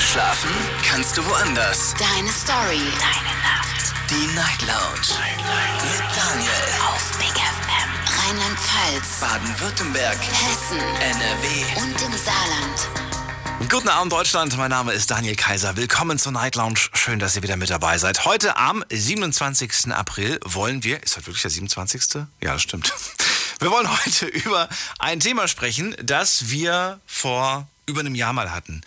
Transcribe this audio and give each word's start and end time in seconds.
Schlafen 0.00 0.50
kannst 0.88 1.18
du 1.18 1.26
woanders. 1.26 1.92
Deine 1.98 2.30
Story. 2.30 2.80
Deine 3.00 3.34
Nacht. 3.42 3.92
Die 4.08 4.34
Night 4.34 4.62
Lounge. 4.62 5.18
Mit 5.82 6.16
Daniel. 6.16 6.52
Auf 6.86 7.18
Big 7.18 7.34
FM. 7.34 7.90
Rheinland-Pfalz. 8.22 9.20
Baden-Württemberg. 9.20 10.16
Hessen. 10.16 10.78
NRW. 11.00 11.82
Und 11.82 12.00
im 12.00 12.16
Saarland. 12.16 13.68
Guten 13.68 13.88
Abend 13.88 14.12
Deutschland, 14.12 14.56
mein 14.56 14.70
Name 14.70 14.92
ist 14.92 15.10
Daniel 15.10 15.34
Kaiser. 15.34 15.76
Willkommen 15.76 16.16
zur 16.16 16.30
Night 16.30 16.54
Lounge. 16.54 16.78
Schön, 16.94 17.18
dass 17.18 17.34
ihr 17.34 17.42
wieder 17.42 17.56
mit 17.56 17.70
dabei 17.70 17.98
seid. 17.98 18.24
Heute 18.24 18.56
am 18.56 18.84
27. 18.88 19.92
April 19.92 20.38
wollen 20.44 20.84
wir, 20.84 21.02
ist 21.02 21.16
heute 21.16 21.26
wirklich 21.26 21.42
der 21.42 21.50
27.? 21.50 22.22
Ja, 22.40 22.52
das 22.52 22.62
stimmt. 22.62 22.92
Wir 23.60 23.72
wollen 23.72 23.90
heute 23.90 24.26
über 24.26 24.68
ein 25.00 25.18
Thema 25.18 25.48
sprechen, 25.48 25.96
das 26.00 26.48
wir 26.48 27.00
vor 27.06 27.66
über 27.86 27.98
einem 27.98 28.14
Jahr 28.14 28.32
mal 28.32 28.52
hatten. 28.52 28.82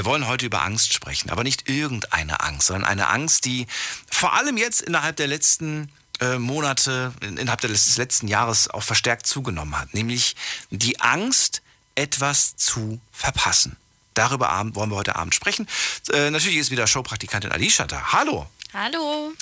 Wir 0.00 0.06
wollen 0.06 0.26
heute 0.26 0.46
über 0.46 0.62
Angst 0.62 0.94
sprechen, 0.94 1.28
aber 1.28 1.44
nicht 1.44 1.68
irgendeine 1.68 2.40
Angst, 2.40 2.68
sondern 2.68 2.86
eine 2.86 3.08
Angst, 3.08 3.44
die 3.44 3.66
vor 4.10 4.32
allem 4.32 4.56
jetzt 4.56 4.80
innerhalb 4.80 5.16
der 5.16 5.26
letzten 5.26 5.92
äh, 6.20 6.38
Monate, 6.38 7.12
innerhalb 7.20 7.60
des 7.60 7.98
letzten 7.98 8.26
Jahres 8.26 8.70
auch 8.70 8.82
verstärkt 8.82 9.26
zugenommen 9.26 9.78
hat, 9.78 9.92
nämlich 9.92 10.36
die 10.70 10.98
Angst, 11.02 11.60
etwas 11.96 12.56
zu 12.56 12.98
verpassen. 13.12 13.76
Darüber 14.14 14.48
Abend 14.48 14.74
wollen 14.74 14.88
wir 14.90 14.96
heute 14.96 15.16
Abend 15.16 15.34
sprechen. 15.34 15.68
Äh, 16.10 16.30
natürlich 16.30 16.56
ist 16.56 16.70
wieder 16.70 16.86
Showpraktikantin 16.86 17.52
Alicia 17.52 17.86
da. 17.86 18.14
Hallo. 18.14 18.48
Hallo. 18.72 19.34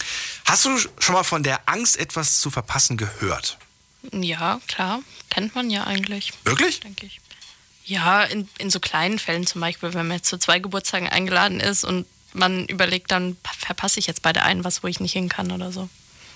Hast 0.45 0.65
du 0.65 0.77
schon 0.77 1.15
mal 1.15 1.23
von 1.23 1.45
der 1.45 1.69
Angst, 1.69 1.97
etwas 1.97 2.41
zu 2.41 2.51
verpassen, 2.51 2.97
gehört? 2.97 3.59
Ja, 4.11 4.61
klar. 4.67 5.03
Kennt 5.31 5.55
man 5.55 5.71
ja 5.71 5.85
eigentlich, 5.85 6.33
Wirklich? 6.43 6.81
denke 6.81 7.07
ich. 7.07 7.21
Ja, 7.89 8.23
in, 8.23 8.47
in 8.59 8.69
so 8.71 8.81
kleinen 8.81 9.19
Fällen 9.19 9.47
zum 9.47 9.63
Beispiel, 9.63 9.95
wenn 9.95 10.07
man 10.07 10.19
jetzt 10.19 10.29
zu 10.29 10.37
zwei 10.39 10.59
Geburtstagen 10.59 11.09
eingeladen 11.09 11.59
ist 11.59 11.85
und 11.85 12.05
man 12.35 12.67
überlegt, 12.67 13.11
dann 13.11 13.37
pa- 13.43 13.55
verpasse 13.59 13.99
ich 13.99 14.07
jetzt 14.07 14.21
bei 14.21 14.33
der 14.35 14.45
einen 14.45 14.63
was, 14.63 14.83
wo 14.83 14.89
ich 14.89 15.01
nicht 15.01 15.13
hin 15.15 15.31
kann 15.31 15.51
oder 15.51 15.73
so. 15.73 15.89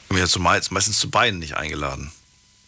Ich 0.05 0.17
bin 0.17 0.27
ja 0.27 0.39
meistens 0.71 0.99
zu 0.99 1.11
beiden 1.11 1.39
nicht 1.41 1.55
eingeladen. 1.55 2.11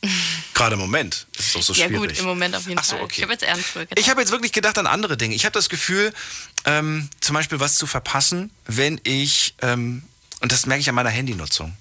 Gerade 0.54 0.74
im 0.74 0.80
Moment 0.80 1.26
ist 1.38 1.46
es 1.46 1.52
doch 1.54 1.62
so 1.62 1.72
ja 1.72 1.86
schwierig. 1.88 2.10
gut, 2.10 2.18
im 2.18 2.26
Moment 2.26 2.54
auf 2.54 2.66
jeden 2.66 2.78
Ach 2.78 2.84
so, 2.84 2.96
Fall. 2.96 3.04
okay. 3.06 3.14
Ich 3.16 3.22
habe 3.22 3.32
jetzt 3.32 3.44
früher 3.66 3.86
gedacht. 3.86 3.98
Ich 3.98 4.10
habe 4.10 4.20
jetzt 4.20 4.30
wirklich 4.32 4.52
gedacht 4.52 4.76
an 4.76 4.86
andere 4.86 5.16
Dinge. 5.16 5.34
Ich 5.34 5.46
habe 5.46 5.54
das 5.54 5.70
Gefühl, 5.70 6.12
ähm, 6.66 7.08
zum 7.20 7.32
Beispiel 7.34 7.60
was 7.60 7.76
zu 7.76 7.86
verpassen, 7.86 8.50
wenn 8.66 9.00
ich, 9.04 9.54
ähm, 9.62 10.02
und 10.40 10.52
das 10.52 10.66
merke 10.66 10.82
ich 10.82 10.88
an 10.90 10.94
meiner 10.94 11.08
Handynutzung, 11.10 11.74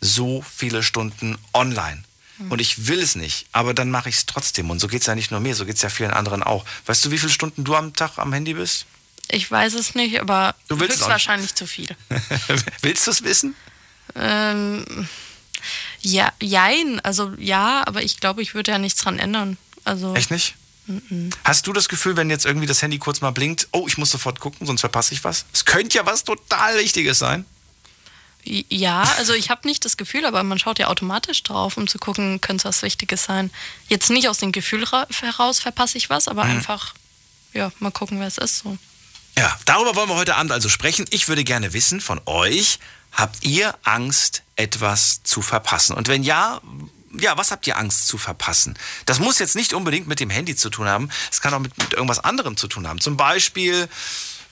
so 0.00 0.42
viele 0.56 0.82
Stunden 0.82 1.36
online. 1.52 2.04
Hm. 2.38 2.50
Und 2.50 2.60
ich 2.60 2.86
will 2.88 3.00
es 3.00 3.14
nicht, 3.14 3.46
aber 3.52 3.74
dann 3.74 3.90
mache 3.90 4.08
ich 4.08 4.16
es 4.16 4.26
trotzdem. 4.26 4.70
Und 4.70 4.80
so 4.80 4.88
geht 4.88 5.02
es 5.02 5.06
ja 5.06 5.14
nicht 5.14 5.30
nur 5.30 5.40
mir, 5.40 5.54
so 5.54 5.66
geht 5.66 5.76
es 5.76 5.82
ja 5.82 5.90
vielen 5.90 6.12
anderen 6.12 6.42
auch. 6.42 6.64
Weißt 6.86 7.04
du, 7.04 7.10
wie 7.10 7.18
viele 7.18 7.32
Stunden 7.32 7.64
du 7.64 7.74
am 7.74 7.94
Tag 7.94 8.18
am 8.18 8.32
Handy 8.32 8.54
bist? 8.54 8.86
ich 9.30 9.50
weiß 9.50 9.74
es 9.74 9.94
nicht, 9.94 10.20
aber 10.20 10.54
Du 10.68 10.80
willst 10.80 10.98
höchstwahrscheinlich 10.98 11.54
zu 11.54 11.66
viel. 11.66 11.88
Willst 12.82 13.06
du 13.06 13.10
es 13.10 13.22
wissen? 13.24 13.54
Ähm, 14.14 15.08
ja, 16.00 16.32
jein, 16.40 17.00
also 17.00 17.34
ja, 17.38 17.86
aber 17.86 18.02
ich 18.02 18.20
glaube, 18.20 18.42
ich 18.42 18.54
würde 18.54 18.70
ja 18.70 18.78
nichts 18.78 19.02
dran 19.02 19.18
ändern. 19.18 19.58
Also 19.84 20.14
Echt 20.14 20.30
nicht? 20.30 20.54
Hast 21.44 21.66
du 21.66 21.74
das 21.74 21.90
Gefühl, 21.90 22.16
wenn 22.16 22.30
jetzt 22.30 22.46
irgendwie 22.46 22.66
das 22.66 22.80
Handy 22.80 22.98
kurz 22.98 23.20
mal 23.20 23.30
blinkt, 23.30 23.68
oh, 23.72 23.84
ich 23.86 23.98
muss 23.98 24.10
sofort 24.10 24.40
gucken, 24.40 24.66
sonst 24.66 24.80
verpasse 24.80 25.12
ich 25.12 25.22
was? 25.22 25.44
Es 25.52 25.66
könnte 25.66 25.98
ja 25.98 26.06
was 26.06 26.24
total 26.24 26.78
Wichtiges 26.78 27.18
sein. 27.18 27.44
Ja, 28.44 29.02
also 29.18 29.34
ich 29.34 29.50
habe 29.50 29.66
nicht 29.68 29.84
das 29.84 29.96
Gefühl, 29.96 30.24
aber 30.24 30.42
man 30.42 30.58
schaut 30.58 30.78
ja 30.78 30.86
automatisch 30.88 31.42
drauf, 31.42 31.76
um 31.76 31.86
zu 31.86 31.98
gucken, 31.98 32.40
könnte 32.40 32.62
es 32.68 32.76
was 32.76 32.82
Wichtiges 32.82 33.24
sein. 33.24 33.50
Jetzt 33.88 34.08
nicht 34.10 34.28
aus 34.28 34.38
dem 34.38 34.52
Gefühl 34.52 34.84
ra- 34.84 35.06
heraus 35.20 35.58
verpasse 35.60 35.98
ich 35.98 36.08
was, 36.08 36.28
aber 36.28 36.44
Mhm. 36.44 36.50
einfach, 36.52 36.94
ja, 37.52 37.70
mal 37.78 37.90
gucken, 37.90 38.20
wer 38.20 38.26
es 38.26 38.38
ist. 38.38 38.60
So. 38.60 38.78
Ja, 39.36 39.54
darüber 39.66 39.94
wollen 39.96 40.08
wir 40.08 40.16
heute 40.16 40.36
Abend 40.36 40.50
also 40.52 40.68
sprechen. 40.68 41.04
Ich 41.10 41.28
würde 41.28 41.44
gerne 41.44 41.72
wissen 41.74 42.00
von 42.00 42.20
euch, 42.26 42.78
habt 43.12 43.44
ihr 43.44 43.74
Angst, 43.84 44.42
etwas 44.56 45.22
zu 45.24 45.42
verpassen? 45.42 45.94
Und 45.94 46.08
wenn 46.08 46.22
ja, 46.22 46.60
ja, 47.18 47.36
was 47.36 47.50
habt 47.50 47.66
ihr 47.66 47.76
Angst 47.76 48.06
zu 48.08 48.18
verpassen? 48.18 48.78
Das 49.06 49.18
muss 49.18 49.38
jetzt 49.38 49.56
nicht 49.56 49.72
unbedingt 49.74 50.08
mit 50.08 50.20
dem 50.20 50.30
Handy 50.30 50.56
zu 50.56 50.70
tun 50.70 50.86
haben. 50.88 51.10
Es 51.30 51.40
kann 51.40 51.52
auch 51.54 51.58
mit, 51.58 51.76
mit 51.78 51.92
irgendwas 51.92 52.18
anderem 52.20 52.56
zu 52.56 52.66
tun 52.68 52.86
haben. 52.88 53.00
Zum 53.00 53.16
Beispiel, 53.16 53.88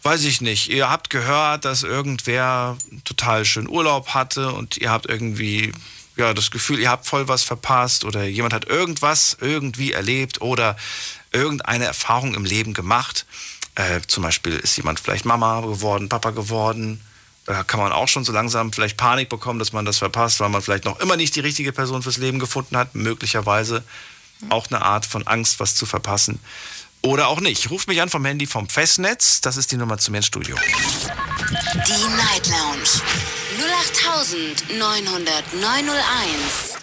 weiß 0.07 0.23
ich 0.23 0.41
nicht, 0.41 0.69
ihr 0.69 0.89
habt 0.89 1.11
gehört, 1.11 1.65
dass 1.65 1.83
irgendwer 1.83 2.79
total 3.05 3.45
schön 3.45 3.69
Urlaub 3.69 4.11
hatte 4.11 4.53
und 4.53 4.77
ihr 4.77 4.89
habt 4.89 5.07
irgendwie 5.07 5.73
ja, 6.15 6.33
das 6.33 6.53
Gefühl, 6.53 6.79
ihr 6.79 6.91
habt 6.91 7.07
voll 7.07 7.27
was 7.27 7.43
verpasst 7.43 8.05
oder 8.05 8.23
jemand 8.23 8.55
hat 8.55 8.67
irgendwas 8.67 9.37
irgendwie 9.41 9.91
erlebt 9.91 10.41
oder 10.41 10.77
irgendeine 11.33 11.87
Erfahrung 11.87 12.35
im 12.35 12.45
Leben 12.45 12.73
gemacht. 12.73 13.27
Äh, 13.75 14.01
zum 14.07 14.23
Beispiel 14.23 14.53
ist 14.53 14.77
jemand 14.77 15.01
vielleicht 15.01 15.25
Mama 15.25 15.63
geworden, 15.63 16.09
Papa 16.09 16.31
geworden. 16.31 17.01
Da 17.45 17.65
kann 17.65 17.81
man 17.81 17.91
auch 17.91 18.07
schon 18.07 18.25
so 18.25 18.31
langsam 18.31 18.73
vielleicht 18.73 18.97
Panik 18.97 19.29
bekommen, 19.29 19.59
dass 19.59 19.73
man 19.73 19.85
das 19.85 19.99
verpasst, 19.99 20.39
weil 20.39 20.51
man 20.51 20.63
vielleicht 20.63 20.85
noch 20.85 21.01
immer 21.01 21.17
nicht 21.17 21.35
die 21.35 21.41
richtige 21.41 21.73
Person 21.73 22.05
fürs 22.05 22.19
Leben 22.19 22.39
gefunden 22.39 22.77
hat. 22.77 22.95
Möglicherweise 22.95 23.83
auch 24.51 24.69
eine 24.69 24.83
Art 24.83 25.05
von 25.05 25.27
Angst, 25.27 25.59
was 25.59 25.75
zu 25.75 25.85
verpassen. 25.85 26.39
Oder 27.07 27.29
auch 27.29 27.41
nicht. 27.41 27.71
Ruft 27.71 27.87
mich 27.87 28.03
an 28.03 28.09
vom 28.09 28.25
Handy 28.25 28.49
vom 28.49 28.69
Festnetz. 28.69 29.41
Das 29.41 29.57
ist 29.57 29.71
die 29.71 29.77
Nummer 29.77 29.97
zu 29.97 30.11
mir 30.11 30.17
ins 30.17 30.27
Studio. 30.27 30.57
Die 30.57 32.17
Night 32.17 32.49
Lounge. 32.49 33.01
0890901. 34.73 36.79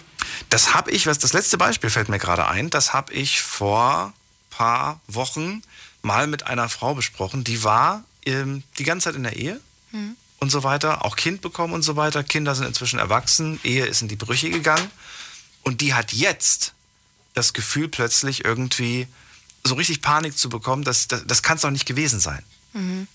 Das 0.48 0.72
habe 0.72 0.92
ich, 0.92 1.06
was 1.06 1.18
das 1.18 1.34
letzte 1.34 1.58
Beispiel 1.58 1.90
fällt 1.90 2.08
mir 2.08 2.18
gerade 2.18 2.46
ein, 2.46 2.70
das 2.70 2.94
habe 2.94 3.12
ich 3.12 3.42
vor 3.42 4.14
paar 4.48 4.98
Wochen 5.08 5.62
mal 6.00 6.26
mit 6.26 6.46
einer 6.46 6.70
Frau 6.70 6.94
besprochen. 6.94 7.44
Die 7.44 7.62
war 7.62 8.02
ähm, 8.24 8.62
die 8.78 8.84
ganze 8.84 9.10
Zeit 9.10 9.16
in 9.16 9.24
der 9.24 9.36
Ehe 9.36 9.60
und 10.40 10.50
so 10.50 10.62
weiter, 10.62 11.04
auch 11.04 11.16
Kind 11.16 11.42
bekommen 11.42 11.74
und 11.74 11.82
so 11.82 11.96
weiter. 11.96 12.24
Kinder 12.24 12.54
sind 12.54 12.66
inzwischen 12.66 12.98
erwachsen, 12.98 13.60
Ehe 13.62 13.84
ist 13.84 14.00
in 14.00 14.08
die 14.08 14.16
Brüche 14.16 14.48
gegangen. 14.48 14.90
Und 15.62 15.82
die 15.82 15.92
hat 15.92 16.14
jetzt 16.14 16.72
das 17.34 17.52
Gefühl 17.52 17.88
plötzlich 17.88 18.46
irgendwie 18.46 19.06
so 19.66 19.74
richtig 19.74 20.02
Panik 20.02 20.36
zu 20.36 20.48
bekommen, 20.48 20.84
dass, 20.84 21.08
das, 21.08 21.26
das 21.26 21.42
kann 21.42 21.56
es 21.56 21.62
doch 21.62 21.70
nicht 21.70 21.86
gewesen 21.86 22.20
sein. 22.20 22.42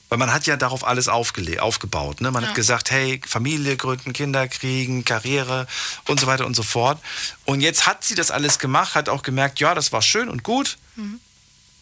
Weil 0.08 0.18
man 0.18 0.32
hat 0.32 0.46
ja 0.48 0.56
darauf 0.56 0.88
alles 0.88 1.10
aufgebaut. 1.10 2.22
Ne? 2.22 2.32
Man 2.32 2.46
hat 2.48 2.56
gesagt, 2.56 2.92
hey, 2.92 3.20
Familie 3.28 3.76
gründen, 3.76 4.14
Kinder 4.14 4.48
kriegen, 4.48 5.04
Karriere 5.04 5.68
und 6.08 6.18
so 6.18 6.28
weiter 6.28 6.46
und 6.46 6.56
so 6.56 6.64
fort. 6.64 6.98
Und 7.44 7.60
jetzt 7.60 7.86
hat 7.86 8.06
sie 8.06 8.16
das 8.16 8.32
alles 8.32 8.58
gemacht, 8.60 8.96
hat 8.96 9.10
auch 9.10 9.22
gemerkt, 9.22 9.60
ja, 9.60 9.76
das 9.76 9.92
war 9.92 10.02
schön 10.02 10.30
und 10.30 10.44
gut. 10.44 10.78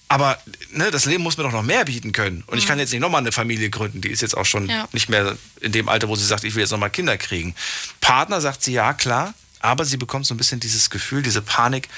Aber 0.09 0.39
ne, 0.71 0.89
das 0.89 1.05
Leben 1.05 1.21
muss 1.21 1.37
mir 1.37 1.43
doch 1.43 1.51
noch 1.51 1.61
mehr 1.61 1.85
bieten 1.85 2.13
können. 2.13 2.43
Und 2.47 2.57
ich 2.57 2.65
kann 2.65 2.79
jetzt 2.79 2.91
nicht 2.93 3.01
nochmal 3.01 3.21
eine 3.21 3.31
Familie 3.31 3.69
gründen. 3.69 4.01
Die 4.01 4.09
ist 4.09 4.21
jetzt 4.21 4.35
auch 4.35 4.45
schon 4.45 4.67
Ja. 4.69 4.87
nicht 4.91 5.09
mehr 5.09 5.37
in 5.61 5.71
dem 5.71 5.87
Alter, 5.87 6.07
wo 6.07 6.15
sie 6.15 6.25
sagt, 6.25 6.45
ich 6.45 6.55
will 6.55 6.61
jetzt 6.61 6.71
nochmal 6.71 6.89
Kinder 6.89 7.15
kriegen. 7.17 7.53
Partner 8.01 8.41
sagt 8.41 8.63
sie, 8.63 8.71
ja, 8.73 8.93
klar. 8.93 9.33
Aber 9.59 9.85
sie 9.85 9.97
bekommt 9.97 10.25
so 10.25 10.33
ein 10.33 10.37
bisschen 10.37 10.59
dieses 10.59 10.89
Gefühl, 10.89 11.21
diese 11.23 11.41
Panik, 11.41 11.89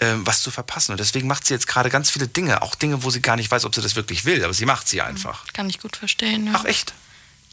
ähm, 0.00 0.26
was 0.26 0.42
zu 0.42 0.50
verpassen. 0.50 0.92
Und 0.92 0.98
deswegen 1.00 1.26
macht 1.26 1.46
sie 1.46 1.54
jetzt 1.54 1.66
gerade 1.66 1.90
ganz 1.90 2.10
viele 2.10 2.28
Dinge. 2.28 2.62
Auch 2.62 2.74
Dinge, 2.74 3.02
wo 3.02 3.10
sie 3.10 3.22
gar 3.22 3.36
nicht 3.36 3.50
weiß, 3.50 3.64
ob 3.64 3.74
sie 3.74 3.80
das 3.80 3.96
wirklich 3.96 4.24
will. 4.24 4.44
Aber 4.44 4.52
sie 4.52 4.66
macht 4.66 4.88
sie 4.88 5.00
einfach. 5.00 5.44
Kann 5.52 5.68
ich 5.68 5.80
gut 5.80 5.96
verstehen. 5.96 6.46
Ja. 6.46 6.52
Ach, 6.56 6.64
echt? 6.64 6.92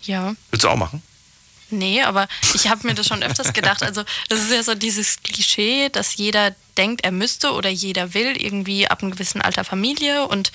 ja. 0.04 0.36
Würdest 0.50 0.64
du 0.64 0.70
auch 0.70 0.76
machen? 0.76 1.02
Nee, 1.70 2.04
aber 2.04 2.28
ich 2.54 2.68
habe 2.68 2.86
mir 2.86 2.94
das 2.94 3.08
schon 3.08 3.24
öfters 3.24 3.54
gedacht. 3.54 3.82
Also, 3.82 4.04
das 4.30 4.42
ist 4.42 4.52
ja 4.52 4.62
so 4.62 4.76
dieses 4.76 5.24
Klischee, 5.24 5.90
dass 5.90 6.18
jeder 6.18 6.56
denkt, 6.78 7.04
er 7.04 7.12
müsste 7.12 7.54
oder 7.54 7.70
jeder 7.70 8.14
will 8.14 8.40
irgendwie 8.40 8.88
ab 8.88 9.02
einem 9.02 9.12
gewissen 9.12 9.42
Alter 9.42 9.64
Familie 9.64 10.28
und 10.28 10.52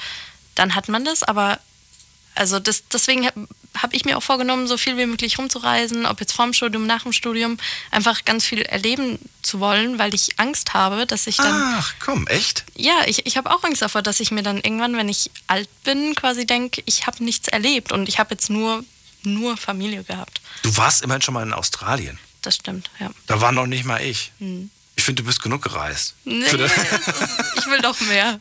dann 0.55 0.75
hat 0.75 0.89
man 0.89 1.05
das. 1.05 1.23
Aber 1.23 1.59
also 2.35 2.61
das, 2.61 2.85
deswegen 2.89 3.29
habe 3.83 3.89
hab 3.89 3.95
ich 3.95 4.05
mir 4.05 4.19
auch 4.19 4.23
vorgenommen, 4.23 4.67
so 4.67 4.77
viel 4.77 4.99
wie 4.99 5.07
möglich 5.07 5.39
rumzureisen, 5.39 6.05
ob 6.05 6.21
jetzt 6.21 6.33
vorm 6.33 6.53
Studium, 6.53 6.87
nach 6.87 7.05
dem 7.05 7.15
Studium, 7.15 7.57
einfach 7.91 8.27
ganz 8.27 8.45
viel 8.45 8.61
erleben 8.61 9.19
zu 9.41 9.61
wollen, 9.61 9.99
weil 9.99 10.15
ich 10.15 10.39
Angst 10.39 10.75
habe, 10.75 11.07
dass 11.07 11.27
ich 11.27 11.39
dann. 11.39 11.55
Ach, 11.79 11.95
komm, 11.99 12.27
echt? 12.27 12.65
Ja, 12.77 13.05
ich, 13.07 13.25
ich 13.25 13.39
habe 13.39 13.51
auch 13.51 13.65
Angst 13.65 13.81
davor, 13.81 14.03
dass 14.03 14.21
ich 14.21 14.31
mir 14.31 14.43
dann 14.43 14.59
irgendwann, 14.59 14.95
wenn 14.97 15.09
ich 15.09 15.31
alt 15.47 15.71
bin, 15.85 16.15
quasi 16.15 16.45
denke, 16.45 16.83
ich 16.85 17.07
habe 17.07 17.25
nichts 17.25 17.49
erlebt 17.49 17.91
und 17.91 18.11
ich 18.11 18.19
habe 18.19 18.35
jetzt 18.35 18.51
nur, 18.51 18.85
nur 19.23 19.57
Familie 19.57 20.05
gehabt. 20.05 20.43
Du 20.63 20.77
warst 20.77 21.03
immerhin 21.03 21.23
schon 21.23 21.33
mal 21.35 21.43
in 21.43 21.55
Australien. 21.55 22.19
Das 22.43 22.57
stimmt, 22.57 22.91
ja. 23.01 23.11
Da 23.27 23.41
war 23.41 23.53
noch 23.53 23.67
nicht 23.67 23.87
mal 23.87 24.03
ich. 24.03 24.33
Ich 24.97 25.05
finde, 25.05 25.23
du 25.23 25.27
bist 25.27 25.43
genug 25.43 25.63
gereist. 25.63 26.15
Nee, 26.25 26.45
ich 26.45 27.67
will 27.67 27.81
doch 27.81 27.99
mehr. 28.03 28.39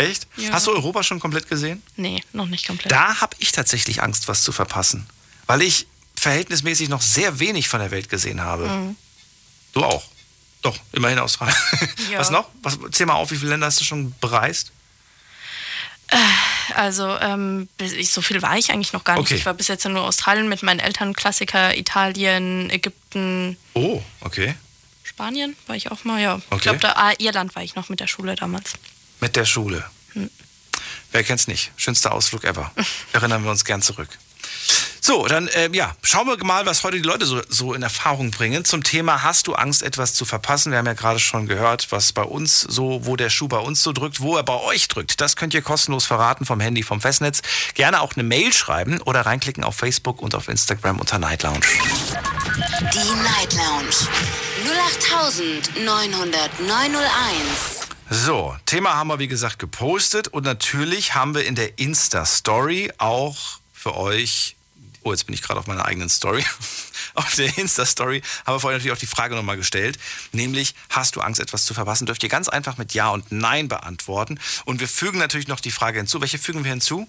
Echt? 0.00 0.26
Ja. 0.36 0.52
Hast 0.52 0.66
du 0.66 0.72
Europa 0.72 1.02
schon 1.02 1.20
komplett 1.20 1.48
gesehen? 1.48 1.82
Nee, 1.96 2.22
noch 2.32 2.46
nicht 2.46 2.66
komplett. 2.66 2.90
Da 2.90 3.20
habe 3.20 3.36
ich 3.38 3.52
tatsächlich 3.52 4.02
Angst, 4.02 4.28
was 4.28 4.42
zu 4.42 4.52
verpassen. 4.52 5.06
Weil 5.46 5.62
ich 5.62 5.86
verhältnismäßig 6.16 6.88
noch 6.88 7.02
sehr 7.02 7.38
wenig 7.38 7.68
von 7.68 7.80
der 7.80 7.90
Welt 7.90 8.08
gesehen 8.08 8.40
habe. 8.40 8.68
Mhm. 8.68 8.96
Du 9.72 9.84
auch. 9.84 10.04
Doch, 10.62 10.76
immerhin 10.92 11.18
Australien. 11.18 11.56
Ja. 12.10 12.18
Was 12.18 12.30
noch? 12.30 12.48
Was, 12.62 12.78
zähl 12.90 13.06
mal 13.06 13.14
auf, 13.14 13.30
wie 13.30 13.36
viele 13.36 13.50
Länder 13.50 13.66
hast 13.66 13.80
du 13.80 13.84
schon 13.84 14.14
bereist? 14.20 14.72
Also, 16.74 17.16
ähm, 17.18 17.68
so 18.02 18.20
viel 18.20 18.42
war 18.42 18.58
ich 18.58 18.72
eigentlich 18.72 18.92
noch 18.92 19.04
gar 19.04 19.14
nicht. 19.14 19.26
Okay. 19.26 19.36
Ich 19.36 19.46
war 19.46 19.54
bis 19.54 19.68
jetzt 19.68 19.86
nur 19.86 20.02
Australien 20.02 20.48
mit 20.48 20.62
meinen 20.62 20.80
Eltern, 20.80 21.14
Klassiker, 21.14 21.76
Italien, 21.76 22.68
Ägypten, 22.70 23.56
Oh, 23.74 24.02
okay. 24.20 24.54
Spanien 25.02 25.56
war 25.66 25.76
ich 25.76 25.90
auch 25.90 26.04
mal, 26.04 26.20
ja. 26.20 26.34
Okay. 26.34 26.56
Ich 26.56 26.62
glaube, 26.62 26.78
da 26.78 26.92
ah, 26.96 27.12
Irland 27.18 27.54
war 27.54 27.62
ich 27.62 27.74
noch 27.74 27.88
mit 27.88 28.00
der 28.00 28.06
Schule 28.06 28.36
damals. 28.36 28.74
Mit 29.20 29.36
der 29.36 29.44
Schule. 29.44 29.84
Wer 31.12 31.24
kennt's 31.24 31.48
nicht? 31.48 31.72
Schönster 31.76 32.12
Ausflug 32.12 32.44
ever. 32.44 32.70
Erinnern 33.12 33.44
wir 33.44 33.50
uns 33.50 33.64
gern 33.64 33.82
zurück. 33.82 34.08
So, 35.02 35.26
dann 35.26 35.48
äh, 35.48 35.68
ja, 35.72 35.96
schauen 36.02 36.28
wir 36.28 36.36
mal, 36.44 36.66
was 36.66 36.84
heute 36.84 36.98
die 36.98 37.02
Leute 37.02 37.26
so, 37.26 37.40
so 37.48 37.74
in 37.74 37.82
Erfahrung 37.82 38.30
bringen. 38.30 38.64
Zum 38.64 38.84
Thema 38.84 39.22
Hast 39.22 39.46
du 39.46 39.54
Angst, 39.54 39.82
etwas 39.82 40.14
zu 40.14 40.24
verpassen? 40.24 40.70
Wir 40.70 40.78
haben 40.78 40.86
ja 40.86 40.92
gerade 40.92 41.18
schon 41.18 41.48
gehört, 41.48 41.90
was 41.90 42.12
bei 42.12 42.22
uns 42.22 42.60
so, 42.60 43.06
wo 43.06 43.16
der 43.16 43.30
Schuh 43.30 43.48
bei 43.48 43.58
uns 43.58 43.82
so 43.82 43.92
drückt, 43.92 44.20
wo 44.20 44.36
er 44.36 44.44
bei 44.44 44.54
euch 44.54 44.88
drückt. 44.88 45.20
Das 45.20 45.36
könnt 45.36 45.54
ihr 45.54 45.62
kostenlos 45.62 46.06
verraten 46.06 46.44
vom 46.44 46.60
Handy, 46.60 46.82
vom 46.82 47.00
Festnetz. 47.00 47.40
Gerne 47.74 48.02
auch 48.02 48.14
eine 48.14 48.22
Mail 48.22 48.52
schreiben 48.52 49.00
oder 49.00 49.22
reinklicken 49.22 49.64
auf 49.64 49.74
Facebook 49.74 50.22
und 50.22 50.34
auf 50.34 50.48
Instagram 50.48 51.00
unter 51.00 51.18
Night 51.18 51.42
Lounge. 51.42 51.66
Die 52.92 53.14
Night 53.22 53.54
Lounge 53.54 53.96
0890901. 55.76 57.79
So, 58.12 58.56
Thema 58.66 58.96
haben 58.96 59.06
wir 59.06 59.20
wie 59.20 59.28
gesagt 59.28 59.60
gepostet 59.60 60.26
und 60.26 60.42
natürlich 60.42 61.14
haben 61.14 61.32
wir 61.32 61.46
in 61.46 61.54
der 61.54 61.78
Insta-Story 61.78 62.90
auch 62.98 63.60
für 63.72 63.96
euch, 63.96 64.56
oh 65.04 65.12
jetzt 65.12 65.26
bin 65.26 65.34
ich 65.34 65.42
gerade 65.42 65.60
auf 65.60 65.68
meiner 65.68 65.84
eigenen 65.84 66.08
Story, 66.08 66.44
auf 67.14 67.36
der 67.36 67.56
Insta-Story 67.56 68.20
haben 68.44 68.56
wir 68.56 68.58
vorhin 68.58 68.78
natürlich 68.78 68.96
auch 68.96 69.00
die 69.00 69.06
Frage 69.06 69.36
nochmal 69.36 69.56
gestellt, 69.56 69.96
nämlich 70.32 70.74
hast 70.88 71.14
du 71.14 71.20
Angst 71.20 71.40
etwas 71.40 71.64
zu 71.64 71.72
verpassen, 71.72 72.04
dürft 72.04 72.24
ihr 72.24 72.28
ganz 72.28 72.48
einfach 72.48 72.78
mit 72.78 72.94
Ja 72.94 73.10
und 73.10 73.30
Nein 73.30 73.68
beantworten? 73.68 74.40
Und 74.64 74.80
wir 74.80 74.88
fügen 74.88 75.20
natürlich 75.20 75.46
noch 75.46 75.60
die 75.60 75.70
Frage 75.70 75.98
hinzu, 75.98 76.20
welche 76.20 76.38
fügen 76.38 76.64
wir 76.64 76.70
hinzu? 76.72 77.06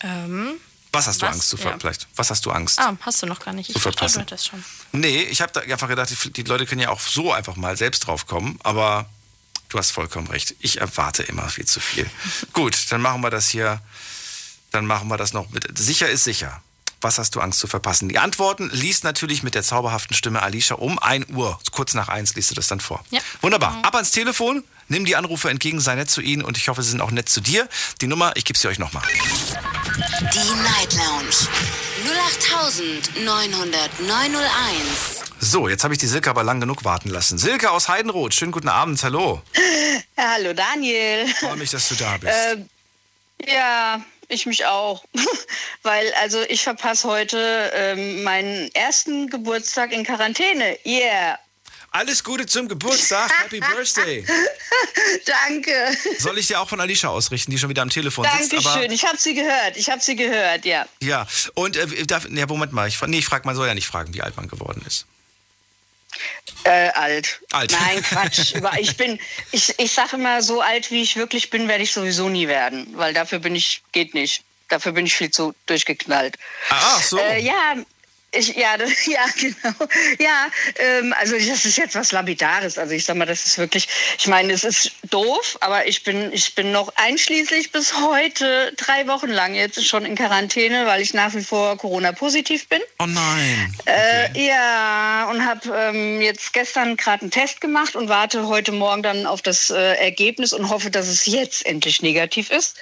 Ähm, 0.00 0.54
Was 0.92 1.06
hast 1.06 1.22
du 1.22 1.26
Was? 1.26 1.34
Angst 1.34 1.48
zu 1.50 1.56
ver 1.56 1.70
Ja. 1.72 1.78
vielleicht? 1.78 2.08
Was 2.16 2.30
hast 2.30 2.44
du 2.46 2.50
Angst? 2.50 2.78
ah, 2.78 2.96
hast 3.02 3.22
du 3.22 3.26
noch 3.26 3.38
gar 3.40 3.52
nicht. 3.54 3.68
Ich 3.70 3.74
Zu 3.74 3.80
dachte, 3.80 3.98
verpassen. 3.98 4.22
hattest 4.22 4.48
schon. 4.48 4.64
Nee, 4.92 5.22
ich 5.22 5.40
habe 5.40 5.52
da 5.52 5.60
einfach 5.60 5.88
gedacht, 5.88 6.10
die, 6.10 6.30
die 6.32 6.42
Leute 6.42 6.66
können 6.66 6.80
ja 6.80 6.88
auch 6.90 7.00
so 7.00 7.32
einfach 7.32 7.56
mal 7.56 7.76
selbst 7.76 8.00
drauf 8.06 8.26
kommen, 8.26 8.58
aber 8.64 9.08
du 9.68 9.78
hast 9.78 9.92
vollkommen 9.92 10.26
recht. 10.28 10.54
Ich 10.58 10.80
erwarte 10.80 11.22
immer 11.22 11.48
viel 11.48 11.64
zu 11.66 11.78
viel. 11.80 12.10
Gut, 12.52 12.76
dann 12.90 13.00
machen 13.00 13.20
wir 13.20 13.30
das 13.30 13.48
hier, 13.48 13.80
dann 14.72 14.84
machen 14.86 15.08
wir 15.08 15.16
das 15.16 15.32
noch 15.32 15.48
mit. 15.50 15.78
Sicher 15.78 16.08
ist 16.10 16.24
sicher. 16.24 16.60
Was 17.02 17.18
hast 17.18 17.34
du 17.34 17.40
Angst 17.40 17.60
zu 17.60 17.66
verpassen? 17.66 18.08
Die 18.10 18.18
Antworten 18.18 18.68
liest 18.72 19.04
natürlich 19.04 19.42
mit 19.42 19.54
der 19.54 19.62
zauberhaften 19.62 20.14
Stimme 20.14 20.42
Alicia 20.42 20.76
um 20.76 20.98
1 20.98 21.30
Uhr. 21.30 21.58
Kurz 21.72 21.94
nach 21.94 22.08
1 22.08 22.34
liest 22.34 22.50
du 22.50 22.54
das 22.56 22.66
dann 22.66 22.80
vor. 22.80 23.02
Ja. 23.10 23.20
Wunderbar. 23.40 23.78
Ab 23.82 23.94
ans 23.94 24.10
Telefon, 24.10 24.64
nimm 24.90 25.06
die 25.06 25.16
Anrufe 25.16 25.48
entgegen, 25.48 25.80
sei 25.80 25.94
nett 25.94 26.10
zu 26.10 26.20
ihnen 26.20 26.42
und 26.42 26.58
ich 26.58 26.68
hoffe, 26.68 26.82
sie 26.82 26.90
sind 26.90 27.00
auch 27.00 27.12
nett 27.12 27.28
zu 27.28 27.40
dir. 27.40 27.68
Die 28.00 28.06
Nummer, 28.06 28.32
ich 28.36 28.44
gebe 28.44 28.58
sie 28.58 28.68
euch 28.68 28.78
nochmal. 28.78 29.02
Die 29.96 30.62
Night 30.62 30.92
Lounge 30.94 31.48
0890901. 33.16 35.24
So, 35.40 35.68
jetzt 35.68 35.84
habe 35.84 35.94
ich 35.94 36.00
die 36.00 36.06
Silke 36.06 36.28
aber 36.28 36.44
lang 36.44 36.60
genug 36.60 36.84
warten 36.84 37.08
lassen. 37.08 37.38
Silke 37.38 37.70
aus 37.70 37.88
Heidenroth, 37.88 38.34
schönen 38.34 38.52
guten 38.52 38.68
Abend, 38.68 39.02
hallo. 39.02 39.40
Ja, 40.18 40.32
hallo 40.34 40.52
Daniel. 40.52 41.26
Freue 41.28 41.56
mich, 41.56 41.70
dass 41.70 41.88
du 41.88 41.94
da 41.94 42.18
bist. 42.18 42.32
Ähm, 42.52 42.68
ja, 43.46 44.02
ich 44.28 44.44
mich 44.46 44.66
auch. 44.66 45.04
Weil, 45.82 46.12
also 46.20 46.42
ich 46.42 46.62
verpasse 46.62 47.08
heute 47.08 47.72
ähm, 47.74 48.22
meinen 48.22 48.70
ersten 48.74 49.28
Geburtstag 49.28 49.92
in 49.92 50.04
Quarantäne. 50.04 50.76
Yeah. 50.84 51.38
Alles 51.92 52.22
Gute 52.22 52.46
zum 52.46 52.68
Geburtstag. 52.68 53.32
Happy 53.42 53.58
Birthday. 53.58 54.24
Danke. 55.26 55.72
Soll 56.18 56.38
ich 56.38 56.46
dir 56.46 56.60
auch 56.60 56.68
von 56.68 56.80
Alicia 56.80 57.08
ausrichten, 57.08 57.50
die 57.50 57.58
schon 57.58 57.68
wieder 57.68 57.82
am 57.82 57.90
Telefon 57.90 58.24
sitzt? 58.38 58.52
Aber, 58.54 58.62
Dankeschön. 58.62 58.92
Ich 58.92 59.04
habe 59.04 59.18
sie 59.18 59.34
gehört. 59.34 59.76
Ich 59.76 59.90
habe 59.90 60.00
sie 60.00 60.14
gehört, 60.14 60.64
ja. 60.64 60.86
ja, 61.02 61.26
und 61.54 61.76
äh, 61.76 62.06
darf, 62.06 62.28
ja, 62.30 62.46
Moment 62.46 62.72
mal. 62.72 62.86
Ich, 62.86 63.00
nee, 63.02 63.18
ich 63.18 63.26
frage, 63.26 63.44
man 63.44 63.56
soll 63.56 63.66
ja 63.66 63.74
nicht 63.74 63.88
fragen, 63.88 64.14
wie 64.14 64.22
alt 64.22 64.36
man 64.36 64.46
geworden 64.46 64.82
ist. 64.86 65.06
Äh, 66.62 66.90
alt. 66.90 67.40
Alt. 67.50 67.72
Nein, 67.72 68.02
Quatsch. 68.08 68.54
Ich 68.78 68.96
bin, 68.96 69.18
ich, 69.50 69.76
ich 69.78 69.92
sage 69.92 70.16
immer, 70.16 70.42
so 70.42 70.60
alt 70.60 70.92
wie 70.92 71.02
ich 71.02 71.16
wirklich 71.16 71.50
bin, 71.50 71.66
werde 71.66 71.82
ich 71.82 71.92
sowieso 71.92 72.28
nie 72.28 72.46
werden. 72.46 72.86
Weil 72.94 73.14
dafür 73.14 73.40
bin 73.40 73.56
ich, 73.56 73.82
geht 73.90 74.14
nicht. 74.14 74.44
Dafür 74.68 74.92
bin 74.92 75.06
ich 75.06 75.16
viel 75.16 75.30
zu 75.30 75.54
durchgeknallt. 75.66 76.36
Ah, 76.68 76.96
ach 76.96 77.02
so. 77.02 77.18
Äh, 77.18 77.40
ja, 77.40 77.74
ich, 78.32 78.54
ja, 78.56 78.76
das, 78.76 78.90
ja, 79.06 79.24
genau. 79.38 79.74
Ja, 80.18 80.46
ähm, 80.76 81.14
also 81.18 81.34
das 81.36 81.64
ist 81.64 81.76
jetzt 81.76 81.94
was 81.94 82.12
Lapidares. 82.12 82.78
Also 82.78 82.94
ich 82.94 83.04
sag 83.04 83.16
mal, 83.16 83.26
das 83.26 83.46
ist 83.46 83.58
wirklich, 83.58 83.88
ich 84.18 84.26
meine, 84.26 84.52
es 84.52 84.64
ist 84.64 84.92
doof, 85.10 85.58
aber 85.60 85.86
ich 85.86 86.04
bin, 86.04 86.32
ich 86.32 86.54
bin 86.54 86.72
noch 86.72 86.92
einschließlich 86.96 87.72
bis 87.72 87.94
heute 87.94 88.72
drei 88.76 89.06
Wochen 89.08 89.28
lang 89.28 89.54
jetzt 89.54 89.84
schon 89.86 90.04
in 90.04 90.14
Quarantäne, 90.14 90.86
weil 90.86 91.00
ich 91.00 91.14
nach 91.14 91.34
wie 91.34 91.42
vor 91.42 91.76
Corona-positiv 91.76 92.68
bin. 92.68 92.80
oh 92.98 93.06
nein. 93.06 93.74
Äh, 93.86 94.46
ja, 94.46 95.28
und 95.30 95.44
habe 95.44 95.68
ähm, 95.74 96.20
jetzt 96.20 96.52
gestern 96.52 96.96
gerade 96.96 97.22
einen 97.22 97.30
Test 97.30 97.60
gemacht 97.60 97.96
und 97.96 98.08
warte 98.08 98.46
heute 98.46 98.72
Morgen 98.72 99.02
dann 99.02 99.26
auf 99.26 99.42
das 99.42 99.70
äh, 99.70 99.94
Ergebnis 99.94 100.52
und 100.52 100.68
hoffe, 100.70 100.90
dass 100.90 101.08
es 101.08 101.26
jetzt 101.26 101.66
endlich 101.66 102.02
negativ 102.02 102.50
ist. 102.50 102.76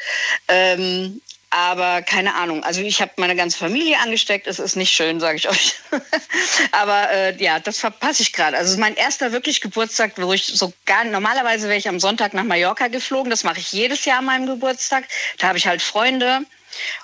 Ähm, 0.49 1.21
aber 1.51 2.03
keine 2.03 2.35
Ahnung. 2.35 2.63
Also 2.63 2.81
ich 2.83 3.01
habe 3.01 3.13
meine 3.17 3.35
ganze 3.35 3.57
Familie 3.57 3.99
angesteckt. 3.99 4.47
Es 4.47 4.59
ist 4.59 4.77
nicht 4.77 4.93
schön, 4.93 5.19
sage 5.19 5.39
ich 5.39 5.49
euch. 5.49 5.75
aber 6.73 7.11
äh, 7.11 7.43
ja, 7.43 7.59
das 7.59 7.79
verpasse 7.79 8.23
ich 8.23 8.33
gerade. 8.33 8.57
Also 8.57 8.69
es 8.69 8.75
ist 8.75 8.81
mein 8.81 8.97
erster 8.97 9.33
wirklich 9.33 9.61
Geburtstag, 9.61 10.13
wo 10.17 10.33
ich 10.33 10.47
so 10.47 10.73
gar 10.85 11.05
normalerweise 11.05 11.69
wäre 11.69 11.79
ich 11.79 11.89
am 11.89 12.01
Sonntag 12.01 12.35
nach 12.35 12.45
Mallorca 12.45 12.89
geflogen. 12.89 13.31
Das 13.31 13.45
mache 13.45 13.61
ich 13.61 13.73
jedes 13.73 14.05
Jahr 14.05 14.19
an 14.19 14.27
meinem 14.27 14.47
Geburtstag. 14.47 15.05
Da 15.39 15.49
habe 15.49 15.59
ich 15.59 15.67
halt 15.67 15.81
Freunde. 15.81 16.41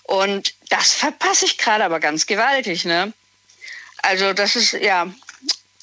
Und 0.02 0.54
das 0.68 0.92
verpasse 0.92 1.46
ich 1.46 1.56
gerade 1.56 1.84
aber 1.84 1.98
ganz 1.98 2.26
gewaltig, 2.26 2.84
ne? 2.84 3.12
Also 4.02 4.34
das 4.34 4.56
ist, 4.56 4.74
ja, 4.74 5.06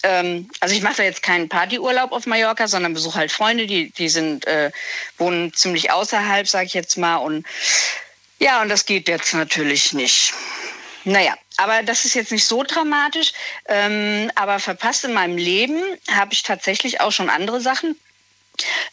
ähm, 0.04 0.50
also 0.60 0.76
ich 0.76 0.84
mache 0.84 0.98
da 0.98 1.04
jetzt 1.04 1.24
keinen 1.24 1.50
Partyurlaub 1.50 2.12
auf 2.12 2.28
Mallorca, 2.28 2.68
sondern 2.68 2.94
besuche 2.94 3.18
halt 3.18 3.32
Freunde, 3.32 3.66
die, 3.66 3.90
die 3.92 4.10
sind, 4.10 4.46
äh, 4.46 4.72
wohnen 5.18 5.54
ziemlich 5.54 5.92
außerhalb, 5.92 6.48
sage 6.48 6.68
ich 6.68 6.74
jetzt 6.76 6.98
mal. 6.98 7.18
Und 7.18 7.46
ja, 8.42 8.62
und 8.62 8.70
das 8.70 8.86
geht 8.86 9.08
jetzt 9.08 9.34
natürlich 9.34 9.94
nicht. 9.94 10.34
Naja, 11.04 11.36
aber 11.58 11.84
das 11.84 12.06
ist 12.06 12.16
jetzt 12.16 12.32
nicht 12.32 12.46
so 12.46 12.64
dramatisch. 12.64 13.34
Ähm, 13.68 14.32
aber 14.36 14.60
verpasst 14.60 15.06
in 15.06 15.14
meinem 15.14 15.38
Leben 15.38 15.80
habe 16.10 16.34
ich 16.34 16.42
tatsächlich 16.42 17.02
auch 17.02 17.12
schon 17.12 17.30
andere 17.30 17.62
Sachen. 17.62 17.96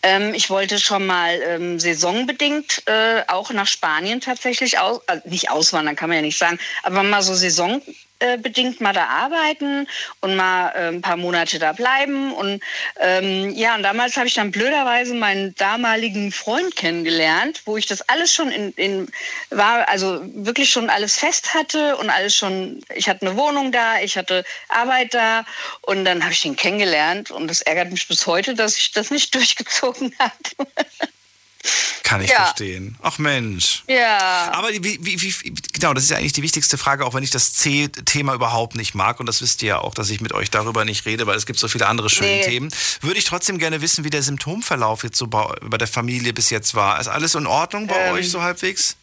Ähm, 0.02 0.34
ich 0.34 0.50
wollte 0.50 0.78
schon 0.78 1.06
mal 1.06 1.40
ähm, 1.42 1.80
saisonbedingt 1.80 2.82
äh, 2.86 3.22
auch 3.26 3.50
nach 3.50 3.66
Spanien 3.66 4.20
tatsächlich 4.20 4.78
aus, 4.78 5.00
also 5.06 5.28
nicht 5.28 5.50
auswandern, 5.50 5.96
kann 5.96 6.08
man 6.10 6.16
ja 6.16 6.22
nicht 6.22 6.38
sagen, 6.38 6.58
aber 6.82 7.02
mal 7.02 7.22
so 7.22 7.34
saisonbedingt 8.20 8.80
mal 8.80 8.92
da 8.92 9.06
arbeiten 9.06 9.86
und 10.20 10.36
mal 10.36 10.70
äh, 10.70 10.88
ein 10.88 11.00
paar 11.00 11.16
Monate 11.16 11.58
da 11.58 11.72
bleiben. 11.72 12.32
Und 12.32 12.62
ähm, 13.00 13.50
ja, 13.50 13.74
und 13.74 13.82
damals 13.82 14.16
habe 14.16 14.26
ich 14.26 14.34
dann 14.34 14.50
blöderweise 14.50 15.14
meinen 15.14 15.54
damaligen 15.56 16.32
Freund 16.32 16.74
kennengelernt, 16.76 17.62
wo 17.64 17.76
ich 17.76 17.86
das 17.86 18.02
alles 18.08 18.32
schon 18.32 18.50
in, 18.50 18.72
in 18.72 19.08
war, 19.50 19.88
also 19.88 20.20
wirklich 20.34 20.70
schon 20.70 20.90
alles 20.90 21.16
fest 21.16 21.54
hatte 21.54 21.96
und 21.96 22.10
alles 22.10 22.34
schon, 22.34 22.82
ich 22.94 23.08
hatte 23.08 23.26
eine 23.26 23.36
Wohnung 23.36 23.72
da, 23.72 24.00
ich 24.00 24.16
hatte 24.16 24.44
Arbeit 24.68 25.14
da 25.14 25.44
und 25.82 26.04
dann 26.04 26.22
habe 26.22 26.32
ich 26.32 26.44
ihn 26.44 26.56
kennengelernt 26.56 27.30
und 27.30 27.48
das 27.48 27.60
ärgert 27.62 27.90
mich 27.90 28.08
bis 28.08 28.26
heute, 28.26 28.54
dass 28.54 28.76
ich 28.76 28.92
das 28.92 29.10
nicht 29.10 29.34
durchgezogen 29.34 30.14
habe. 30.18 30.32
Kann 32.02 32.22
ich 32.22 32.30
ja. 32.30 32.36
verstehen. 32.36 32.96
Ach 33.02 33.18
Mensch. 33.18 33.82
ja. 33.86 34.50
Aber 34.52 34.70
wie, 34.70 34.82
wie, 34.82 35.20
wie, 35.20 35.54
genau, 35.74 35.92
das 35.92 36.04
ist 36.04 36.10
ja 36.10 36.16
eigentlich 36.16 36.32
die 36.32 36.42
wichtigste 36.42 36.78
Frage, 36.78 37.04
auch 37.04 37.12
wenn 37.12 37.22
ich 37.22 37.30
das 37.30 37.52
C-Thema 37.52 38.32
überhaupt 38.34 38.76
nicht 38.76 38.94
mag. 38.94 39.20
Und 39.20 39.26
das 39.26 39.42
wisst 39.42 39.62
ihr 39.62 39.68
ja 39.68 39.78
auch, 39.80 39.94
dass 39.94 40.08
ich 40.08 40.20
mit 40.22 40.32
euch 40.32 40.50
darüber 40.50 40.84
nicht 40.86 41.04
rede, 41.04 41.26
weil 41.26 41.36
es 41.36 41.44
gibt 41.44 41.58
so 41.58 41.68
viele 41.68 41.86
andere 41.86 42.08
schöne 42.08 42.28
Nee. 42.28 42.44
Themen. 42.44 42.70
Würde 43.02 43.18
ich 43.18 43.24
trotzdem 43.24 43.58
gerne 43.58 43.80
wissen, 43.82 44.04
wie 44.04 44.10
der 44.10 44.22
Symptomverlauf 44.22 45.02
jetzt 45.02 45.18
so 45.18 45.26
bei, 45.26 45.44
bei 45.62 45.76
der 45.76 45.88
Familie 45.88 46.32
bis 46.32 46.50
jetzt 46.50 46.74
war. 46.74 46.98
Ist 47.00 47.08
alles 47.08 47.34
in 47.34 47.46
Ordnung 47.46 47.86
bei 47.86 48.06
Ähm, 48.06 48.14
euch 48.14 48.30
so 48.30 48.40
halbwegs? 48.42 48.96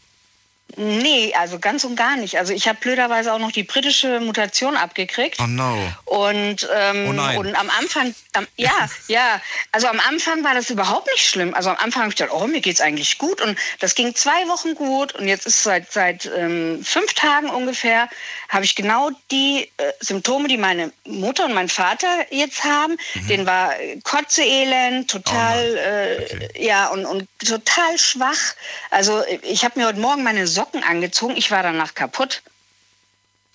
Nee, 0.77 1.33
also 1.35 1.59
ganz 1.59 1.83
und 1.83 1.95
gar 1.95 2.17
nicht. 2.17 2.37
Also 2.37 2.51
ich 2.51 2.67
habe 2.67 2.77
blöderweise 2.81 3.31
auch 3.31 3.39
noch 3.39 3.51
die 3.51 3.63
britische 3.63 4.19
Mutation 4.19 4.75
abgekriegt. 4.75 5.37
Oh 5.41 5.47
no. 5.47 5.77
Und, 6.03 6.67
ähm, 6.75 7.07
Oh 7.09 7.13
nein. 7.13 7.37
und 7.37 7.55
am 7.55 7.69
Anfang, 7.69 8.13
am, 8.33 8.45
ja, 8.57 8.89
ja, 9.07 9.41
also 9.71 9.87
am 9.87 9.99
Anfang 10.01 10.43
war 10.43 10.53
das 10.53 10.69
überhaupt 10.69 11.07
nicht 11.07 11.25
schlimm. 11.25 11.53
Also 11.53 11.69
am 11.69 11.77
Anfang 11.77 12.03
habe 12.03 12.09
ich 12.09 12.17
gedacht, 12.17 12.33
oh, 12.35 12.47
mir 12.47 12.59
geht's 12.61 12.81
eigentlich 12.81 13.17
gut. 13.17 13.41
Und 13.41 13.57
das 13.79 13.95
ging 13.95 14.15
zwei 14.15 14.47
Wochen 14.47 14.75
gut. 14.75 15.13
Und 15.15 15.27
jetzt 15.27 15.45
ist 15.45 15.63
seit, 15.63 15.91
seit 15.93 16.25
ähm, 16.35 16.83
fünf 16.83 17.13
Tagen 17.13 17.49
ungefähr, 17.49 18.09
habe 18.49 18.65
ich 18.65 18.75
genau 18.75 19.11
die 19.31 19.69
äh, 19.77 19.91
Symptome, 20.01 20.47
die 20.47 20.57
meine 20.57 20.91
Mutter 21.05 21.45
und 21.45 21.53
mein 21.53 21.69
Vater 21.69 22.25
jetzt 22.31 22.63
haben. 22.63 22.97
Den 23.29 23.45
war 23.45 23.79
äh, 23.79 23.99
Kotzeelend, 24.03 25.09
total, 25.09 25.77
äh, 25.77 26.63
ja, 26.65 26.87
und, 26.89 27.05
und 27.05 27.27
total 27.39 27.97
schwach. 27.97 28.55
Also 28.89 29.23
ich 29.43 29.63
habe 29.63 29.79
mir 29.79 29.87
heute 29.87 29.99
Morgen 29.99 30.23
meine 30.23 30.47
Socken 30.55 30.83
angezogen. 30.83 31.35
Ich 31.37 31.51
war 31.51 31.61
danach 31.61 31.93
kaputt. 31.93 32.41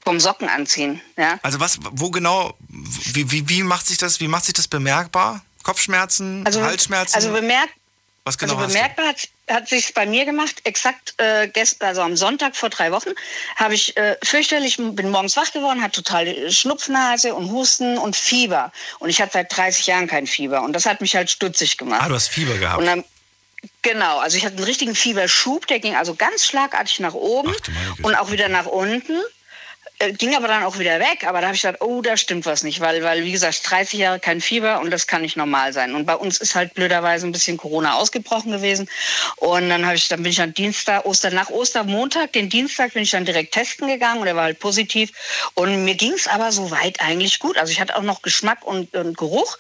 Vom 0.02 0.18
Socken 0.18 0.48
anziehen, 0.48 1.02
ja. 1.18 1.38
Also 1.42 1.60
was, 1.60 1.78
wo 1.90 2.10
genau, 2.10 2.54
wie, 2.68 3.30
wie, 3.30 3.48
wie 3.50 3.62
macht 3.62 3.86
sich 3.86 3.98
das, 3.98 4.18
wie 4.18 4.28
macht 4.28 4.46
sich 4.46 4.54
das 4.54 4.66
bemerkbar? 4.66 5.42
Kopfschmerzen, 5.62 6.46
Also, 6.46 6.62
Halsschmerzen? 6.62 7.14
also 7.14 7.32
bemerkt, 7.32 7.74
was 8.24 8.38
genau 8.38 8.56
also 8.56 8.66
bemerkbar 8.66 9.08
hat, 9.08 9.28
hat 9.50 9.68
sich 9.68 9.92
bei 9.92 10.06
mir 10.06 10.24
gemacht, 10.24 10.60
exakt 10.64 11.14
äh, 11.18 11.48
gestern, 11.48 11.88
also 11.88 12.02
am 12.02 12.16
Sonntag 12.16 12.56
vor 12.56 12.70
drei 12.70 12.92
Wochen, 12.92 13.10
habe 13.56 13.74
ich 13.74 13.96
äh, 13.96 14.16
fürchterlich, 14.22 14.76
bin 14.76 15.10
morgens 15.10 15.36
wach 15.36 15.52
geworden, 15.52 15.82
hatte 15.82 16.02
total 16.02 16.50
Schnupfnase 16.50 17.34
und 17.34 17.50
Husten 17.50 17.98
und 17.98 18.16
Fieber. 18.16 18.72
Und 19.00 19.10
ich 19.10 19.20
hatte 19.20 19.32
seit 19.34 19.56
30 19.56 19.86
Jahren 19.86 20.06
kein 20.06 20.26
Fieber. 20.26 20.62
Und 20.62 20.72
das 20.74 20.86
hat 20.86 21.00
mich 21.00 21.14
halt 21.16 21.30
stutzig 21.30 21.76
gemacht. 21.76 22.02
Ah, 22.02 22.08
du 22.08 22.14
hast 22.14 22.28
Fieber 22.28 22.56
gehabt. 22.56 22.78
Und 22.78 22.86
dann, 22.86 23.04
Genau, 23.82 24.18
also 24.18 24.36
ich 24.36 24.44
hatte 24.44 24.56
einen 24.56 24.64
richtigen 24.64 24.94
Fieberschub, 24.94 25.66
der 25.66 25.80
ging 25.80 25.96
also 25.96 26.14
ganz 26.14 26.44
schlagartig 26.44 27.00
nach 27.00 27.14
oben 27.14 27.54
und 28.02 28.14
auch 28.14 28.30
wieder 28.30 28.48
nach 28.48 28.66
unten. 28.66 29.20
Äh, 30.00 30.12
ging 30.14 30.34
aber 30.34 30.48
dann 30.48 30.62
auch 30.64 30.78
wieder 30.78 30.98
weg. 30.98 31.24
Aber 31.26 31.40
da 31.40 31.48
habe 31.48 31.56
ich 31.56 31.62
gedacht, 31.62 31.82
oh, 31.82 32.00
da 32.00 32.16
stimmt 32.16 32.46
was 32.46 32.62
nicht, 32.62 32.80
weil, 32.80 33.02
weil, 33.02 33.22
wie 33.24 33.32
gesagt, 33.32 33.70
30 33.70 33.98
Jahre 33.98 34.18
kein 34.18 34.40
Fieber 34.40 34.80
und 34.80 34.90
das 34.90 35.06
kann 35.06 35.20
nicht 35.20 35.36
normal 35.36 35.74
sein. 35.74 35.94
Und 35.94 36.06
bei 36.06 36.14
uns 36.14 36.38
ist 36.38 36.54
halt 36.54 36.72
blöderweise 36.72 37.26
ein 37.26 37.32
bisschen 37.32 37.58
Corona 37.58 37.94
ausgebrochen 37.94 38.50
gewesen. 38.50 38.88
Und 39.36 39.68
dann 39.68 39.84
habe 39.84 39.96
ich, 39.96 40.08
dann 40.08 40.22
bin 40.22 40.32
ich 40.32 40.40
am 40.40 40.54
Dienstag, 40.54 41.04
Oster, 41.04 41.30
nach 41.30 41.50
Ostermontag, 41.50 42.32
den 42.32 42.48
Dienstag 42.48 42.94
bin 42.94 43.02
ich 43.02 43.10
dann 43.10 43.26
direkt 43.26 43.52
testen 43.52 43.88
gegangen 43.88 44.20
und 44.20 44.24
der 44.24 44.36
war 44.36 44.44
halt 44.44 44.58
positiv. 44.58 45.12
Und 45.54 45.84
mir 45.84 45.94
ging 45.94 46.12
es 46.12 46.26
aber 46.26 46.50
soweit 46.50 47.00
eigentlich 47.00 47.38
gut. 47.38 47.58
Also 47.58 47.70
ich 47.70 47.80
hatte 47.80 47.96
auch 47.96 48.02
noch 48.02 48.22
Geschmack 48.22 48.64
und, 48.64 48.94
und 48.96 49.18
Geruch. 49.18 49.58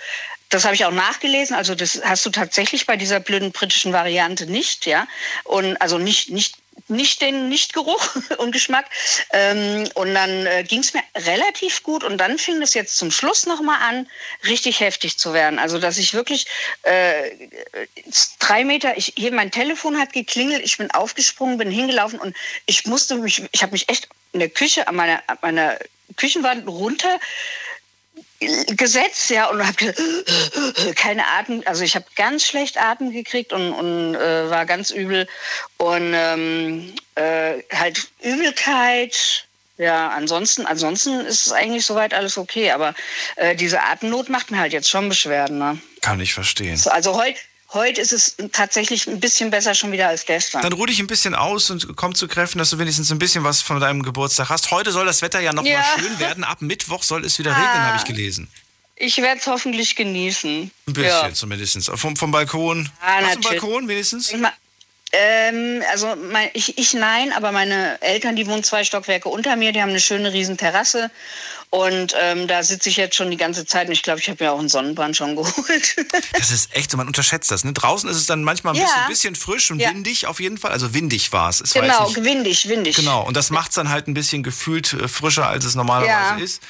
Das 0.50 0.64
habe 0.64 0.74
ich 0.74 0.84
auch 0.84 0.92
nachgelesen. 0.92 1.56
Also 1.56 1.74
das 1.74 2.00
hast 2.04 2.26
du 2.26 2.30
tatsächlich 2.30 2.86
bei 2.86 2.96
dieser 2.96 3.20
blöden 3.20 3.52
britischen 3.52 3.92
Variante 3.92 4.46
nicht, 4.46 4.84
ja. 4.86 5.06
Und 5.44 5.80
also 5.80 5.98
nicht, 5.98 6.30
nicht 6.30 6.56
nicht 6.90 7.22
den 7.22 7.48
Nichtgeruch 7.48 8.16
und 8.38 8.52
Geschmack. 8.52 8.86
Ähm, 9.32 9.88
und 9.94 10.14
dann 10.14 10.46
äh, 10.46 10.64
ging 10.64 10.80
es 10.80 10.92
mir 10.92 11.02
relativ 11.16 11.82
gut 11.82 12.04
und 12.04 12.18
dann 12.18 12.38
fing 12.38 12.60
es 12.62 12.74
jetzt 12.74 12.96
zum 12.96 13.10
Schluss 13.10 13.46
nochmal 13.46 13.78
an, 13.80 14.08
richtig 14.46 14.80
heftig 14.80 15.18
zu 15.18 15.32
werden. 15.32 15.58
Also 15.58 15.78
dass 15.78 15.98
ich 15.98 16.14
wirklich 16.14 16.46
äh, 16.82 17.30
drei 18.38 18.64
Meter, 18.64 18.96
ich, 18.96 19.14
hier 19.16 19.32
mein 19.32 19.50
Telefon 19.50 19.98
hat 19.98 20.12
geklingelt, 20.12 20.62
ich 20.64 20.76
bin 20.76 20.90
aufgesprungen, 20.90 21.58
bin 21.58 21.70
hingelaufen 21.70 22.18
und 22.18 22.36
ich 22.66 22.84
musste 22.86 23.16
mich, 23.16 23.42
ich 23.52 23.62
habe 23.62 23.72
mich 23.72 23.88
echt 23.88 24.08
in 24.32 24.40
der 24.40 24.50
Küche 24.50 24.88
an 24.88 24.96
meiner, 24.96 25.22
an 25.28 25.38
meiner 25.42 25.78
Küchenwand 26.16 26.66
runter 26.66 27.18
gesetzt, 28.76 29.30
ja, 29.30 29.46
und 29.50 29.66
habe 29.66 29.94
keine 30.96 31.26
Atem, 31.26 31.62
also 31.66 31.84
ich 31.84 31.94
habe 31.94 32.06
ganz 32.16 32.44
schlecht 32.44 32.78
Atem 32.78 33.12
gekriegt 33.12 33.52
und, 33.52 33.72
und 33.72 34.14
äh, 34.14 34.50
war 34.50 34.66
ganz 34.66 34.90
übel 34.90 35.28
und 35.76 36.12
ähm, 36.14 36.94
äh, 37.16 37.62
halt 37.72 38.08
Übelkeit. 38.22 39.46
Ja, 39.76 40.08
ansonsten, 40.10 40.66
ansonsten 40.66 41.20
ist 41.20 41.46
es 41.46 41.52
eigentlich 41.52 41.86
soweit 41.86 42.12
alles 42.12 42.36
okay, 42.36 42.70
aber 42.70 42.94
äh, 43.36 43.56
diese 43.56 43.82
Atemnot 43.82 44.28
macht 44.28 44.50
mir 44.50 44.58
halt 44.58 44.74
jetzt 44.74 44.90
schon 44.90 45.08
Beschwerden. 45.08 45.58
Ne? 45.58 45.78
Kann 46.02 46.20
ich 46.20 46.34
verstehen. 46.34 46.76
So, 46.76 46.90
Also 46.90 47.16
heute 47.16 47.38
heute 47.72 48.00
ist 48.00 48.12
es 48.12 48.36
tatsächlich 48.52 49.06
ein 49.06 49.20
bisschen 49.20 49.50
besser 49.50 49.74
schon 49.74 49.92
wieder 49.92 50.08
als 50.08 50.24
gestern. 50.26 50.62
Dann 50.62 50.72
ruh 50.72 50.86
dich 50.86 50.98
ein 51.00 51.06
bisschen 51.06 51.34
aus 51.34 51.70
und 51.70 51.96
komm 51.96 52.14
zu 52.14 52.28
Kräften, 52.28 52.58
dass 52.58 52.70
du 52.70 52.78
wenigstens 52.78 53.10
ein 53.12 53.18
bisschen 53.18 53.44
was 53.44 53.62
von 53.62 53.80
deinem 53.80 54.02
Geburtstag 54.02 54.48
hast. 54.50 54.70
Heute 54.70 54.92
soll 54.92 55.06
das 55.06 55.22
Wetter 55.22 55.40
ja 55.40 55.52
noch 55.52 55.64
Ja. 55.64 55.78
mal 55.78 55.84
schön 56.00 56.18
werden. 56.18 56.44
Ab 56.44 56.60
Mittwoch 56.60 57.02
soll 57.02 57.24
es 57.24 57.38
wieder 57.38 57.50
regnen, 57.52 57.82
habe 57.82 57.96
ich 57.98 58.04
gelesen. 58.04 58.48
Ich 58.96 59.16
werde 59.16 59.40
es 59.40 59.46
hoffentlich 59.46 59.96
genießen. 59.96 60.70
Ein 60.86 60.92
bisschen 60.92 61.34
zumindest. 61.34 61.90
Vom, 61.94 62.16
vom 62.16 62.30
Balkon. 62.32 62.90
Ah, 63.00 63.16
einen 63.16 63.28
natürlich. 63.28 63.60
Balkon 63.60 63.88
wenigstens? 63.88 64.26
Denk 64.26 64.42
mal, 64.42 64.52
Ähm, 65.12 65.82
also 65.90 66.14
mein, 66.30 66.48
ich, 66.52 66.78
ich 66.78 66.94
nein, 66.94 67.32
aber 67.32 67.50
meine 67.50 68.00
Eltern, 68.00 68.36
die 68.36 68.46
wohnen 68.46 68.62
zwei 68.62 68.84
Stockwerke 68.84 69.28
unter 69.28 69.56
mir, 69.56 69.72
die 69.72 69.82
haben 69.82 69.88
eine 69.90 69.98
schöne 70.00 70.32
riesen 70.32 70.56
Terrasse 70.56 71.10
und 71.70 72.14
ähm, 72.20 72.46
da 72.46 72.62
sitze 72.62 72.88
ich 72.88 72.96
jetzt 72.96 73.16
schon 73.16 73.28
die 73.30 73.36
ganze 73.36 73.66
Zeit 73.66 73.88
und 73.88 73.92
ich 73.92 74.02
glaube, 74.04 74.20
ich 74.20 74.28
habe 74.28 74.42
mir 74.44 74.52
auch 74.52 74.58
einen 74.60 74.68
Sonnenbrand 74.68 75.16
schon 75.16 75.34
geholt. 75.36 75.96
Das 76.38 76.50
ist 76.52 76.74
echt 76.76 76.92
so, 76.92 76.96
man 76.96 77.08
unterschätzt 77.08 77.50
das. 77.50 77.64
Ne? 77.64 77.72
Draußen 77.72 78.08
ist 78.08 78.16
es 78.18 78.26
dann 78.26 78.44
manchmal 78.44 78.74
ein 78.74 78.80
Ja. 78.80 78.84
bisschen, 78.84 79.08
bisschen 79.08 79.34
frisch 79.34 79.70
und 79.72 79.80
Ja. 79.80 79.90
windig 79.90 80.26
auf 80.28 80.38
jeden 80.38 80.58
Fall. 80.58 80.70
Also 80.70 80.94
windig 80.94 81.32
war 81.32 81.48
es. 81.48 81.60
Genau, 81.72 82.08
nicht- 82.08 82.24
windig, 82.24 82.68
windig. 82.68 82.94
Genau, 82.96 83.24
und 83.26 83.36
das 83.36 83.50
macht 83.50 83.70
es 83.70 83.74
dann 83.74 83.88
halt 83.88 84.06
ein 84.06 84.14
bisschen 84.14 84.44
gefühlt 84.44 84.92
äh, 84.92 85.08
frischer, 85.08 85.48
als 85.48 85.64
es 85.64 85.74
normalerweise 85.74 86.38
Ja. 86.38 86.44
ist. 86.44 86.62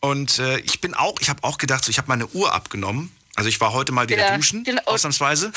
Und 0.00 0.38
äh, 0.38 0.58
ich 0.60 0.80
bin 0.82 0.94
auch, 0.94 1.14
ich 1.20 1.28
habe 1.30 1.42
auch 1.42 1.56
gedacht, 1.58 1.84
so, 1.84 1.90
ich 1.90 1.96
habe 1.98 2.08
meine 2.08 2.26
Uhr 2.28 2.52
abgenommen. 2.54 3.14
Also 3.38 3.48
ich 3.50 3.60
war 3.60 3.72
heute 3.72 3.92
mal 3.92 4.08
wieder 4.08 4.18
Ja, 4.30 4.36
duschen, 4.36 4.64
genau. 4.64 4.82
ausnahmsweise. 4.86 5.52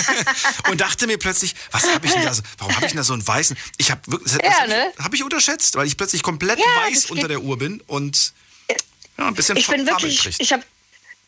und 0.70 0.82
dachte 0.82 1.06
mir 1.06 1.16
plötzlich, 1.18 1.54
was 1.70 1.88
habe 1.94 2.04
ich 2.06 2.12
denn 2.12 2.24
da 2.24 2.34
so, 2.34 2.42
warum 2.58 2.76
habe 2.76 2.84
ich 2.84 2.92
denn 2.92 2.98
da 2.98 3.04
so 3.04 3.14
einen 3.14 3.26
weißen, 3.26 3.56
ich 3.78 3.90
habe 3.90 4.02
wirklich, 4.06 4.34
Ja, 4.34 4.52
habe 4.60 4.68
ne? 4.68 4.92
ich, 4.98 5.02
hab 5.02 5.14
ich 5.14 5.24
unterschätzt, 5.24 5.76
weil 5.76 5.86
ich 5.86 5.96
plötzlich 5.96 6.22
komplett 6.22 6.58
Ja, 6.58 6.64
weiß 6.82 7.06
unter 7.06 7.26
der 7.26 7.40
Uhr 7.40 7.56
bin 7.56 7.82
und 7.86 8.34
ja, 9.16 9.28
ein 9.28 9.34
bisschen 9.34 9.56
Ich 9.56 9.66
bin 9.66 9.86
Farbe 9.86 10.02
wirklich, 10.02 10.38
ich 10.38 10.52
habe 10.52 10.62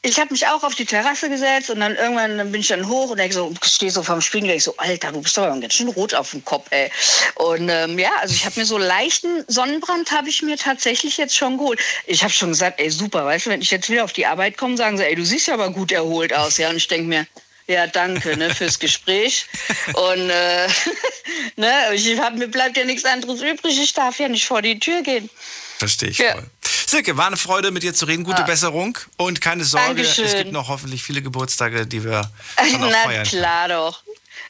ich 0.02 0.18
hab 0.20 0.30
mich 0.30 0.46
auch 0.46 0.62
auf 0.62 0.76
die 0.76 0.84
Terrasse 0.84 1.28
gesetzt 1.28 1.70
und 1.70 1.80
dann 1.80 1.96
irgendwann 1.96 2.38
dann 2.38 2.52
bin 2.52 2.60
ich 2.60 2.68
dann 2.68 2.88
hoch 2.88 3.10
und 3.10 3.32
so, 3.32 3.52
stehe 3.64 3.90
so 3.90 4.02
vorm 4.02 4.20
Spiegel, 4.20 4.48
denk 4.48 4.62
so, 4.62 4.74
Alter, 4.76 5.10
du 5.10 5.20
bist 5.20 5.36
aber 5.38 5.58
ganz 5.58 5.74
schön 5.74 5.88
rot 5.88 6.14
auf 6.14 6.30
dem 6.30 6.44
Kopf, 6.44 6.66
ey. 6.70 6.90
Und 7.34 7.68
ähm, 7.68 7.98
ja, 7.98 8.10
also 8.20 8.32
ich 8.34 8.44
habe 8.44 8.60
mir 8.60 8.66
so 8.66 8.78
leichten 8.78 9.44
Sonnenbrand 9.48 10.12
habe 10.12 10.28
ich 10.28 10.42
mir 10.42 10.56
tatsächlich 10.56 11.16
jetzt 11.16 11.36
schon 11.36 11.58
geholt. 11.58 11.80
Ich 12.06 12.22
habe 12.22 12.32
schon 12.32 12.50
gesagt, 12.50 12.80
ey, 12.80 12.90
super, 12.90 13.24
weißt 13.24 13.46
du, 13.46 13.50
wenn 13.50 13.60
ich 13.60 13.70
jetzt 13.70 13.90
wieder 13.90 14.04
auf 14.04 14.12
die 14.12 14.26
Arbeit 14.26 14.56
komme, 14.56 14.76
sagen 14.76 14.96
sie, 14.98 15.04
ey, 15.04 15.16
du 15.16 15.24
siehst 15.24 15.48
ja 15.48 15.54
aber 15.54 15.70
gut 15.70 15.90
erholt 15.90 16.32
aus, 16.32 16.58
ja. 16.58 16.70
Und 16.70 16.76
ich 16.76 16.86
denk 16.86 17.08
mir, 17.08 17.26
ja, 17.66 17.86
danke 17.86 18.36
ne, 18.36 18.54
fürs 18.54 18.78
Gespräch. 18.78 19.46
Und 19.94 20.30
äh, 20.30 20.68
ne, 21.56 21.72
ich 21.92 22.18
hab, 22.18 22.34
mir 22.34 22.48
bleibt 22.48 22.76
ja 22.76 22.84
nichts 22.84 23.04
anderes 23.04 23.42
übrig. 23.42 23.78
Ich 23.80 23.92
darf 23.94 24.18
ja 24.20 24.28
nicht 24.28 24.46
vor 24.46 24.62
die 24.62 24.78
Tür 24.78 25.02
gehen. 25.02 25.28
Verstehe 25.78 26.10
ich 26.10 26.18
Ja. 26.18 26.32
voll. 26.32 26.46
Silke, 26.86 27.16
war 27.16 27.26
eine 27.26 27.36
Freude, 27.36 27.70
mit 27.70 27.82
dir 27.82 27.92
zu 27.94 28.06
reden. 28.06 28.24
Gute 28.24 28.42
Besserung 28.44 28.96
und 29.18 29.40
keine 29.42 29.64
Sorge, 29.64 30.00
es 30.02 30.16
Dankeschön. 30.16 30.38
gibt 30.38 30.52
noch 30.52 30.68
hoffentlich 30.68 31.02
viele 31.02 31.20
Geburtstage, 31.22 31.86
die 31.86 32.02
wir 32.02 32.30
dann 32.56 32.74
auch 32.82 32.90
Na 32.90 33.02
feiern 33.04 33.26
können. 33.26 33.42
klar 33.42 33.68
doch. 33.68 34.02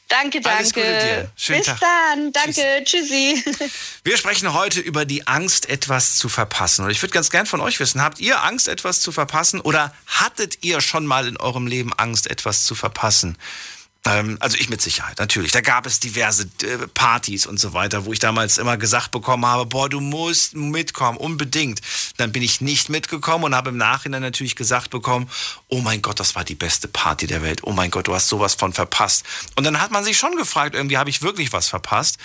Danke, 0.07 0.41
danke. 0.41 0.57
Alles 0.57 0.73
Gute 0.73 0.87
dir. 0.87 1.31
Schönen 1.35 1.59
Bis 1.59 1.67
Tag. 1.67 1.79
dann. 1.81 2.31
Danke. 2.33 2.83
Tschüssi. 2.83 3.43
Wir 4.03 4.17
sprechen 4.17 4.53
heute 4.53 4.79
über 4.79 5.05
die 5.05 5.27
Angst, 5.27 5.69
etwas 5.69 6.15
zu 6.15 6.29
verpassen. 6.29 6.83
Und 6.85 6.89
ich 6.91 6.99
würde 7.03 7.13
ganz 7.13 7.29
gern 7.29 7.45
von 7.45 7.61
euch 7.61 7.79
wissen, 7.79 8.01
habt 8.01 8.19
ihr 8.19 8.41
Angst, 8.43 8.67
etwas 8.69 9.01
zu 9.01 9.11
verpassen 9.11 9.61
oder 9.61 9.93
hattet 10.07 10.63
ihr 10.63 10.81
schon 10.81 11.05
mal 11.05 11.27
in 11.27 11.37
eurem 11.37 11.67
Leben 11.67 11.93
Angst, 11.93 12.25
etwas 12.25 12.63
zu 12.65 12.73
verpassen? 12.73 13.37
Ähm, 14.05 14.37
also 14.39 14.57
ich 14.57 14.69
mit 14.69 14.81
Sicherheit, 14.81 15.19
natürlich. 15.19 15.51
Da 15.51 15.61
gab 15.61 15.85
es 15.85 15.99
diverse 15.99 16.43
äh, 16.63 16.87
Partys 16.93 17.45
und 17.45 17.59
so 17.59 17.73
weiter, 17.73 18.05
wo 18.05 18.13
ich 18.13 18.19
damals 18.19 18.57
immer 18.57 18.77
gesagt 18.77 19.11
bekommen 19.11 19.45
habe, 19.45 19.65
boah, 19.65 19.89
du 19.89 19.99
musst 19.99 20.55
mitkommen, 20.55 21.17
unbedingt. 21.17 21.81
Dann 22.17 22.31
bin 22.31 22.41
ich 22.41 22.61
nicht 22.61 22.89
mitgekommen 22.89 23.43
und 23.43 23.55
habe 23.55 23.69
im 23.69 23.77
Nachhinein 23.77 24.21
natürlich 24.21 24.55
gesagt 24.55 24.89
bekommen, 24.89 25.29
oh 25.67 25.81
mein 25.81 26.01
Gott, 26.01 26.19
das 26.19 26.35
war 26.35 26.45
die 26.45 26.55
beste 26.55 26.87
Party 26.87 27.27
der 27.27 27.41
Welt. 27.41 27.61
Oh 27.63 27.71
mein 27.71 27.91
Gott, 27.91 28.07
du 28.07 28.15
hast 28.15 28.29
sowas 28.29 28.55
von 28.55 28.73
verpasst. 28.73 29.25
Und 29.55 29.65
dann 29.65 29.81
hat 29.81 29.91
man 29.91 30.03
sich 30.03 30.17
schon 30.17 30.35
gefragt, 30.37 30.75
irgendwie 30.75 30.97
habe 30.97 31.09
ich 31.09 31.21
wirklich 31.21 31.51
was 31.51 31.67
verpasst. 31.67 32.17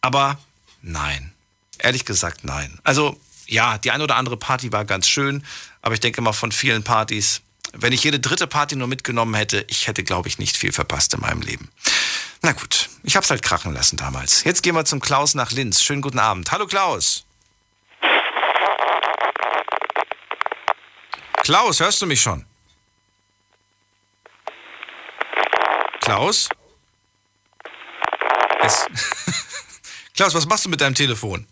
Aber 0.00 0.38
nein. 0.82 1.32
Ehrlich 1.78 2.04
gesagt, 2.04 2.44
nein. 2.44 2.78
Also, 2.84 3.18
ja, 3.46 3.78
die 3.78 3.90
eine 3.90 4.04
oder 4.04 4.16
andere 4.16 4.36
Party 4.36 4.72
war 4.72 4.84
ganz 4.84 5.08
schön, 5.08 5.44
aber 5.82 5.94
ich 5.94 6.00
denke 6.00 6.20
mal 6.20 6.32
von 6.32 6.52
vielen 6.52 6.84
Partys, 6.84 7.42
wenn 7.72 7.92
ich 7.92 8.04
jede 8.04 8.20
dritte 8.20 8.46
Party 8.46 8.76
nur 8.76 8.88
mitgenommen 8.88 9.34
hätte, 9.34 9.64
ich 9.68 9.88
hätte, 9.88 10.04
glaube 10.04 10.28
ich, 10.28 10.38
nicht 10.38 10.56
viel 10.56 10.72
verpasst 10.72 11.14
in 11.14 11.20
meinem 11.20 11.42
Leben. 11.42 11.70
Na 12.42 12.52
gut, 12.52 12.90
ich 13.02 13.16
hab's 13.16 13.30
halt 13.30 13.42
krachen 13.42 13.72
lassen 13.72 13.96
damals. 13.96 14.44
Jetzt 14.44 14.62
gehen 14.62 14.74
wir 14.74 14.84
zum 14.84 15.00
Klaus 15.00 15.34
nach 15.34 15.52
Linz. 15.52 15.82
Schönen 15.82 16.02
guten 16.02 16.18
Abend. 16.18 16.50
Hallo 16.52 16.66
Klaus. 16.66 17.24
Klaus, 21.42 21.80
hörst 21.80 22.00
du 22.02 22.06
mich 22.06 22.20
schon? 22.20 22.44
Klaus? 26.00 26.48
Es 28.60 28.86
Klaus, 30.14 30.34
was 30.34 30.46
machst 30.46 30.64
du 30.64 30.68
mit 30.68 30.80
deinem 30.80 30.94
Telefon? 30.94 31.46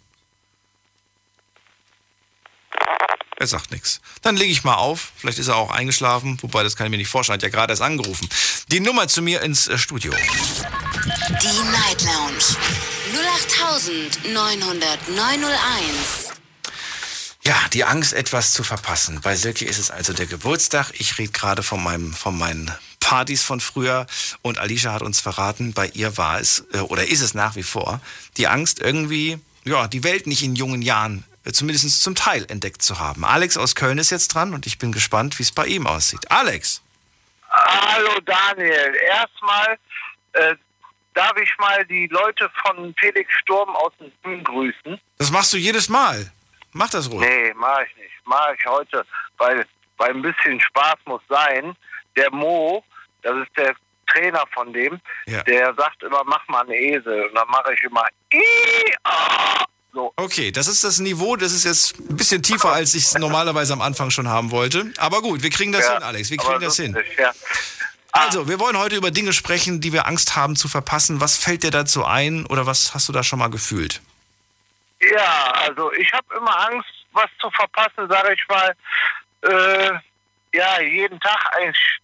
Er 3.40 3.47
sagt 3.47 3.70
nichts. 3.70 4.00
Dann 4.20 4.37
lege 4.37 4.52
ich 4.52 4.64
mal 4.64 4.75
auf. 4.75 5.12
Vielleicht 5.16 5.38
ist 5.38 5.49
er 5.49 5.56
auch 5.56 5.70
eingeschlafen, 5.70 6.37
wobei 6.42 6.62
das 6.62 6.76
kann 6.76 6.87
ich 6.87 6.90
mir 6.90 6.99
nicht 6.99 7.09
vorstellen. 7.09 7.38
Hat 7.38 7.42
ja 7.42 7.49
gerade 7.49 7.73
erst 7.73 7.80
angerufen. 7.80 8.28
Die 8.68 8.80
Nummer 8.80 9.09
zu 9.09 9.23
mir 9.23 9.40
ins 9.40 9.66
äh, 9.66 9.78
Studio. 9.78 10.12
Die 10.12 11.62
Night 11.73 12.02
Lounge 12.02 12.44
0890901. 14.26 14.35
Ja, 17.42 17.56
die 17.73 17.85
Angst, 17.85 18.12
etwas 18.12 18.52
zu 18.52 18.62
verpassen. 18.62 19.23
Bei 19.23 19.35
Silke 19.37 19.64
ist 19.64 19.78
es 19.78 19.90
also 19.90 20.12
der 20.12 20.26
Geburtstag. 20.26 20.92
Ich 20.99 21.16
rede 21.16 21.32
gerade 21.32 21.62
von, 21.62 21.82
meinem, 21.82 22.12
von 22.12 22.37
meinen 22.37 22.70
Partys 23.00 23.42
von 23.42 23.61
früher. 23.61 24.06
Und 24.42 24.59
Alicia 24.59 24.92
hat 24.92 25.00
uns 25.00 25.18
verraten, 25.18 25.73
bei 25.73 25.88
ihr 25.94 26.18
war 26.18 26.38
es, 26.38 26.64
äh, 26.75 26.80
oder 26.80 27.09
ist 27.09 27.23
es 27.23 27.32
nach 27.32 27.56
wie 27.56 27.62
vor, 27.62 28.02
die 28.37 28.49
Angst, 28.49 28.80
irgendwie, 28.80 29.38
ja, 29.64 29.88
die 29.88 30.04
Welt 30.04 30.26
nicht 30.26 30.42
in 30.42 30.56
jungen 30.56 30.82
Jahren, 30.82 31.25
zumindest 31.52 32.02
zum 32.02 32.14
Teil, 32.14 32.44
entdeckt 32.49 32.82
zu 32.82 32.99
haben. 32.99 33.25
Alex 33.25 33.56
aus 33.56 33.75
Köln 33.75 33.99
ist 33.99 34.11
jetzt 34.11 34.28
dran 34.35 34.54
und 34.54 34.66
ich 34.66 34.78
bin 34.78 34.92
gespannt, 34.92 35.38
wie 35.38 35.42
es 35.42 35.52
bei 35.52 35.66
ihm 35.66 35.87
aussieht. 35.87 36.30
Alex! 36.30 36.82
Hallo 37.50 38.20
Daniel, 38.25 38.94
erstmal 39.09 39.76
äh, 40.35 40.54
darf 41.14 41.37
ich 41.42 41.50
mal 41.59 41.85
die 41.87 42.06
Leute 42.06 42.49
von 42.64 42.94
Felix 42.99 43.32
Sturm 43.40 43.70
aus 43.70 43.92
dem 43.99 44.12
Süden 44.23 44.44
grüßen. 44.44 45.00
Das 45.18 45.30
machst 45.30 45.52
du 45.52 45.56
jedes 45.56 45.88
Mal. 45.88 46.30
Mach 46.73 46.88
das 46.90 47.11
ruhig. 47.11 47.28
Nee, 47.28 47.52
mach 47.56 47.80
ich 47.80 47.97
nicht. 47.97 48.12
Mach 48.25 48.52
ich 48.56 48.64
heute, 48.66 49.04
weil, 49.38 49.66
weil 49.97 50.11
ein 50.11 50.23
bisschen 50.23 50.61
Spaß 50.61 50.97
muss 51.06 51.23
sein. 51.28 51.75
Der 52.16 52.30
Mo, 52.30 52.85
das 53.23 53.35
ist 53.38 53.56
der 53.56 53.75
Trainer 54.06 54.44
von 54.52 54.73
dem, 54.73 55.00
Ja. 55.26 55.42
der 55.42 55.75
sagt 55.75 56.02
immer, 56.04 56.23
mach 56.25 56.47
mal 56.49 56.61
einen 56.62 56.73
Esel. 56.73 57.26
Und 57.26 57.35
dann 57.35 57.49
mache 57.49 57.75
ich 57.75 57.82
immer 57.82 58.04
I, 58.32 58.94
ah. 59.04 59.64
So. 59.92 60.12
Okay, 60.16 60.52
das 60.52 60.66
ist 60.66 60.85
das 60.85 60.99
Niveau, 60.99 61.37
das 61.37 61.52
ist 61.52 61.64
jetzt 61.64 61.99
ein 61.99 62.16
bisschen 62.16 62.42
tiefer, 62.42 62.70
als 62.73 62.94
ich 62.94 63.04
es 63.04 63.14
normalerweise 63.18 63.73
am 63.73 63.80
Anfang 63.80 64.11
schon 64.11 64.28
haben 64.28 64.50
wollte. 64.50 64.92
Aber 64.99 65.23
gut, 65.23 65.42
wir 65.42 65.50
kriegen 65.50 65.73
das 65.73 65.87
Ja, 65.87 65.94
hin, 65.94 66.02
Alex, 66.02 66.30
wir 66.30 66.37
kriegen 66.37 66.61
das 66.61 66.76
hin. 66.76 66.97
Ja. 67.18 67.32
Also, 68.12 68.49
wir 68.49 68.59
wollen 68.59 68.76
heute 68.76 68.97
über 68.97 69.11
Dinge 69.11 69.32
sprechen, 69.32 69.80
die 69.80 69.92
wir 69.92 70.06
Angst 70.06 70.35
haben 70.35 70.56
zu 70.56 70.68
verpassen. 70.68 71.20
Was 71.20 71.37
fällt 71.37 71.62
dir 71.62 71.70
dazu 71.70 72.04
ein 72.04 72.44
oder 72.47 72.66
was 72.66 72.92
hast 72.92 73.09
du 73.09 73.12
da 73.12 73.23
schon 73.23 73.38
mal 73.38 73.50
gefühlt? 73.50 74.00
Ja, 75.00 75.52
also 75.66 75.92
ich 75.92 76.12
habe 76.12 76.26
immer 76.37 76.59
Angst, 76.68 76.88
was 77.12 77.30
zu 77.40 77.50
verpassen, 77.50 78.09
sage 78.09 78.35
ich 78.35 78.49
mal. 78.49 78.75
Äh, 79.42 79.92
ja, 80.52 80.80
jeden 80.80 81.18
Tag 81.20 81.56
eigentlich 81.56 82.00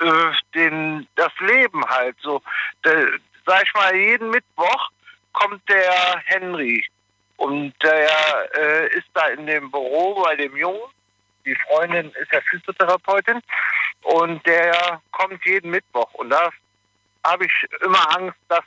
äh, 0.00 0.32
den, 0.54 1.06
das 1.16 1.32
Leben 1.40 1.84
halt 1.86 2.16
so. 2.22 2.40
Der, 2.84 3.08
sag 3.44 3.64
ich 3.64 3.74
mal, 3.74 3.94
jeden 3.94 4.30
Mittwoch 4.30 4.90
kommt 5.32 5.68
der 5.68 6.22
Henry 6.24 6.84
und 7.36 7.74
der 7.82 8.10
äh, 8.56 8.96
ist 8.96 9.08
da 9.14 9.26
in 9.28 9.46
dem 9.46 9.70
Büro 9.70 10.22
bei 10.22 10.36
dem 10.36 10.56
Jungen. 10.56 10.90
Die 11.44 11.56
Freundin 11.66 12.10
ist 12.20 12.32
ja 12.32 12.40
Physiotherapeutin 12.42 13.40
und 14.02 14.46
der 14.46 15.00
kommt 15.10 15.44
jeden 15.44 15.70
Mittwoch 15.70 16.12
und 16.14 16.30
da 16.30 16.50
habe 17.24 17.46
ich 17.46 17.52
immer 17.84 18.16
Angst, 18.16 18.38
dass, 18.48 18.64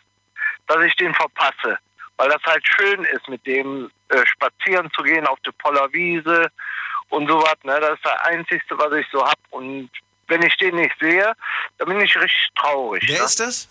dass 0.68 0.84
ich 0.84 0.96
den 0.96 1.14
verpasse 1.14 1.80
weil 2.18 2.30
das 2.30 2.42
halt 2.46 2.64
schön 2.68 3.04
ist, 3.06 3.28
mit 3.28 3.46
dem 3.46 3.92
äh, 4.10 4.26
spazieren 4.26 4.90
zu 4.96 5.04
gehen 5.04 5.28
auf 5.28 5.40
der 5.42 5.52
Pollerwiese 5.54 6.50
und 7.10 7.28
sowas. 7.28 7.56
Ne? 7.64 7.80
Das 7.80 7.94
ist 7.94 8.06
das 8.06 8.20
Einzige, 8.22 8.64
was 8.78 8.94
ich 8.94 9.08
so 9.12 9.24
hab. 9.24 9.40
Und 9.52 9.90
wenn 10.28 10.42
ich 10.42 10.56
den 10.58 10.76
nicht 10.76 10.96
sehe, 11.00 11.34
dann 11.78 11.88
bin 11.88 12.00
ich 12.02 12.16
richtig 12.16 12.50
traurig. 12.56 13.04
Wer 13.08 13.20
ne? 13.20 13.26
ist 13.26 13.40
das? 13.40 13.68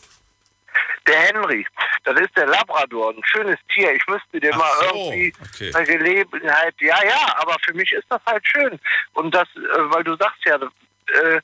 Der 1.06 1.20
Henry, 1.20 1.66
das 2.04 2.18
ist 2.20 2.36
der 2.36 2.46
Labrador, 2.46 3.10
ein 3.10 3.22
schönes 3.24 3.58
Tier. 3.72 3.94
Ich 3.94 4.06
müsste 4.06 4.40
dem 4.40 4.54
Ach 4.54 4.58
mal 4.58 4.72
so, 4.80 5.12
irgendwie 5.12 5.34
okay. 5.42 5.74
eine 5.74 5.86
Gelegenheit. 5.86 6.74
Ja, 6.80 7.04
ja, 7.04 7.36
aber 7.36 7.56
für 7.64 7.74
mich 7.74 7.92
ist 7.92 8.06
das 8.08 8.20
halt 8.26 8.46
schön. 8.46 8.78
Und 9.12 9.34
das, 9.34 9.48
äh, 9.56 9.90
weil 9.90 10.04
du 10.04 10.16
sagst 10.16 10.44
ja, 10.44 10.56
äh, 10.56 11.40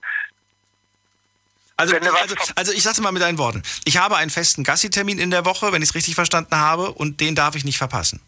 Also, 1.77 1.97
also, 1.97 2.35
also 2.57 2.73
ich 2.73 2.83
sag's 2.83 3.01
mal 3.01 3.13
mit 3.13 3.23
deinen 3.23 3.39
Worten. 3.39 3.63
Ich 3.85 3.97
habe 3.97 4.17
einen 4.17 4.31
festen 4.31 4.65
Gassi-Termin 4.65 5.19
in 5.19 5.31
der 5.31 5.45
Woche, 5.45 5.73
wenn 5.73 5.83
ich 5.83 5.89
es 5.91 5.95
richtig 5.95 6.15
verstanden 6.15 6.57
habe, 6.57 6.93
und 6.93 7.21
den 7.21 7.35
darf 7.35 7.55
ich 7.55 7.65
nicht 7.65 7.79
verpassen. 7.79 8.21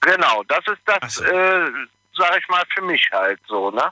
Genau, 0.00 0.42
das 0.44 0.64
ist 0.66 0.82
das, 0.84 1.14
so. 1.14 1.24
äh, 1.24 1.70
sag 2.16 2.36
ich 2.38 2.48
mal, 2.48 2.64
für 2.74 2.82
mich 2.82 3.08
halt 3.12 3.40
so, 3.46 3.70
ne? 3.70 3.90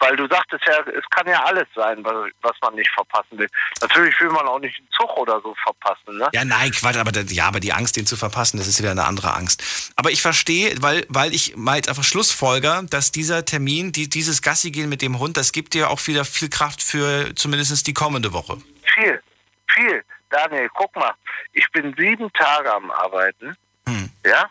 Weil 0.00 0.14
du 0.16 0.28
sagtest 0.28 0.62
ja, 0.66 0.78
es 0.96 1.04
kann 1.10 1.26
ja 1.26 1.42
alles 1.44 1.66
sein, 1.74 2.04
was, 2.04 2.54
man 2.62 2.74
nicht 2.76 2.90
verpassen 2.92 3.36
will. 3.38 3.48
Natürlich 3.80 4.18
will 4.20 4.30
man 4.30 4.46
auch 4.46 4.60
nicht 4.60 4.78
einen 4.78 4.88
Zug 4.92 5.16
oder 5.16 5.40
so 5.40 5.54
verpassen, 5.62 6.18
ne? 6.18 6.28
Ja, 6.32 6.44
nein, 6.44 6.70
Quatsch, 6.70 6.96
aber, 6.96 7.10
das- 7.12 7.32
ja, 7.32 7.46
aber 7.46 7.58
die 7.60 7.72
Angst, 7.72 7.96
den 7.96 8.06
zu 8.06 8.16
verpassen, 8.16 8.58
das 8.58 8.68
ist 8.68 8.78
wieder 8.78 8.92
eine 8.92 9.04
andere 9.04 9.34
Angst. 9.34 9.92
Aber 9.96 10.10
ich 10.10 10.22
verstehe, 10.22 10.74
weil, 10.80 11.04
weil 11.08 11.34
ich 11.34 11.56
mal 11.56 11.76
jetzt 11.76 11.88
einfach 11.88 12.04
Schlussfolger, 12.04 12.84
dass 12.88 13.10
dieser 13.12 13.44
Termin, 13.44 13.90
die, 13.92 14.08
dieses 14.08 14.42
Gassi 14.42 14.70
gehen 14.70 14.88
mit 14.88 15.02
dem 15.02 15.18
Hund, 15.18 15.36
das 15.36 15.52
gibt 15.52 15.74
dir 15.74 15.90
auch 15.90 16.06
wieder 16.06 16.24
viel 16.24 16.48
Kraft 16.48 16.82
für 16.82 17.34
zumindest 17.34 17.86
die 17.86 17.94
kommende 17.94 18.32
Woche. 18.32 18.58
Viel, 18.94 19.20
viel. 19.74 20.04
Daniel, 20.30 20.68
guck 20.74 20.94
mal, 20.94 21.14
ich 21.54 21.66
bin 21.72 21.94
sieben 21.98 22.32
Tage 22.34 22.72
am 22.72 22.90
Arbeiten, 22.90 23.56
Hm. 23.88 24.10
ja? 24.24 24.48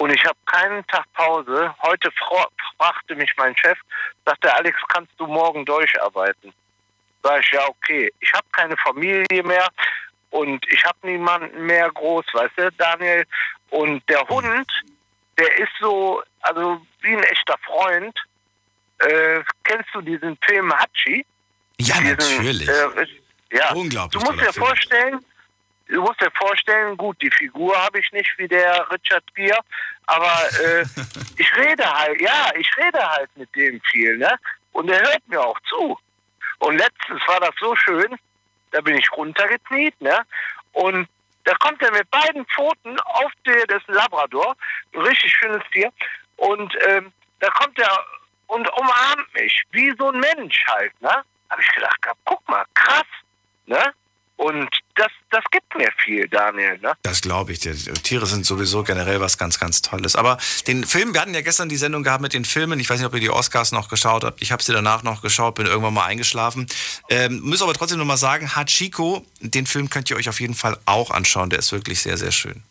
Und 0.00 0.08
ich 0.14 0.24
habe 0.24 0.38
keinen 0.46 0.86
Tag 0.86 1.04
Pause. 1.12 1.74
Heute 1.82 2.10
fra 2.12 2.48
fragte 2.78 3.14
mich 3.16 3.30
mein 3.36 3.54
Chef, 3.54 3.78
sagte 4.24 4.54
Alex, 4.54 4.78
kannst 4.88 5.12
du 5.18 5.26
morgen 5.26 5.62
durcharbeiten? 5.66 6.54
Sag 7.22 7.40
ich, 7.44 7.50
ja, 7.50 7.68
okay. 7.68 8.10
Ich 8.20 8.32
habe 8.32 8.46
keine 8.52 8.78
Familie 8.78 9.42
mehr 9.42 9.68
und 10.30 10.66
ich 10.70 10.82
habe 10.86 10.96
niemanden 11.02 11.66
mehr 11.66 11.90
groß, 11.90 12.24
weißt 12.32 12.52
du, 12.56 12.72
Daniel. 12.78 13.26
Und 13.68 14.02
der 14.08 14.26
Hund, 14.26 14.66
der 15.36 15.58
ist 15.58 15.72
so, 15.78 16.22
also 16.40 16.80
wie 17.02 17.14
ein 17.14 17.22
echter 17.24 17.56
Freund. 17.66 18.18
Äh, 19.00 19.42
kennst 19.64 19.90
du 19.92 20.00
diesen 20.00 20.38
Film 20.46 20.72
Hachi? 20.72 21.26
Ja, 21.78 21.96
Diesen, 22.00 22.16
natürlich. 22.16 22.68
Äh, 22.70 23.06
ja. 23.52 23.72
Unglaublich 23.74 24.22
Du 24.22 24.30
musst 24.30 24.40
dir 24.40 24.52
Film. 24.54 24.66
vorstellen, 24.66 25.24
du 25.90 26.00
musst 26.00 26.20
dir 26.20 26.30
vorstellen, 26.32 26.96
gut, 26.96 27.20
die 27.20 27.30
Figur 27.30 27.76
habe 27.76 27.98
ich 27.98 28.10
nicht 28.12 28.30
wie 28.38 28.48
der 28.48 28.86
Richard 28.90 29.24
Gere, 29.34 29.58
aber 30.06 30.32
äh, 30.64 30.84
ich 31.36 31.56
rede 31.56 31.84
halt, 31.92 32.20
ja, 32.20 32.50
ich 32.56 32.70
rede 32.76 33.06
halt 33.06 33.30
mit 33.36 33.54
dem 33.54 33.80
viel, 33.90 34.16
ne? 34.16 34.38
Und 34.72 34.88
er 34.90 35.00
hört 35.00 35.26
mir 35.28 35.40
auch 35.40 35.58
zu. 35.68 35.98
Und 36.58 36.78
letztens 36.78 37.20
war 37.26 37.40
das 37.40 37.54
so 37.58 37.74
schön, 37.74 38.16
da 38.70 38.80
bin 38.80 38.96
ich 38.96 39.10
runtergekniet, 39.12 40.00
ne? 40.00 40.20
Und 40.72 41.08
da 41.44 41.54
kommt 41.54 41.82
er 41.82 41.90
mit 41.92 42.08
beiden 42.10 42.46
Pfoten 42.46 42.98
auf 43.00 43.32
der, 43.46 43.66
das 43.66 43.82
ist 43.82 43.88
ein 43.88 43.94
Labrador, 43.94 44.54
ein 44.94 45.00
richtig 45.00 45.32
schönes 45.32 45.62
Tier. 45.72 45.90
Und 46.36 46.76
ähm, 46.86 47.12
da 47.40 47.48
kommt 47.50 47.78
er 47.78 48.04
und 48.46 48.68
umarmt 48.78 49.34
mich, 49.34 49.62
wie 49.70 49.94
so 49.98 50.10
ein 50.10 50.20
Mensch 50.20 50.64
halt, 50.66 51.00
ne? 51.00 51.22
Habe 51.48 51.62
ich 51.62 51.74
gedacht, 51.74 51.96
guck 52.24 52.48
mal, 52.48 52.64
krass, 52.74 53.06
ne? 53.66 53.92
Und 54.36 54.70
das, 55.00 55.10
das 55.30 55.44
gibt 55.50 55.74
mir 55.76 55.90
viel, 56.04 56.28
Daniel, 56.28 56.78
ne? 56.78 56.92
Das 57.02 57.22
glaube 57.22 57.52
ich. 57.52 57.60
dir. 57.60 57.74
Tiere 57.74 58.26
sind 58.26 58.44
sowieso 58.44 58.82
generell 58.82 59.18
was 59.20 59.38
ganz, 59.38 59.58
ganz 59.58 59.80
Tolles. 59.80 60.14
Aber 60.14 60.36
den 60.66 60.84
Film, 60.84 61.14
wir 61.14 61.22
hatten 61.22 61.32
ja 61.32 61.40
gestern 61.40 61.70
die 61.70 61.78
Sendung 61.78 62.02
gehabt 62.02 62.20
mit 62.20 62.34
den 62.34 62.44
Filmen. 62.44 62.78
Ich 62.78 62.90
weiß 62.90 62.98
nicht, 62.98 63.06
ob 63.06 63.14
ihr 63.14 63.20
die 63.20 63.30
Oscars 63.30 63.72
noch 63.72 63.88
geschaut 63.88 64.24
habt. 64.24 64.42
Ich 64.42 64.52
habe 64.52 64.62
sie 64.62 64.72
danach 64.72 65.02
noch 65.02 65.22
geschaut, 65.22 65.54
bin 65.54 65.64
irgendwann 65.64 65.94
mal 65.94 66.04
eingeschlafen. 66.04 66.66
Ähm, 67.08 67.40
muss 67.40 67.62
aber 67.62 67.72
trotzdem 67.72 67.98
nochmal 67.98 68.18
sagen, 68.18 68.54
Hachiko, 68.54 69.24
den 69.40 69.66
Film 69.66 69.88
könnt 69.88 70.10
ihr 70.10 70.16
euch 70.16 70.28
auf 70.28 70.40
jeden 70.40 70.54
Fall 70.54 70.76
auch 70.84 71.10
anschauen. 71.10 71.48
Der 71.48 71.60
ist 71.60 71.72
wirklich 71.72 72.02
sehr, 72.02 72.18
sehr 72.18 72.32
schön. 72.32 72.62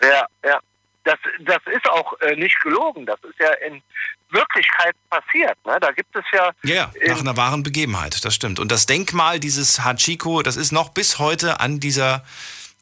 Ja, 0.00 0.26
ja. 0.44 0.60
Das, 1.04 1.18
das 1.40 1.58
ist 1.74 1.88
auch 1.90 2.18
äh, 2.20 2.36
nicht 2.36 2.60
gelogen. 2.62 3.04
Das 3.06 3.18
ist 3.24 3.38
ja 3.40 3.52
in 3.66 3.82
Wirklichkeit 4.30 4.94
passiert. 5.10 5.56
Ne? 5.66 5.78
Da 5.80 5.90
gibt 5.90 6.14
es 6.14 6.24
ja. 6.32 6.50
Ja, 6.62 6.74
ja, 6.74 6.90
nach 7.08 7.20
in- 7.20 7.28
einer 7.28 7.36
wahren 7.36 7.62
Begebenheit, 7.62 8.24
das 8.24 8.34
stimmt. 8.34 8.60
Und 8.60 8.70
das 8.70 8.86
Denkmal 8.86 9.40
dieses 9.40 9.84
Hachiko, 9.84 10.42
das 10.42 10.56
ist 10.56 10.70
noch 10.72 10.90
bis 10.90 11.18
heute 11.18 11.58
an 11.60 11.80
dieser, 11.80 12.24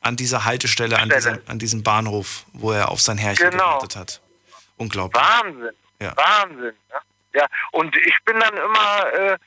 an 0.03 0.17
dieser 0.17 0.45
Haltestelle, 0.45 0.99
an 0.99 1.09
diesem, 1.09 1.41
an 1.47 1.59
diesem 1.59 1.83
Bahnhof, 1.83 2.45
wo 2.53 2.73
er 2.73 2.91
auf 2.91 3.01
sein 3.01 3.17
Herrchen 3.19 3.51
Genau. 3.51 3.65
gewartet 3.79 3.97
hat. 3.97 4.21
Unglaublich. 4.77 5.23
Wahnsinn. 5.23 5.71
Ja. 6.01 6.15
Wahnsinn. 6.17 6.65
Ne? 6.91 6.99
Ja, 7.33 7.47
und 7.73 7.97
ich 7.97 8.17
bin 8.25 8.41
dann 8.41 8.55
immer, 8.57 9.13
äh, 9.15 9.39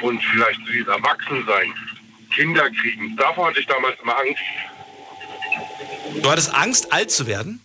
und 0.00 0.24
vielleicht 0.24 0.60
so 0.60 0.72
dieses 0.72 0.88
Erwachsensein, 0.88 1.74
Kinder 2.34 2.70
kriegen. 2.70 3.16
Davor 3.16 3.48
hatte 3.48 3.60
ich 3.60 3.66
damals 3.66 3.98
immer 4.02 4.16
Angst. 4.18 4.42
Du 6.22 6.30
hattest 6.30 6.54
Angst, 6.54 6.92
alt 6.92 7.10
zu 7.10 7.26
werden? 7.26 7.60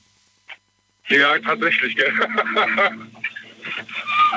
Ja, 1.10 1.38
tatsächlich, 1.40 1.96
gell? 1.96 2.12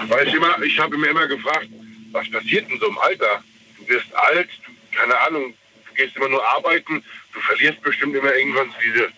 Weil 0.08 0.28
ich 0.28 0.34
immer, 0.34 0.60
ich 0.62 0.78
habe 0.78 0.96
mir 0.96 1.08
immer 1.08 1.26
gefragt, 1.26 1.68
was 2.12 2.30
passiert 2.30 2.70
in 2.70 2.78
so 2.78 2.86
einem 2.88 2.98
Alter? 2.98 3.42
Du 3.78 3.88
wirst 3.88 4.06
alt, 4.14 4.48
du, 4.66 4.96
keine 4.96 5.18
Ahnung, 5.20 5.54
du 5.88 5.94
gehst 5.94 6.16
immer 6.16 6.28
nur 6.28 6.46
arbeiten, 6.48 7.02
du 7.32 7.40
verlierst 7.40 7.80
bestimmt 7.82 8.14
immer 8.14 8.32
irgendwann 8.34 8.72
diese 8.84 9.10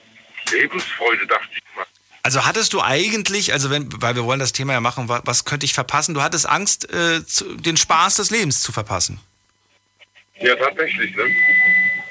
Lebensfreude, 0.57 1.27
dachte 1.27 1.49
ich 1.55 1.77
mal. 1.77 1.87
Also 2.23 2.45
hattest 2.45 2.73
du 2.73 2.81
eigentlich, 2.81 3.53
also 3.53 3.71
wenn, 3.71 3.89
weil 4.01 4.15
wir 4.15 4.25
wollen 4.25 4.41
das 4.41 4.53
Thema 4.53 4.73
ja 4.75 4.81
machen, 4.81 5.09
wa- 5.09 5.23
was 5.25 5.45
könnte 5.45 5.67
ich 5.67 5.73
verpassen? 5.75 6.15
Du 6.15 6.23
hattest 6.23 6.49
Angst, 6.49 6.91
äh, 6.93 7.25
zu, 7.27 7.57
den 7.57 7.77
Spaß 7.77 8.17
des 8.17 8.31
Lebens 8.31 8.63
zu 8.63 8.73
verpassen. 8.73 9.21
Ja, 10.43 10.57
tatsächlich, 10.57 11.15
ne? 11.17 11.25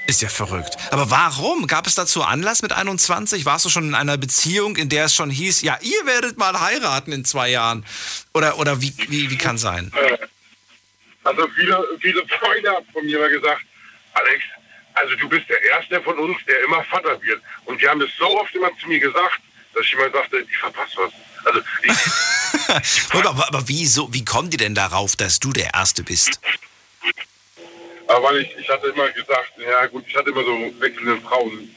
Ist 0.07 0.21
ja 0.21 0.29
verrückt. 0.29 0.75
Aber 0.91 1.09
warum? 1.09 1.67
Gab 1.67 1.87
es 1.87 1.95
dazu 1.95 2.23
Anlass 2.23 2.61
mit 2.61 2.73
21? 2.73 3.45
Warst 3.45 3.65
du 3.65 3.69
schon 3.69 3.85
in 3.87 3.95
einer 3.95 4.17
Beziehung, 4.17 4.75
in 4.75 4.89
der 4.89 5.05
es 5.05 5.15
schon 5.15 5.29
hieß, 5.29 5.61
ja, 5.61 5.77
ihr 5.81 6.05
werdet 6.05 6.37
mal 6.37 6.59
heiraten 6.59 7.11
in 7.11 7.23
zwei 7.23 7.49
Jahren? 7.49 7.85
Oder, 8.33 8.57
oder 8.57 8.81
wie, 8.81 8.93
wie, 9.09 9.29
wie 9.29 9.37
kann 9.37 9.57
sein? 9.57 9.91
Also 11.23 11.47
viele, 11.55 11.77
viele 12.01 12.25
Freunde 12.27 12.71
haben 12.71 12.85
von 12.91 13.05
mir 13.05 13.19
mal 13.19 13.29
gesagt, 13.29 13.61
Alex, 14.13 14.43
also 14.93 15.15
du 15.15 15.29
bist 15.29 15.47
der 15.47 15.61
Erste 15.63 16.01
von 16.01 16.17
uns, 16.17 16.37
der 16.47 16.63
immer 16.63 16.83
Vater 16.85 17.21
wird. 17.21 17.41
Und 17.65 17.81
die 17.81 17.87
haben 17.87 17.99
das 17.99 18.09
so 18.17 18.39
oft 18.39 18.53
immer 18.55 18.69
zu 18.81 18.87
mir 18.87 18.99
gesagt, 18.99 19.39
dass 19.73 19.85
ich 19.85 19.93
immer 19.93 20.09
sagte, 20.11 20.39
ich 20.39 20.57
verpasse 20.57 20.97
was. 20.97 21.13
Also 21.45 21.61
ich, 21.83 23.13
aber, 23.25 23.47
aber 23.47 23.67
wieso, 23.67 24.13
wie 24.13 24.25
kommen 24.25 24.49
die 24.49 24.57
denn 24.57 24.75
darauf, 24.75 25.15
dass 25.15 25.39
du 25.39 25.53
der 25.53 25.73
Erste 25.73 26.03
bist? 26.03 26.39
Aber 28.11 28.29
weil 28.29 28.41
ich, 28.41 28.55
ich 28.59 28.69
hatte 28.69 28.87
immer 28.87 29.09
gesagt, 29.09 29.53
ja 29.57 29.85
gut, 29.87 30.03
ich 30.07 30.15
hatte 30.15 30.29
immer 30.29 30.43
so 30.43 30.73
wechselnde 30.79 31.17
Frauen 31.21 31.69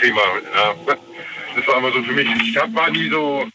Thema. 0.00 0.20
Ja. 0.54 0.74
Das 1.56 1.66
war 1.66 1.78
immer 1.78 1.92
so 1.92 2.02
für 2.02 2.12
mich. 2.12 2.28
Ich 2.42 2.56
hab, 2.56 2.74
war 2.74 2.90
nie 2.90 3.08
so 3.08 3.48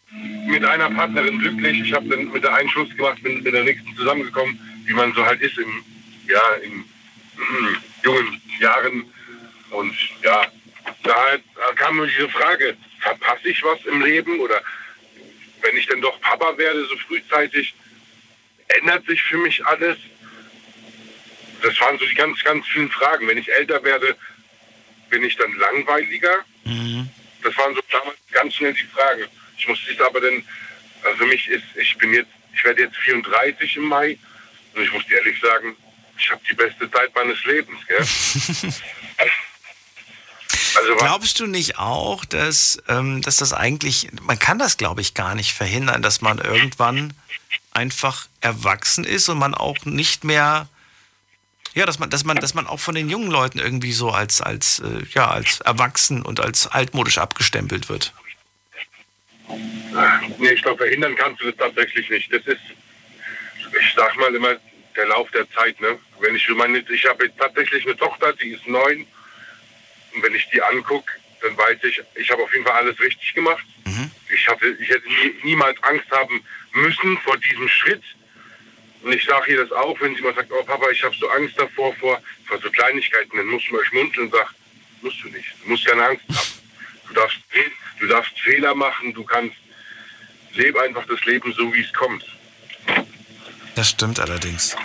mit 0.48 0.64
einer 0.64 0.90
Partnerin 0.90 1.40
glücklich. 1.40 1.82
Ich 1.82 1.94
habe 1.94 2.08
dann 2.10 2.32
mit 2.32 2.44
der 2.44 2.54
einen 2.54 2.70
Schluss 2.70 2.90
gemacht, 2.96 3.22
bin 3.22 3.44
mit 3.44 3.54
der 3.54 3.64
nächsten 3.64 3.96
zusammengekommen, 3.96 4.60
wie 4.86 4.94
man 4.94 5.14
so 5.14 5.26
halt 5.26 5.42
ist 5.42 5.58
im, 5.58 5.84
ja, 6.28 6.54
in 6.64 6.78
mm, 6.78 7.78
jungen 8.04 8.42
Jahren. 8.60 9.06
Und 9.72 9.94
ja, 10.24 10.46
da, 11.04 11.16
halt, 11.16 11.44
da 11.56 11.74
kam 11.76 11.98
nur 11.98 12.08
diese 12.08 12.30
Frage, 12.30 12.76
verpasse 13.00 13.50
ich 13.50 13.64
was 13.64 13.86
im 13.86 14.02
Leben 14.02 14.40
oder 14.40 14.62
wenn 15.62 15.78
ich 15.78 15.86
dann 15.88 16.02
doch 16.02 16.20
Papa 16.22 16.58
werde, 16.58 16.86
so 16.86 16.98
frühzeitig, 17.08 17.74
ändert 18.70 19.06
sich 19.06 19.22
für 19.22 19.38
mich 19.38 19.66
alles? 19.66 19.98
Das 21.62 21.80
waren 21.80 21.98
so 21.98 22.06
die 22.06 22.16
ganz, 22.16 22.42
ganz 22.44 22.66
vielen 22.68 22.90
Fragen. 22.92 23.28
Wenn 23.28 23.38
ich 23.38 23.52
älter 23.52 23.84
werde, 23.84 24.16
bin 25.10 25.24
ich 25.24 25.36
dann 25.36 25.54
langweiliger? 25.58 26.46
Das 27.44 27.58
waren 27.58 27.74
so 27.76 27.82
damals 27.92 28.18
ganz 28.32 28.54
schnell 28.56 28.74
die 28.74 28.84
Fragen. 28.94 29.26
Ich 29.58 29.68
muss 29.68 29.80
es 29.92 30.00
aber 30.02 30.22
dann, 30.22 30.44
also 31.04 31.18
für 31.18 31.26
mich 31.26 31.48
ist, 31.48 31.64
ich 31.76 31.98
bin 31.98 32.14
jetzt, 32.14 32.30
ich 32.54 32.64
werde 32.64 32.84
jetzt 32.84 32.98
34 32.98 33.78
im 33.78 33.86
Mai 33.86 34.18
und 34.74 34.84
ich 34.84 34.92
muss 34.92 35.06
dir 35.08 35.18
ehrlich 35.18 35.40
sagen, 35.42 35.76
ich 36.18 36.30
habe 36.30 36.42
die 36.50 36.56
beste 36.56 36.90
Zeit 36.92 37.14
meines 37.16 37.44
Lebens, 37.46 37.80
gell? 37.88 38.06
Also 40.76 40.96
Glaubst 40.96 41.40
du 41.40 41.48
nicht 41.48 41.78
auch, 41.78 42.26
dass, 42.26 42.82
ähm, 42.88 43.22
dass 43.22 43.38
das 43.38 43.54
eigentlich, 43.54 44.10
man 44.22 44.38
kann 44.38 44.60
das 44.60 44.78
glaube 44.78 45.02
ich 45.02 45.14
gar 45.14 45.36
nicht 45.36 45.54
verhindern, 45.54 46.02
dass 46.02 46.22
man 46.22 46.38
irgendwann 46.38 47.14
einfach 47.72 48.28
erwachsen 48.42 49.04
ist 49.04 49.30
und 49.30 49.40
man 49.40 49.56
auch 49.56 49.78
nicht 49.86 50.24
mehr, 50.24 50.68
ja, 51.74 51.86
dass 51.86 52.00
man, 52.00 52.10
dass 52.10 52.24
man, 52.24 52.38
dass 52.38 52.54
man 52.54 52.68
auch 52.68 52.80
von 52.80 52.96
den 52.96 53.10
jungen 53.10 53.30
Leuten 53.30 53.60
irgendwie 53.60 53.92
so 53.92 54.10
als, 54.10 54.42
als, 54.42 54.80
äh, 54.80 55.06
ja, 55.14 55.30
als 55.30 55.62
erwachsen 55.62 56.22
und 56.22 56.40
als 56.40 56.68
altmodisch 56.68 57.18
abgestempelt 57.18 57.90
wird. 57.90 58.14
nee, 60.38 60.50
ich 60.50 60.62
glaube, 60.62 60.84
verhindern 60.84 61.16
kannst 61.16 61.42
du 61.42 61.46
das 61.46 61.58
tatsächlich 61.58 62.10
nicht. 62.10 62.34
Das 62.34 62.46
ist, 62.46 62.62
ich 63.58 63.94
sag 63.96 64.16
mal 64.18 64.34
immer, 64.34 64.56
der 64.96 65.08
Lauf 65.08 65.30
der 65.32 65.50
Zeit, 65.52 65.80
ne? 65.80 65.98
Wenn 66.20 66.36
ich 66.36 66.48
meine, 66.50 66.80
ich 66.80 67.06
habe 67.06 67.26
jetzt 67.26 67.38
tatsächlich 67.38 67.86
eine 67.86 67.96
Tochter, 67.96 68.34
die 68.34 68.50
ist 68.50 68.68
neun. 68.68 69.06
Und 70.14 70.24
wenn 70.24 70.36
ich 70.36 70.50
die 70.50 70.62
angucke, 70.62 71.12
dann 71.42 71.56
weiß 71.58 71.78
ich, 71.84 72.02
ich 72.16 72.30
habe 72.32 72.44
auf 72.44 72.54
jeden 72.54 72.66
Fall 72.66 72.76
alles 72.76 73.00
richtig 73.00 73.34
gemacht. 73.34 73.64
Ich 74.34 74.48
hatte, 74.48 74.68
ich 74.80 74.90
hätte 74.90 75.08
nie, 75.08 75.36
niemals 75.44 75.82
Angst 75.84 76.10
haben 76.12 76.44
müssen 76.74 77.18
vor 77.20 77.38
diesem 77.38 77.68
Schritt. 77.68 78.04
Und 79.02 79.14
ich 79.14 79.24
sage 79.24 79.52
ihr 79.52 79.64
das 79.64 79.72
auch, 79.72 80.00
wenn 80.02 80.16
sie 80.16 80.22
mal 80.22 80.36
sagt, 80.36 80.52
oh 80.52 80.64
Papa, 80.64 80.90
ich 80.90 81.04
habe 81.04 81.16
so 81.20 81.30
Angst 81.30 81.58
davor, 81.58 81.96
vor, 81.96 82.22
vor 82.46 82.60
so 82.62 82.70
Kleinigkeiten, 82.70 83.38
dann 83.38 83.48
muss 83.48 83.64
man 83.72 83.84
schmunzeln 83.86 84.26
und 84.26 84.34
sagt, 84.34 84.54
musst 85.02 85.24
du 85.24 85.30
nicht. 85.30 85.48
Du 85.64 85.70
musst 85.70 85.86
keine 85.86 86.06
Angst 86.06 86.24
haben. 86.30 86.48
Du 87.08 87.14
darfst, 87.14 87.40
du 88.00 88.08
darfst 88.08 88.40
Fehler 88.40 88.76
machen, 88.76 89.14
du 89.14 89.24
kannst, 89.24 89.56
lebe 90.54 90.82
einfach 90.82 91.06
das 91.08 91.24
Leben 91.26 91.54
so, 91.54 91.74
wie 91.74 91.82
es 91.82 91.94
kommt. 91.94 92.26
Das 93.76 93.90
stimmt 93.90 94.20
allerdings. 94.20 94.76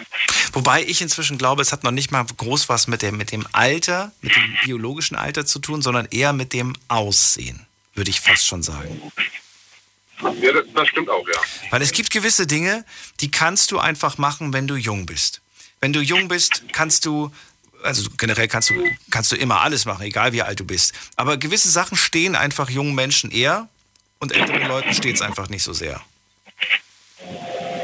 Wobei 0.52 0.82
ich 0.84 1.02
inzwischen 1.02 1.36
glaube, 1.36 1.62
es 1.62 1.72
hat 1.72 1.82
noch 1.82 1.90
nicht 1.90 2.12
mal 2.12 2.24
groß 2.24 2.68
was 2.68 2.86
mit 2.86 3.02
dem, 3.02 3.16
mit 3.16 3.32
dem 3.32 3.44
Alter, 3.50 4.12
mit 4.20 4.36
dem 4.36 4.56
biologischen 4.64 5.16
Alter 5.16 5.44
zu 5.44 5.58
tun, 5.58 5.82
sondern 5.82 6.06
eher 6.12 6.32
mit 6.32 6.52
dem 6.52 6.74
Aussehen, 6.86 7.66
würde 7.94 8.10
ich 8.10 8.20
fast 8.20 8.46
schon 8.46 8.62
sagen. 8.62 9.02
Ja, 10.22 10.52
das, 10.52 10.64
das 10.74 10.88
stimmt 10.88 11.10
auch, 11.10 11.26
ja. 11.26 11.40
Weil 11.70 11.82
es 11.82 11.92
gibt 11.92 12.10
gewisse 12.10 12.46
Dinge, 12.46 12.84
die 13.20 13.30
kannst 13.30 13.70
du 13.70 13.78
einfach 13.78 14.18
machen, 14.18 14.52
wenn 14.52 14.66
du 14.66 14.76
jung 14.76 15.06
bist. 15.06 15.40
Wenn 15.80 15.92
du 15.92 16.00
jung 16.00 16.28
bist, 16.28 16.62
kannst 16.72 17.04
du, 17.04 17.32
also 17.82 18.08
generell 18.16 18.48
kannst 18.48 18.70
du, 18.70 18.74
kannst 19.10 19.32
du 19.32 19.36
immer 19.36 19.60
alles 19.60 19.84
machen, 19.84 20.02
egal 20.02 20.32
wie 20.32 20.42
alt 20.42 20.60
du 20.60 20.64
bist. 20.64 20.94
Aber 21.16 21.36
gewisse 21.36 21.68
Sachen 21.70 21.96
stehen 21.96 22.36
einfach 22.36 22.70
jungen 22.70 22.94
Menschen 22.94 23.30
eher 23.30 23.68
und 24.18 24.32
älteren 24.32 24.66
Leuten 24.66 24.94
steht 24.94 25.16
es 25.16 25.22
einfach 25.22 25.48
nicht 25.48 25.62
so 25.62 25.72
sehr. 25.72 26.00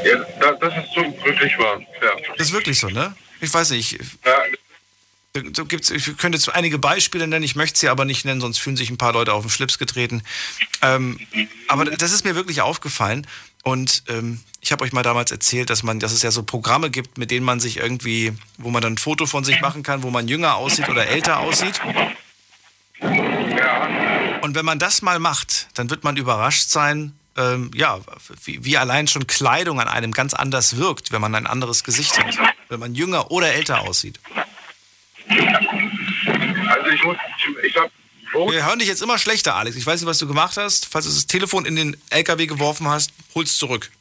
Ja, 0.03 0.15
das, 0.39 0.59
das 0.59 0.73
ist 0.83 0.93
so 0.95 1.01
wirklich 1.23 1.57
wahr. 1.59 1.79
Ja. 2.01 2.11
Das 2.37 2.47
ist 2.47 2.53
wirklich 2.53 2.79
so, 2.79 2.87
ne? 2.89 3.15
Ich 3.39 3.53
weiß 3.53 3.71
nicht, 3.71 3.99
Ja, 4.25 4.37
So 5.33 5.65
gibt's, 5.65 5.89
ich 5.89 6.17
könnte 6.17 6.37
jetzt 6.37 6.49
einige 6.49 6.77
Beispiele 6.77 7.25
nennen, 7.25 7.43
ich 7.43 7.55
möchte 7.55 7.79
sie 7.79 7.87
aber 7.87 8.03
nicht 8.03 8.25
nennen, 8.25 8.41
sonst 8.41 8.59
fühlen 8.59 8.75
sich 8.75 8.89
ein 8.89 8.97
paar 8.97 9.13
Leute 9.13 9.33
auf 9.33 9.45
den 9.45 9.49
Schlips 9.49 9.77
getreten. 9.77 10.23
Ähm, 10.81 11.19
aber 11.69 11.85
das 11.85 12.11
ist 12.11 12.25
mir 12.25 12.35
wirklich 12.35 12.59
aufgefallen. 12.59 13.25
Und 13.63 14.03
ähm, 14.09 14.41
ich 14.59 14.73
habe 14.73 14.83
euch 14.83 14.91
mal 14.91 15.03
damals 15.03 15.31
erzählt, 15.31 15.69
dass 15.69 15.83
man, 15.83 16.01
dass 16.01 16.11
es 16.11 16.21
ja 16.21 16.31
so 16.31 16.43
Programme 16.43 16.89
gibt, 16.89 17.17
mit 17.17 17.31
denen 17.31 17.45
man 17.45 17.61
sich 17.61 17.77
irgendwie, 17.77 18.33
wo 18.57 18.71
man 18.71 18.81
dann 18.81 18.93
ein 18.93 18.97
Foto 18.97 19.25
von 19.25 19.45
sich 19.45 19.61
machen 19.61 19.83
kann, 19.83 20.03
wo 20.03 20.09
man 20.09 20.27
jünger 20.27 20.55
aussieht 20.55 20.89
oder 20.89 21.07
älter 21.07 21.39
aussieht. 21.39 21.79
ja. 22.99 24.39
Und 24.41 24.55
wenn 24.55 24.65
man 24.65 24.79
das 24.79 25.01
mal 25.01 25.19
macht, 25.19 25.69
dann 25.75 25.89
wird 25.89 26.03
man 26.03 26.17
überrascht 26.17 26.69
sein, 26.69 27.13
ähm, 27.37 27.71
ja, 27.73 27.99
wie, 28.43 28.65
wie 28.65 28.77
allein 28.77 29.07
schon 29.07 29.27
Kleidung 29.27 29.79
an 29.79 29.87
einem 29.87 30.11
ganz 30.11 30.33
anders 30.33 30.75
wirkt, 30.75 31.13
wenn 31.13 31.21
man 31.21 31.33
ein 31.35 31.47
anderes 31.47 31.85
Gesicht 31.85 32.19
hat, 32.19 32.37
wenn 32.67 32.81
man 32.81 32.95
jünger 32.95 33.31
oder 33.31 33.53
älter 33.53 33.81
aussieht. 33.81 34.19
Also 36.69 36.89
ich 36.89 37.03
muss, 37.03 37.17
ich, 37.63 37.75
habe 37.75 37.91
Wir 38.51 38.65
hören 38.65 38.79
dich 38.79 38.87
jetzt 38.87 39.01
immer 39.01 39.17
schlechter, 39.17 39.55
Alex. 39.55 39.75
Ich 39.75 39.85
weiß 39.85 39.99
nicht, 40.01 40.07
was 40.09 40.19
du 40.19 40.27
gemacht 40.27 40.57
hast. 40.57 40.85
Falls 40.85 41.05
du 41.05 41.11
das 41.11 41.27
Telefon 41.27 41.65
in 41.65 41.75
den 41.75 41.97
LKW 42.09 42.47
geworfen 42.47 42.87
hast, 42.87 43.11
hol's 43.35 43.57
zurück. 43.57 43.91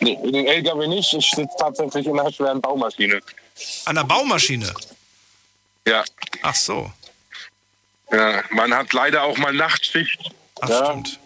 Nee, 0.00 0.18
in 0.22 0.32
den 0.32 0.46
LKW 0.46 0.86
nicht. 0.86 1.12
Ich 1.14 1.30
sitze 1.30 1.54
tatsächlich 1.58 2.06
in 2.06 2.18
einer 2.18 2.32
schweren 2.32 2.60
Baumaschine. 2.60 3.20
An 3.86 3.94
der 3.94 4.04
Baumaschine. 4.04 4.72
Ja. 5.86 6.04
Ach 6.42 6.54
so. 6.54 6.92
ja. 8.12 8.42
Man 8.50 8.74
hat 8.74 8.92
leider 8.92 9.22
auch 9.22 9.36
mal 9.38 9.52
Nachtschicht. 9.52 10.18
Ach, 10.60 10.68
Ja. 10.68 10.84
stimmt. 10.84 11.18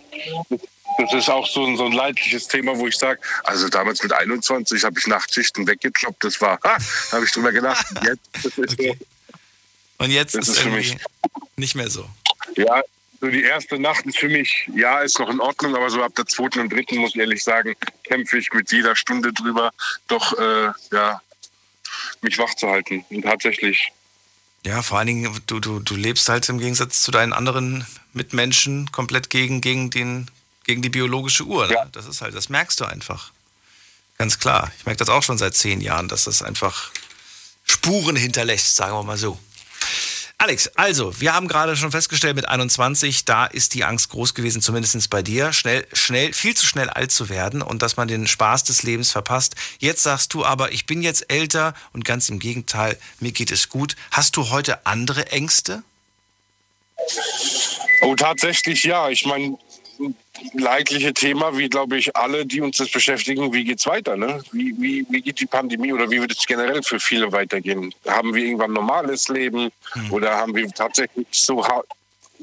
Das 0.99 1.13
ist 1.15 1.29
auch 1.31 1.47
so 1.47 1.65
ein, 1.65 1.77
so 1.77 1.87
ein 1.87 1.93
leidliches 1.93 2.47
Thema, 2.49 2.77
wo 2.77 2.87
ich 2.87 2.97
sage, 2.97 3.21
also 3.45 3.69
damals 3.69 4.03
mit 4.03 4.13
21 4.13 4.85
habe 4.85 4.99
ich 4.99 5.07
Nachtschichten 5.07 5.67
weggekloppt. 5.67 6.23
Das 6.25 6.41
war, 6.41 6.59
ha, 6.65 6.77
da 7.11 7.17
habe 7.17 7.25
ich 7.25 7.33
drüber 7.33 7.53
gedacht. 7.53 7.87
Jetzt, 8.05 8.59
Okay. 8.59 8.99
Und 9.99 10.11
jetzt 10.11 10.35
Das 10.35 10.49
ist, 10.49 10.57
ist 10.57 10.63
für 10.63 10.71
mich- 10.71 10.97
nicht 11.57 11.75
mehr 11.75 11.91
so. 11.91 12.09
so, 12.57 12.63
ja, 12.63 12.83
so 13.21 13.27
die 13.29 13.43
erste 13.43 13.79
Nacht 13.79 14.07
ist 14.07 14.17
für 14.19 14.31
mich, 14.31 14.67
ja, 14.75 15.01
ist 15.01 15.19
noch 15.19 15.29
in 15.29 15.41
Ordnung, 15.41 15.77
aber 15.77 15.91
so 15.91 16.03
ab 16.03 16.15
der 16.15 16.25
zweiten 16.25 16.61
und 16.61 16.73
dritten, 16.73 16.97
muss 16.97 17.11
ich 17.15 17.21
ehrlich 17.21 17.45
sagen, 17.45 17.75
kämpfe 18.05 18.39
ich 18.39 18.51
mit 18.53 18.73
jeder 18.73 18.97
Stunde 18.97 19.31
drüber, 19.35 19.71
doch, 20.09 20.39
äh, 20.39 20.71
ja, 20.93 21.21
mich 22.23 22.39
wach 22.39 22.55
zu 22.55 22.69
halten. 22.71 23.05
Und 23.11 23.23
tatsächlich, 23.23 23.93
Ja, 24.65 24.81
vor 24.83 24.97
allen 24.99 25.07
Dingen, 25.09 25.39
du, 25.47 25.61
du, 25.61 25.81
du 25.81 25.97
lebst 25.97 26.29
halt 26.31 26.49
im 26.49 26.59
Gegensatz 26.59 27.03
zu 27.03 27.11
deinen 27.11 27.35
anderen 27.35 27.87
Mitmenschen 28.15 28.91
komplett 28.93 29.29
gegen, 29.29 29.61
gegen, 29.61 29.91
den, 29.91 30.31
gegen 30.71 30.83
die 30.83 30.89
biologische 30.89 31.43
Uhr. 31.43 31.69
Ja. 31.69 31.87
Das 31.87 32.07
ist 32.07 32.21
halt, 32.21 32.33
das 32.37 32.49
merkst 32.49 32.79
du 32.79 32.85
einfach. 32.85 33.33
Ganz 34.19 34.39
klar. 34.39 34.71
Ich 34.79 34.87
merke 34.87 35.01
das 35.01 35.09
auch 35.09 35.25
schon 35.25 35.37
seit 35.37 35.57
zehn 35.57 35.81
Jahren, 35.81 36.07
dass 36.07 36.25
das 36.25 36.43
einfach 36.43 36.93
Spuren 37.65 38.15
hinterlässt, 38.15 38.77
sagen 38.77 38.93
wir 38.93 39.03
mal 39.03 39.19
so. 39.19 39.37
Alex, 40.39 40.69
also, 40.77 41.21
wir 41.21 41.35
haben 41.35 41.49
gerade 41.49 41.77
schon 41.77 41.91
festgestellt, 41.91 42.37
mit 42.37 42.49
21, 42.49 43.25
da 43.25 43.47
ist 43.47 43.75
die 43.75 43.83
Angst 43.83 44.11
groß 44.11 44.35
gewesen, 44.35 44.63
zumindest 44.63 45.11
bei 45.11 45.23
dir, 45.23 45.53
schnell, 45.53 45.85
schnell, 45.93 46.33
viel 46.33 46.57
zu 46.57 46.67
schnell 46.67 46.89
alt 46.89 47.11
zu 47.11 47.29
werden 47.29 47.63
und 47.63 47.83
dass 47.83 47.97
man 47.97 48.07
den 48.07 48.29
Spaß 48.29 48.63
des 48.63 48.85
Lebens 48.85 49.11
verpasst. 49.11 49.57
Jetzt 49.81 50.05
sagst 50.05 50.33
du 50.35 50.45
aber, 50.45 50.71
ich 50.71 50.87
bin 50.87 51.03
jetzt 51.03 51.33
älter 51.33 51.75
und 51.93 52.05
ganz 52.05 52.29
im 52.29 52.39
Gegenteil, 52.39 52.97
mir 53.19 53.33
geht 53.33 53.51
es 53.51 53.69
gut. 53.69 53.97
Hast 54.13 54.37
du 54.37 54.51
heute 54.51 54.87
andere 54.87 55.33
Ängste? 55.33 55.83
Oh, 58.03 58.15
tatsächlich 58.15 58.85
ja. 58.85 59.09
Ich 59.11 59.27
meine, 59.27 59.59
leidliche 60.55 61.13
Thema, 61.13 61.57
wie 61.57 61.69
glaube 61.69 61.99
ich 61.99 62.15
alle, 62.17 62.47
die 62.47 62.61
uns 62.61 62.79
das 62.79 62.91
beschäftigen, 62.91 63.53
wie 63.53 63.65
geht's 63.65 63.87
weiter? 63.87 64.17
Ne? 64.17 64.43
Wie, 64.53 64.75
wie, 64.79 65.07
wie 65.09 65.21
geht 65.21 65.41
die 65.41 65.47
Pandemie 65.47 65.93
oder 65.93 66.11
wie 66.11 66.21
wird 66.21 66.33
es 66.33 66.47
generell 66.47 66.83
für 66.83 66.99
viele 66.99 67.31
weitergehen? 67.33 67.95
Haben 68.07 68.35
wir 68.35 68.45
irgendwann 68.45 68.73
normales 68.73 69.29
Leben 69.29 69.71
oder 70.11 70.37
haben 70.37 70.55
wir 70.55 70.69
tatsächlich 70.71 71.27
so 71.31 71.67
hart, 71.67 71.87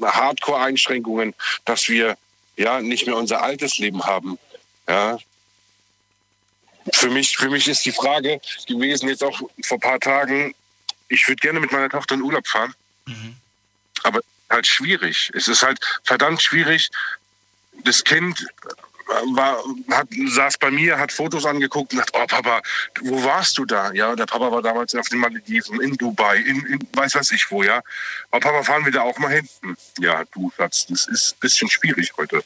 Hardcore-Einschränkungen, 0.00 1.34
dass 1.64 1.88
wir 1.88 2.16
ja 2.56 2.80
nicht 2.80 3.06
mehr 3.06 3.16
unser 3.16 3.42
altes 3.42 3.78
Leben 3.78 4.04
haben. 4.04 4.38
Ja. 4.88 5.18
Für 6.92 7.10
mich, 7.10 7.36
für 7.36 7.50
mich 7.50 7.68
ist 7.68 7.84
die 7.84 7.92
Frage 7.92 8.40
gewesen, 8.66 9.08
jetzt 9.08 9.22
auch 9.22 9.38
vor 9.62 9.76
ein 9.76 9.80
paar 9.80 10.00
Tagen, 10.00 10.54
ich 11.08 11.26
würde 11.26 11.40
gerne 11.40 11.60
mit 11.60 11.72
meiner 11.72 11.88
Tochter 11.88 12.14
in 12.14 12.22
Urlaub 12.22 12.46
fahren, 12.46 12.74
aber 14.02 14.20
halt 14.50 14.66
schwierig. 14.66 15.30
Es 15.34 15.48
ist 15.48 15.62
halt 15.62 15.78
verdammt 16.04 16.42
schwierig. 16.42 16.90
Das 17.84 18.02
Kind 18.04 18.46
war, 19.34 19.56
hat, 19.90 20.08
saß 20.28 20.58
bei 20.58 20.70
mir, 20.70 20.98
hat 20.98 21.10
Fotos 21.12 21.46
angeguckt 21.46 21.92
und 21.92 21.98
dachte, 21.98 22.12
oh 22.14 22.26
Papa, 22.26 22.60
wo 23.02 23.24
warst 23.24 23.56
du 23.56 23.64
da? 23.64 23.90
Ja, 23.92 24.14
der 24.14 24.26
Papa 24.26 24.50
war 24.52 24.60
damals 24.60 24.94
auf 24.94 25.08
den 25.08 25.18
Malediven, 25.20 25.80
in 25.80 25.96
Dubai, 25.96 26.36
in, 26.36 26.66
in 26.66 26.88
weiß 26.92 27.14
was 27.14 27.30
ich 27.30 27.50
wo, 27.50 27.62
ja. 27.62 27.80
Aber 28.30 28.40
Papa, 28.40 28.62
fahren 28.64 28.84
wir 28.84 28.92
da 28.92 29.02
auch 29.02 29.18
mal 29.18 29.32
hin? 29.32 29.48
Hm, 29.62 29.76
Ja, 30.00 30.24
du 30.34 30.52
Schatz, 30.56 30.86
das 30.86 31.06
ist 31.08 31.32
ein 31.36 31.40
bisschen 31.40 31.70
schwierig 31.70 32.12
heute. 32.18 32.42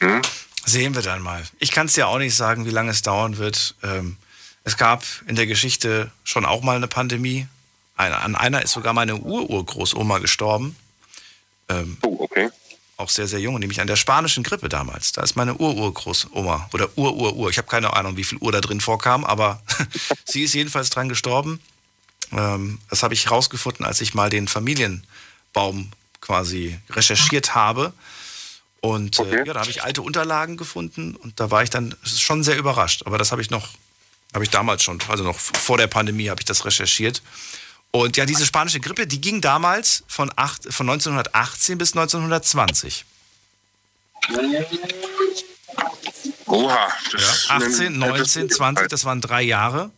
Hm? 0.00 0.22
Sehen 0.64 0.94
wir 0.94 1.02
dann 1.02 1.20
mal. 1.20 1.42
Ich 1.58 1.70
kann 1.70 1.86
es 1.86 1.96
ja 1.96 2.06
auch 2.06 2.18
nicht 2.18 2.34
sagen, 2.34 2.64
wie 2.64 2.70
lange 2.70 2.90
es 2.90 3.02
dauern 3.02 3.36
wird. 3.36 3.74
Ähm, 3.82 4.16
es 4.64 4.78
gab 4.78 5.04
in 5.26 5.36
der 5.36 5.46
Geschichte 5.46 6.10
schon 6.24 6.46
auch 6.46 6.62
mal 6.62 6.76
eine 6.76 6.88
Pandemie. 6.88 7.46
An 7.96 8.34
einer 8.34 8.62
ist 8.62 8.72
sogar 8.72 8.94
meine 8.94 9.16
Ururgroßoma 9.16 10.18
gestorben. 10.18 10.74
Ähm, 11.68 11.98
Oh, 12.02 12.16
okay. 12.20 12.48
Auch 12.96 13.08
sehr, 13.10 13.26
sehr 13.26 13.40
jung, 13.40 13.58
nämlich 13.58 13.80
an 13.80 13.86
der 13.86 13.96
spanischen 13.96 14.42
Grippe 14.44 14.68
damals. 14.68 15.12
Da 15.12 15.22
ist 15.22 15.36
meine 15.36 15.54
Ururgroßoma 15.54 16.70
oder 16.72 16.88
Ururur. 16.96 17.50
Ich 17.50 17.58
habe 17.58 17.68
keine 17.68 17.92
Ahnung, 17.94 18.16
wie 18.16 18.24
viel 18.24 18.38
Uhr 18.38 18.52
da 18.52 18.60
drin 18.60 18.80
vorkam, 18.80 19.24
aber 19.24 19.62
sie 20.24 20.42
ist 20.44 20.54
jedenfalls 20.54 20.90
dran 20.90 21.08
gestorben. 21.08 21.60
Ähm, 22.32 22.78
das 22.90 23.02
habe 23.02 23.14
ich 23.14 23.26
herausgefunden, 23.26 23.84
als 23.84 24.00
ich 24.00 24.14
mal 24.14 24.30
den 24.30 24.46
Familienbaum 24.48 25.90
quasi 26.20 26.78
recherchiert 26.90 27.54
habe. 27.54 27.92
Und 28.80 29.18
äh, 29.18 29.22
Okay. 29.22 29.44
ja, 29.46 29.54
da 29.54 29.60
habe 29.60 29.70
ich 29.70 29.82
alte 29.82 30.02
Unterlagen 30.02 30.56
gefunden 30.56 31.16
und 31.16 31.40
da 31.40 31.50
war 31.50 31.62
ich 31.62 31.70
dann 31.70 31.94
schon 32.04 32.42
sehr 32.44 32.56
überrascht. 32.56 33.02
Aber 33.06 33.18
das 33.18 33.32
habe 33.32 33.42
ich 33.42 33.50
noch, 33.50 33.68
habe 34.32 34.44
ich 34.44 34.50
damals 34.50 34.82
schon, 34.82 34.98
also 35.08 35.24
noch 35.24 35.38
vor 35.38 35.78
der 35.78 35.86
Pandemie 35.86 36.28
habe 36.28 36.40
ich 36.40 36.44
das 36.44 36.64
recherchiert. 36.64 37.22
Und 37.94 38.16
ja, 38.16 38.26
diese 38.26 38.44
spanische 38.44 38.80
Grippe, 38.80 39.06
die 39.06 39.20
ging 39.20 39.40
damals 39.40 40.02
von, 40.08 40.28
acht, 40.34 40.64
von 40.64 40.90
1918 40.90 41.78
bis 41.78 41.92
1920. 41.92 43.04
Oha. 46.46 46.88
Das 47.12 47.48
eine- 47.50 47.64
18, 47.66 47.86
eine- 47.86 47.98
19, 47.98 48.50
20, 48.50 48.88
das 48.88 49.04
waren 49.04 49.20
drei 49.20 49.42
Jahre. 49.42 49.92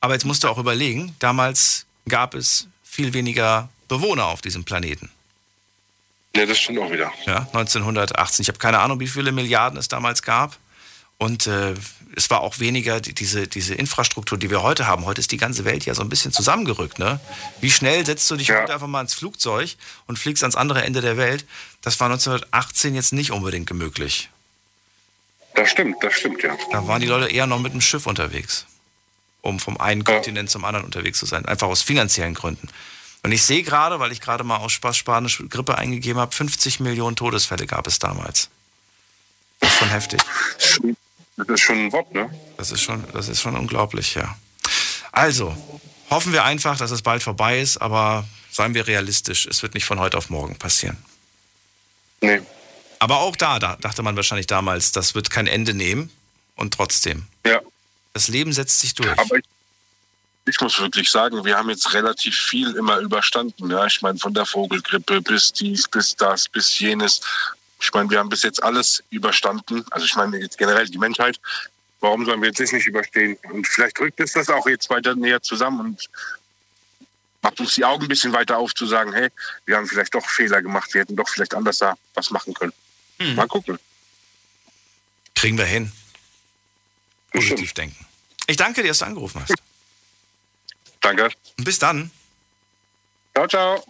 Aber 0.00 0.12
jetzt 0.14 0.24
musst 0.24 0.44
du 0.44 0.48
auch 0.48 0.58
überlegen, 0.58 1.16
damals 1.18 1.86
gab 2.08 2.34
es 2.34 2.68
viel 2.84 3.12
weniger 3.14 3.68
Bewohner 3.88 4.26
auf 4.26 4.40
diesem 4.40 4.62
Planeten. 4.62 5.10
Ja, 6.36 6.46
das 6.46 6.58
stimmt 6.60 6.78
auch 6.78 6.92
wieder. 6.92 7.12
Ja, 7.26 7.48
1918. 7.52 8.42
Ich 8.42 8.48
habe 8.48 8.58
keine 8.58 8.78
Ahnung, 8.78 9.00
wie 9.00 9.08
viele 9.08 9.32
Milliarden 9.32 9.76
es 9.76 9.88
damals 9.88 10.22
gab. 10.22 10.56
Und 11.18 11.48
äh, 11.48 11.74
es 12.16 12.30
war 12.30 12.40
auch 12.40 12.58
weniger 12.58 13.00
die, 13.00 13.12
diese, 13.14 13.46
diese 13.48 13.74
Infrastruktur, 13.74 14.38
die 14.38 14.50
wir 14.50 14.62
heute 14.62 14.86
haben. 14.86 15.04
Heute 15.04 15.20
ist 15.20 15.32
die 15.32 15.36
ganze 15.36 15.64
Welt 15.64 15.84
ja 15.84 15.94
so 15.94 16.02
ein 16.02 16.08
bisschen 16.08 16.32
zusammengerückt. 16.32 16.98
Ne? 16.98 17.20
Wie 17.60 17.70
schnell 17.70 18.04
setzt 18.06 18.30
du 18.30 18.36
dich 18.36 18.48
Ja. 18.48 18.62
heute 18.62 18.74
einfach 18.74 18.86
mal 18.86 19.00
ins 19.00 19.14
Flugzeug 19.14 19.76
und 20.06 20.18
fliegst 20.18 20.42
ans 20.42 20.56
andere 20.56 20.82
Ende 20.84 21.00
der 21.00 21.16
Welt? 21.16 21.44
Das 21.82 21.98
war 22.00 22.06
1918 22.08 22.94
jetzt 22.94 23.12
nicht 23.12 23.30
unbedingt 23.30 23.72
möglich. 23.72 24.30
Das 25.54 25.70
stimmt, 25.70 25.96
das 26.02 26.14
stimmt, 26.14 26.42
ja. 26.42 26.56
Da 26.72 26.86
waren 26.88 27.00
die 27.00 27.06
Leute 27.06 27.28
eher 27.32 27.46
noch 27.46 27.60
mit 27.60 27.72
dem 27.72 27.80
Schiff 27.80 28.06
unterwegs, 28.06 28.66
um 29.40 29.60
vom 29.60 29.80
einen 29.80 30.00
Ja. 30.02 30.14
Kontinent 30.14 30.50
zum 30.50 30.64
anderen 30.64 30.84
unterwegs 30.84 31.18
zu 31.18 31.26
sein. 31.26 31.44
Einfach 31.46 31.68
aus 31.68 31.82
finanziellen 31.82 32.34
Gründen. 32.34 32.68
Und 33.22 33.32
ich 33.32 33.42
sehe 33.42 33.62
gerade, 33.62 34.00
weil 34.00 34.12
ich 34.12 34.20
gerade 34.20 34.44
mal 34.44 34.56
aus 34.58 34.72
Spaß 34.72 34.96
spanische 34.96 35.46
Grippe 35.48 35.78
eingegeben 35.78 36.20
habe, 36.20 36.34
50 36.34 36.80
Millionen 36.80 37.16
Todesfälle 37.16 37.66
gab 37.66 37.86
es 37.86 37.98
damals. 37.98 38.50
Das 39.60 39.72
ist 39.72 39.78
schon 39.78 39.88
heftig. 39.88 40.20
Das 41.36 41.48
ist 41.48 41.60
schon 41.60 41.86
ein 41.86 41.92
Wort, 41.92 42.12
ne? 42.12 42.30
Das 42.56 42.70
ist 42.70 42.82
schon, 42.82 43.04
das 43.12 43.28
ist 43.28 43.40
schon 43.40 43.56
unglaublich, 43.56 44.14
ja. 44.14 44.36
Also, 45.12 45.56
hoffen 46.10 46.32
wir 46.32 46.44
einfach, 46.44 46.76
dass 46.78 46.90
es 46.90 47.02
bald 47.02 47.22
vorbei 47.22 47.60
ist, 47.60 47.78
aber 47.78 48.26
seien 48.50 48.74
wir 48.74 48.86
realistisch, 48.86 49.46
es 49.46 49.62
wird 49.62 49.74
nicht 49.74 49.84
von 49.84 49.98
heute 49.98 50.16
auf 50.16 50.30
morgen 50.30 50.56
passieren. 50.56 50.96
Nee. 52.20 52.40
Aber 53.00 53.18
auch 53.20 53.36
da, 53.36 53.58
da 53.58 53.76
dachte 53.76 54.02
man 54.02 54.16
wahrscheinlich 54.16 54.46
damals, 54.46 54.92
das 54.92 55.14
wird 55.14 55.30
kein 55.30 55.46
Ende 55.46 55.74
nehmen. 55.74 56.10
Und 56.56 56.74
trotzdem, 56.74 57.26
Ja. 57.44 57.60
das 58.12 58.28
Leben 58.28 58.52
setzt 58.52 58.78
sich 58.80 58.94
durch. 58.94 59.10
Aber 59.18 59.36
ich, 59.36 59.44
ich 60.46 60.60
muss 60.60 60.78
wirklich 60.78 61.10
sagen, 61.10 61.44
wir 61.44 61.56
haben 61.56 61.68
jetzt 61.68 61.92
relativ 61.94 62.36
viel 62.36 62.70
immer 62.76 62.98
überstanden. 62.98 63.70
Ja, 63.70 63.86
ich 63.86 64.00
meine, 64.02 64.18
von 64.18 64.32
der 64.34 64.46
Vogelgrippe 64.46 65.20
bis 65.20 65.52
dies, 65.52 65.88
bis 65.88 66.14
das, 66.14 66.48
bis 66.48 66.78
jenes. 66.78 67.20
Ich 67.84 67.92
meine, 67.92 68.08
wir 68.10 68.18
haben 68.18 68.28
bis 68.28 68.42
jetzt 68.42 68.62
alles 68.62 69.02
überstanden. 69.10 69.84
Also 69.90 70.06
ich 70.06 70.16
meine 70.16 70.38
jetzt 70.38 70.58
generell 70.58 70.88
die 70.88 70.98
Menschheit. 70.98 71.38
Warum 72.00 72.24
sollen 72.24 72.40
wir 72.40 72.48
jetzt 72.48 72.60
das 72.60 72.72
nicht 72.72 72.86
überstehen? 72.86 73.36
Und 73.50 73.66
vielleicht 73.66 73.98
rückt 74.00 74.20
es 74.20 74.32
das 74.32 74.48
auch 74.48 74.66
jetzt 74.66 74.90
weiter 74.90 75.14
näher 75.14 75.42
zusammen 75.42 75.80
und 75.80 76.10
macht 77.42 77.60
uns 77.60 77.74
die 77.74 77.84
Augen 77.84 78.04
ein 78.04 78.08
bisschen 78.08 78.32
weiter 78.32 78.58
auf, 78.58 78.74
zu 78.74 78.86
sagen, 78.86 79.12
hey, 79.12 79.28
wir 79.66 79.76
haben 79.76 79.86
vielleicht 79.86 80.14
doch 80.14 80.26
Fehler 80.26 80.62
gemacht, 80.62 80.92
wir 80.94 81.02
hätten 81.02 81.16
doch 81.16 81.28
vielleicht 81.28 81.54
anders 81.54 81.78
da 81.78 81.94
was 82.14 82.30
machen 82.30 82.54
können. 82.54 82.72
Mal 83.36 83.46
gucken. 83.46 83.78
Kriegen 85.34 85.58
wir 85.58 85.66
hin. 85.66 85.92
Positiv 87.32 87.72
denken. 87.74 88.06
Ich 88.46 88.56
danke 88.56 88.82
dir, 88.82 88.88
dass 88.88 88.98
du 88.98 89.06
angerufen 89.06 89.42
hast. 89.42 89.54
Danke. 91.00 91.30
Und 91.58 91.64
bis 91.64 91.78
dann. 91.78 92.10
Ciao, 93.34 93.46
ciao. 93.46 93.84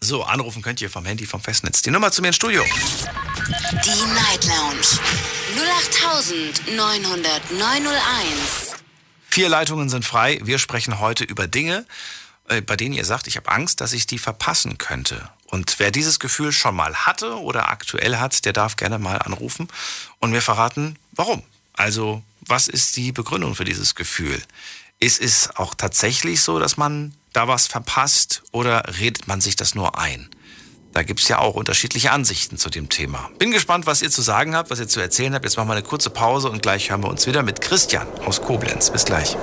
So, 0.00 0.22
anrufen 0.22 0.62
könnt 0.62 0.80
ihr 0.80 0.90
vom 0.90 1.04
Handy, 1.04 1.26
vom 1.26 1.40
Festnetz. 1.40 1.82
Die 1.82 1.90
Nummer 1.90 2.12
zu 2.12 2.22
mir 2.22 2.28
ins 2.28 2.36
Studio. 2.36 2.62
Die 2.62 4.04
Night 4.14 4.44
Lounge 4.44 4.86
0890901. 6.68 8.76
Vier 9.28 9.48
Leitungen 9.48 9.88
sind 9.88 10.04
frei. 10.04 10.38
Wir 10.42 10.60
sprechen 10.60 11.00
heute 11.00 11.24
über 11.24 11.48
Dinge, 11.48 11.84
äh, 12.48 12.60
bei 12.60 12.76
denen 12.76 12.94
ihr 12.94 13.04
sagt, 13.04 13.26
ich 13.26 13.36
habe 13.36 13.50
Angst, 13.50 13.80
dass 13.80 13.92
ich 13.92 14.06
die 14.06 14.18
verpassen 14.18 14.78
könnte. 14.78 15.28
Und 15.46 15.80
wer 15.80 15.90
dieses 15.90 16.20
Gefühl 16.20 16.52
schon 16.52 16.76
mal 16.76 16.94
hatte 16.94 17.40
oder 17.40 17.68
aktuell 17.68 18.18
hat, 18.18 18.44
der 18.44 18.52
darf 18.52 18.76
gerne 18.76 19.00
mal 19.00 19.16
anrufen 19.16 19.66
und 20.20 20.30
mir 20.30 20.42
verraten, 20.42 20.96
warum. 21.12 21.42
Also, 21.72 22.22
was 22.40 22.68
ist 22.68 22.94
die 22.96 23.10
Begründung 23.10 23.56
für 23.56 23.64
dieses 23.64 23.96
Gefühl? 23.96 24.40
Ist 25.00 25.20
es 25.20 25.50
auch 25.54 25.74
tatsächlich 25.74 26.42
so, 26.42 26.58
dass 26.58 26.76
man 26.76 27.14
da 27.32 27.46
was 27.46 27.68
verpasst 27.68 28.42
oder 28.50 28.82
redet 28.98 29.28
man 29.28 29.40
sich 29.40 29.54
das 29.54 29.76
nur 29.76 29.96
ein? 29.96 30.28
Da 30.92 31.04
gibt 31.04 31.20
es 31.20 31.28
ja 31.28 31.38
auch 31.38 31.54
unterschiedliche 31.54 32.10
Ansichten 32.10 32.58
zu 32.58 32.68
dem 32.68 32.88
Thema. 32.88 33.30
Bin 33.38 33.52
gespannt, 33.52 33.86
was 33.86 34.02
ihr 34.02 34.10
zu 34.10 34.22
sagen 34.22 34.56
habt, 34.56 34.70
was 34.70 34.80
ihr 34.80 34.88
zu 34.88 34.98
erzählen 34.98 35.34
habt. 35.34 35.44
Jetzt 35.44 35.56
machen 35.56 35.68
wir 35.68 35.74
eine 35.74 35.84
kurze 35.84 36.10
Pause 36.10 36.50
und 36.50 36.62
gleich 36.62 36.90
hören 36.90 37.04
wir 37.04 37.10
uns 37.10 37.28
wieder 37.28 37.44
mit 37.44 37.60
Christian 37.60 38.08
aus 38.26 38.42
Koblenz. 38.42 38.90
Bis 38.90 39.04
gleich. 39.04 39.36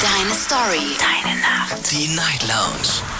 Deine 0.00 0.34
Story. 0.34 0.96
Deine 0.98 1.40
Nacht. 1.40 1.90
Die 1.90 2.08
Night 2.08 2.42
Lounge. 2.48 3.19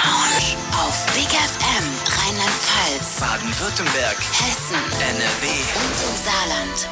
Lounge. 0.00 0.56
Auf 0.72 1.06
Big 1.14 1.28
FM 1.28 1.84
Rheinland-Pfalz, 2.06 3.20
Baden-Württemberg, 3.20 4.16
Hessen 4.18 4.82
NRW. 5.00 5.46
und 5.80 5.96
im 6.08 6.24
Saarland. 6.24 6.88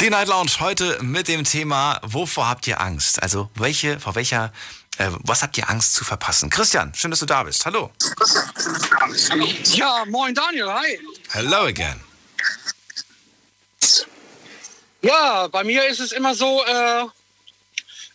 Die 0.00 0.10
Night 0.10 0.28
Lounge 0.28 0.52
heute 0.60 1.02
mit 1.02 1.26
dem 1.26 1.44
Thema, 1.44 2.00
wovor 2.02 2.48
habt 2.48 2.66
ihr 2.66 2.80
Angst? 2.80 3.22
Also, 3.22 3.50
welche, 3.54 3.98
vor 3.98 4.14
welcher, 4.14 4.52
äh, 4.98 5.08
was 5.24 5.42
habt 5.42 5.58
ihr 5.58 5.68
Angst 5.68 5.94
zu 5.94 6.04
verpassen? 6.04 6.50
Christian, 6.50 6.94
schön, 6.94 7.10
dass 7.10 7.20
du 7.20 7.26
da 7.26 7.42
bist. 7.42 7.64
Hallo. 7.66 7.90
Ja, 9.64 10.04
moin 10.06 10.34
Daniel, 10.34 10.72
hi. 10.72 11.00
Hello 11.30 11.64
again. 11.64 12.00
Ja, 15.02 15.48
bei 15.48 15.64
mir 15.64 15.86
ist 15.86 16.00
es 16.00 16.12
immer 16.12 16.34
so, 16.34 16.64
äh, 16.64 17.06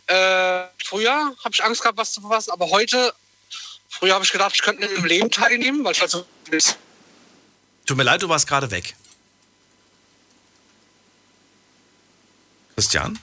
äh, 0.06 0.66
früher 0.84 1.12
habe 1.12 1.50
ich 1.52 1.64
Angst 1.64 1.82
gehabt, 1.82 1.98
was 1.98 2.12
zu 2.12 2.20
verpassen, 2.20 2.50
aber 2.52 2.68
heute, 2.70 3.12
früher 3.92 4.14
habe 4.14 4.24
ich 4.24 4.32
gedacht, 4.32 4.54
ich 4.54 4.62
könnte 4.62 4.86
im 4.86 5.04
Leben 5.04 5.30
teilnehmen, 5.30 5.84
weil 5.84 5.92
ich 5.92 6.00
halt 6.00 6.10
so 6.10 6.26
Tut 7.86 7.96
mir 7.96 8.02
leid, 8.04 8.22
du 8.22 8.28
warst 8.28 8.46
gerade 8.46 8.70
weg. 8.70 8.94
Christian? 12.74 13.18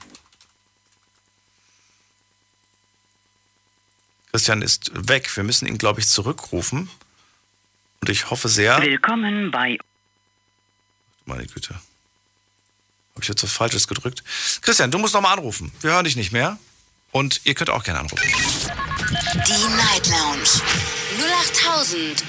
Christian 4.30 4.62
ist 4.62 4.90
weg. 4.94 5.34
Wir 5.36 5.42
müssen 5.42 5.66
ihn, 5.66 5.76
glaube 5.76 6.00
ich, 6.00 6.06
zurückrufen. 6.06 6.88
Und 8.00 8.08
ich 8.08 8.30
hoffe 8.30 8.48
sehr. 8.48 8.80
Willkommen 8.80 9.50
bei. 9.50 9.76
Meine 11.24 11.46
Güte. 11.46 11.74
Habe 11.74 13.22
ich 13.22 13.28
jetzt 13.28 13.42
was 13.42 13.52
Falsches 13.52 13.88
gedrückt? 13.88 14.22
Christian, 14.62 14.90
du 14.90 14.98
musst 14.98 15.14
nochmal 15.14 15.36
anrufen. 15.36 15.72
Wir 15.80 15.90
hören 15.90 16.04
dich 16.04 16.16
nicht 16.16 16.32
mehr. 16.32 16.58
Und 17.10 17.40
ihr 17.44 17.54
könnt 17.54 17.70
auch 17.70 17.82
gerne 17.82 18.00
anrufen. 18.00 18.89
Die 19.10 19.16
Night 19.16 20.06
Lounge 20.06 20.48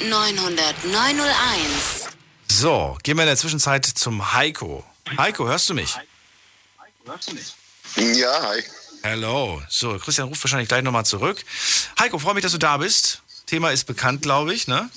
0890901. 0.10 2.08
So, 2.48 2.98
gehen 3.04 3.18
wir 3.18 3.22
in 3.22 3.28
der 3.28 3.38
Zwischenzeit 3.38 3.86
zum 3.86 4.34
Heiko. 4.34 4.84
Heiko, 5.16 5.48
hörst 5.48 5.70
du 5.70 5.76
mich? 5.76 5.96
Ja, 7.98 8.42
hi. 8.42 8.64
Hello. 9.04 9.62
So, 9.70 10.00
Christian 10.00 10.28
ruft 10.28 10.44
wahrscheinlich 10.44 10.70
gleich 10.70 10.82
nochmal 10.82 11.06
zurück. 11.06 11.46
Heiko, 12.00 12.18
freue 12.18 12.34
mich, 12.34 12.42
dass 12.42 12.54
du 12.54 12.58
da 12.58 12.78
bist. 12.78 13.22
Thema 13.46 13.70
ist 13.70 13.84
bekannt, 13.84 14.24
glaube 14.24 14.52
ich, 14.52 14.68
ne? 14.68 14.90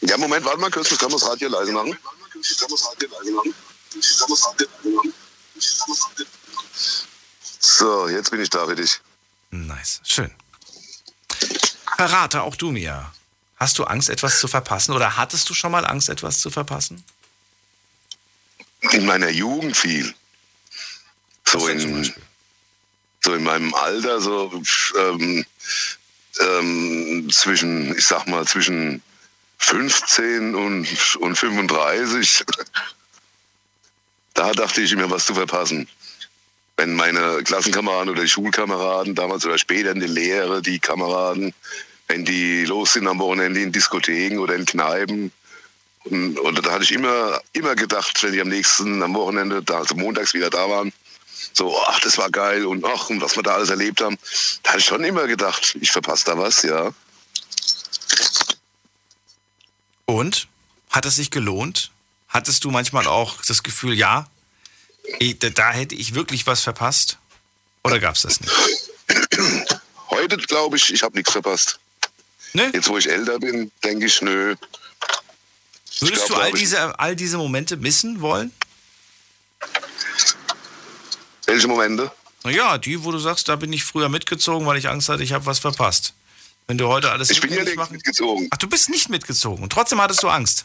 Ja, 0.00 0.18
Moment, 0.18 0.44
warte 0.44 0.58
mal 0.58 0.72
kurz, 0.72 0.90
ich 0.90 0.98
kann 0.98 1.12
das 1.12 1.24
Radio 1.24 1.48
leise 1.48 1.70
machen. 1.70 1.96
So, 7.60 8.08
jetzt 8.08 8.32
bin 8.32 8.40
ich 8.40 8.50
da 8.50 8.66
für 8.66 8.74
dich. 8.74 9.00
Nice, 9.54 10.00
schön. 10.04 10.32
Verrate 11.96 12.42
auch 12.42 12.56
du 12.56 12.72
mir. 12.72 13.12
Hast 13.56 13.78
du 13.78 13.84
Angst, 13.84 14.10
etwas 14.10 14.40
zu 14.40 14.48
verpassen 14.48 14.92
oder 14.92 15.16
hattest 15.16 15.48
du 15.48 15.54
schon 15.54 15.70
mal 15.70 15.86
Angst, 15.86 16.08
etwas 16.08 16.40
zu 16.40 16.50
verpassen? 16.50 17.04
In 18.90 19.06
meiner 19.06 19.30
Jugend 19.30 19.76
viel. 19.76 20.12
So 21.46 21.68
in, 21.68 22.12
so 23.22 23.34
in 23.34 23.44
meinem 23.44 23.72
Alter, 23.74 24.20
so 24.20 24.60
ähm, 24.98 25.46
ähm, 26.40 27.30
zwischen, 27.30 27.96
ich 27.96 28.06
sag 28.06 28.26
mal, 28.26 28.44
zwischen 28.48 29.02
15 29.58 30.54
und, 30.56 31.16
und 31.16 31.36
35. 31.36 32.44
Da 34.36 34.50
dachte 34.50 34.80
ich 34.82 34.92
mir, 34.96 35.08
was 35.08 35.26
zu 35.26 35.34
verpassen. 35.34 35.88
Wenn 36.76 36.94
meine 36.94 37.42
Klassenkameraden 37.44 38.10
oder 38.10 38.22
die 38.22 38.28
Schulkameraden 38.28 39.14
damals 39.14 39.46
oder 39.46 39.58
später 39.58 39.92
in 39.92 40.00
der 40.00 40.08
Lehre, 40.08 40.60
die 40.60 40.80
Kameraden, 40.80 41.54
wenn 42.08 42.24
die 42.24 42.64
los 42.64 42.94
sind 42.94 43.06
am 43.06 43.18
Wochenende 43.18 43.60
in 43.60 43.72
Diskotheken 43.72 44.38
oder 44.38 44.54
in 44.56 44.66
Kneipen. 44.66 45.32
Und, 46.04 46.38
und 46.38 46.66
da 46.66 46.72
hatte 46.72 46.84
ich 46.84 46.92
immer, 46.92 47.40
immer 47.52 47.74
gedacht, 47.76 48.22
wenn 48.22 48.32
die 48.32 48.40
am 48.40 48.48
nächsten, 48.48 49.02
am 49.02 49.14
Wochenende, 49.14 49.62
da, 49.62 49.78
also 49.78 49.94
montags 49.94 50.34
wieder 50.34 50.50
da 50.50 50.68
waren, 50.68 50.92
so, 51.52 51.76
ach, 51.86 52.00
das 52.00 52.18
war 52.18 52.30
geil 52.30 52.66
und 52.66 52.84
ach, 52.84 53.10
und 53.10 53.20
was 53.20 53.36
wir 53.36 53.42
da 53.42 53.54
alles 53.54 53.70
erlebt 53.70 54.00
haben, 54.00 54.18
da 54.62 54.70
hatte 54.70 54.80
ich 54.80 54.86
schon 54.86 55.04
immer 55.04 55.26
gedacht, 55.26 55.76
ich 55.80 55.90
verpasse 55.90 56.24
da 56.26 56.38
was, 56.38 56.62
ja. 56.62 56.92
Und? 60.06 60.48
Hat 60.90 61.06
es 61.06 61.16
sich 61.16 61.30
gelohnt? 61.30 61.90
Hattest 62.28 62.64
du 62.64 62.70
manchmal 62.70 63.06
auch 63.06 63.42
das 63.42 63.62
Gefühl, 63.62 63.94
ja, 63.94 64.28
eh, 65.20 65.34
da, 65.34 65.72
hätte 65.72 65.94
ich 65.94 66.14
wirklich 66.14 66.46
was 66.46 66.60
verpasst? 66.62 67.18
Oder 67.82 67.98
gab 68.00 68.14
es 68.16 68.22
das 68.22 68.40
nicht? 68.40 68.52
Heute 70.10 70.36
glaube 70.36 70.76
ich, 70.76 70.92
ich 70.92 71.02
habe 71.02 71.16
nichts 71.16 71.32
verpasst. 71.32 71.78
Ne? 72.52 72.70
Jetzt, 72.72 72.88
wo 72.88 72.96
ich 72.98 73.08
älter 73.10 73.38
bin, 73.38 73.70
denke 73.82 74.06
ich, 74.06 74.22
nö. 74.22 74.54
Würdest 76.00 76.26
glaub, 76.26 76.38
du 76.38 76.44
all 76.44 76.48
ich- 76.50 76.54
diese, 76.60 76.98
all 76.98 77.16
diese 77.16 77.36
Momente 77.36 77.76
missen 77.76 78.20
wollen? 78.20 78.52
Welche 81.46 81.68
Momente? 81.68 82.10
Naja, 82.42 82.78
die, 82.78 83.02
wo 83.04 83.12
du 83.12 83.18
sagst, 83.18 83.48
da 83.48 83.56
bin 83.56 83.72
ich 83.72 83.84
früher 83.84 84.08
mitgezogen, 84.08 84.66
weil 84.66 84.76
ich 84.78 84.88
Angst 84.88 85.08
hatte, 85.08 85.22
ich 85.22 85.32
habe 85.32 85.46
was 85.46 85.58
verpasst. 85.58 86.14
Wenn 86.66 86.78
du 86.78 86.88
heute 86.88 87.10
alles 87.10 87.30
Ich 87.30 87.40
bin 87.40 87.52
ja 87.52 87.62
nicht 87.62 87.90
mitgezogen. 87.90 88.48
Ach, 88.50 88.56
du 88.56 88.68
bist 88.68 88.88
nicht 88.88 89.08
mitgezogen 89.08 89.62
und 89.62 89.70
trotzdem 89.70 90.00
hattest 90.00 90.22
du 90.22 90.28
Angst. 90.28 90.64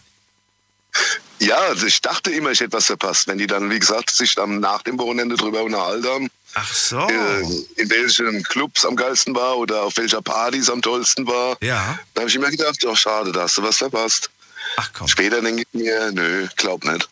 Ja, 1.40 1.56
also 1.58 1.86
ich 1.86 2.02
dachte 2.02 2.32
immer, 2.32 2.52
ich 2.52 2.60
hätte 2.60 2.74
was 2.74 2.88
verpasst. 2.88 3.28
Wenn 3.28 3.38
die 3.38 3.48
dann, 3.48 3.70
wie 3.70 3.80
gesagt, 3.80 4.10
sich 4.10 4.36
dann 4.36 4.60
nach 4.60 4.82
dem 4.84 4.98
Wochenende 5.00 5.36
drüber 5.38 5.64
unterhalten 5.64 6.06
haben, 6.08 6.30
Ach 6.56 6.74
so. 6.74 7.08
äh, 7.08 7.42
in 7.78 7.90
welchen 7.90 8.44
Clubs 8.44 8.84
am 8.86 8.96
geilsten 8.96 9.34
war 9.36 9.58
oder 9.58 9.84
auf 9.84 9.96
welcher 9.98 10.22
Partys 10.22 10.70
am 10.70 10.82
tollsten 10.82 11.26
war, 11.28 11.58
Ja. 11.62 11.98
da 12.14 12.22
habe 12.22 12.30
ich 12.30 12.36
immer 12.36 12.50
gedacht, 12.52 12.84
oh 12.86 12.96
schade, 12.96 13.32
da 13.32 13.44
hast 13.44 13.58
du 13.58 13.64
was 13.64 13.78
verpasst. 13.78 14.30
Ach 14.78 14.92
komm, 14.94 15.08
Später 15.08 15.42
denke 15.42 15.62
ich 15.62 15.68
mir, 15.72 16.12
nö, 16.12 16.48
glaub 16.58 16.84
nicht. 16.84 17.08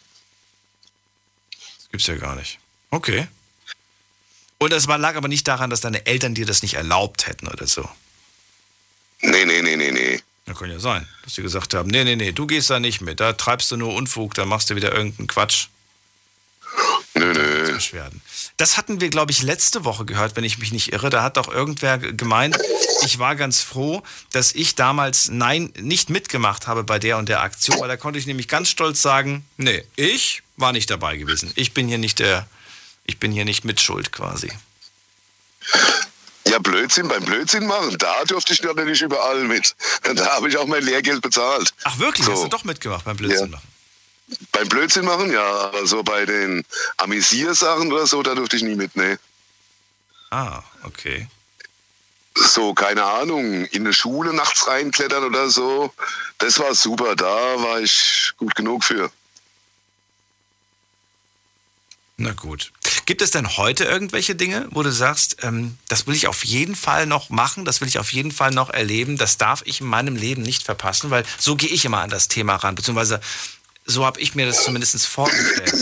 das 1.52 1.90
gibt's 1.92 2.08
ja 2.08 2.16
gar 2.18 2.36
nicht. 2.36 2.60
Okay. 2.92 3.28
Und 4.60 4.74
es 4.74 4.88
war- 4.88 4.98
lag 4.98 5.16
aber 5.16 5.28
nicht 5.28 5.48
daran, 5.48 5.70
dass 5.70 5.82
deine 5.82 6.06
Eltern 6.06 6.34
dir 6.36 6.46
das 6.46 6.62
nicht 6.64 6.74
erlaubt 6.74 7.28
hätten 7.28 7.48
oder 7.48 7.68
so. 7.68 7.88
Nee, 9.22 9.46
nee, 9.46 9.62
nee, 9.62 9.76
nee, 9.78 9.92
nee. 9.92 10.22
Ja, 10.48 10.54
kann 10.54 10.72
ja 10.72 10.80
sein, 10.80 11.08
dass 11.24 11.36
sie 11.36 11.42
gesagt 11.42 11.74
haben, 11.74 11.90
nee, 11.90 12.04
nee, 12.06 12.16
nee, 12.16 12.32
du 12.32 12.48
gehst 12.48 12.70
da 12.70 12.80
nicht 12.80 13.02
mit, 13.02 13.20
da 13.20 13.34
treibst 13.34 13.70
du 13.72 13.76
nur 13.78 13.94
Unfug, 13.94 14.34
da 14.34 14.46
machst 14.46 14.70
du 14.70 14.76
wieder 14.76 14.94
irgendeinen 14.94 15.28
Quatsch. 15.28 15.68
Nö, 17.14 17.34
nö. 17.34 17.74
Beschwerden. 17.74 18.22
Das 18.58 18.78
hatten 18.78 19.02
wir, 19.02 19.10
glaube 19.10 19.32
ich, 19.32 19.42
letzte 19.42 19.84
Woche 19.84 20.06
gehört, 20.06 20.36
wenn 20.36 20.44
ich 20.44 20.58
mich 20.60 20.72
nicht 20.72 20.94
irre. 20.94 21.10
Da 21.10 21.24
hat 21.24 21.38
doch 21.38 21.48
irgendwer 21.48 21.98
ge- 21.98 22.14
gemeint, 22.14 22.58
ich 23.04 23.20
war 23.20 23.36
ganz 23.36 23.62
froh, 23.62 24.04
dass 24.32 24.54
ich 24.54 24.76
damals 24.76 25.30
Nein 25.30 25.72
nicht 25.80 26.10
mitgemacht 26.10 26.68
habe 26.68 26.84
bei 26.84 27.00
der 27.00 27.18
und 27.18 27.28
der 27.30 27.42
Aktion, 27.42 27.80
weil 27.80 27.88
da 27.88 27.98
konnte 27.98 28.20
ich 28.20 28.26
nämlich 28.28 28.48
ganz 28.48 28.70
stolz 28.70 29.02
sagen, 29.02 29.46
nee, 29.58 29.84
ich 29.96 30.44
war 30.58 30.72
nicht 30.74 30.90
dabei 30.90 31.18
gewesen. 31.18 31.52
Ich 31.56 31.74
bin 31.74 31.88
hier 31.88 31.98
nicht 31.98 32.20
der, 32.20 32.48
ich 33.06 33.18
bin 33.20 33.32
hier 33.32 33.46
nicht 33.46 33.66
mit 33.66 33.82
Schuld 33.82 34.12
quasi. 34.12 34.52
Ja, 36.50 36.60
Blödsinn 36.60 37.08
beim 37.08 37.24
Blödsinn 37.24 37.66
machen, 37.68 37.98
da 37.98 38.24
durfte 38.26 38.54
ich 38.54 38.62
natürlich 38.64 39.02
überall 39.02 39.44
mit. 39.44 39.76
Da 40.04 40.36
habe 40.36 40.50
ich 40.50 40.58
auch 40.58 40.66
mein 40.68 40.84
Lehrgeld 40.84 41.22
bezahlt. 41.22 41.74
Ach 41.84 41.98
wirklich, 42.00 42.26
So. 42.26 42.34
hast 42.34 42.44
du 42.44 42.48
doch 42.48 42.64
mitgemacht 42.64 43.06
beim 43.06 43.18
Blödsinn 43.18 43.52
Ja. 43.52 43.58
machen? 43.58 43.68
Beim 44.52 44.68
Blödsinn 44.68 45.06
machen, 45.06 45.32
ja, 45.32 45.44
aber 45.46 45.88
so 45.88 46.04
bei 46.04 46.26
den 46.26 46.66
Amüsiersachen 46.98 47.92
oder 47.92 48.06
so, 48.08 48.22
da 48.24 48.36
durfte 48.36 48.58
ich 48.58 48.64
nie 48.64 48.76
mit, 48.76 48.96
ne. 48.96 49.20
Ah, 50.32 50.62
okay. 50.84 51.28
So, 52.36 52.74
keine 52.74 53.04
Ahnung, 53.04 53.66
in 53.66 53.84
eine 53.84 53.94
Schule 53.94 54.34
nachts 54.34 54.68
reinklettern 54.68 55.24
oder 55.24 55.50
so, 55.50 55.94
das 56.40 56.60
war 56.60 56.76
super, 56.76 57.16
da 57.16 57.26
war 57.64 57.80
ich 57.80 58.34
gut 58.38 58.54
genug 58.56 58.84
für. 58.84 59.10
Na 62.18 62.32
gut. 62.34 62.72
Gibt 63.08 63.22
es 63.22 63.32
denn 63.32 63.56
heute 63.56 63.86
irgendwelche 63.86 64.36
Dinge, 64.36 64.68
wo 64.72 64.84
du 64.84 64.92
sagst, 64.92 65.38
ähm, 65.42 65.78
das 65.88 66.08
will 66.08 66.14
ich 66.14 66.28
auf 66.28 66.44
jeden 66.44 66.76
Fall 66.76 67.06
noch 67.06 67.30
machen, 67.30 67.64
das 67.64 67.80
will 67.80 67.88
ich 67.88 68.00
auf 68.00 68.12
jeden 68.12 68.34
Fall 68.34 68.52
noch 68.52 68.70
erleben, 68.70 69.18
das 69.18 69.38
darf 69.38 69.62
ich 69.64 69.80
in 69.80 69.88
meinem 69.88 70.18
Leben 70.18 70.42
nicht 70.42 70.64
verpassen, 70.64 71.10
weil 71.10 71.24
so 71.40 71.56
gehe 71.56 71.70
ich 71.70 71.86
immer 71.86 72.02
an 72.02 72.10
das 72.10 72.28
Thema 72.28 72.58
ran, 72.58 72.76
beziehungsweise 72.76 73.22
so 73.86 74.06
habe 74.06 74.20
ich 74.20 74.36
mir 74.36 74.46
das 74.46 74.62
zumindest 74.62 75.08
vorgestellt. 75.08 75.74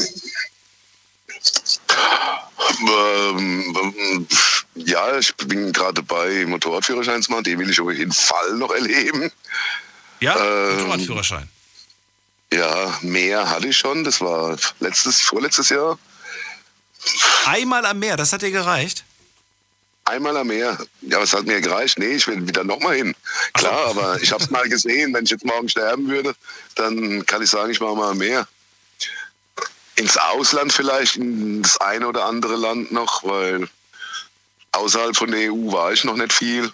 Ähm, 2.87 3.75
ähm, 3.75 4.27
ja, 4.75 5.17
ich 5.17 5.35
bin 5.35 5.73
gerade 5.73 6.03
dabei, 6.03 6.45
Motorradführerschein 6.45 7.23
zu 7.23 7.31
machen, 7.31 7.45
den 7.45 7.57
will 7.57 7.71
ich 7.71 7.79
auf 7.79 7.91
jeden 7.91 8.13
Fall 8.13 8.53
noch 8.53 8.69
erleben. 8.69 9.31
Ja, 10.19 10.35
Ähm, 10.37 10.77
Motorradführerschein. 10.77 11.49
Ja, 12.53 12.99
mehr 13.01 13.49
hatte 13.49 13.69
ich 13.69 13.77
schon, 13.77 14.03
das 14.03 14.21
war 14.21 14.55
letztes, 14.79 15.21
vorletztes 15.21 15.69
Jahr. 15.69 15.97
Einmal 17.45 17.85
am 17.85 17.99
Meer, 17.99 18.17
das 18.17 18.33
hat 18.33 18.41
dir 18.41 18.51
gereicht? 18.51 19.03
Einmal 20.05 20.37
am 20.37 20.47
Meer. 20.47 20.77
Ja, 21.01 21.19
was 21.19 21.33
hat 21.33 21.45
mir 21.45 21.61
gereicht? 21.61 21.97
Nee, 21.97 22.15
ich 22.15 22.27
will 22.27 22.47
wieder 22.47 22.63
nochmal 22.63 22.95
hin. 22.95 23.15
Klar, 23.53 23.87
aber 23.87 24.21
ich 24.21 24.31
habe 24.31 24.43
es 24.43 24.51
mal 24.51 24.69
gesehen. 24.69 25.13
Wenn 25.13 25.23
ich 25.23 25.31
jetzt 25.31 25.45
morgen 25.45 25.67
sterben 25.67 26.07
würde, 26.07 26.35
dann 26.75 27.25
kann 27.25 27.41
ich 27.41 27.49
sagen, 27.49 27.71
ich 27.71 27.79
mache 27.79 27.95
mal 27.95 28.11
am 28.11 28.19
Meer. 28.19 28.47
Ins 29.95 30.17
Ausland 30.17 30.71
vielleicht, 30.71 31.15
in 31.15 31.63
das 31.63 31.77
eine 31.77 32.07
oder 32.07 32.25
andere 32.25 32.55
Land 32.55 32.91
noch, 32.91 33.23
weil 33.23 33.67
außerhalb 34.73 35.15
von 35.15 35.31
der 35.31 35.51
EU 35.51 35.71
war 35.71 35.91
ich 35.91 36.03
noch 36.03 36.17
nicht 36.17 36.33
viel. 36.33 36.71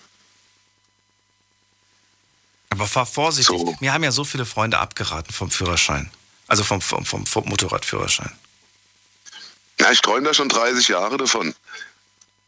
Aber 2.69 2.87
fahr 2.87 3.05
vorsichtig. 3.05 3.57
So. 3.57 3.75
Mir 3.79 3.93
haben 3.93 4.03
ja 4.03 4.11
so 4.11 4.25
viele 4.25 4.45
Freunde 4.45 4.79
abgeraten 4.79 5.31
vom 5.31 5.51
Führerschein. 5.51 6.09
Also 6.47 6.63
vom, 6.63 6.81
vom, 6.81 7.05
vom, 7.05 7.25
vom 7.25 7.47
Motorradführerschein. 7.47 8.31
Ja, 9.81 9.91
ich 9.91 10.01
träume 10.01 10.27
da 10.27 10.33
schon 10.35 10.47
30 10.47 10.89
Jahre 10.89 11.17
davon. 11.17 11.55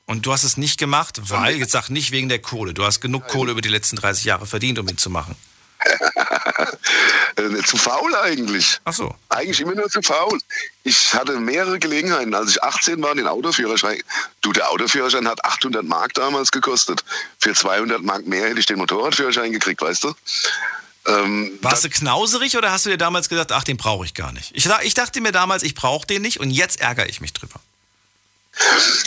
Und 0.06 0.26
du 0.28 0.32
hast 0.32 0.44
es 0.44 0.56
nicht 0.56 0.78
gemacht, 0.78 1.20
weil, 1.30 1.56
jetzt 1.56 1.72
sag 1.72 1.90
nicht 1.90 2.12
wegen 2.12 2.30
der 2.30 2.40
Kohle. 2.40 2.76
Du 2.76 2.84
hast 2.84 3.02
genug 3.02 3.28
Kohle 3.28 3.54
über 3.54 3.62
die 3.62 3.70
letzten 3.70 3.96
30 3.96 4.26
Jahre 4.26 4.46
verdient, 4.46 4.78
um 4.78 4.88
ihn 4.88 4.98
zu 4.98 5.10
machen. 5.10 5.36
Äh, 7.36 7.64
zu 7.64 7.78
faul 7.78 8.16
eigentlich. 8.16 8.80
Ach 8.86 8.94
so. 8.94 9.16
Eigentlich 9.30 9.60
immer 9.60 9.74
nur 9.74 9.90
zu 9.90 10.04
faul. 10.04 10.38
Ich 10.84 11.16
hatte 11.16 11.40
mehrere 11.40 11.80
Gelegenheiten, 11.80 12.36
als 12.36 12.52
ich 12.52 12.64
18 12.64 13.02
war, 13.02 13.16
den 13.16 13.26
Autoführerschein. 13.26 14.04
Du, 14.42 14.54
der 14.54 14.70
Autoführerschein 14.70 15.28
hat 15.28 15.44
800 15.44 15.84
Mark 15.84 16.14
damals 16.14 16.52
gekostet. 16.52 17.04
Für 17.40 17.54
200 17.54 18.04
Mark 18.04 18.28
mehr 18.28 18.50
hätte 18.50 18.60
ich 18.60 18.68
den 18.68 18.78
Motorradführerschein 18.78 19.52
gekriegt, 19.52 19.82
weißt 19.82 20.04
du? 20.04 20.14
Ähm, 21.06 21.58
Warst 21.62 21.84
du 21.84 21.90
knauserig 21.90 22.56
oder 22.58 22.72
hast 22.72 22.86
du 22.86 22.90
dir 22.90 22.98
damals 22.98 23.28
gesagt, 23.30 23.52
ach, 23.52 23.64
den 23.64 23.78
brauche 23.78 24.06
ich 24.06 24.14
gar 24.14 24.32
nicht? 24.32 24.52
Ich, 24.54 24.68
ich 24.84 24.94
dachte 24.94 25.20
mir 25.22 25.32
damals, 25.32 25.64
ich 25.64 25.76
brauche 25.76 26.08
den 26.08 26.22
nicht 26.22 26.40
und 26.40 26.50
jetzt 26.52 26.80
ärgere 26.80 27.10
ich 27.10 27.20
mich 27.22 27.34
drüber. 27.34 27.60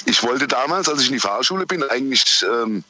ich 0.05 0.23
wollte 0.23 0.47
damals, 0.49 0.89
als 0.89 1.01
ich 1.03 1.09
in 1.09 1.15
die 1.15 1.21
Fahrschule 1.21 1.67
bin, 1.67 1.83
eigentlich 1.85 2.45
ähm, 2.45 2.85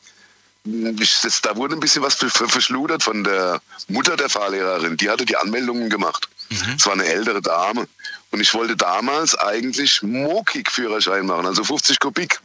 ich, 0.98 1.20
das, 1.22 1.40
da 1.42 1.54
wurde 1.54 1.76
ein 1.76 1.80
bisschen 1.80 2.02
was 2.02 2.14
ver- 2.16 2.30
ver- 2.30 2.48
verschludert 2.48 3.02
von 3.02 3.22
der 3.22 3.60
Mutter 3.88 4.16
der 4.16 4.28
Fahrlehrerin. 4.28 4.96
Die 4.96 5.08
hatte 5.08 5.24
die 5.24 5.36
Anmeldungen 5.36 5.88
gemacht. 5.90 6.28
Es 6.76 6.86
war 6.86 6.94
eine 6.94 7.04
ältere 7.04 7.40
Dame. 7.42 7.86
Und 8.32 8.40
ich 8.40 8.52
wollte 8.54 8.76
damals 8.76 9.36
eigentlich 9.36 10.02
Mokik-Führerschein 10.02 11.24
machen, 11.26 11.46
also 11.46 11.62
50 11.62 12.00
Kubik, 12.00 12.40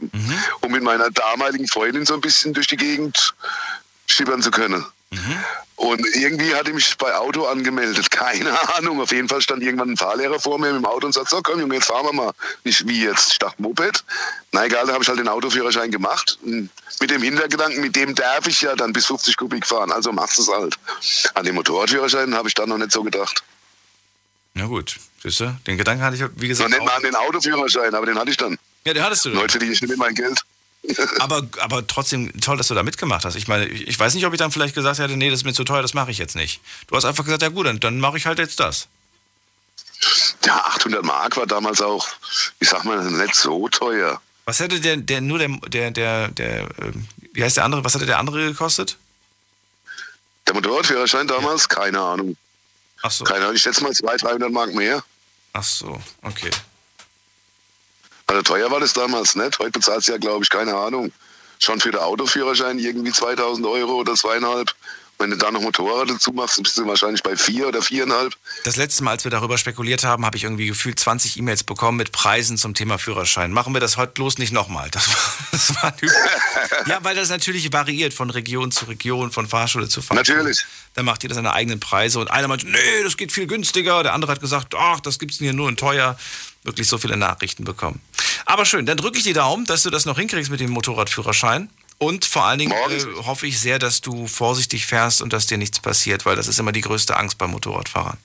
um 0.62 0.72
mit 0.72 0.84
meiner 0.84 1.10
damaligen 1.10 1.68
Freundin 1.68 2.06
so 2.06 2.14
ein 2.14 2.22
bisschen 2.22 2.54
durch 2.54 2.68
die 2.68 2.78
Gegend 2.78 3.34
schippern 4.08 4.42
zu 4.44 4.52
können. 4.52 4.86
Und 5.76 6.06
irgendwie 6.16 6.54
hatte 6.54 6.70
ich 6.70 6.76
mich 6.76 6.98
bei 6.98 7.16
Auto 7.16 7.46
angemeldet. 7.46 8.12
Keine 8.12 8.52
Ahnung. 8.76 9.02
Auf 9.02 9.12
jeden 9.12 9.28
Fall 9.28 9.42
stand 9.42 9.64
irgendwann 9.64 9.92
ein 9.92 9.98
Fahrlehrer 9.98 10.40
vor 10.40 10.60
mir 10.60 10.72
mit 10.72 10.82
dem 10.82 10.86
Auto 10.86 11.08
und 11.08 11.14
sagt, 11.14 11.30
so 11.30 11.42
komm 11.42 11.60
Junge, 11.60 11.76
jetzt 11.76 11.88
fahren 11.88 12.06
wir 12.06 12.14
mal. 12.14 12.32
Nicht 12.64 12.88
wie 12.88 13.04
jetzt, 13.04 13.32
ich 13.32 13.40
dachte 13.40 13.62
Moped. 13.62 14.04
Na 14.52 14.66
egal, 14.66 14.86
da 14.86 14.94
habe 14.94 15.04
ich 15.04 15.10
halt 15.10 15.20
den 15.20 15.28
Autoführerschein 15.28 15.92
gemacht. 15.92 16.38
Und 16.44 16.70
Mit 17.00 17.10
dem 17.10 17.22
Hintergedanken, 17.24 17.82
mit 17.82 17.96
dem 17.96 18.14
darf 18.16 18.48
ich 18.48 18.62
ja 18.62 18.76
dann 18.76 18.94
bis 18.94 19.08
50 19.08 19.36
Kubik 19.38 19.66
fahren. 19.66 19.92
Also 19.92 20.12
machst 20.12 20.38
du 20.38 20.44
es 20.44 20.50
halt. 20.50 20.78
An 21.34 21.46
den 21.46 21.56
Motorradführerschein 21.56 22.36
habe 22.36 22.48
ich 22.48 22.54
dann 22.54 22.70
noch 22.70 22.78
nicht 22.78 22.92
so 22.92 23.04
gedacht. 23.04 23.44
Na 24.54 24.68
gut, 24.68 24.98
siehst 25.24 25.40
du? 25.40 25.58
Den 25.66 25.78
Gedanken 25.78 26.04
hatte 26.04 26.16
ich, 26.16 26.22
wie 26.22 26.48
Noch 26.48 26.50
gesagt, 26.50 26.70
nicht 26.70 26.84
mal 26.84 26.96
an 26.96 27.04
den 27.04 27.16
Autoführerschein, 27.16 27.96
aber 27.96 28.06
den 28.06 28.20
hatte 28.20 28.32
ich 28.32 28.38
dann. 28.38 28.58
Ja, 28.86 28.94
den 28.94 29.04
hattest 29.04 29.26
du. 29.26 29.36
Heute 29.36 29.52
verdiene 29.54 29.74
ich 29.74 29.82
nicht 29.82 29.90
mit 29.90 29.98
mein 29.98 30.14
Geld. 30.14 30.42
Aber, 31.20 31.48
aber 31.60 31.86
trotzdem 31.86 32.32
toll, 32.42 32.58
dass 32.58 32.68
du 32.68 32.74
da 32.74 32.82
mitgemacht 32.82 33.24
hast. 33.24 33.36
Ich 33.36 33.48
meine, 33.48 33.68
ich 33.68 33.98
weiß 34.00 34.16
nicht, 34.16 34.26
ob 34.26 34.34
ich 34.34 34.40
dann 34.40 34.52
vielleicht 34.52 34.74
gesagt 34.74 34.98
hätte, 35.00 35.16
nee, 35.16 35.30
das 35.30 35.42
ist 35.42 35.46
mir 35.46 35.54
zu 35.54 35.64
teuer, 35.64 35.84
das 35.84 35.94
mache 35.94 36.10
ich 36.10 36.18
jetzt 36.18 36.36
nicht. 36.36 36.60
Du 36.88 36.96
hast 36.96 37.06
einfach 37.06 37.24
gesagt, 37.24 37.44
ja 37.44 37.50
gut, 37.50 37.68
dann, 37.68 37.80
dann 37.80 38.00
mache 38.00 38.18
ich 38.18 38.26
halt 38.26 38.40
jetzt 38.40 38.60
das. 38.60 38.88
Ja, 40.44 40.58
800 40.58 41.04
Mark 41.04 41.38
war 41.38 41.46
damals 41.46 41.82
auch, 41.82 42.08
ich 42.60 42.70
sag 42.70 42.84
mal, 42.84 43.04
nicht 43.12 43.36
so 43.36 43.70
teuer. 43.70 44.20
Was 44.46 44.60
hätte 44.60 44.80
der, 44.80 44.98
der 44.98 45.22
nur 45.22 45.38
der, 45.38 45.50
der, 45.68 45.92
der, 45.92 46.28
der, 46.30 46.68
ähm, 46.80 47.08
wie 47.34 47.44
heißt 47.44 47.58
der 47.58 47.66
andere, 47.66 47.84
was 47.84 47.94
hätte 47.94 48.08
der 48.08 48.18
andere 48.18 48.44
gekostet? 48.48 48.98
Der 50.48 50.56
Motorradführerschein 50.56 51.28
damals, 51.28 51.70
keine 51.70 52.00
Ahnung. 52.00 52.36
Ach 53.04 53.12
so. 53.12 53.24
Keine 53.24 53.46
Ahnung, 53.46 53.56
ich 53.56 53.62
schätze 53.62 53.84
mal 53.84 53.94
200, 53.94 54.24
300 54.24 54.52
Mark 54.52 54.74
mehr. 54.74 55.04
Ach 55.54 55.64
so, 55.64 56.02
okay. 56.24 56.50
Also 58.32 58.44
teuer 58.44 58.72
war 58.72 58.80
das 58.80 58.94
damals 58.94 59.36
nicht. 59.36 59.60
Heute 59.60 59.72
bezahlst 59.72 60.08
du 60.08 60.14
ja, 60.14 60.18
glaube 60.18 60.42
ich, 60.46 60.50
keine 60.50 60.74
Ahnung. 60.74 61.12
Schon 61.60 61.82
für 61.82 61.92
den 61.92 62.00
Autoführerschein 62.00 62.80
irgendwie 62.80 63.12
2000 63.12 63.68
Euro 63.68 63.96
oder 63.96 64.16
zweieinhalb. 64.16 64.74
Wenn 65.20 65.32
du 65.32 65.38
da 65.38 65.52
noch 65.52 65.62
Motorrad 65.62 66.10
dazu 66.10 66.32
machst, 66.32 66.64
bist 66.64 66.78
du 66.78 66.88
wahrscheinlich 66.88 67.22
bei 67.22 67.36
vier 67.36 67.68
oder 67.68 67.82
viereinhalb. 67.82 68.34
Das 68.64 68.78
letzte 68.78 69.04
Mal, 69.04 69.12
als 69.12 69.26
wir 69.26 69.32
darüber 69.32 69.58
spekuliert 69.58 70.06
haben, 70.06 70.26
habe 70.26 70.38
ich 70.38 70.46
irgendwie 70.46 70.66
gefühlt 70.66 70.98
20 70.98 71.38
E-Mails 71.38 71.66
bekommen 71.66 71.98
mit 71.98 72.14
Preisen 72.14 72.58
zum 72.58 72.74
Thema 72.74 72.98
Führerschein. 72.98 73.52
Machen 73.52 73.74
wir 73.74 73.82
das 73.82 73.98
heute 73.98 74.14
bloß 74.14 74.38
nicht 74.38 74.54
nochmal. 74.54 74.90
Das 74.92 75.10
war, 75.10 75.18
das 75.52 75.76
war 75.76 75.94
ja, 76.88 77.04
weil 77.04 77.16
das 77.16 77.30
natürlich 77.30 77.72
variiert 77.74 78.14
von 78.14 78.30
Region 78.30 78.72
zu 78.72 78.86
Region, 78.86 79.30
von 79.32 79.46
Fahrschule 79.46 79.90
zu 79.90 80.02
Fahrschule. 80.02 80.38
Natürlich. 80.38 80.66
Dann 80.94 81.06
macht 81.06 81.22
jeder 81.22 81.36
seine 81.36 81.54
eigenen 81.54 81.80
Preise 81.80 82.20
und 82.20 82.32
einer 82.32 82.48
meint, 82.48 82.64
nee, 82.64 83.04
das 83.04 83.18
geht 83.18 83.32
viel 83.32 83.46
günstiger. 83.46 84.02
Der 84.04 84.14
andere 84.14 84.32
hat 84.32 84.40
gesagt, 84.40 84.74
ach, 84.74 85.02
das 85.02 85.20
gibt's 85.20 85.38
hier 85.38 85.54
nur 85.54 85.70
in 85.70 85.76
teuer. 85.76 86.18
Wirklich 86.64 86.88
so 86.88 86.98
viele 86.98 87.18
Nachrichten 87.18 87.64
bekommen. 87.64 88.02
Aber 88.46 88.66
schön, 88.66 88.86
dann 88.86 88.98
drücke 88.98 89.18
ich 89.18 89.24
die 89.24 89.34
Daumen, 89.34 89.66
dass 89.66 89.84
du 89.84 89.90
das 89.90 90.06
noch 90.06 90.18
hinkriegst 90.18 90.52
mit 90.52 90.60
dem 90.60 90.72
Motorradführerschein. 90.72 91.70
Und 91.98 92.26
vor 92.26 92.46
allen 92.46 92.60
Dingen 92.60 92.72
äh, 92.72 93.06
hoffe 93.26 93.46
ich 93.48 93.60
sehr, 93.60 93.78
dass 93.78 94.02
du 94.02 94.28
vorsichtig 94.28 94.88
fährst 94.88 95.22
und 95.22 95.34
dass 95.34 95.46
dir 95.46 95.58
nichts 95.58 95.80
passiert, 95.80 96.26
weil 96.26 96.36
das 96.36 96.48
ist 96.48 96.60
immer 96.60 96.72
die 96.72 96.82
größte 96.82 97.16
Angst 97.16 97.38
bei 97.38 97.46
Motorradfahrern. 97.48 98.18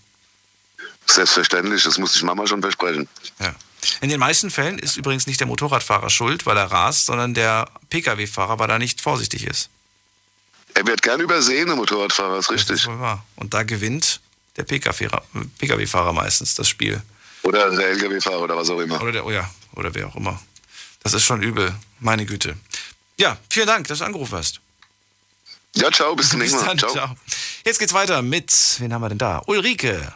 Selbstverständlich, 1.07 1.82
das 1.84 1.99
musste 1.99 2.18
ich 2.18 2.24
Mama 2.24 2.47
schon 2.47 2.62
versprechen. 2.62 3.07
Ja. 3.39 3.55
In 4.01 4.09
den 4.09 4.18
meisten 4.18 4.51
Fällen 4.51 4.78
ist 4.78 4.97
übrigens 4.97 5.26
nicht 5.26 5.41
der 5.41 5.47
Motorradfahrer 5.47 6.11
schuld, 6.11 6.47
weil 6.47 6.57
er 6.57 6.70
rast, 6.72 7.07
sondern 7.07 7.34
der 7.34 7.68
Pkw-Fahrer, 7.91 8.59
weil 8.59 8.70
er 8.70 8.78
nicht 8.78 9.01
vorsichtig 9.01 9.47
ist. 9.47 9.68
Er 10.74 10.87
wird 10.87 11.03
gern 11.03 11.20
übersehen, 11.20 11.68
der 11.68 11.76
Motorradfahrer, 11.76 12.39
ist 12.39 12.51
Das 12.51 12.62
ist 12.62 12.70
richtig. 12.70 12.87
wohl 12.89 12.99
wahr. 13.01 13.24
Und 13.37 13.55
da 13.55 13.62
gewinnt 13.62 14.20
der 14.57 14.64
Pkw-Fahrer 14.64 16.12
meistens 16.12 16.55
das 16.55 16.68
Spiel. 16.68 17.03
Oder 17.47 17.70
der 17.70 17.90
LKW-Fahrer 17.90 18.40
oder 18.42 18.57
was 18.57 18.68
auch 18.70 18.80
immer. 18.80 19.01
Oder 19.01 19.12
der, 19.12 19.24
oh 19.24 19.30
ja, 19.30 19.49
oder 19.76 19.94
wer 19.94 20.09
auch 20.09 20.16
immer. 20.16 20.40
Das 21.05 21.14
ist 21.14 21.22
schon 21.22 21.42
übel. 21.42 21.72
Meine 22.01 22.26
Güte. 22.26 22.57
Ja, 23.18 23.36
vielen 23.49 23.68
Dank, 23.68 23.86
dass 23.86 23.99
du 24.01 24.05
angerufen 24.05 24.36
hast. 24.36 24.61
Ja, 25.76 25.90
ciao, 25.92 26.16
bis 26.16 26.30
zum 26.30 26.40
nächsten 26.40 26.59
Mal. 26.59 26.66
dann, 26.66 26.78
Ciao. 26.78 26.90
ciao. 26.90 27.16
Jetzt 27.64 27.78
geht's 27.78 27.94
weiter 27.94 28.20
mit, 28.22 28.51
wen 28.80 28.92
haben 28.92 29.01
wir 29.03 29.11
denn 29.11 29.18
da? 29.18 29.42
Ulrike. 29.47 30.12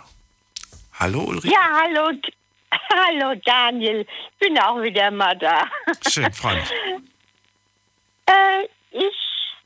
Hallo 0.95 1.21
Ulrike. 1.23 1.55
Ja, 1.55 1.83
hallo, 1.83 2.11
hallo 2.93 3.41
Daniel. 3.45 4.05
Bin 4.41 4.59
auch 4.59 4.83
wieder 4.83 5.13
mal 5.13 5.39
da. 5.39 5.67
Schön, 6.11 6.25
mich. 6.25 6.35
Äh, 8.27 8.69
ich 8.93 9.57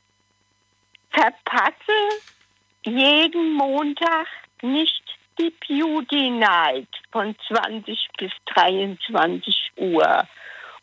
verpasse 1.11 2.21
jeden 2.83 3.53
Montag 3.53 4.25
nicht 4.63 5.04
die 5.37 5.53
Beauty 5.67 6.29
Night 6.29 6.87
von 7.11 7.35
20 7.47 8.07
bis 8.17 8.31
23 8.53 9.71
Uhr. 9.77 10.27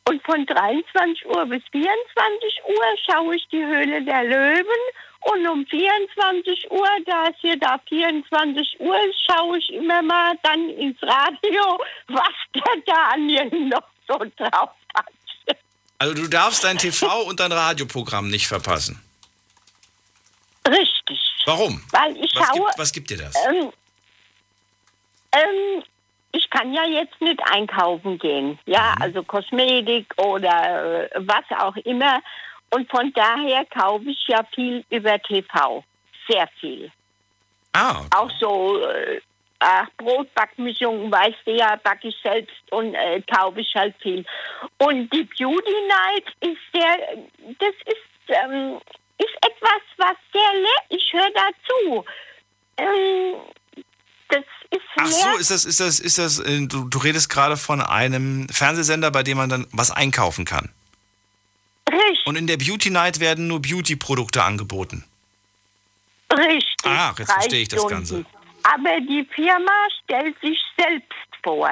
Und 0.09 0.22
von 0.24 0.44
23 0.44 1.26
Uhr 1.26 1.46
bis 1.46 1.62
24 1.70 2.62
Uhr 2.66 2.84
schaue 3.09 3.36
ich 3.36 3.46
die 3.48 3.64
Höhle 3.64 4.03
der 4.05 4.24
Löwen. 4.24 4.82
Und 5.20 5.46
um 5.46 5.64
24 5.66 6.70
Uhr, 6.72 6.88
da 7.07 7.26
es 7.28 7.36
hier 7.40 7.57
da 7.57 7.78
24 7.88 8.80
Uhr 8.80 8.96
ist, 9.09 9.20
schaue 9.30 9.59
ich 9.59 9.70
immer 9.72 10.03
mal 10.03 10.36
dann 10.42 10.68
ins 10.70 11.00
Radio, 11.03 11.78
was 12.09 12.34
der 12.55 12.94
Daniel 12.94 13.68
noch 13.68 13.84
so 14.09 14.18
drauf 14.36 14.70
hat. 14.94 15.07
Also 15.98 16.14
du 16.14 16.26
darfst 16.26 16.64
dein 16.64 16.78
TV 16.78 17.22
und 17.22 17.38
dein 17.38 17.53
Radioprogramm 17.53 18.28
nicht 18.28 18.48
verpassen. 18.48 19.00
Richtig. 20.66 21.20
Warum? 21.44 21.80
Weil 21.92 22.16
ich 22.16 22.34
Was 22.34 22.48
schaue. 22.48 22.66
gibt, 22.66 22.78
was 22.78 22.92
gibt 22.92 23.11
dir 23.11 23.18
das? 23.18 23.34
Ähm, 23.46 23.72
ähm, 25.33 25.83
ich 26.33 26.49
kann 26.51 26.72
ja 26.72 26.85
jetzt 26.85 27.20
nicht 27.20 27.41
einkaufen 27.51 28.18
gehen, 28.18 28.59
ja, 28.66 28.95
Mhm. 28.97 29.03
also 29.03 29.22
Kosmetik 29.22 30.07
oder 30.16 31.05
äh, 31.05 31.11
was 31.16 31.45
auch 31.59 31.76
immer. 31.76 32.20
Und 32.70 32.91
von 32.91 33.12
daher 33.12 33.66
kaufe 33.66 34.09
ich 34.09 34.26
ja 34.28 34.43
viel 34.55 34.83
über 34.89 35.18
TV, 35.20 35.85
sehr 36.28 36.49
viel. 36.59 36.91
Ah, 37.74 38.03
Auch 38.16 38.30
so 38.41 38.80
äh, 38.87 39.20
ach, 39.59 39.87
Brotbackmischungen, 39.99 41.12
weißt 41.12 41.39
du 41.45 41.53
ja, 41.53 41.76
backe 41.76 42.09
ich 42.09 42.16
selbst 42.22 42.55
und 42.70 42.95
äh, 42.95 43.20
kaufe 43.22 43.61
ich 43.61 43.74
halt 43.74 43.95
viel. 44.01 44.24
Und 44.78 45.12
die 45.12 45.24
Beauty 45.24 45.76
Night 45.89 46.24
ist 46.41 46.61
sehr, 46.72 46.97
das 47.59 47.74
ist, 47.87 48.28
ähm, 48.28 48.78
ist 49.18 49.35
etwas, 49.43 49.83
was 49.99 50.16
sehr 50.33 50.61
leer, 50.61 50.83
ich 50.89 51.12
höre 51.12 51.30
dazu. 51.35 52.05
Ähm, 52.78 53.35
das 54.33 54.45
ist 54.70 54.80
Ach 54.97 55.07
so, 55.07 55.37
ist 55.39 55.51
das, 55.51 55.64
ist 55.64 55.80
das, 55.80 55.99
ist 56.01 56.18
das, 56.18 56.39
äh, 56.39 56.66
du, 56.66 56.85
du 56.89 56.99
redest 56.99 57.28
gerade 57.28 57.57
von 57.57 57.80
einem 57.80 58.49
Fernsehsender, 58.49 59.11
bei 59.11 59.22
dem 59.22 59.37
man 59.37 59.49
dann 59.49 59.66
was 59.72 59.91
einkaufen 59.91 60.45
kann. 60.45 60.70
richtig, 61.91 62.26
Und 62.26 62.37
in 62.37 62.47
der 62.47 62.57
Beauty 62.57 62.91
Night 62.91 63.20
werden 63.20 63.47
nur 63.49 63.61
Beauty-Produkte 63.62 64.43
angeboten. 64.43 65.05
richtig. 66.33 66.66
Ah, 66.85 67.14
jetzt 67.18 67.33
verstehe 67.33 67.62
ich 67.62 67.68
das. 67.68 67.87
Ganze. 67.87 68.24
Aber 68.62 69.01
die 69.01 69.26
Firma 69.35 69.72
stellt 70.05 70.41
sich 70.41 70.59
selbst 70.78 71.12
vor. 71.43 71.68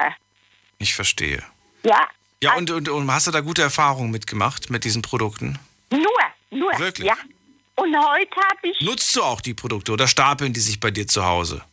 Ich 0.77 0.93
verstehe. 0.93 1.41
Ja, 1.83 2.07
Ja, 2.43 2.55
und, 2.55 2.69
und, 2.71 2.89
und 2.89 3.09
hast 3.11 3.27
du 3.27 3.31
da 3.31 3.39
gute 3.41 3.61
Erfahrungen 3.61 4.11
mitgemacht 4.11 4.69
mit 4.69 4.83
diesen 4.83 5.01
Produkten? 5.01 5.57
nur, 5.91 6.01
nur. 6.51 6.77
Wirklich? 6.79 7.07
Ja. 7.07 7.15
Und 7.75 7.95
heute 7.95 8.35
habe 8.35 8.67
ich 8.67 8.81
Nutzt 8.81 9.15
du 9.15 9.23
auch 9.23 9.41
die 9.41 9.53
Produkte 9.53 9.91
oder 9.93 10.07
stapeln 10.07 10.53
die 10.53 10.59
sich 10.59 10.79
bei 10.79 10.91
dir 10.91 11.07
zu 11.07 11.25
Hause? 11.25 11.63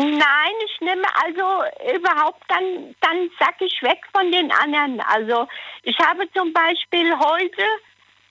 Nein, 0.00 0.54
ich 0.64 0.80
nehme 0.80 1.04
also 1.22 1.62
überhaupt 1.94 2.42
dann, 2.48 2.94
dann 3.02 3.30
sack 3.38 3.56
ich 3.60 3.82
weg 3.82 3.98
von 4.12 4.32
den 4.32 4.50
anderen. 4.50 4.98
Also 5.02 5.46
ich 5.82 5.98
habe 5.98 6.26
zum 6.32 6.54
Beispiel 6.54 7.12
heute, 7.18 7.62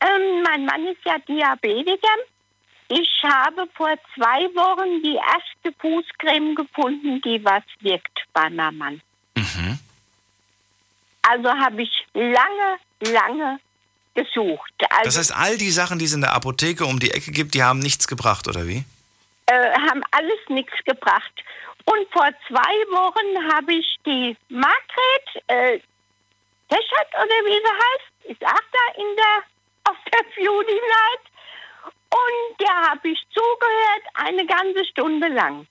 ähm, 0.02 0.42
mein 0.42 0.66
Mann 0.66 0.88
ist 0.88 1.06
ja 1.06 1.20
Diabetiker. 1.20 2.18
Ich 2.88 3.22
habe 3.24 3.68
vor 3.76 3.94
zwei 4.16 4.46
Wochen 4.56 5.04
die 5.04 5.16
erste 5.16 5.80
Fußcreme 5.80 6.56
gefunden, 6.56 7.22
die 7.22 7.46
was 7.46 7.62
wirkt 7.82 8.20
bei 8.34 8.50
meinem 8.50 8.78
Mann. 8.80 9.02
Also 11.22 11.50
habe 11.50 11.84
ich 11.84 12.08
lange, 12.16 12.80
lange 13.02 13.60
gesucht. 14.16 14.74
Also 14.90 15.04
Das 15.04 15.18
heißt, 15.20 15.36
all 15.36 15.58
die 15.60 15.70
Sachen, 15.70 16.00
die 16.00 16.06
es 16.06 16.14
in 16.14 16.22
der 16.22 16.34
Apotheke 16.34 16.86
um 16.86 17.00
die 17.00 17.12
Ecke 17.12 17.32
gibt, 17.32 17.54
die 17.54 17.62
haben 17.62 17.78
nichts 17.78 18.08
gebracht, 18.08 18.48
oder 18.48 18.68
wie? 18.68 18.86
Äh, 19.52 19.72
haben 19.74 20.04
alles 20.12 20.40
nichts 20.50 20.74
gebracht. 20.86 21.34
Und 21.86 22.12
vor 22.12 22.30
zwei 22.48 22.76
Wochen 22.92 23.54
habe 23.54 23.74
ich 23.74 23.98
die 24.06 24.38
Margret 24.50 25.44
äh, 25.48 25.80
oder 26.72 27.40
wie 27.46 27.54
sie 27.54 27.74
heißt, 27.84 28.32
ist 28.32 28.46
auch 28.46 28.66
da 28.72 29.02
in 29.02 29.16
der, 29.16 29.44
auf 29.92 29.98
der 30.14 30.24
Beauty 30.36 30.74
Night. 30.74 31.26
Und 32.12 32.60
der 32.60 32.92
habe 32.92 33.08
ich 33.10 33.20
zugehört 33.34 34.04
eine 34.16 34.46
ganze 34.46 34.86
Stunde 34.86 35.28
lang. 35.30 35.68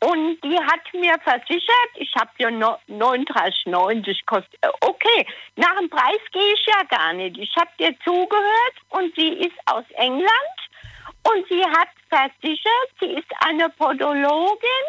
Und 0.00 0.40
die 0.42 0.56
hat 0.58 0.92
mir 0.94 1.14
versichert, 1.22 1.90
ich 1.94 2.12
habe 2.18 2.30
ja 2.38 2.50
no- 2.50 2.78
39,90 2.88 4.24
kostet. 4.26 4.54
äh, 4.62 4.68
Okay, 4.80 5.26
nach 5.56 5.76
dem 5.78 5.88
Preis 5.88 6.18
gehe 6.32 6.54
ich 6.54 6.66
ja 6.66 6.82
gar 6.84 7.12
nicht. 7.12 7.38
Ich 7.38 7.54
habe 7.56 7.70
dir 7.78 7.94
zugehört 8.04 8.74
und 8.90 9.14
sie 9.14 9.28
ist 9.28 9.56
aus 9.66 9.84
England 9.94 10.58
und 11.28 11.46
sie 11.48 11.64
hat 11.64 11.88
versichert, 12.12 12.90
sie 13.00 13.06
ist 13.06 13.32
eine 13.40 13.70
Podologin 13.70 14.86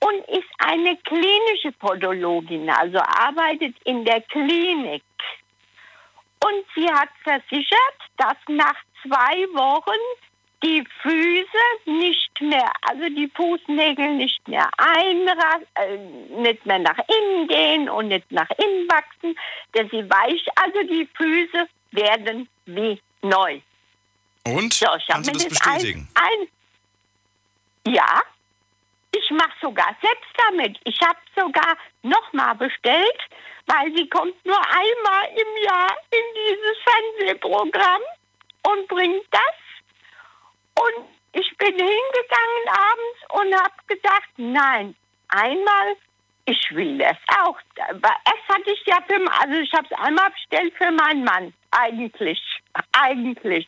und 0.00 0.28
ist 0.28 0.48
eine 0.58 0.96
klinische 0.98 1.72
Podologin, 1.78 2.68
also 2.68 2.98
arbeitet 2.98 3.76
in 3.84 4.04
der 4.04 4.20
Klinik. 4.22 5.02
Und 6.44 6.64
sie 6.74 6.90
hat 6.90 7.08
versichert, 7.22 7.98
dass 8.16 8.36
nach 8.48 8.76
zwei 9.02 9.46
Wochen 9.54 10.00
die 10.62 10.84
Füße 11.02 11.98
nicht 11.98 12.40
mehr, 12.40 12.70
also 12.82 13.08
die 13.08 13.30
Fußnägel 13.34 14.14
nicht 14.14 14.46
mehr 14.48 14.68
einra 14.78 15.60
äh, 15.74 15.98
nicht 16.40 16.64
mehr 16.66 16.78
nach 16.78 16.98
innen 16.98 17.46
gehen 17.46 17.88
und 17.88 18.08
nicht 18.08 18.30
nach 18.32 18.48
innen 18.50 18.88
wachsen, 18.88 19.38
dass 19.72 19.90
sie 19.90 20.08
weich, 20.08 20.44
also 20.56 20.82
die 20.82 21.08
Füße 21.14 21.68
werden 21.92 22.48
wie 22.66 23.00
neu. 23.22 23.60
Und? 24.44 24.72
So, 24.72 24.86
ich 24.96 25.08
hab 25.08 25.16
Kannst 25.16 25.28
du 25.28 25.32
mir 25.32 25.38
das 25.38 25.48
bestätigen? 25.48 26.08
Ein, 26.14 26.40
ein, 26.40 26.48
ja, 27.86 28.22
ich 29.12 29.30
mache 29.30 29.52
sogar 29.60 29.96
selbst 30.02 30.30
damit. 30.36 30.78
Ich 30.84 31.00
habe 31.00 31.18
sogar 31.34 31.76
nochmal 32.02 32.54
bestellt, 32.54 33.20
weil 33.66 33.94
sie 33.96 34.08
kommt 34.08 34.44
nur 34.44 34.60
einmal 34.60 35.28
im 35.30 35.64
Jahr 35.64 35.96
in 36.10 36.24
dieses 36.34 36.78
Fernsehprogramm 36.84 38.02
und 38.64 38.88
bringt 38.88 39.24
das. 39.30 40.84
Und 40.84 41.06
ich 41.32 41.56
bin 41.56 41.72
hingegangen 41.72 42.68
abends 42.68 43.18
und 43.30 43.54
habe 43.54 43.74
gedacht, 43.86 44.30
nein, 44.36 44.94
einmal, 45.28 45.96
ich 46.44 46.74
will 46.74 46.98
das 46.98 47.16
auch. 47.40 47.58
Erst 47.76 48.48
hatte 48.48 48.70
ich 48.70 48.82
ja 48.86 48.98
für, 49.06 49.20
also 49.40 49.60
ich 49.60 49.72
habe 49.72 49.86
es 49.90 49.98
einmal 49.98 50.30
bestellt 50.30 50.74
für 50.76 50.90
meinen 50.90 51.24
Mann, 51.24 51.52
eigentlich, 51.70 52.40
eigentlich. 52.92 53.66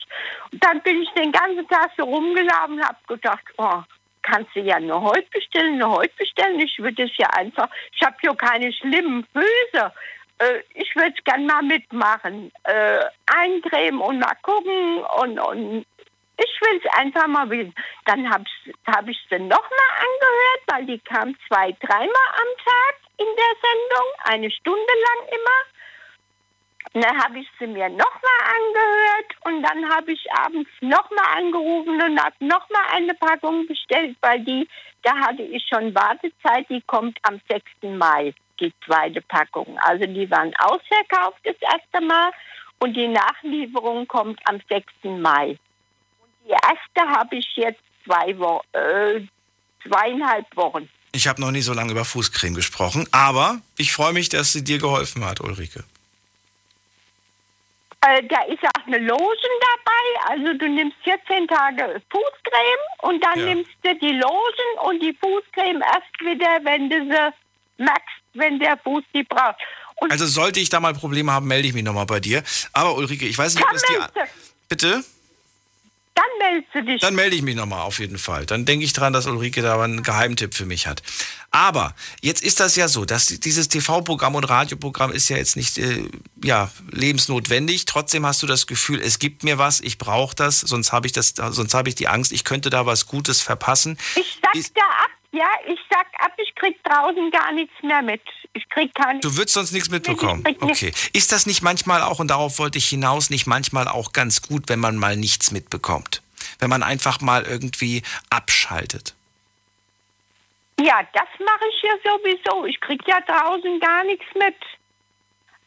Und 0.53 0.65
dann 0.65 0.81
bin 0.83 1.03
ich 1.03 1.11
den 1.11 1.33
ganzen 1.33 1.67
Tag 1.69 1.91
so 1.97 2.05
rumgelaufen 2.05 2.75
und 2.75 2.85
habe 2.85 2.99
gedacht, 3.09 3.45
oh, 3.57 3.83
kannst 4.29 4.55
du 4.55 4.61
ja 4.61 4.79
nur 4.79 5.01
heute 5.03 5.29
bestellen, 5.31 5.79
nur 5.79 5.91
heute 5.91 6.15
bestellen. 6.19 6.61
Ich 6.61 6.79
würde 6.79 7.05
es 7.05 7.17
ja 7.17 7.29
einfach, 7.37 7.69
ich 7.93 8.03
habe 8.05 8.17
ja 8.23 8.35
keine 8.35 8.73
schlimmen 8.73 9.27
Füße. 9.33 9.93
Äh, 10.39 10.63
ich 10.75 10.95
würde 10.95 11.15
es 11.17 11.25
gerne 11.25 11.45
mal 11.45 11.63
mitmachen. 11.63 12.53
Äh, 12.65 13.05
eincremen 13.27 14.01
und 14.01 14.19
mal 14.19 14.37
gucken 14.43 15.03
und, 15.21 15.39
und 15.39 15.87
ich 16.37 16.61
will 16.61 16.81
es 16.83 16.99
einfach 16.99 17.27
mal 17.27 17.51
wissen. 17.51 17.75
Dann 18.07 18.31
habe 18.31 18.45
hab 18.87 19.09
ich 19.09 19.19
sie 19.29 19.39
nochmal 19.39 19.91
angehört, 20.07 20.63
weil 20.67 20.87
die 20.87 20.99
kam 21.01 21.35
zwei, 21.49 21.73
dreimal 21.81 22.29
am 22.43 22.65
Tag 22.65 22.95
in 23.19 23.27
der 23.27 23.55
Sendung, 23.63 24.07
eine 24.25 24.51
Stunde 24.51 24.93
lang 25.07 25.29
immer. 25.29 25.78
Und 26.93 27.05
dann 27.05 27.23
habe 27.23 27.39
ich 27.39 27.49
sie 27.59 27.67
mir 27.67 27.89
nochmal 27.89 28.41
angehört 28.57 29.37
und 29.45 29.63
dann 29.63 29.89
habe 29.91 30.13
ich 30.13 30.33
abends 30.33 30.71
nochmal 30.81 31.37
angerufen 31.37 32.01
und 32.01 32.21
habe 32.21 32.35
nochmal 32.41 32.83
eine 32.93 33.15
Packung 33.15 33.67
bestellt, 33.67 34.17
weil 34.21 34.41
die, 34.41 34.67
da 35.03 35.15
hatte 35.17 35.43
ich 35.43 35.65
schon 35.69 35.95
Wartezeit, 35.95 36.69
die 36.71 36.81
kommt 36.83 37.19
am 37.23 37.41
6. 37.49 37.65
Mai, 37.99 38.35
die 38.59 38.73
zweite 38.87 39.21
Packung. 39.21 39.79
Also 39.81 40.07
die 40.07 40.31
waren 40.31 40.53
ausverkauft 40.61 41.39
das 41.45 41.57
erste 41.61 42.05
Mal 42.05 42.31
und 42.79 42.97
die 42.97 43.09
Nachlieferung 43.09 44.09
kommt 44.09 44.41
am 44.47 44.61
6. 44.69 44.87
Mai. 45.05 45.59
Die 46.47 46.53
erste 46.53 47.19
habe 47.19 47.37
ich 47.37 47.49
jetzt 47.57 47.83
zwei 48.05 48.39
Wo 48.39 48.63
äh, 48.73 49.21
zweieinhalb 49.87 50.47
Wochen. 50.57 50.89
Ich 51.13 51.27
habe 51.27 51.41
noch 51.41 51.51
nie 51.51 51.63
so 51.63 51.73
lange 51.75 51.93
über 51.93 52.05
Fußcreme 52.05 52.55
gesprochen, 52.55 53.07
aber 53.13 53.61
ich 53.77 53.93
freue 53.93 54.13
mich, 54.13 54.29
dass 54.29 54.53
sie 54.53 54.65
dir 54.65 54.79
geholfen 54.79 55.25
hat, 55.25 55.41
Ulrike. 55.41 55.85
Äh, 58.07 58.23
da 58.29 58.43
ist 58.43 58.63
auch 58.63 58.87
eine 58.87 58.99
Lotion 58.99 59.57
dabei. 59.61 60.33
Also 60.35 60.57
du 60.57 60.69
nimmst 60.69 60.97
14 61.05 61.49
Tage 61.49 62.01
Fußcreme 62.11 62.85
und 63.03 63.25
dann 63.25 63.39
Ja. 63.41 63.45
nimmst 63.55 63.71
du 63.83 63.95
die 63.97 64.13
Lotion 64.13 64.73
und 64.85 65.01
die 65.03 65.17
Fußcreme 65.21 65.83
erst 65.83 66.21
wieder, 66.21 66.59
wenn 66.63 66.89
du 66.89 66.97
sie 66.97 67.83
merkst, 67.83 68.17
wenn 68.35 68.59
der 68.61 68.77
Fuß 68.79 69.03
die 69.15 69.25
braucht. 69.25 69.57
Und 69.97 70.13
Also 70.13 70.27
sollte 70.27 70.61
ich 70.61 70.69
da 70.69 70.79
mal 70.79 70.95
Probleme 70.95 71.33
haben, 71.33 71.49
melde 71.49 71.67
ich 71.67 71.75
mich 71.75 71.83
nochmal 71.83 72.07
bei 72.07 72.21
dir. 72.21 72.43
Aber 72.73 72.95
Ulrike, 72.97 73.27
ich 73.27 73.37
weiß 73.37 73.57
nicht, 73.57 73.65
ob 73.65 73.73
das 73.73 73.83
die... 73.83 73.97
Bitte? 74.69 75.05
Dann 76.19 76.39
meldest 76.39 76.75
du 76.75 76.83
dich. 76.83 77.01
Dann 77.01 77.15
melde 77.15 77.37
ich 77.37 77.43
mich 77.43 77.55
nochmal 77.55 77.83
auf 77.83 78.01
jeden 78.01 78.19
Fall. 78.19 78.45
Dann 78.45 78.65
denke 78.65 78.85
ich 78.85 78.93
dran, 78.93 79.13
dass 79.13 79.27
Ulrike 79.27 79.63
da 79.63 79.81
einen 79.81 80.03
Geheimtipp 80.03 80.55
für 80.55 80.67
mich 80.67 80.87
hat. 80.87 81.03
Aber 81.51 81.95
jetzt 82.21 82.43
ist 82.43 82.61
das 82.61 82.75
ja 82.77 82.89
so, 82.89 83.05
dass 83.05 83.27
dieses 83.27 83.69
TV-Programm 83.69 84.35
und 84.35 84.45
Radioprogramm 84.45 85.13
ist 85.13 85.29
ja 85.29 85.37
jetzt 85.37 85.57
nicht 85.57 85.79
äh, 85.79 86.09
ja, 86.43 86.71
lebensnotwendig. 86.91 87.85
Trotzdem 87.87 88.27
hast 88.27 88.43
du 88.43 88.47
das 88.47 88.67
Gefühl, 88.67 89.01
es 89.01 89.19
gibt 89.19 89.45
mir 89.45 89.59
was, 89.59 89.81
ich 89.81 89.97
brauche 89.99 90.35
das, 90.35 90.61
sonst 90.61 90.93
habe 90.93 91.07
ich 91.07 91.13
das, 91.13 91.35
sonst 91.37 91.75
habe 91.75 91.89
ich 91.89 91.95
die 91.95 92.09
Angst, 92.09 92.33
ich 92.33 92.45
könnte 92.45 92.69
da 92.69 92.85
was 92.85 93.07
Gutes 93.07 93.41
verpassen. 93.41 93.97
ich 94.17 94.41
sag 94.43 94.75
da 94.75 94.83
ab, 94.83 95.11
ja, 95.33 95.49
ich 95.67 95.79
sag 95.91 96.07
ab, 96.19 96.33
ich 96.39 96.55
krieg 96.55 96.83
draußen 96.85 97.31
gar 97.31 97.53
nichts 97.53 97.75
mehr 97.83 98.03
mit. 98.03 98.23
Ich 98.55 98.69
krieg 98.71 98.95
keine. 98.95 99.21
Du 99.21 99.37
würdest 99.37 99.55
sonst 99.55 99.73
nichts 99.73 99.91
mitbekommen. 99.91 100.43
Nichts. 100.43 100.63
Okay. 100.63 100.93
Ist 101.13 101.33
das 101.33 101.47
nicht 101.47 101.63
manchmal 101.63 102.03
auch, 102.03 102.19
und 102.19 102.29
darauf 102.29 102.59
wollte 102.59 102.79
ich 102.79 102.89
hinaus, 102.89 103.29
nicht 103.29 103.47
manchmal 103.47 103.89
auch 103.89 104.13
ganz 104.13 104.43
gut, 104.43 104.69
wenn 104.69 104.81
man 104.81 104.97
mal 104.97 105.17
nichts 105.17 105.51
mitbekommt? 105.51 106.23
Wenn 106.59 106.71
man 106.71 106.83
einfach 106.83 107.21
mal 107.21 107.45
irgendwie 107.45 108.03
abschaltet. 108.31 109.15
Ja, 110.81 111.03
das 111.13 111.29
mache 111.41 111.65
ich 111.71 111.83
ja 111.83 112.11
sowieso. 112.11 112.65
Ich 112.67 112.81
krieg 112.81 113.01
ja 113.07 113.21
draußen 113.21 113.81
gar 113.81 114.05
nichts 114.05 114.27
mit. 114.35 114.55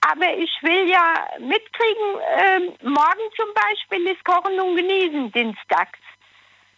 Aber 0.01 0.35
ich 0.35 0.49
will 0.61 0.89
ja 0.89 1.27
mitkriegen, 1.37 2.07
ähm, 2.39 2.91
morgen 2.91 3.21
zum 3.35 3.53
Beispiel 3.53 4.07
ist 4.07 4.23
Kochen 4.25 4.59
und 4.59 4.75
Genießen 4.75 5.31
dienstags. 5.31 5.99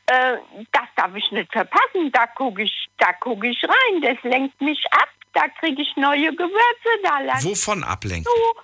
Äh, 0.05 0.37
das 0.71 0.87
darf 0.95 1.15
ich 1.15 1.31
nicht 1.31 1.51
verpassen. 1.51 2.11
Da 2.11 2.27
gucke 2.27 2.63
ich, 2.63 2.89
da 2.97 3.13
guck 3.19 3.43
ich 3.43 3.63
rein. 3.63 4.01
Das 4.01 4.17
lenkt 4.23 4.59
mich 4.61 4.83
ab. 4.91 5.09
Da 5.33 5.47
kriege 5.59 5.81
ich 5.81 5.95
neue 5.95 6.31
Gewürze. 6.35 6.89
Da 7.03 7.19
lerne 7.19 7.43
Wovon 7.43 7.83
ablenken? 7.83 8.25
zu. 8.25 8.61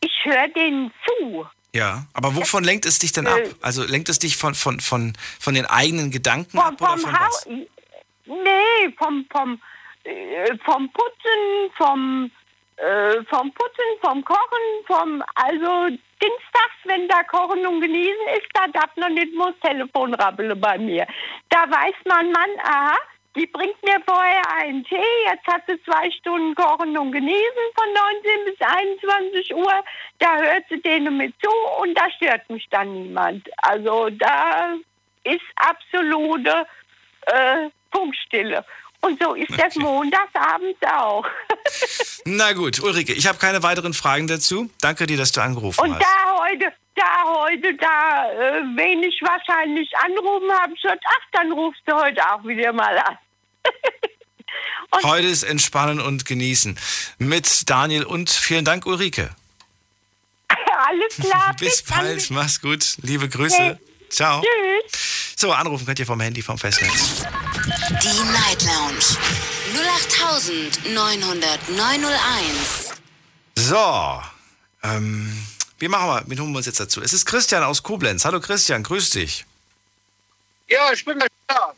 Ich 0.00 0.24
höre 0.24 0.48
denen 0.48 0.92
zu. 1.06 1.46
Ja, 1.72 2.06
aber 2.12 2.36
wovon 2.36 2.62
lenkt 2.62 2.86
es 2.86 3.00
dich 3.00 3.10
denn 3.12 3.26
ab? 3.26 3.40
Also 3.60 3.82
lenkt 3.82 4.08
es 4.08 4.20
dich 4.20 4.36
von, 4.36 4.54
von, 4.54 4.78
von, 4.78 5.14
von 5.40 5.54
den 5.54 5.66
eigenen 5.66 6.12
Gedanken 6.12 6.58
ab 6.58 6.78
Vom, 6.78 6.86
oder 6.86 6.98
vom 6.98 7.00
von 7.00 7.12
was? 7.12 7.20
Haus. 7.20 7.46
Nee, 8.26 8.92
vom, 8.96 9.26
vom, 9.30 9.60
äh, 10.04 10.56
vom 10.64 10.88
Putzen, 10.90 11.72
vom, 11.76 12.30
äh, 12.76 13.24
vom 13.24 13.52
Putzen, 13.52 13.84
vom 14.02 14.24
Kochen, 14.24 14.84
vom, 14.86 15.24
also 15.34 15.96
dienstags, 16.22 16.78
wenn 16.84 17.08
da 17.08 17.22
Kochen 17.24 17.66
und 17.66 17.80
Genießen 17.80 18.28
ist, 18.36 18.48
da 18.54 18.66
darf 18.68 18.94
noch 18.96 19.08
nicht 19.08 19.34
muss 19.34 19.54
Telefon 19.62 20.14
rabbeln 20.14 20.58
bei 20.60 20.78
mir. 20.78 21.06
Da 21.48 21.70
weiß 21.70 21.94
mein 22.04 22.32
Mann, 22.32 22.50
aha, 22.62 22.96
die 23.36 23.46
bringt 23.46 23.82
mir 23.82 24.00
vorher 24.06 24.42
einen 24.58 24.84
Tee, 24.84 24.96
jetzt 25.26 25.46
hat 25.46 25.62
sie 25.66 25.82
zwei 25.82 26.10
Stunden 26.10 26.54
Kochen 26.54 26.96
und 26.96 27.12
Genießen 27.12 27.66
von 27.74 27.92
19 27.92 28.44
bis 28.44 28.60
21 28.60 29.54
Uhr, 29.54 29.84
da 30.20 30.36
hört 30.36 30.64
sie 30.68 30.80
denen 30.80 31.16
mit 31.16 31.34
zu 31.42 31.50
und 31.80 31.98
da 31.98 32.10
stört 32.10 32.48
mich 32.48 32.68
dann 32.70 32.92
niemand. 32.92 33.48
Also 33.58 34.08
da 34.10 34.74
ist 35.24 35.42
absolute 35.56 36.66
äh, 37.26 37.70
Funkstille. 37.92 38.64
Und 39.04 39.22
so 39.22 39.34
ist 39.34 39.50
das 39.58 39.74
montagsabends 39.76 40.80
auch. 40.82 41.26
Na 42.24 42.52
gut, 42.52 42.80
Ulrike, 42.80 43.12
ich 43.12 43.26
habe 43.26 43.38
keine 43.38 43.62
weiteren 43.62 43.92
Fragen 43.92 44.26
dazu. 44.26 44.70
Danke 44.80 45.06
dir, 45.06 45.18
dass 45.18 45.32
du 45.32 45.42
angerufen 45.42 45.80
Und 45.80 45.94
hast. 45.94 46.02
da 46.02 46.38
heute, 46.38 46.72
da 46.94 47.24
heute, 47.24 47.74
da 47.74 48.32
äh, 48.32 48.62
wenig 48.76 49.20
wahrscheinlich 49.20 49.90
anrufen 49.98 50.50
habe, 50.52 50.72
ich 50.74 50.80
gesagt, 50.80 51.04
ach, 51.06 51.26
dann 51.32 51.52
rufst 51.52 51.82
du 51.86 51.94
heute 51.94 52.20
auch 52.32 52.44
wieder 52.44 52.72
mal 52.72 52.96
an. 52.98 53.18
Heute 55.02 55.26
ist 55.26 55.42
Entspannen 55.42 56.00
und 56.00 56.24
Genießen 56.24 56.78
mit 57.18 57.68
Daniel 57.68 58.04
und 58.04 58.30
vielen 58.30 58.64
Dank, 58.64 58.86
Ulrike. 58.86 59.34
Alles 60.88 61.16
klar. 61.16 61.56
Bis 61.58 61.82
dann. 61.82 61.98
bald, 61.98 62.30
mach's 62.30 62.60
gut. 62.60 62.96
Liebe 63.02 63.28
Grüße. 63.28 63.56
Okay. 63.56 63.93
Ciao. 64.10 64.42
Tschüss. 64.42 65.34
So, 65.36 65.52
anrufen 65.52 65.86
könnt 65.86 65.98
ihr 65.98 66.06
vom 66.06 66.20
Handy, 66.20 66.42
vom 66.42 66.58
Festnetz. 66.58 67.22
Die 68.02 68.22
Night 68.32 68.62
Lounge 68.62 69.04
0890901. 70.86 72.92
So, 73.56 74.22
ähm, 74.82 75.46
wie 75.78 75.88
machen 75.88 76.08
wir, 76.08 76.22
wen 76.26 76.40
holen 76.40 76.52
wir 76.52 76.58
uns 76.58 76.66
jetzt 76.66 76.80
dazu? 76.80 77.00
Es 77.02 77.12
ist 77.12 77.26
Christian 77.26 77.62
aus 77.62 77.82
Koblenz. 77.82 78.24
Hallo 78.24 78.40
Christian, 78.40 78.82
grüß 78.82 79.10
dich. 79.10 79.44
Ja, 80.68 80.92
ich 80.92 81.04
bin 81.04 81.16
wieder 81.16 81.28
da. 81.46 81.72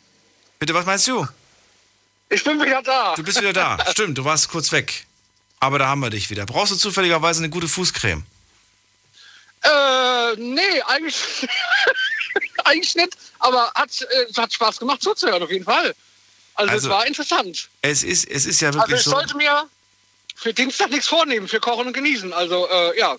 Bitte, 0.58 0.74
was 0.74 0.86
meinst 0.86 1.06
du? 1.08 1.26
Ich 2.28 2.42
bin 2.44 2.60
wieder 2.60 2.82
da. 2.82 3.14
Du 3.14 3.22
bist 3.22 3.40
wieder 3.40 3.52
da. 3.52 3.78
Stimmt, 3.90 4.18
du 4.18 4.24
warst 4.24 4.48
kurz 4.48 4.72
weg. 4.72 5.06
Aber 5.60 5.78
da 5.78 5.88
haben 5.88 6.00
wir 6.00 6.10
dich 6.10 6.30
wieder. 6.30 6.44
Brauchst 6.44 6.72
du 6.72 6.76
zufälligerweise 6.76 7.40
eine 7.40 7.50
gute 7.50 7.68
Fußcreme? 7.68 8.24
Äh, 9.62 10.36
nee, 10.36 10.82
eigentlich, 10.86 11.16
eigentlich 12.66 12.94
nicht, 12.94 13.16
aber 13.38 13.70
hat, 13.74 13.90
äh, 14.02 14.32
hat 14.36 14.52
Spaß 14.52 14.78
gemacht 14.78 15.02
zuzuhören, 15.02 15.42
auf 15.42 15.50
jeden 15.50 15.64
Fall. 15.64 15.94
Also, 16.54 16.72
Also, 16.72 16.88
es 16.88 16.92
war 16.92 17.06
interessant. 17.06 17.68
Es 17.82 18.02
ist, 18.02 18.28
es 18.28 18.46
ist 18.46 18.60
ja 18.60 18.68
Also 18.68 18.80
wirklich 18.80 18.98
ich 18.98 19.04
so. 19.04 19.10
sollte 19.10 19.36
mir 19.36 19.68
für 20.34 20.52
Dienstag 20.54 20.90
nichts 20.90 21.08
vornehmen, 21.08 21.48
für 21.48 21.60
Kochen 21.60 21.86
und 21.86 21.92
Genießen. 21.92 22.32
Also 22.32 22.68
äh, 22.68 22.98
ja, 22.98 23.16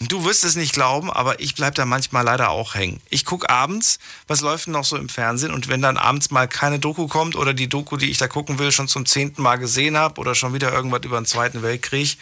Du 0.00 0.26
wirst 0.26 0.44
es 0.44 0.56
nicht 0.56 0.74
glauben, 0.74 1.10
aber 1.10 1.40
ich 1.40 1.54
bleib 1.54 1.74
da 1.74 1.86
manchmal 1.86 2.22
leider 2.22 2.50
auch 2.50 2.74
hängen. 2.74 3.00
Ich 3.08 3.24
guck 3.24 3.48
abends, 3.48 3.98
was 4.26 4.42
läuft 4.42 4.66
denn 4.66 4.74
noch 4.74 4.84
so 4.84 4.96
im 4.96 5.08
Fernsehen 5.08 5.54
und 5.54 5.68
wenn 5.68 5.80
dann 5.80 5.96
abends 5.96 6.30
mal 6.30 6.46
keine 6.46 6.78
Doku 6.78 7.06
kommt 7.06 7.34
oder 7.34 7.54
die 7.54 7.66
Doku, 7.66 7.96
die 7.96 8.10
ich 8.10 8.18
da 8.18 8.28
gucken 8.28 8.58
will, 8.58 8.72
schon 8.72 8.88
zum 8.88 9.06
zehnten 9.06 9.40
Mal 9.40 9.56
gesehen 9.56 9.96
habe 9.96 10.20
oder 10.20 10.34
schon 10.34 10.52
wieder 10.52 10.70
irgendwas 10.70 11.00
über 11.04 11.18
den 11.18 11.24
Zweiten 11.24 11.62
Weltkrieg, 11.62 12.18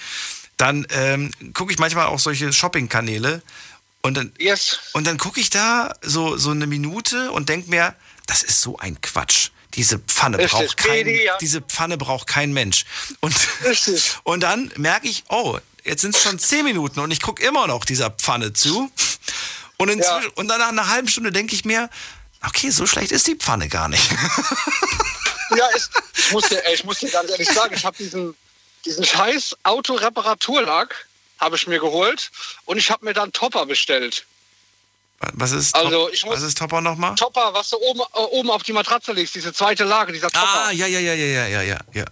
dann 0.57 0.87
ähm, 0.91 1.33
gucke 1.53 1.73
ich 1.73 1.81
manchmal 1.81 2.07
auch 2.07 2.21
solche 2.21 2.53
Shopping-Kanäle 2.53 3.43
und 4.05 4.19
dann, 4.19 4.35
yes. 4.39 4.81
und 4.93 5.07
dann 5.07 5.17
gucke 5.17 5.41
ich 5.41 5.49
da 5.49 5.95
so, 6.03 6.37
so 6.37 6.51
eine 6.51 6.67
Minute 6.67 7.33
und 7.33 7.49
denk 7.49 7.69
mir, 7.69 7.95
das 8.27 8.43
ist 8.43 8.61
so 8.61 8.77
ein 8.77 9.01
Quatsch. 9.01 9.49
Diese 9.77 9.99
Pfanne 9.99 10.37
braucht 10.47 10.77
kein, 10.77 11.07
Baby, 11.07 11.25
ja. 11.25 11.39
diese 11.39 11.63
Pfanne 11.63 11.97
braucht 11.97 12.27
kein 12.27 12.53
Mensch. 12.53 12.85
Und, 13.21 13.35
und 14.25 14.43
dann 14.43 14.71
merke 14.77 15.09
ich, 15.09 15.25
oh, 15.31 15.59
jetzt 15.85 16.03
sind 16.03 16.15
es 16.15 16.23
schon 16.23 16.39
zehn 16.39 16.67
Minuten 16.67 17.01
und 17.01 17.13
ich 17.13 17.23
gucke 17.23 17.43
immer 17.43 17.67
noch 17.67 17.87
dieser 17.87 18.11
Pfanne 18.11 18.53
zu. 18.53 18.93
Und, 19.79 19.89
inzwischen, 19.89 20.29
und 20.35 20.49
dann 20.49 20.61
nach 20.61 20.69
einer 20.69 20.89
halben 20.89 21.09
Stunde 21.09 21.33
denke 21.33 21.55
ich 21.55 21.65
mir, 21.65 21.89
okay, 22.47 22.69
so 22.69 22.85
schlecht 22.87 23.11
ist 23.11 23.27
die 23.27 23.37
Pfanne 23.37 23.71
gar 23.71 23.89
nicht. 23.89 24.11
ja 25.57 25.67
ich, 25.75 25.83
ich, 26.19 26.31
muss 26.31 26.51
dir, 26.51 26.63
ich 26.75 26.85
muss 26.85 26.99
dir 26.99 27.09
ganz 27.09 27.31
ehrlich 27.31 27.49
sagen, 27.49 27.73
ich 27.75 27.87
habe 27.87 27.97
diesen, 27.97 28.37
diesen 28.85 29.03
scheiß 29.03 29.57
Autoreparaturlack 29.63 31.07
habe 31.39 31.57
ich 31.57 31.67
mir 31.67 31.81
geholt 31.81 32.31
und 32.65 32.79
ich 32.79 32.91
habe 32.91 33.05
mir 33.05 33.13
dann 33.13 33.33
Topper 33.33 33.67
bestellt. 33.67 34.27
Was 35.33 35.53
ist, 35.53 35.75
also 35.75 36.09
Top, 36.09 36.31
was 36.31 36.43
ist 36.43 36.59
Topper 36.59 36.81
nochmal? 36.81 37.15
Topper, 37.15 37.55
was 37.55 37.71
du 37.71 37.77
oben, 37.79 38.01
äh, 38.01 38.19
oben 38.19 38.51
auf 38.51 38.63
die 38.63 38.73
Matratze 38.73 39.13
legst, 39.13 39.35
diese 39.35 39.53
zweite 39.53 39.85
Lage, 39.85 40.13
dieser 40.13 40.31
Topper. 40.31 40.67
Ah, 40.67 40.71
ja, 40.71 40.87
ja, 40.87 41.01
ja, 41.01 41.15
ja, 41.15 41.47
ja, 41.47 41.63
ja, 41.63 41.79
ja 41.93 42.05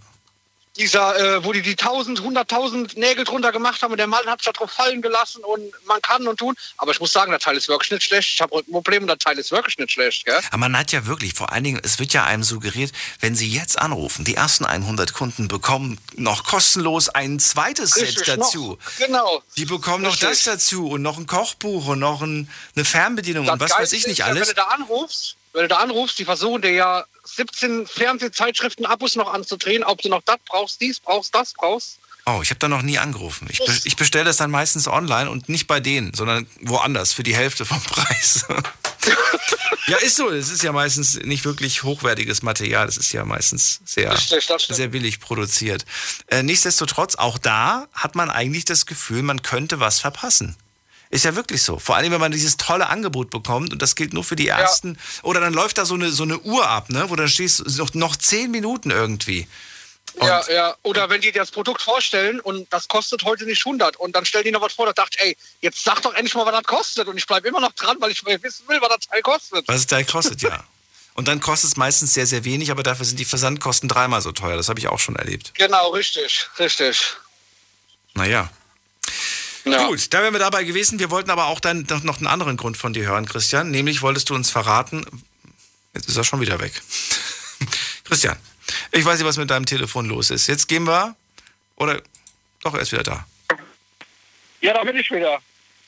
dieser, 0.76 1.36
äh, 1.36 1.44
wo 1.44 1.52
die 1.52 1.62
die 1.62 1.76
1000, 1.76 2.20
100.000 2.20 2.98
Nägel 2.98 3.24
drunter 3.24 3.52
gemacht 3.52 3.82
haben 3.82 3.92
und 3.92 3.98
der 3.98 4.06
Mann 4.06 4.24
hat 4.26 4.40
sich 4.40 4.46
da 4.46 4.52
drauf 4.52 4.70
fallen 4.70 5.02
gelassen 5.02 5.44
und 5.44 5.72
man 5.86 6.00
kann 6.00 6.26
und 6.26 6.38
tun. 6.38 6.54
Aber 6.78 6.92
ich 6.92 7.00
muss 7.00 7.12
sagen, 7.12 7.30
der 7.30 7.40
Teil 7.40 7.56
ist 7.56 7.68
wirklich 7.68 7.90
nicht 7.90 8.04
schlecht. 8.04 8.30
Ich 8.34 8.40
habe 8.40 8.54
Rückenprobleme 8.54 9.02
und 9.02 9.08
der 9.08 9.18
Teil 9.18 9.38
ist 9.38 9.50
wirklich 9.50 9.76
nicht 9.78 9.92
schlecht. 9.92 10.24
Gell? 10.24 10.40
Aber 10.48 10.56
man 10.56 10.76
hat 10.76 10.92
ja 10.92 11.06
wirklich, 11.06 11.34
vor 11.34 11.52
allen 11.52 11.64
Dingen, 11.64 11.80
es 11.82 11.98
wird 11.98 12.12
ja 12.12 12.24
einem 12.24 12.42
suggeriert, 12.42 12.92
wenn 13.20 13.34
Sie 13.34 13.48
jetzt 13.48 13.78
anrufen, 13.78 14.24
die 14.24 14.34
ersten 14.34 14.64
100 14.64 15.12
Kunden 15.12 15.48
bekommen 15.48 15.98
noch 16.16 16.44
kostenlos 16.44 17.08
ein 17.10 17.38
zweites 17.38 17.90
Set 17.92 18.08
Richtig, 18.08 18.26
dazu. 18.26 18.78
Noch, 18.78 18.96
genau. 18.96 19.42
Die 19.56 19.66
bekommen 19.66 20.04
noch 20.04 20.16
das 20.16 20.30
Richtig. 20.30 20.52
dazu 20.52 20.88
und 20.88 21.02
noch 21.02 21.18
ein 21.18 21.26
Kochbuch 21.26 21.88
und 21.88 21.98
noch 21.98 22.22
ein, 22.22 22.48
eine 22.74 22.84
Fernbedienung 22.84 23.48
und 23.48 23.60
was 23.60 23.70
weiß 23.70 23.76
Geilste 23.78 23.96
ich 23.96 24.02
ist 24.02 24.08
nicht 24.08 24.18
ja, 24.18 24.26
alles. 24.26 24.48
Wenn 24.48 24.54
du 24.54 24.62
da 24.62 24.68
anrufst, 24.68 25.36
wenn 25.52 25.62
du 25.62 25.68
da 25.68 25.78
anrufst, 25.78 26.18
die 26.18 26.24
versuchen 26.24 26.62
dir 26.62 26.72
ja 26.72 27.04
17 27.24 27.86
Fernsehzeitschriften 27.86 28.86
Abos 28.86 29.16
noch 29.16 29.32
anzudrehen, 29.32 29.84
ob 29.84 30.02
du 30.02 30.08
noch 30.08 30.22
das 30.24 30.38
brauchst, 30.46 30.80
dies 30.80 31.00
brauchst, 31.00 31.34
das 31.34 31.52
brauchst. 31.54 31.98
Oh, 32.24 32.40
ich 32.42 32.50
habe 32.50 32.60
da 32.60 32.68
noch 32.68 32.82
nie 32.82 32.98
angerufen. 32.98 33.48
Ich, 33.50 33.58
be 33.58 33.76
ich 33.84 33.96
bestelle 33.96 34.24
das 34.24 34.36
dann 34.36 34.50
meistens 34.50 34.86
online 34.86 35.28
und 35.28 35.48
nicht 35.48 35.66
bei 35.66 35.80
denen, 35.80 36.14
sondern 36.14 36.46
woanders 36.60 37.12
für 37.12 37.24
die 37.24 37.34
Hälfte 37.34 37.64
vom 37.64 37.82
Preis. 37.82 38.46
ja, 39.88 39.96
ist 39.96 40.16
so. 40.16 40.30
Es 40.30 40.50
ist 40.50 40.62
ja 40.62 40.70
meistens 40.70 41.14
nicht 41.24 41.44
wirklich 41.44 41.82
hochwertiges 41.82 42.42
Material. 42.42 42.86
Es 42.86 42.96
ist 42.96 43.12
ja 43.12 43.24
meistens 43.24 43.80
sehr, 43.84 44.12
Richtig, 44.12 44.46
das 44.46 44.62
stimmt. 44.62 44.76
sehr 44.76 44.88
billig 44.88 45.18
produziert. 45.18 45.84
Äh, 46.28 46.44
nichtsdestotrotz, 46.44 47.16
auch 47.16 47.38
da 47.38 47.88
hat 47.92 48.14
man 48.14 48.30
eigentlich 48.30 48.64
das 48.64 48.86
Gefühl, 48.86 49.22
man 49.22 49.42
könnte 49.42 49.80
was 49.80 49.98
verpassen. 49.98 50.56
Ist 51.12 51.26
ja 51.26 51.36
wirklich 51.36 51.62
so. 51.62 51.78
Vor 51.78 51.94
allem, 51.94 52.10
wenn 52.10 52.20
man 52.20 52.32
dieses 52.32 52.56
tolle 52.56 52.88
Angebot 52.88 53.28
bekommt 53.28 53.74
und 53.74 53.82
das 53.82 53.96
gilt 53.96 54.14
nur 54.14 54.24
für 54.24 54.34
die 54.34 54.48
ersten. 54.48 54.98
Oder 55.22 55.40
dann 55.40 55.52
läuft 55.52 55.76
da 55.76 55.84
so 55.84 55.92
eine, 55.92 56.10
so 56.10 56.22
eine 56.22 56.38
Uhr 56.40 56.66
ab, 56.66 56.88
ne? 56.88 57.04
wo 57.08 57.16
dann 57.16 57.28
stehst 57.28 57.66
noch, 57.76 57.92
noch 57.92 58.16
zehn 58.16 58.50
Minuten 58.50 58.90
irgendwie. 58.90 59.46
Ja, 60.22 60.42
ja. 60.50 60.74
Oder 60.82 61.10
wenn 61.10 61.20
die 61.20 61.30
dir 61.30 61.40
das 61.40 61.50
Produkt 61.50 61.82
vorstellen 61.82 62.40
und 62.40 62.66
das 62.72 62.88
kostet 62.88 63.24
heute 63.24 63.44
nicht 63.44 63.66
100 63.66 63.96
und 63.96 64.16
dann 64.16 64.24
stellen 64.24 64.44
die 64.44 64.52
noch 64.52 64.62
was 64.62 64.72
vor, 64.72 64.86
da 64.86 64.94
dachte 64.94 65.18
ich, 65.18 65.24
ey, 65.26 65.36
jetzt 65.60 65.84
sag 65.84 66.00
doch 66.00 66.14
endlich 66.14 66.34
mal, 66.34 66.46
was 66.46 66.54
das 66.54 66.64
kostet 66.64 67.06
und 67.06 67.18
ich 67.18 67.26
bleibe 67.26 67.46
immer 67.46 67.60
noch 67.60 67.72
dran, 67.72 67.98
weil 68.00 68.10
ich 68.10 68.24
wissen 68.24 68.66
will, 68.66 68.80
was 68.80 68.88
das 68.88 69.08
Teil 69.08 69.20
kostet. 69.20 69.68
Was 69.68 69.76
es 69.76 69.86
da 69.86 70.02
kostet, 70.04 70.40
ja. 70.40 70.64
Und 71.12 71.28
dann 71.28 71.40
kostet 71.40 71.72
es 71.72 71.76
meistens 71.76 72.14
sehr, 72.14 72.26
sehr 72.26 72.44
wenig, 72.44 72.70
aber 72.70 72.82
dafür 72.82 73.04
sind 73.04 73.20
die 73.20 73.26
Versandkosten 73.26 73.86
dreimal 73.86 74.22
so 74.22 74.32
teuer. 74.32 74.56
Das 74.56 74.70
habe 74.70 74.80
ich 74.80 74.88
auch 74.88 74.98
schon 74.98 75.16
erlebt. 75.16 75.52
Genau, 75.56 75.90
richtig, 75.90 76.48
richtig. 76.58 77.16
Naja. 78.14 78.48
Gut, 79.64 80.12
da 80.12 80.22
wären 80.22 80.32
wir 80.34 80.40
dabei 80.40 80.64
gewesen. 80.64 80.98
Wir 80.98 81.10
wollten 81.10 81.30
aber 81.30 81.46
auch 81.46 81.60
dann 81.60 81.86
noch 81.88 82.02
noch 82.02 82.16
einen 82.18 82.26
anderen 82.26 82.56
Grund 82.56 82.76
von 82.76 82.92
dir 82.92 83.06
hören, 83.06 83.26
Christian. 83.26 83.70
Nämlich 83.70 84.02
wolltest 84.02 84.28
du 84.30 84.34
uns 84.34 84.50
verraten. 84.50 85.04
Jetzt 85.94 86.08
ist 86.08 86.16
er 86.16 86.24
schon 86.24 86.40
wieder 86.40 86.58
weg. 86.60 86.72
Christian, 88.04 88.36
ich 88.90 89.04
weiß 89.04 89.18
nicht, 89.18 89.26
was 89.26 89.36
mit 89.36 89.50
deinem 89.50 89.66
Telefon 89.66 90.06
los 90.06 90.30
ist. 90.30 90.46
Jetzt 90.48 90.66
gehen 90.68 90.84
wir. 90.86 91.14
Oder. 91.76 92.02
Doch, 92.62 92.74
er 92.74 92.80
ist 92.80 92.92
wieder 92.92 93.02
da. 93.04 93.26
Ja, 94.60 94.74
da 94.74 94.82
bin 94.84 94.96
ich 94.96 95.10
wieder. 95.10 95.38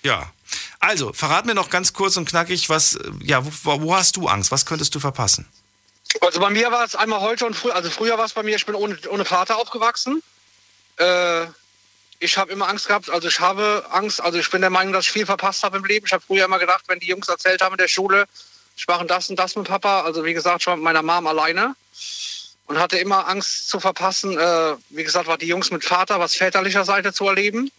Ja. 0.02 0.32
Also, 0.80 1.12
verrat 1.12 1.46
mir 1.46 1.54
noch 1.54 1.70
ganz 1.70 1.92
kurz 1.92 2.16
und 2.16 2.28
knackig, 2.28 2.68
was. 2.68 2.94
äh, 2.96 3.10
Ja, 3.22 3.44
wo, 3.44 3.80
wo 3.82 3.94
hast 3.96 4.16
du 4.16 4.28
Angst? 4.28 4.50
Was 4.50 4.66
könntest 4.66 4.94
du 4.94 5.00
verpassen? 5.00 5.46
Also 6.20 6.38
bei 6.40 6.50
mir 6.50 6.70
war 6.70 6.84
es 6.84 6.94
einmal 6.94 7.20
heute 7.20 7.44
und 7.46 7.54
früher, 7.54 7.74
also 7.74 7.90
früher 7.90 8.16
war 8.18 8.24
es 8.24 8.32
bei 8.34 8.42
mir, 8.44 8.54
ich 8.54 8.66
bin 8.66 8.74
ohne, 8.76 8.96
ohne 9.08 9.24
Vater 9.24 9.56
aufgewachsen. 9.56 10.22
Äh, 10.96 11.46
ich 12.24 12.38
habe 12.38 12.52
immer 12.52 12.68
Angst 12.68 12.88
gehabt, 12.88 13.10
also 13.10 13.28
ich 13.28 13.38
habe 13.38 13.84
Angst, 13.90 14.20
also 14.20 14.38
ich 14.38 14.50
bin 14.50 14.62
der 14.62 14.70
Meinung, 14.70 14.92
dass 14.92 15.06
ich 15.06 15.12
viel 15.12 15.26
verpasst 15.26 15.62
habe 15.62 15.76
im 15.76 15.84
Leben. 15.84 16.06
Ich 16.06 16.12
habe 16.12 16.24
früher 16.26 16.46
immer 16.46 16.58
gedacht, 16.58 16.84
wenn 16.88 16.98
die 16.98 17.06
Jungs 17.06 17.28
erzählt 17.28 17.60
haben 17.60 17.74
in 17.74 17.78
der 17.78 17.88
Schule, 17.88 18.26
ich 18.76 18.88
mache 18.88 19.04
das 19.04 19.30
und 19.30 19.38
das 19.38 19.54
mit 19.54 19.68
Papa, 19.68 20.00
also 20.00 20.24
wie 20.24 20.34
gesagt, 20.34 20.62
schon 20.62 20.74
mit 20.74 20.84
meiner 20.84 21.02
Mom 21.02 21.26
alleine 21.26 21.74
und 22.66 22.78
hatte 22.78 22.98
immer 22.98 23.28
Angst 23.28 23.68
zu 23.68 23.78
verpassen, 23.78 24.38
äh, 24.38 24.74
wie 24.88 25.04
gesagt, 25.04 25.26
war 25.26 25.38
die 25.38 25.46
Jungs 25.46 25.70
mit 25.70 25.84
Vater, 25.84 26.18
was 26.18 26.34
väterlicher 26.34 26.84
Seite 26.84 27.12
zu 27.12 27.28
erleben. 27.28 27.70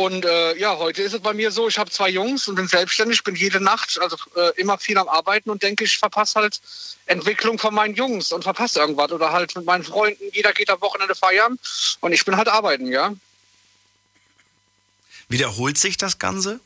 Und 0.00 0.24
äh, 0.24 0.56
ja, 0.56 0.78
heute 0.78 1.02
ist 1.02 1.12
es 1.12 1.20
bei 1.20 1.34
mir 1.34 1.50
so, 1.50 1.68
ich 1.68 1.78
habe 1.78 1.90
zwei 1.90 2.08
Jungs 2.08 2.48
und 2.48 2.54
bin 2.54 2.66
selbstständig, 2.66 3.22
bin 3.22 3.34
jede 3.34 3.60
Nacht, 3.60 3.98
also 4.00 4.16
äh, 4.34 4.58
immer 4.58 4.78
viel 4.78 4.96
am 4.96 5.08
Arbeiten 5.08 5.50
und 5.50 5.62
denke, 5.62 5.84
ich 5.84 5.98
verpasse 5.98 6.40
halt 6.40 6.58
Entwicklung 7.04 7.58
von 7.58 7.74
meinen 7.74 7.94
Jungs 7.94 8.32
und 8.32 8.42
verpasse 8.42 8.80
irgendwas. 8.80 9.12
Oder 9.12 9.30
halt 9.30 9.54
mit 9.54 9.66
meinen 9.66 9.84
Freunden, 9.84 10.24
jeder 10.32 10.54
geht 10.54 10.70
am 10.70 10.80
Wochenende 10.80 11.14
feiern 11.14 11.58
und 12.00 12.14
ich 12.14 12.24
bin 12.24 12.38
halt 12.38 12.48
arbeiten, 12.48 12.86
ja. 12.86 13.14
Wiederholt 15.28 15.76
sich 15.76 15.98
das 15.98 16.18
Ganze? 16.18 16.60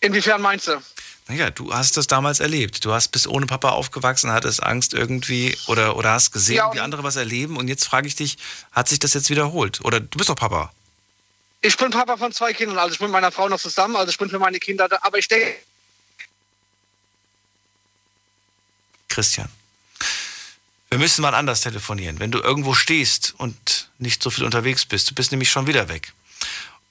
Inwiefern 0.00 0.40
meinst 0.40 0.68
du? 0.68 0.82
Naja, 1.26 1.50
du 1.50 1.72
hast 1.72 1.96
das 1.96 2.06
damals 2.06 2.40
erlebt. 2.40 2.84
Du 2.84 2.92
hast 2.92 3.08
bis 3.08 3.26
ohne 3.26 3.46
Papa 3.46 3.70
aufgewachsen, 3.70 4.30
hattest 4.30 4.62
Angst 4.62 4.92
irgendwie 4.92 5.56
oder, 5.66 5.96
oder 5.96 6.12
hast 6.12 6.32
gesehen, 6.32 6.56
Ja, 6.56 6.74
wie 6.74 6.80
andere 6.80 7.02
was 7.02 7.16
erleben. 7.16 7.56
Und 7.56 7.68
jetzt 7.68 7.86
frage 7.86 8.06
ich 8.06 8.14
dich, 8.14 8.36
hat 8.72 8.88
sich 8.88 8.98
das 8.98 9.14
jetzt 9.14 9.30
wiederholt? 9.30 9.80
Oder 9.82 10.00
du 10.00 10.18
bist 10.18 10.28
doch 10.28 10.36
Papa. 10.36 10.70
Ich 11.62 11.78
bin 11.78 11.90
Papa 11.90 12.18
von 12.18 12.30
zwei 12.30 12.52
Kindern, 12.52 12.76
also 12.76 12.92
ich 12.92 12.98
bin 12.98 13.06
mit 13.06 13.12
meiner 13.12 13.32
Frau 13.32 13.48
noch 13.48 13.58
zusammen, 13.58 13.96
also 13.96 14.10
ich 14.10 14.18
bin 14.18 14.28
für 14.28 14.38
meine 14.38 14.58
Kinder 14.58 14.86
da, 14.86 14.98
aber 15.00 15.16
ich 15.16 15.28
denke, 15.28 15.54
Christian. 19.08 19.48
Wir 20.90 20.98
müssen 20.98 21.22
mal 21.22 21.34
anders 21.34 21.62
telefonieren. 21.62 22.20
Wenn 22.20 22.32
du 22.32 22.40
irgendwo 22.40 22.74
stehst 22.74 23.32
und 23.38 23.88
nicht 23.98 24.22
so 24.22 24.28
viel 24.28 24.44
unterwegs 24.44 24.84
bist, 24.84 25.10
du 25.10 25.14
bist 25.14 25.30
nämlich 25.30 25.50
schon 25.50 25.66
wieder 25.66 25.88
weg. 25.88 26.12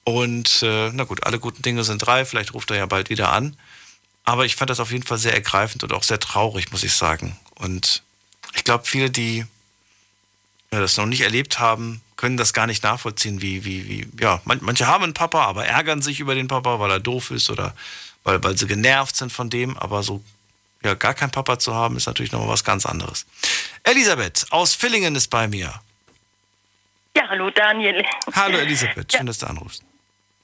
Und 0.04 0.62
äh, 0.62 0.90
na 0.92 1.04
gut, 1.04 1.22
alle 1.22 1.38
guten 1.38 1.62
Dinge 1.62 1.84
sind 1.84 1.98
drei, 1.98 2.24
vielleicht 2.24 2.52
ruft 2.52 2.70
er 2.70 2.78
ja 2.78 2.86
bald 2.86 3.10
wieder 3.10 3.30
an. 3.30 3.56
Aber 4.24 4.46
ich 4.46 4.56
fand 4.56 4.70
das 4.70 4.80
auf 4.80 4.90
jeden 4.90 5.04
Fall 5.04 5.18
sehr 5.18 5.34
ergreifend 5.34 5.84
und 5.84 5.92
auch 5.92 6.02
sehr 6.02 6.18
traurig, 6.18 6.72
muss 6.72 6.82
ich 6.82 6.94
sagen. 6.94 7.38
Und 7.56 8.02
ich 8.54 8.64
glaube, 8.64 8.84
viele, 8.84 9.10
die 9.10 9.46
ja, 10.72 10.80
das 10.80 10.96
noch 10.96 11.06
nicht 11.06 11.20
erlebt 11.20 11.58
haben, 11.58 12.00
können 12.16 12.36
das 12.36 12.52
gar 12.52 12.66
nicht 12.66 12.82
nachvollziehen, 12.82 13.42
wie, 13.42 13.64
wie, 13.64 13.88
wie, 13.88 14.08
ja, 14.20 14.40
man, 14.44 14.58
manche 14.62 14.86
haben 14.86 15.04
einen 15.04 15.14
Papa, 15.14 15.44
aber 15.44 15.66
ärgern 15.66 16.02
sich 16.02 16.20
über 16.20 16.34
den 16.34 16.48
Papa, 16.48 16.80
weil 16.80 16.90
er 16.90 17.00
doof 17.00 17.30
ist 17.30 17.50
oder 17.50 17.74
weil, 18.24 18.42
weil 18.42 18.56
sie 18.56 18.66
genervt 18.66 19.14
sind 19.16 19.30
von 19.32 19.50
dem, 19.50 19.76
aber 19.76 20.02
so 20.02 20.22
ja, 20.82 20.94
gar 20.94 21.14
keinen 21.14 21.30
Papa 21.30 21.58
zu 21.58 21.74
haben, 21.74 21.96
ist 21.96 22.06
natürlich 22.06 22.32
nochmal 22.32 22.48
was 22.48 22.64
ganz 22.64 22.86
anderes. 22.86 23.26
Elisabeth 23.84 24.46
aus 24.50 24.74
Villingen 24.74 25.14
ist 25.14 25.28
bei 25.28 25.48
mir. 25.48 25.72
Ja, 27.16 27.28
hallo 27.28 27.50
Daniel. 27.50 28.04
Hallo 28.34 28.58
Elisabeth, 28.58 29.12
schön, 29.12 29.26
dass 29.26 29.38
du 29.38 29.46
anrufst. 29.46 29.82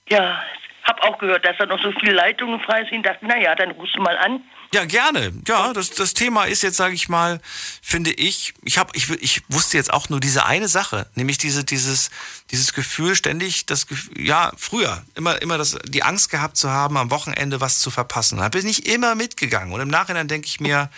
Ja, 0.09 0.43
hab 0.85 1.03
auch 1.03 1.19
gehört, 1.19 1.45
dass 1.45 1.57
da 1.59 1.67
noch 1.67 1.83
so 1.83 1.93
viele 1.93 2.13
Leitungen 2.13 2.61
frei 2.61 2.87
sind. 2.91 3.05
Dachte, 3.05 3.27
naja, 3.27 3.55
dann 3.55 3.73
rufst 3.73 3.97
du 3.97 4.03
mal 4.03 4.17
an. 4.19 4.43
Ja, 4.73 4.85
gerne. 4.85 5.33
Ja, 5.49 5.73
das, 5.73 5.91
das 5.91 6.15
Thema 6.15 6.45
ist 6.45 6.63
jetzt, 6.63 6.77
sage 6.77 6.95
ich 6.95 7.09
mal, 7.09 7.41
finde 7.83 8.13
ich, 8.13 8.55
ich, 8.63 8.79
hab, 8.79 8.95
ich, 8.95 9.11
ich 9.21 9.43
wusste 9.49 9.77
jetzt 9.77 9.93
auch 9.93 10.09
nur 10.11 10.21
diese 10.21 10.47
eine 10.47 10.69
Sache, 10.69 11.09
nämlich 11.17 11.39
diese, 11.39 11.65
dieses, 11.65 12.11
dieses 12.53 12.73
Gefühl, 12.73 13.17
ständig, 13.17 13.67
das 13.67 13.89
Gefühl, 13.89 14.21
ja, 14.21 14.53
früher, 14.57 15.03
immer, 15.17 15.43
immer 15.43 15.59
das, 15.59 15.77
die 15.87 16.05
Angst 16.05 16.31
gehabt 16.31 16.57
zu 16.57 16.71
haben, 16.71 16.97
am 16.97 17.11
Wochenende 17.11 17.61
was 17.61 17.81
zu 17.81 17.91
verpassen. 17.91 18.39
Da 18.39 18.49
bin 18.49 18.67
ich 18.69 18.87
immer 18.87 19.17
mitgegangen. 19.17 19.73
Und 19.73 19.81
im 19.81 19.89
Nachhinein 19.89 20.29
denke 20.29 20.47
ich 20.47 20.61
mir, 20.61 20.89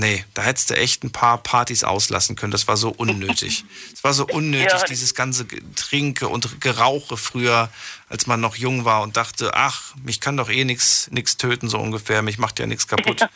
Nee, 0.00 0.24
da 0.32 0.40
hättest 0.40 0.70
du 0.70 0.76
echt 0.76 1.04
ein 1.04 1.12
paar 1.12 1.36
Partys 1.42 1.84
auslassen 1.84 2.34
können. 2.34 2.52
Das 2.52 2.66
war 2.66 2.78
so 2.78 2.88
unnötig. 2.88 3.64
Es 3.92 4.02
war 4.02 4.14
so 4.14 4.26
unnötig, 4.26 4.72
Ja. 4.72 4.84
dieses 4.84 5.14
ganze 5.14 5.46
Trinke 5.76 6.26
und 6.28 6.58
Gerauche 6.62 7.18
früher, 7.18 7.68
als 8.08 8.26
man 8.26 8.40
noch 8.40 8.56
jung 8.56 8.86
war 8.86 9.02
und 9.02 9.18
dachte, 9.18 9.50
ach, 9.52 9.94
mich 10.02 10.22
kann 10.22 10.38
doch 10.38 10.48
eh 10.48 10.64
nichts 10.64 11.10
nix 11.10 11.36
töten, 11.36 11.68
so 11.68 11.76
ungefähr, 11.78 12.22
mich 12.22 12.38
macht 12.38 12.58
ja 12.58 12.66
nichts 12.66 12.88
kaputt. 12.88 13.28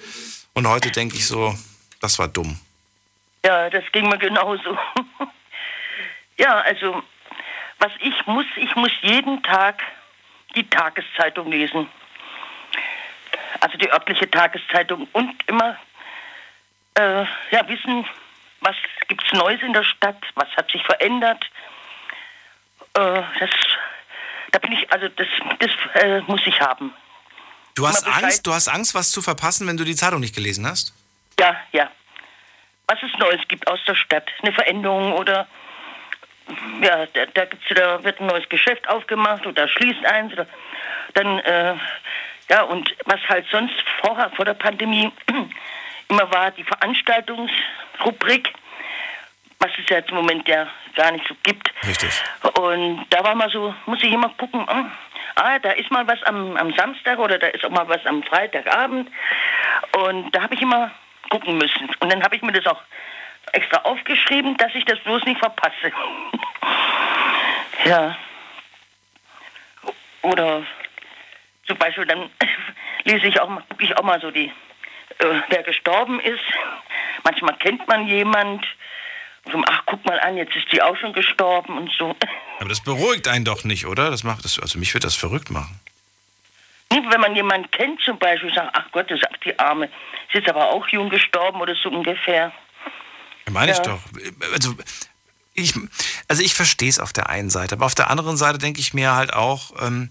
Und 0.55 0.67
heute 0.67 0.91
denke 0.91 1.17
ich 1.17 1.27
so, 1.27 1.55
das 2.01 2.19
war 2.19 2.29
dumm. 2.29 2.59
Ja, 3.45 3.69
das 3.69 3.85
ging 3.93 4.09
mir 4.09 4.17
genauso. 4.17 4.79
ja, 6.39 6.61
also, 6.61 7.03
was 7.79 7.93
ich 8.01 8.15
muss, 8.27 8.47
ich 8.57 8.75
muss 8.75 8.93
jeden 9.03 9.43
Tag 9.43 9.83
die 10.57 10.67
Tageszeitung 10.71 11.51
lesen. 11.51 11.89
Also 13.61 13.77
die 13.77 13.91
örtliche 13.93 14.31
Tageszeitung 14.31 15.09
und 15.13 15.35
immer 15.47 15.77
äh, 16.95 17.25
ja, 17.51 17.69
wissen, 17.69 18.07
was 18.61 18.77
gibt's 19.09 19.33
Neues 19.33 19.61
in 19.63 19.73
der 19.73 19.85
Stadt, 19.85 20.23
was 20.35 20.49
hat 20.57 20.71
sich 20.71 20.83
verändert. 20.85 21.45
Äh, 22.95 23.23
das, 23.41 23.51
da 24.53 24.59
bin 24.59 24.73
ich, 24.73 24.91
also 24.93 25.09
das, 25.09 25.27
das 25.59 25.71
äh, 26.03 26.21
muss 26.23 26.41
ich 26.47 26.61
haben. 26.61 26.93
Du 27.75 27.87
hast 27.87 28.07
Angst, 28.07 28.47
du 28.47 28.53
hast 28.53 28.69
Angst, 28.69 28.95
was 28.95 29.11
zu 29.11 29.21
verpassen, 29.21 29.67
wenn 29.67 29.77
du 29.77 29.85
die 29.85 29.97
Zeitung 29.97 30.21
nicht 30.21 30.35
gelesen 30.35 30.67
hast? 30.67 30.95
Ja, 31.39 31.57
ja. 31.73 31.91
Was 32.87 33.03
es 33.03 33.19
Neues 33.19 33.41
gibt 33.49 33.67
aus 33.67 33.81
der 33.87 33.97
Stadt. 33.97 34.31
Eine 34.43 34.53
Veränderung 34.53 35.13
oder 35.13 35.49
ja, 36.83 37.07
da, 37.07 37.27
da, 37.27 37.45
gibt's, 37.47 37.67
da 37.75 38.03
wird 38.05 38.21
ein 38.21 38.27
neues 38.27 38.49
Geschäft 38.49 38.89
aufgemacht 38.89 39.47
oder 39.47 39.67
schließt 39.67 40.05
eins 40.05 40.33
oder 40.35 40.47
dann 41.15 41.39
äh, 41.41 41.75
ja 42.51 42.63
und 42.63 42.95
was 43.07 43.21
halt 43.29 43.47
sonst 43.51 43.75
vorher 44.01 44.31
vor 44.31 44.45
der 44.45 44.55
Pandemie 44.55 45.11
immer 46.09 46.31
war 46.33 46.51
die 46.51 46.65
Veranstaltungsrubrik, 46.65 48.53
was 49.59 49.71
es 49.79 49.89
ja 49.89 49.97
jetzt 49.99 50.11
im 50.11 50.17
Moment 50.17 50.47
ja 50.49 50.67
gar 50.95 51.13
nicht 51.13 51.27
so 51.27 51.35
gibt. 51.43 51.73
Richtig. 51.87 52.23
Und 52.59 53.07
da 53.11 53.25
war 53.25 53.35
mal 53.35 53.51
so, 53.51 53.75
muss 53.87 54.03
ich 54.03 54.13
immer 54.13 54.29
gucken, 54.31 54.67
hm, 54.69 54.91
ah, 55.37 55.59
da 55.59 55.71
ist 55.73 55.91
mal 55.91 56.07
was 56.07 56.23
am, 56.25 56.57
am 56.57 56.73
Samstag 56.75 57.19
oder 57.19 57.39
da 57.39 57.49
ist 57.49 57.65
auch 57.65 57.71
mal 57.71 57.89
was 57.89 58.05
am 58.07 58.23
Freitagabend. 58.23 59.11
Und 59.97 60.35
da 60.35 60.43
habe 60.43 60.55
ich 60.55 60.63
immer 60.63 60.91
gucken 61.31 61.59
müssen. 61.59 61.89
Und 62.01 62.13
dann 62.13 62.23
habe 62.23 62.37
ich 62.37 62.43
mir 62.43 62.53
das 62.53 62.67
auch 62.67 62.81
extra 63.53 63.79
aufgeschrieben, 63.79 64.57
dass 64.57 64.75
ich 64.75 64.85
das 64.85 64.99
bloß 65.01 65.25
nicht 65.25 65.39
verpasse. 65.39 65.93
ja. 67.85 68.17
Oder 70.23 70.63
zum 71.67 71.79
Beispiel 71.79 72.07
dann 72.07 72.31
lese 73.05 73.27
ich 73.27 73.41
auch 73.41 73.49
mal, 73.49 73.63
gucke 73.69 73.85
ich 73.85 73.97
auch 73.97 74.03
mal 74.03 74.21
so 74.21 74.31
die, 74.31 74.53
äh, 75.19 75.41
wer 75.49 75.63
gestorben 75.63 76.21
ist. 76.21 76.43
Manchmal 77.23 77.57
kennt 77.59 77.87
man 77.89 78.07
jemand. 78.07 78.65
Und 79.45 79.53
so, 79.53 79.63
ach, 79.67 79.83
guck 79.87 80.05
mal 80.07 80.19
an, 80.21 80.37
jetzt 80.37 80.57
ist 80.57 80.73
die 80.73 80.81
auch 80.81 80.97
schon 80.97 81.13
gestorben 81.13 81.77
und 81.77 81.91
so. 81.99 82.17
Aber 82.61 82.69
das 82.69 82.81
beruhigt 82.81 83.29
einen 83.29 83.45
doch 83.45 83.65
nicht, 83.65 83.87
oder? 83.87 84.11
Das 84.11 84.25
macht 84.25 84.45
das, 84.45 84.59
also 84.59 84.79
mich 84.79 84.95
wird 84.95 85.05
das 85.05 85.15
verrückt 85.15 85.51
machen. 85.51 85.79
Wenn 86.91 87.21
man 87.21 87.35
jemanden 87.35 87.71
kennt 87.71 88.01
zum 88.03 88.19
Beispiel, 88.19 88.55
sagt, 88.55 88.71
ach 88.73 88.85
Gott, 88.93 89.11
das 89.11 89.21
sagt 89.21 89.45
die 89.45 89.59
Arme, 89.59 89.87
ist 90.29 90.35
jetzt 90.35 90.49
aber 90.49 90.71
auch 90.71 90.87
jung 90.89 91.11
gestorben 91.11 91.61
oder 91.61 91.75
so 91.75 91.89
ungefähr. 91.91 92.53
Ja, 93.47 93.53
Meine 93.53 93.73
ich 93.73 93.79
Ja. 93.79 93.85
doch. 93.85 94.01
Also 94.53 94.75
ich, 95.55 95.75
also 96.29 96.43
ich 96.43 96.55
verstehe 96.55 96.89
es 96.89 96.99
auf 96.99 97.13
der 97.13 97.29
einen 97.29 97.51
Seite, 97.51 97.75
aber 97.75 97.87
auf 97.87 97.95
der 97.95 98.11
anderen 98.11 98.37
Seite 98.37 98.59
denke 98.59 98.81
ich 98.81 98.95
mir 98.95 99.15
halt 99.15 99.33
auch, 99.35 99.73
ähm, 99.83 100.11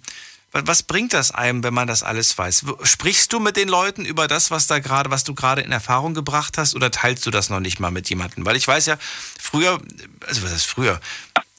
was 0.54 0.84
bringt 0.84 1.14
das 1.14 1.32
einem, 1.32 1.64
wenn 1.64 1.74
man 1.74 1.88
das 1.88 2.04
alles 2.04 2.38
weiß? 2.38 2.66
Sprichst 2.84 3.34
du 3.34 3.39
mit 3.39 3.58
den 3.58 3.68
Leuten 3.68 4.06
über 4.06 4.28
das, 4.28 4.51
was 4.51 4.68
da 4.68 4.80
gerade, 4.80 5.10
was 5.10 5.24
du 5.24 5.34
gerade 5.34 5.62
in 5.62 5.72
Erfahrung 5.72 6.14
gebracht 6.14 6.58
hast, 6.58 6.76
oder 6.76 6.91
teilst 6.91 7.26
du 7.26 7.32
das 7.32 7.49
noch 7.49 7.60
nicht 7.60 7.80
mal 7.80 7.91
mit 7.91 8.10
jemandem? 8.10 8.45
Weil 8.45 8.56
ich 8.56 8.68
weiß 8.68 8.86
ja, 8.86 8.97
früher, 9.39 9.82
also 10.28 10.43
was 10.43 10.51
heißt 10.54 10.66
früher, 10.66 10.99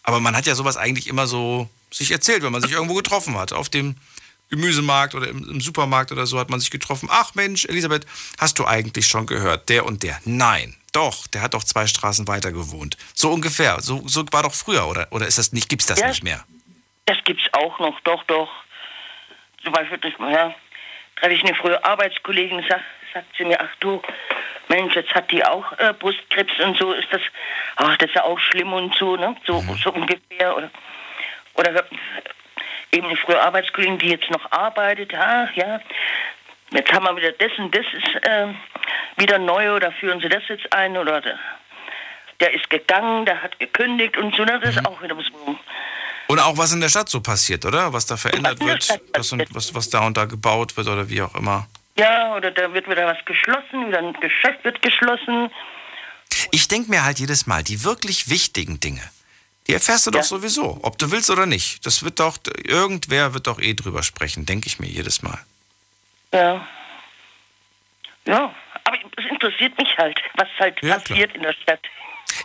aber 0.05 0.21
man 0.21 0.37
hat 0.37 0.47
ja 0.47 0.55
sowas 0.55 0.77
eigentlich 0.77 1.09
immer 1.09 1.27
so 1.27 1.69
sich 1.91 2.11
erzählt, 2.11 2.43
wenn 2.43 2.53
man 2.53 2.63
sich 2.63 2.73
irgendwo 2.73 2.95
getroffen 2.95 3.37
hat, 3.37 3.53
auf 3.53 3.69
dem 3.69 3.97
Gemüsemarkt 4.51 5.15
oder 5.15 5.29
im, 5.29 5.49
im 5.49 5.61
Supermarkt 5.61 6.13
oder 6.13 6.27
so 6.27 6.39
hat 6.39 6.51
man 6.51 6.61
sich 6.61 6.71
getroffen. 6.71 7.09
Ach 7.11 7.35
Mensch, 7.35 7.65
Elisabeth, 7.65 8.07
hast 8.39 8.59
du 8.59 8.67
eigentlich 8.67 9.07
schon 9.07 9.27
gehört, 9.27 9.69
der 9.69 9.87
und 9.87 10.03
der? 10.03 10.21
Nein, 10.25 10.77
doch, 10.93 11.27
der 11.27 11.43
hat 11.43 11.55
doch 11.55 11.65
zwei 11.65 11.87
Straßen 11.87 12.29
weiter 12.29 12.53
gewohnt. 12.53 12.97
So 13.15 13.33
ungefähr. 13.33 13.81
So, 13.81 14.07
so 14.07 14.25
war 14.31 14.43
doch 14.45 14.55
früher, 14.55 14.87
oder? 14.87 15.09
Oder 15.11 15.27
ist 15.27 15.39
das 15.39 15.53
nicht, 15.53 15.69
gibt's 15.69 15.87
das 15.87 15.99
Ja. 15.99 16.09
nicht 16.09 16.23
mehr? 16.23 16.45
Das 17.07 17.19
gibt's 17.25 17.45
auch 17.53 17.79
noch, 17.81 17.99
doch, 18.01 18.23
doch. 18.25 18.49
Zum 19.65 19.73
Beispiel, 19.73 19.99
das, 19.99 20.13
ja, 20.31 20.55
treffe 21.17 21.33
ich 21.33 21.45
eine 21.45 21.55
frühe 21.55 21.83
Arbeitskollegin, 21.85 22.65
sag, 22.69 22.81
sagt 23.13 23.27
sie 23.37 23.45
mir, 23.45 23.59
ach 23.61 23.75
du, 23.81 24.03
Mensch, 24.69 24.95
jetzt 24.95 25.15
hat 25.15 25.31
die 25.31 25.45
auch 25.45 25.73
äh, 25.79 25.93
Brustkrebs 25.93 26.59
und 26.61 26.77
so, 26.79 26.93
ist 26.93 27.09
das, 27.13 27.23
ach, 27.77 27.97
das 27.97 28.09
ist 28.11 28.15
ja 28.17 28.25
auch 28.25 28.39
schlimm 28.39 28.73
und 28.73 28.95
so, 28.95 29.17
ne? 29.17 29.35
So, 29.47 29.61
Mhm. 29.61 29.75
so 29.77 29.91
ungefähr. 29.93 30.57
Oder, 30.57 30.71
oder 31.55 31.85
eben 32.93 33.07
eine 33.07 33.17
frühe 33.17 33.41
Arbeitskollegin, 33.41 33.99
die 33.99 34.11
jetzt 34.11 34.31
noch 34.31 34.51
arbeitet, 34.53 35.13
ach 35.15 35.53
ja, 35.55 35.81
jetzt 36.71 36.93
haben 36.93 37.05
wir 37.05 37.17
wieder 37.17 37.33
das 37.33 37.53
und 37.59 37.75
das 37.75 37.87
ist 37.93 38.27
äh, 38.27 38.49
wieder 39.17 39.39
neu 39.39 39.75
oder 39.77 39.93
führen 39.93 40.21
sie 40.21 40.29
das 40.29 40.43
jetzt 40.49 40.73
ein 40.73 40.97
oder 40.97 41.21
der, 41.21 41.39
der 42.41 42.55
ist 42.55 42.69
gegangen, 42.71 43.27
der 43.27 43.43
hat 43.43 43.59
gekündigt 43.61 44.17
und 44.17 44.35
so, 44.35 44.45
ne? 44.45 44.59
das 44.61 44.75
Mhm. 44.75 44.81
ist 44.81 44.87
auch 44.87 45.03
wieder 45.03 45.15
so. 45.17 45.59
Und 46.27 46.39
auch 46.41 46.57
was 46.57 46.73
in 46.73 46.81
der 46.81 46.89
Stadt 46.89 47.09
so 47.09 47.21
passiert, 47.21 47.65
oder? 47.65 47.93
Was 47.93 48.07
da 48.07 48.17
verändert 48.17 48.59
Was 48.61 48.67
wird, 48.67 49.01
was, 49.15 49.33
und- 49.33 49.55
was, 49.55 49.75
was 49.75 49.91
da 49.91 50.07
und 50.07 50.17
da 50.17 50.25
gebaut 50.25 50.77
wird 50.77 50.89
oder 50.89 51.09
wie 51.09 51.21
auch 51.23 51.35
immer. 51.35 51.69
Ja, 51.97 52.35
oder 52.35 52.51
da 52.51 52.73
wird 52.73 52.89
wieder 52.89 53.07
was 53.07 53.23
geschlossen, 53.25 53.89
wieder 53.89 53.99
ein 53.99 54.13
Geschäft 54.15 54.65
wird 54.65 54.83
geschlossen. 54.83 55.51
Ich 56.51 56.67
denke 56.67 56.91
mir 56.91 57.05
halt 57.05 57.21
jedes 57.21 57.47
Mal, 57.47 57.63
die 57.63 57.85
wirklich 57.85 58.29
wichtigen 58.31 58.81
Dinge, 58.81 59.03
die 59.69 59.75
erfährst 59.75 60.07
du 60.07 60.11
doch 60.11 60.25
sowieso, 60.25 60.81
ob 60.83 60.99
du 60.99 61.11
willst 61.13 61.31
oder 61.31 61.47
nicht. 61.47 61.87
Das 61.87 62.03
wird 62.03 62.19
doch, 62.21 62.39
irgendwer 62.65 63.33
wird 63.35 63.47
doch 63.47 63.61
eh 63.61 63.75
drüber 63.75 64.03
sprechen, 64.03 64.45
denke 64.45 64.67
ich 64.67 64.81
mir 64.81 64.89
jedes 64.89 65.23
Mal. 65.23 65.39
Ja. 66.33 66.67
Ja, 68.27 68.55
aber 68.85 68.97
es 69.17 69.25
interessiert 69.31 69.77
mich 69.79 69.97
halt, 69.99 70.19
was 70.37 70.49
halt 70.59 70.83
Ja, 70.83 70.99
passiert 70.99 71.35
in 71.37 71.43
der 71.43 71.53
Stadt. 71.53 71.81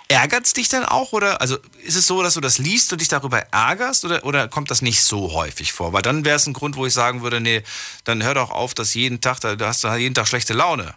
Ärgert's 0.08 0.54
dich 0.54 0.70
denn 0.70 0.84
auch 0.84 1.14
oder 1.14 1.42
also 1.42 1.58
ist 1.84 1.96
es 1.96 2.06
so, 2.08 2.22
dass 2.22 2.34
du 2.36 2.42
das 2.42 2.58
liest 2.58 2.92
und 2.92 3.02
dich 3.02 3.08
darüber 3.08 3.40
ärgerst 3.52 4.06
oder, 4.06 4.24
oder 4.24 4.48
kommt 4.48 4.70
das 4.72 4.82
nicht 4.82 5.04
so 5.04 5.34
häufig 5.34 5.72
vor? 5.72 5.94
Weil 5.94 6.02
dann 6.02 6.26
wäre 6.26 6.36
es 6.36 6.46
ein 6.48 6.54
Grund, 6.54 6.76
wo 6.76 6.86
ich 6.86 6.94
sagen 6.94 7.22
würde, 7.22 7.40
nee, 7.40 7.64
dann 8.06 8.24
hör 8.24 8.34
doch 8.34 8.52
auf, 8.52 8.74
dass 8.74 8.94
jeden 8.94 9.22
Tag, 9.22 9.40
da 9.40 9.56
da 9.56 9.68
hast 9.68 9.84
du 9.84 9.88
jeden 9.96 10.16
Tag 10.16 10.28
schlechte 10.28 10.54
Laune. 10.54 10.94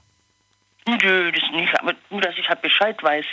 Nö, 0.86 1.30
das 1.32 1.42
nicht, 1.52 1.78
aber 1.80 1.94
nur, 2.10 2.20
dass 2.20 2.36
ich 2.36 2.48
halt 2.48 2.60
Bescheid 2.62 3.00
weiß. 3.02 3.24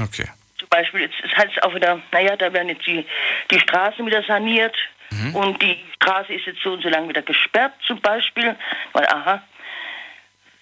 Okay. 0.00 0.28
Zum 0.58 0.68
Beispiel, 0.68 1.02
jetzt 1.02 1.20
ist 1.22 1.36
halt 1.36 1.62
auch 1.62 1.74
wieder, 1.74 2.00
naja, 2.10 2.36
da 2.36 2.52
werden 2.52 2.68
jetzt 2.70 2.86
die, 2.86 3.04
die 3.50 3.60
Straßen 3.60 4.04
wieder 4.06 4.22
saniert 4.24 4.76
Mhm. 5.10 5.34
und 5.36 5.62
die 5.62 5.76
Straße 5.96 6.32
ist 6.32 6.46
jetzt 6.46 6.60
so 6.64 6.72
und 6.72 6.82
so 6.82 6.88
lange 6.88 7.08
wieder 7.10 7.22
gesperrt 7.22 7.74
zum 7.86 8.00
Beispiel, 8.00 8.56
weil, 8.94 9.06
aha, 9.06 9.42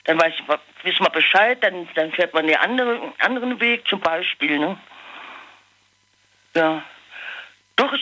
dann 0.05 0.21
weiß 0.21 0.35
ich, 0.37 0.49
wissen 0.85 1.05
wir 1.05 1.11
Bescheid, 1.11 1.63
dann, 1.63 1.89
dann 1.95 2.13
fährt 2.13 2.35
man 2.35 2.47
den 2.47 2.57
andere, 2.57 3.13
anderen 3.19 3.61
Weg 3.61 3.87
zum 3.89 4.01
Beispiel, 4.01 4.59
ne? 4.59 4.79
Ja. 6.55 6.83
Doch, 7.77 7.93
es 7.93 8.01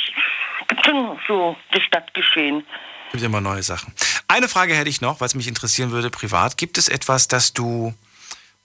gibt 0.68 0.84
schon 0.84 1.18
so 1.26 1.56
das 1.72 1.82
Stadtgeschehen. 1.82 2.66
Gibt 3.12 3.24
immer 3.24 3.40
neue 3.40 3.62
Sachen. 3.62 3.92
Eine 4.28 4.48
Frage 4.48 4.74
hätte 4.74 4.90
ich 4.90 5.00
noch, 5.00 5.20
weil 5.20 5.26
es 5.26 5.34
mich 5.34 5.48
interessieren 5.48 5.90
würde, 5.90 6.10
privat. 6.10 6.56
Gibt 6.56 6.78
es 6.78 6.88
etwas, 6.88 7.28
das 7.28 7.52
du, 7.52 7.94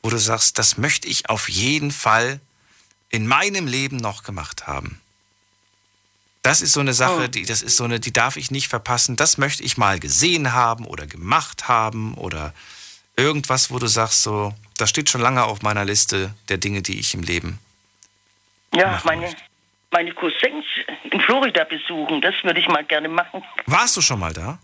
wo 0.03 0.09
du 0.09 0.17
sagst, 0.17 0.59
das 0.59 0.77
möchte 0.77 1.07
ich 1.07 1.29
auf 1.29 1.49
jeden 1.49 1.91
Fall 1.91 2.39
in 3.09 3.27
meinem 3.27 3.67
Leben 3.67 3.97
noch 3.97 4.23
gemacht 4.23 4.67
haben? 4.67 5.01
Das 6.43 6.61
ist 6.61 6.73
so 6.73 6.79
eine 6.79 6.93
Sache, 6.93 7.27
die, 7.27 7.43
das 7.43 7.63
ist 7.63 7.75
so 7.75 7.85
eine, 7.85 7.99
die 7.99 8.13
darf 8.13 8.37
ich 8.37 8.51
nicht 8.51 8.67
verpassen. 8.67 9.15
Das 9.15 9.39
möchte 9.39 9.63
ich 9.63 9.77
mal 9.77 9.99
gesehen 9.99 10.53
haben 10.53 10.85
oder 10.85 11.07
gemacht 11.07 11.67
haben 11.67 12.13
oder 12.13 12.53
irgendwas, 13.17 13.71
wo 13.71 13.79
du 13.79 13.87
sagst, 13.87 14.23
so, 14.23 14.53
das 14.77 14.89
steht 14.89 15.09
schon 15.09 15.21
lange 15.21 15.43
auf 15.43 15.61
meiner 15.61 15.85
Liste 15.85 16.33
der 16.49 16.57
Dinge, 16.57 16.81
die 16.81 16.99
ich 16.99 17.13
im 17.13 17.23
Leben. 17.23 17.59
Ja, 18.73 19.01
meine, 19.05 19.33
meine 19.91 20.11
Cousins 20.13 20.65
in 21.11 21.21
Florida 21.21 21.63
besuchen, 21.63 22.21
das 22.21 22.35
würde 22.43 22.59
ich 22.59 22.67
mal 22.67 22.83
gerne 22.83 23.07
machen. 23.07 23.43
Warst 23.65 23.95
du 23.95 24.01
schon 24.01 24.19
mal 24.19 24.33
da? 24.33 24.59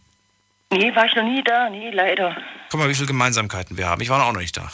Nee, 0.69 0.93
war 0.95 1.05
ich 1.05 1.15
noch 1.15 1.23
nie 1.23 1.43
da, 1.43 1.69
nee, 1.69 1.89
leider. 1.91 2.35
Guck 2.69 2.79
mal, 2.79 2.89
wie 2.89 2.95
viele 2.95 3.07
Gemeinsamkeiten 3.07 3.77
wir 3.77 3.87
haben. 3.87 4.01
Ich 4.01 4.09
war 4.09 4.23
auch 4.25 4.31
noch 4.31 4.39
nicht 4.39 4.55
da. 4.55 4.71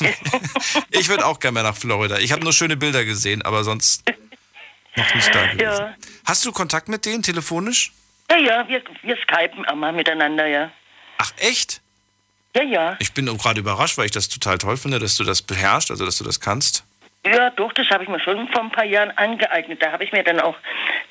ich 0.90 1.08
würde 1.08 1.24
auch 1.24 1.40
gerne 1.40 1.54
mal 1.54 1.62
nach 1.62 1.76
Florida. 1.76 2.18
Ich 2.18 2.32
habe 2.32 2.42
nur 2.42 2.52
schöne 2.52 2.76
Bilder 2.76 3.06
gesehen, 3.06 3.40
aber 3.42 3.64
sonst 3.64 4.02
noch 4.96 5.14
nicht 5.14 5.34
da 5.34 5.46
gewesen. 5.46 5.60
Ja, 5.62 5.94
Hast 6.26 6.44
du 6.44 6.52
Kontakt 6.52 6.88
mit 6.88 7.06
denen 7.06 7.22
telefonisch? 7.22 7.92
ja, 8.30 8.36
ja 8.36 8.68
wir, 8.68 8.82
wir 9.02 9.16
skypen 9.16 9.64
immer 9.64 9.92
miteinander, 9.92 10.46
ja. 10.46 10.70
Ach, 11.16 11.32
echt? 11.38 11.79
Ja, 12.56 12.62
ja. 12.62 12.96
Ich 12.98 13.12
bin 13.12 13.26
gerade 13.26 13.60
überrascht, 13.60 13.96
weil 13.98 14.06
ich 14.06 14.12
das 14.12 14.28
total 14.28 14.58
toll 14.58 14.76
finde, 14.76 14.98
dass 14.98 15.16
du 15.16 15.24
das 15.24 15.42
beherrschst, 15.42 15.90
also 15.90 16.04
dass 16.04 16.18
du 16.18 16.24
das 16.24 16.40
kannst. 16.40 16.84
Ja, 17.24 17.50
doch, 17.50 17.72
das 17.74 17.88
habe 17.90 18.04
ich 18.04 18.08
mir 18.08 18.20
schon 18.20 18.48
vor 18.48 18.62
ein 18.62 18.72
paar 18.72 18.84
Jahren 18.84 19.10
angeeignet. 19.16 19.82
Da 19.82 19.92
habe 19.92 20.04
ich 20.04 20.12
mir 20.12 20.24
dann 20.24 20.40
auch 20.40 20.56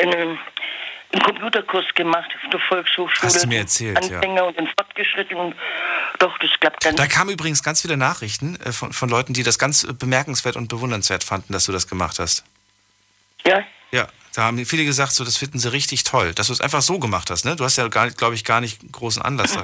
eine, 0.01 0.15
einen 0.15 1.23
Computerkurs 1.23 1.85
gemacht 1.95 2.29
auf 2.43 2.49
der 2.49 2.59
Volkshochschule. 2.59 3.33
Hast 3.33 3.43
du 3.43 3.47
mir 3.47 3.59
erzählt, 3.59 4.03
ja. 4.09 4.15
Anfänger 4.15 4.45
und 4.45 4.57
den 4.57 4.67
Fortgeschrittenen. 4.67 5.53
Doch, 6.17 6.37
das 6.39 6.49
klappt 6.59 6.85
dann. 6.85 6.95
Da 6.95 7.07
kamen 7.07 7.29
übrigens 7.29 7.63
ganz 7.63 7.81
viele 7.81 7.95
Nachrichten 7.95 8.55
äh, 8.61 8.71
von, 8.71 8.91
von 8.91 9.07
Leuten, 9.07 9.33
die 9.33 9.43
das 9.43 9.59
ganz 9.59 9.87
bemerkenswert 9.93 10.55
und 10.55 10.67
bewundernswert 10.67 11.23
fanden, 11.23 11.53
dass 11.53 11.65
du 11.65 11.71
das 11.71 11.87
gemacht 11.87 12.17
hast. 12.19 12.43
Ja? 13.45 13.63
Ja, 13.91 14.07
da 14.33 14.43
haben 14.43 14.63
viele 14.65 14.85
gesagt, 14.85 15.13
so, 15.13 15.23
das 15.23 15.37
finden 15.37 15.59
sie 15.59 15.71
richtig 15.71 16.03
toll, 16.03 16.33
dass 16.33 16.47
du 16.47 16.53
es 16.53 16.61
einfach 16.61 16.81
so 16.81 16.99
gemacht 16.99 17.29
hast. 17.29 17.45
Ne? 17.45 17.55
Du 17.55 17.63
hast 17.63 17.77
ja, 17.77 17.87
glaube 17.87 18.35
ich, 18.35 18.43
gar 18.43 18.61
nicht 18.61 18.91
großen 18.91 19.21
Anlass. 19.21 19.57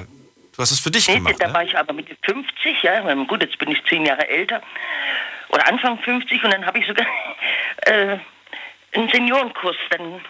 Du 0.56 0.62
hast 0.62 0.70
es 0.70 0.80
für 0.80 0.90
dich 0.90 1.06
Nee, 1.08 1.16
gemacht. 1.16 1.36
da 1.38 1.48
Ne? 1.48 1.54
war 1.54 1.62
ich 1.64 1.76
aber 1.76 1.92
mit 1.92 2.08
50, 2.22 2.82
ja. 2.82 3.12
Gut, 3.24 3.42
jetzt 3.42 3.58
bin 3.58 3.70
ich 3.70 3.84
zehn 3.84 4.06
Jahre 4.06 4.26
älter. 4.28 4.62
Oder 5.50 5.68
Anfang 5.68 5.98
50 6.00 6.42
und 6.44 6.52
dann 6.52 6.64
habe 6.66 6.78
ich 6.78 6.86
sogar 6.86 7.06
äh, 7.82 8.18
einen 8.94 9.08
Seniorenkurs, 9.10 9.76
dann 9.90 10.20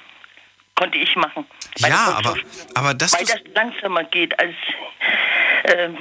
konnte 0.75 0.99
ich 0.99 1.15
machen. 1.17 1.47
Ja, 1.79 2.17
aber, 2.19 2.37
aber 2.75 2.93
das 2.95 3.13
Weil 3.15 3.25
das 3.25 3.41
langsamer 3.55 4.05
geht 4.05 4.39
als 4.39 4.55
ähm, 5.65 5.97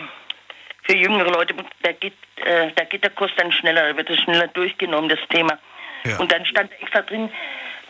für 0.83 0.95
jüngere 0.97 1.31
Leute. 1.31 1.53
Da 1.83 1.91
geht, 1.93 2.13
äh, 2.43 2.71
da 2.75 2.83
geht 2.85 3.03
der 3.03 3.11
Kurs 3.11 3.31
dann 3.37 3.51
schneller, 3.51 3.89
da 3.91 3.97
wird 3.97 4.09
es 4.09 4.19
schneller 4.21 4.47
durchgenommen, 4.47 5.09
das 5.09 5.19
Thema. 5.29 5.57
Ja. 6.03 6.17
Und 6.17 6.31
dann 6.31 6.45
stand 6.45 6.71
extra 6.81 7.01
drin, 7.01 7.29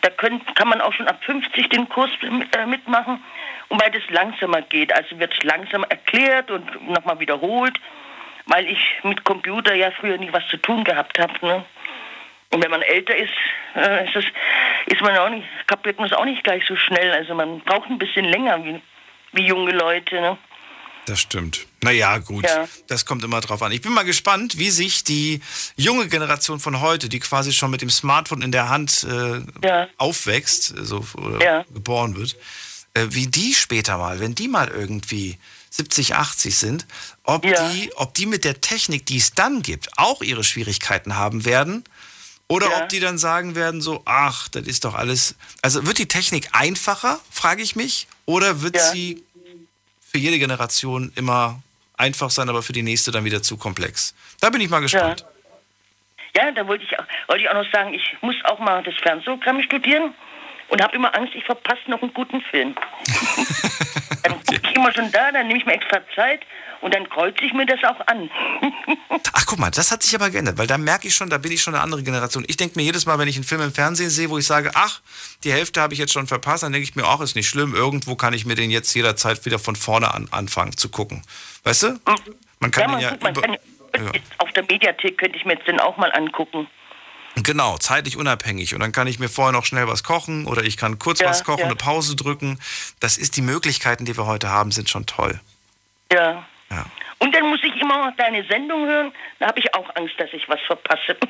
da 0.06 0.12
können, 0.12 0.40
kann 0.54 0.68
man 0.68 0.80
auch 0.80 0.92
schon 0.92 1.08
ab 1.08 1.18
50 1.24 1.68
den 1.68 1.88
Kurs 1.88 2.10
äh, 2.22 2.66
mitmachen. 2.66 3.22
Und 3.68 3.82
weil 3.82 3.90
das 3.90 4.08
langsamer 4.10 4.62
geht, 4.62 4.94
also 4.94 5.18
wird 5.18 5.34
es 5.34 5.42
langsam 5.42 5.84
erklärt 5.88 6.50
und 6.50 6.88
nochmal 6.88 7.18
wiederholt, 7.18 7.80
weil 8.46 8.68
ich 8.68 9.00
mit 9.02 9.24
Computer 9.24 9.74
ja 9.74 9.90
früher 9.90 10.16
nie 10.18 10.32
was 10.32 10.46
zu 10.46 10.58
tun 10.58 10.84
gehabt 10.84 11.18
habe. 11.18 11.34
Ne? 11.44 11.64
Und 12.50 12.62
wenn 12.62 12.70
man 12.70 12.82
älter 12.82 13.16
ist, 13.16 13.32
äh, 13.74 14.04
ist, 14.04 14.14
es, 14.14 14.24
ist 14.86 15.00
man 15.00 15.16
auch 15.16 15.28
nicht, 15.28 15.48
kapiert 15.66 15.98
man 15.98 16.06
es 16.06 16.12
auch 16.12 16.24
nicht 16.24 16.44
gleich 16.44 16.64
so 16.66 16.76
schnell. 16.76 17.10
Also 17.10 17.34
man 17.34 17.58
braucht 17.60 17.90
ein 17.90 17.98
bisschen 17.98 18.26
länger 18.26 18.64
wie, 18.64 18.80
wie 19.32 19.46
junge 19.46 19.72
Leute. 19.72 20.20
Ne? 20.20 20.38
Das 21.06 21.20
stimmt. 21.20 21.66
Naja, 21.82 22.18
gut. 22.18 22.44
Ja. 22.44 22.68
Das 22.88 23.06
kommt 23.06 23.22
immer 23.24 23.40
drauf 23.40 23.62
an. 23.62 23.70
Ich 23.72 23.80
bin 23.80 23.92
mal 23.92 24.04
gespannt, 24.04 24.58
wie 24.58 24.70
sich 24.70 25.04
die 25.04 25.40
junge 25.76 26.08
Generation 26.08 26.58
von 26.60 26.80
heute, 26.80 27.08
die 27.08 27.20
quasi 27.20 27.52
schon 27.52 27.70
mit 27.70 27.80
dem 27.80 27.90
Smartphone 27.90 28.42
in 28.42 28.50
der 28.52 28.68
Hand 28.68 29.04
äh, 29.08 29.40
Ja. 29.66 29.86
aufwächst, 29.98 30.74
so, 30.82 31.04
oder 31.16 31.42
Ja. 31.44 31.64
geboren 31.72 32.16
wird, 32.16 32.36
äh, 32.94 33.06
wie 33.10 33.28
die 33.28 33.54
später 33.54 33.98
mal, 33.98 34.18
wenn 34.20 34.34
die 34.34 34.48
mal 34.48 34.68
irgendwie 34.68 35.38
70, 35.70 36.14
80 36.16 36.56
sind, 36.56 36.86
ob, 37.22 37.42
die, 37.42 37.92
ob 37.96 38.14
die 38.14 38.26
mit 38.26 38.44
der 38.44 38.60
Technik, 38.60 39.06
die 39.06 39.18
es 39.18 39.32
dann 39.32 39.62
gibt, 39.62 39.96
auch 39.98 40.22
ihre 40.22 40.42
Schwierigkeiten 40.42 41.14
haben 41.16 41.44
werden. 41.44 41.84
Oder 42.48 42.76
ob 42.78 42.88
die 42.90 43.00
dann 43.00 43.18
sagen 43.18 43.56
werden, 43.56 43.80
so, 43.80 44.02
ach, 44.04 44.46
das 44.48 44.66
ist 44.68 44.84
doch 44.84 44.94
alles. 44.94 45.34
Also 45.62 45.84
wird 45.84 45.98
die 45.98 46.06
Technik 46.06 46.48
einfacher, 46.52 47.18
frage 47.28 47.60
ich 47.62 47.74
mich, 47.74 48.06
oder 48.24 48.62
wird 48.62 48.78
sie 48.80 49.24
für 50.16 50.20
jede 50.20 50.38
Generation 50.38 51.12
immer 51.14 51.60
einfach 51.98 52.30
sein, 52.30 52.48
aber 52.48 52.62
für 52.62 52.72
die 52.72 52.82
nächste 52.82 53.10
dann 53.10 53.26
wieder 53.26 53.42
zu 53.42 53.58
komplex. 53.58 54.14
Da 54.40 54.48
bin 54.48 54.62
ich 54.62 54.70
mal 54.70 54.80
gespannt. 54.80 55.26
Ja, 56.34 56.50
da 56.52 56.66
wollte 56.66 56.84
ich, 56.84 56.98
auch, 56.98 57.04
wollte 57.28 57.42
ich 57.42 57.50
auch 57.50 57.54
noch 57.54 57.70
sagen, 57.70 57.92
ich 57.92 58.16
muss 58.22 58.34
auch 58.44 58.58
mal 58.58 58.82
das 58.82 58.94
Fernsehprogramm 59.02 59.60
studieren 59.60 60.14
und 60.68 60.82
habe 60.82 60.96
immer 60.96 61.14
Angst, 61.16 61.34
ich 61.34 61.44
verpasse 61.44 61.82
noch 61.88 62.02
einen 62.02 62.14
guten 62.14 62.40
Film. 62.42 62.74
dann 64.22 64.38
bin 64.40 64.60
ich 64.62 64.76
immer 64.76 64.92
schon 64.92 65.10
da, 65.12 65.32
dann 65.32 65.46
nehme 65.46 65.58
ich 65.58 65.66
mir 65.66 65.74
extra 65.74 66.00
Zeit 66.14 66.40
und 66.80 66.94
dann 66.94 67.08
kreuze 67.08 67.44
ich 67.44 67.52
mir 67.52 67.66
das 67.66 67.82
auch 67.84 68.06
an. 68.06 68.30
Ach, 69.32 69.46
guck 69.46 69.58
mal, 69.58 69.70
das 69.70 69.90
hat 69.90 70.02
sich 70.02 70.14
aber 70.14 70.30
geändert, 70.30 70.58
weil 70.58 70.66
da 70.66 70.78
merke 70.78 71.08
ich 71.08 71.14
schon, 71.14 71.30
da 71.30 71.38
bin 71.38 71.52
ich 71.52 71.62
schon 71.62 71.74
eine 71.74 71.82
andere 71.82 72.02
Generation. 72.02 72.44
Ich 72.48 72.56
denke 72.56 72.78
mir 72.78 72.84
jedes 72.84 73.06
Mal, 73.06 73.18
wenn 73.18 73.28
ich 73.28 73.36
einen 73.36 73.44
Film 73.44 73.60
im 73.60 73.72
Fernsehen 73.72 74.10
sehe, 74.10 74.30
wo 74.30 74.38
ich 74.38 74.46
sage, 74.46 74.70
ach, 74.74 75.00
die 75.44 75.52
Hälfte 75.52 75.80
habe 75.80 75.94
ich 75.94 76.00
jetzt 76.00 76.12
schon 76.12 76.26
verpasst, 76.26 76.62
dann 76.62 76.72
denke 76.72 76.88
ich 76.88 76.96
mir, 76.96 77.04
ach, 77.04 77.20
ist 77.20 77.36
nicht 77.36 77.48
schlimm, 77.48 77.74
irgendwo 77.74 78.14
kann 78.14 78.34
ich 78.34 78.46
mir 78.46 78.54
den 78.54 78.70
jetzt 78.70 78.92
jederzeit 78.94 79.44
wieder 79.44 79.58
von 79.58 79.76
vorne 79.76 80.14
an 80.14 80.28
anfangen 80.30 80.76
zu 80.76 80.88
gucken. 80.88 81.22
Weißt 81.64 81.84
du? 81.84 81.98
Man 82.60 82.70
kann 82.70 82.82
ja, 82.82 82.88
man, 82.88 82.98
den 82.98 83.02
ja, 83.02 83.10
guckt, 83.10 83.22
man 83.22 83.34
kann, 83.34 83.52
ja. 83.52 84.20
auf 84.38 84.52
der 84.52 84.64
Mediathek 84.64 85.18
könnte 85.18 85.38
ich 85.38 85.44
mir 85.44 85.54
jetzt 85.54 85.66
den 85.66 85.80
auch 85.80 85.96
mal 85.96 86.12
angucken. 86.12 86.68
Genau, 87.42 87.76
zeitlich 87.78 88.16
unabhängig. 88.16 88.74
Und 88.74 88.80
dann 88.80 88.92
kann 88.92 89.06
ich 89.06 89.18
mir 89.18 89.28
vorher 89.28 89.52
noch 89.52 89.64
schnell 89.64 89.86
was 89.86 90.02
kochen 90.02 90.46
oder 90.46 90.64
ich 90.64 90.76
kann 90.76 90.98
kurz 90.98 91.20
Ja, 91.20 91.28
was 91.28 91.44
kochen, 91.44 91.60
ja. 91.60 91.66
eine 91.66 91.76
Pause 91.76 92.16
drücken. 92.16 92.58
Das 93.00 93.18
ist 93.18 93.36
die 93.36 93.42
Möglichkeiten, 93.42 94.04
die 94.04 94.16
wir 94.16 94.26
heute 94.26 94.48
haben, 94.48 94.70
sind 94.72 94.88
schon 94.88 95.06
toll. 95.06 95.38
Ja. 96.12 96.46
Ja. 96.70 96.86
Und 97.18 97.34
dann 97.34 97.48
muss 97.48 97.60
ich 97.62 97.74
immer 97.80 98.06
noch 98.06 98.16
deine 98.16 98.44
Sendung 98.46 98.86
hören. 98.86 99.12
Da 99.38 99.48
habe 99.48 99.58
ich 99.58 99.74
auch 99.74 99.88
Angst, 99.96 100.14
dass 100.18 100.32
ich 100.32 100.48
was 100.48 100.60
verpasse. 100.66 101.16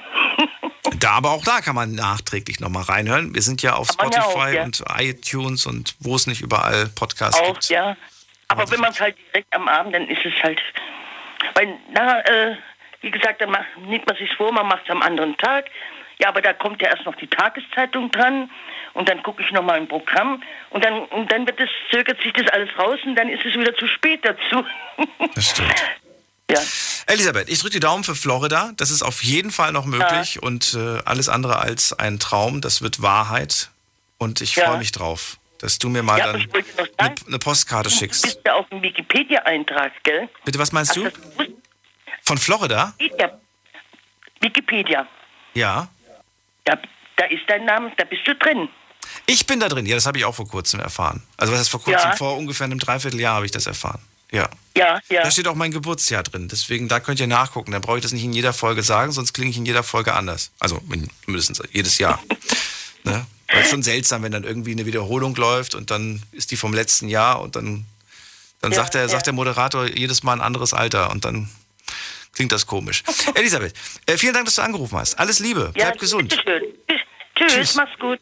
Da, 1.00 1.11
aber 1.11 1.32
auch 1.32 1.44
da 1.44 1.61
kann 1.61 1.74
man 1.74 1.92
nachträglich 1.92 2.61
nochmal 2.61 2.84
reinhören. 2.84 3.34
Wir 3.34 3.42
sind 3.42 3.61
ja 3.61 3.74
auf 3.74 3.88
man 3.98 4.11
ja 4.11 4.22
Spotify 4.22 4.61
auch, 4.61 4.64
und 4.64 4.84
iTunes 4.96 5.66
und 5.66 5.96
wo 5.98 6.14
es 6.14 6.26
nicht 6.28 6.40
überall 6.42 6.86
Podcasts 6.94 7.40
auch, 7.40 7.54
gibt. 7.54 7.68
ja. 7.68 7.96
Aber 8.48 8.70
wenn 8.70 8.80
man 8.80 8.92
es 8.92 9.00
halt 9.00 9.16
direkt 9.28 9.52
am 9.54 9.66
Abend, 9.68 9.94
dann 9.94 10.09
ist 10.09 10.24
es 10.24 10.32
halt. 10.42 10.61
Weil, 11.54 11.76
na, 11.92 12.20
äh, 12.20 12.57
wie 13.00 13.11
gesagt, 13.11 13.40
dann 13.40 13.50
macht, 13.50 13.66
nimmt 13.78 14.07
man 14.07 14.16
sich 14.16 14.32
vor, 14.36 14.52
man 14.52 14.66
macht 14.68 14.84
es 14.84 14.90
am 14.90 15.02
anderen 15.02 15.36
Tag. 15.38 15.66
Ja, 16.18 16.28
aber 16.28 16.40
da 16.40 16.52
kommt 16.54 16.80
ja 16.80 16.88
erst 16.88 17.04
noch 17.04 17.14
die 17.16 17.26
Tageszeitung 17.26 18.10
dran 18.10 18.50
und 18.94 19.08
dann 19.08 19.22
gucke 19.22 19.42
ich 19.42 19.50
nochmal 19.52 19.76
ein 19.76 19.86
Programm 19.88 20.42
und 20.70 20.82
dann, 20.84 21.04
und 21.06 21.30
dann 21.30 21.46
wird 21.46 21.60
es, 21.60 21.68
zögert 21.90 22.20
sich 22.22 22.32
das 22.32 22.48
alles 22.48 22.70
raus 22.78 22.98
und 23.04 23.16
dann 23.16 23.28
ist 23.28 23.44
es 23.44 23.54
wieder 23.54 23.74
zu 23.76 23.86
spät 23.86 24.20
dazu. 24.24 24.64
Das 25.34 25.50
stimmt. 25.50 25.74
Ja. 26.50 26.58
Elisabeth, 27.08 27.48
ich 27.50 27.58
drücke 27.60 27.72
die 27.74 27.80
Daumen 27.80 28.04
für 28.04 28.14
Florida. 28.14 28.72
Das 28.76 28.90
ist 28.90 29.02
auf 29.02 29.22
jeden 29.24 29.50
Fall 29.50 29.72
noch 29.72 29.84
möglich 29.84 30.42
und 30.42 30.74
äh, 30.74 31.00
alles 31.04 31.28
andere 31.28 31.58
als 31.58 31.92
ein 31.98 32.18
Traum. 32.18 32.60
Das 32.60 32.80
wird 32.82 33.02
Wahrheit. 33.02 33.70
Und 34.18 34.40
ich 34.40 34.54
Ja. 34.56 34.66
freue 34.68 34.78
mich 34.78 34.92
drauf, 34.92 35.36
dass 35.58 35.78
du 35.78 35.88
mir 35.90 36.02
mal 36.02 36.18
Ja, 36.18 36.32
dann 36.32 36.46
eine, 36.98 37.14
eine 37.26 37.38
Postkarte 37.38 37.90
du 37.90 37.94
schickst. 37.94 38.22
bist 38.22 38.40
ja 38.46 38.54
auf 38.54 38.66
dem 38.70 38.80
Wikipedia-Eintrag, 38.80 39.92
gell? 40.04 40.28
Bitte, 40.44 40.58
was 40.58 40.72
meinst 40.72 40.92
Hast 40.92 40.96
du? 40.96 41.04
das? 41.04 41.48
Von 42.22 42.38
Florida? 42.38 42.94
Wikipedia. 42.98 43.38
Wikipedia. 44.40 45.06
Ja. 45.54 45.88
Da, 46.66 46.76
da 47.16 47.24
ist 47.26 47.42
dein 47.48 47.64
Name, 47.64 47.90
da 47.96 48.04
bist 48.04 48.22
du 48.26 48.34
drin. 48.34 48.68
Ich 49.26 49.46
bin 49.46 49.60
da 49.60 49.68
drin. 49.68 49.86
Ja, 49.86 49.94
das 49.94 50.04
habe 50.06 50.18
ich 50.18 50.24
auch 50.24 50.34
vor 50.34 50.46
kurzem 50.48 50.80
erfahren. 50.80 51.22
Also 51.36 51.52
was 51.52 51.60
ist 51.62 51.68
vor 51.68 51.80
kurzem? 51.82 52.10
Ja. 52.10 52.16
Vor 52.16 52.36
ungefähr 52.36 52.64
einem 52.66 52.78
Dreivierteljahr 52.78 53.36
habe 53.36 53.46
ich 53.46 53.52
das 53.52 53.66
erfahren. 53.66 54.00
Ja. 54.32 54.48
Ja, 54.76 54.98
ja. 55.08 55.22
Da 55.22 55.30
steht 55.30 55.46
auch 55.48 55.54
mein 55.54 55.70
Geburtsjahr 55.70 56.22
drin. 56.24 56.48
Deswegen, 56.48 56.88
da 56.88 56.98
könnt 57.00 57.20
ihr 57.20 57.28
nachgucken. 57.28 57.70
Da 57.72 57.78
brauche 57.78 57.98
ich 57.98 58.02
das 58.02 58.12
nicht 58.12 58.24
in 58.24 58.32
jeder 58.32 58.52
Folge 58.52 58.82
sagen, 58.82 59.12
sonst 59.12 59.32
klinge 59.32 59.50
ich 59.52 59.56
in 59.56 59.64
jeder 59.64 59.82
Folge 59.84 60.12
anders. 60.14 60.50
Also 60.58 60.82
in- 60.92 61.08
mindestens 61.26 61.62
jedes 61.72 61.98
Jahr. 61.98 62.20
ne? 63.04 63.24
Weil 63.48 63.62
es 63.62 63.70
schon 63.70 63.84
seltsam, 63.84 64.24
wenn 64.24 64.32
dann 64.32 64.42
irgendwie 64.42 64.72
eine 64.72 64.84
Wiederholung 64.86 65.36
läuft 65.36 65.76
und 65.76 65.92
dann 65.92 66.22
ist 66.32 66.50
die 66.50 66.56
vom 66.56 66.74
letzten 66.74 67.08
Jahr 67.08 67.40
und 67.40 67.54
dann, 67.54 67.86
dann 68.60 68.72
Ja, 68.72 68.78
sagt, 68.78 68.94
der, 68.94 69.02
ja. 69.02 69.08
sagt 69.08 69.26
der 69.26 69.32
Moderator 69.34 69.86
jedes 69.86 70.24
Mal 70.24 70.32
ein 70.32 70.40
anderes 70.40 70.74
Alter 70.74 71.10
und 71.12 71.24
dann 71.24 71.48
klingt 72.37 72.53
das 72.53 72.66
komisch. 72.66 73.03
Elisabeth, 73.34 73.74
äh, 74.07 74.16
vielen 74.16 74.34
Dank, 74.34 74.45
dass 74.45 74.55
du 74.55 74.62
angerufen 74.62 74.97
hast. 74.97 75.18
Alles 75.18 75.41
Liebe, 75.41 75.72
bleib 75.74 75.95
ja, 75.95 76.01
gesund. 76.01 76.32
Tschüss, 77.34 77.53
Tschüss. 77.53 77.74
mach's 77.74 77.99
gut. 77.99 78.20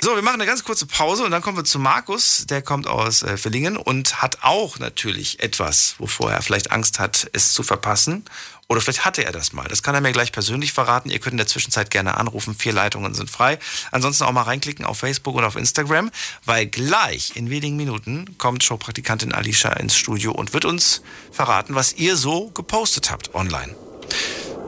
So, 0.00 0.14
wir 0.14 0.22
machen 0.22 0.40
eine 0.40 0.46
ganz 0.46 0.62
kurze 0.62 0.86
Pause 0.86 1.24
und 1.24 1.30
dann 1.30 1.40
kommen 1.40 1.56
wir 1.56 1.64
zu 1.64 1.78
Markus. 1.78 2.46
Der 2.46 2.60
kommt 2.60 2.86
aus 2.86 3.22
äh, 3.22 3.36
Villingen 3.36 3.76
und 3.76 4.20
hat 4.20 4.38
auch 4.42 4.78
natürlich 4.78 5.40
etwas, 5.40 5.94
wovor 5.98 6.32
er 6.32 6.42
vielleicht 6.42 6.70
Angst 6.70 6.98
hat, 6.98 7.28
es 7.32 7.52
zu 7.52 7.62
verpassen. 7.62 8.24
Oder 8.68 8.80
vielleicht 8.80 9.04
hatte 9.04 9.24
er 9.24 9.30
das 9.30 9.52
mal. 9.52 9.68
Das 9.68 9.82
kann 9.82 9.94
er 9.94 10.00
mir 10.00 10.12
gleich 10.12 10.32
persönlich 10.32 10.72
verraten. 10.72 11.08
Ihr 11.08 11.20
könnt 11.20 11.34
in 11.34 11.38
der 11.38 11.46
Zwischenzeit 11.46 11.90
gerne 11.90 12.16
anrufen. 12.16 12.54
Vier 12.54 12.72
Leitungen 12.72 13.14
sind 13.14 13.30
frei. 13.30 13.58
Ansonsten 13.92 14.24
auch 14.24 14.32
mal 14.32 14.42
reinklicken 14.42 14.84
auf 14.84 14.98
Facebook 14.98 15.36
und 15.36 15.44
auf 15.44 15.54
Instagram, 15.54 16.10
weil 16.44 16.66
gleich 16.66 17.36
in 17.36 17.48
wenigen 17.48 17.76
Minuten 17.76 18.36
kommt 18.38 18.64
Showpraktikantin 18.64 19.32
Alicia 19.32 19.72
ins 19.74 19.96
Studio 19.96 20.32
und 20.32 20.52
wird 20.52 20.64
uns 20.64 21.02
verraten, 21.30 21.76
was 21.76 21.92
ihr 21.92 22.16
so 22.16 22.50
gepostet 22.50 23.10
habt 23.10 23.34
online. 23.34 23.74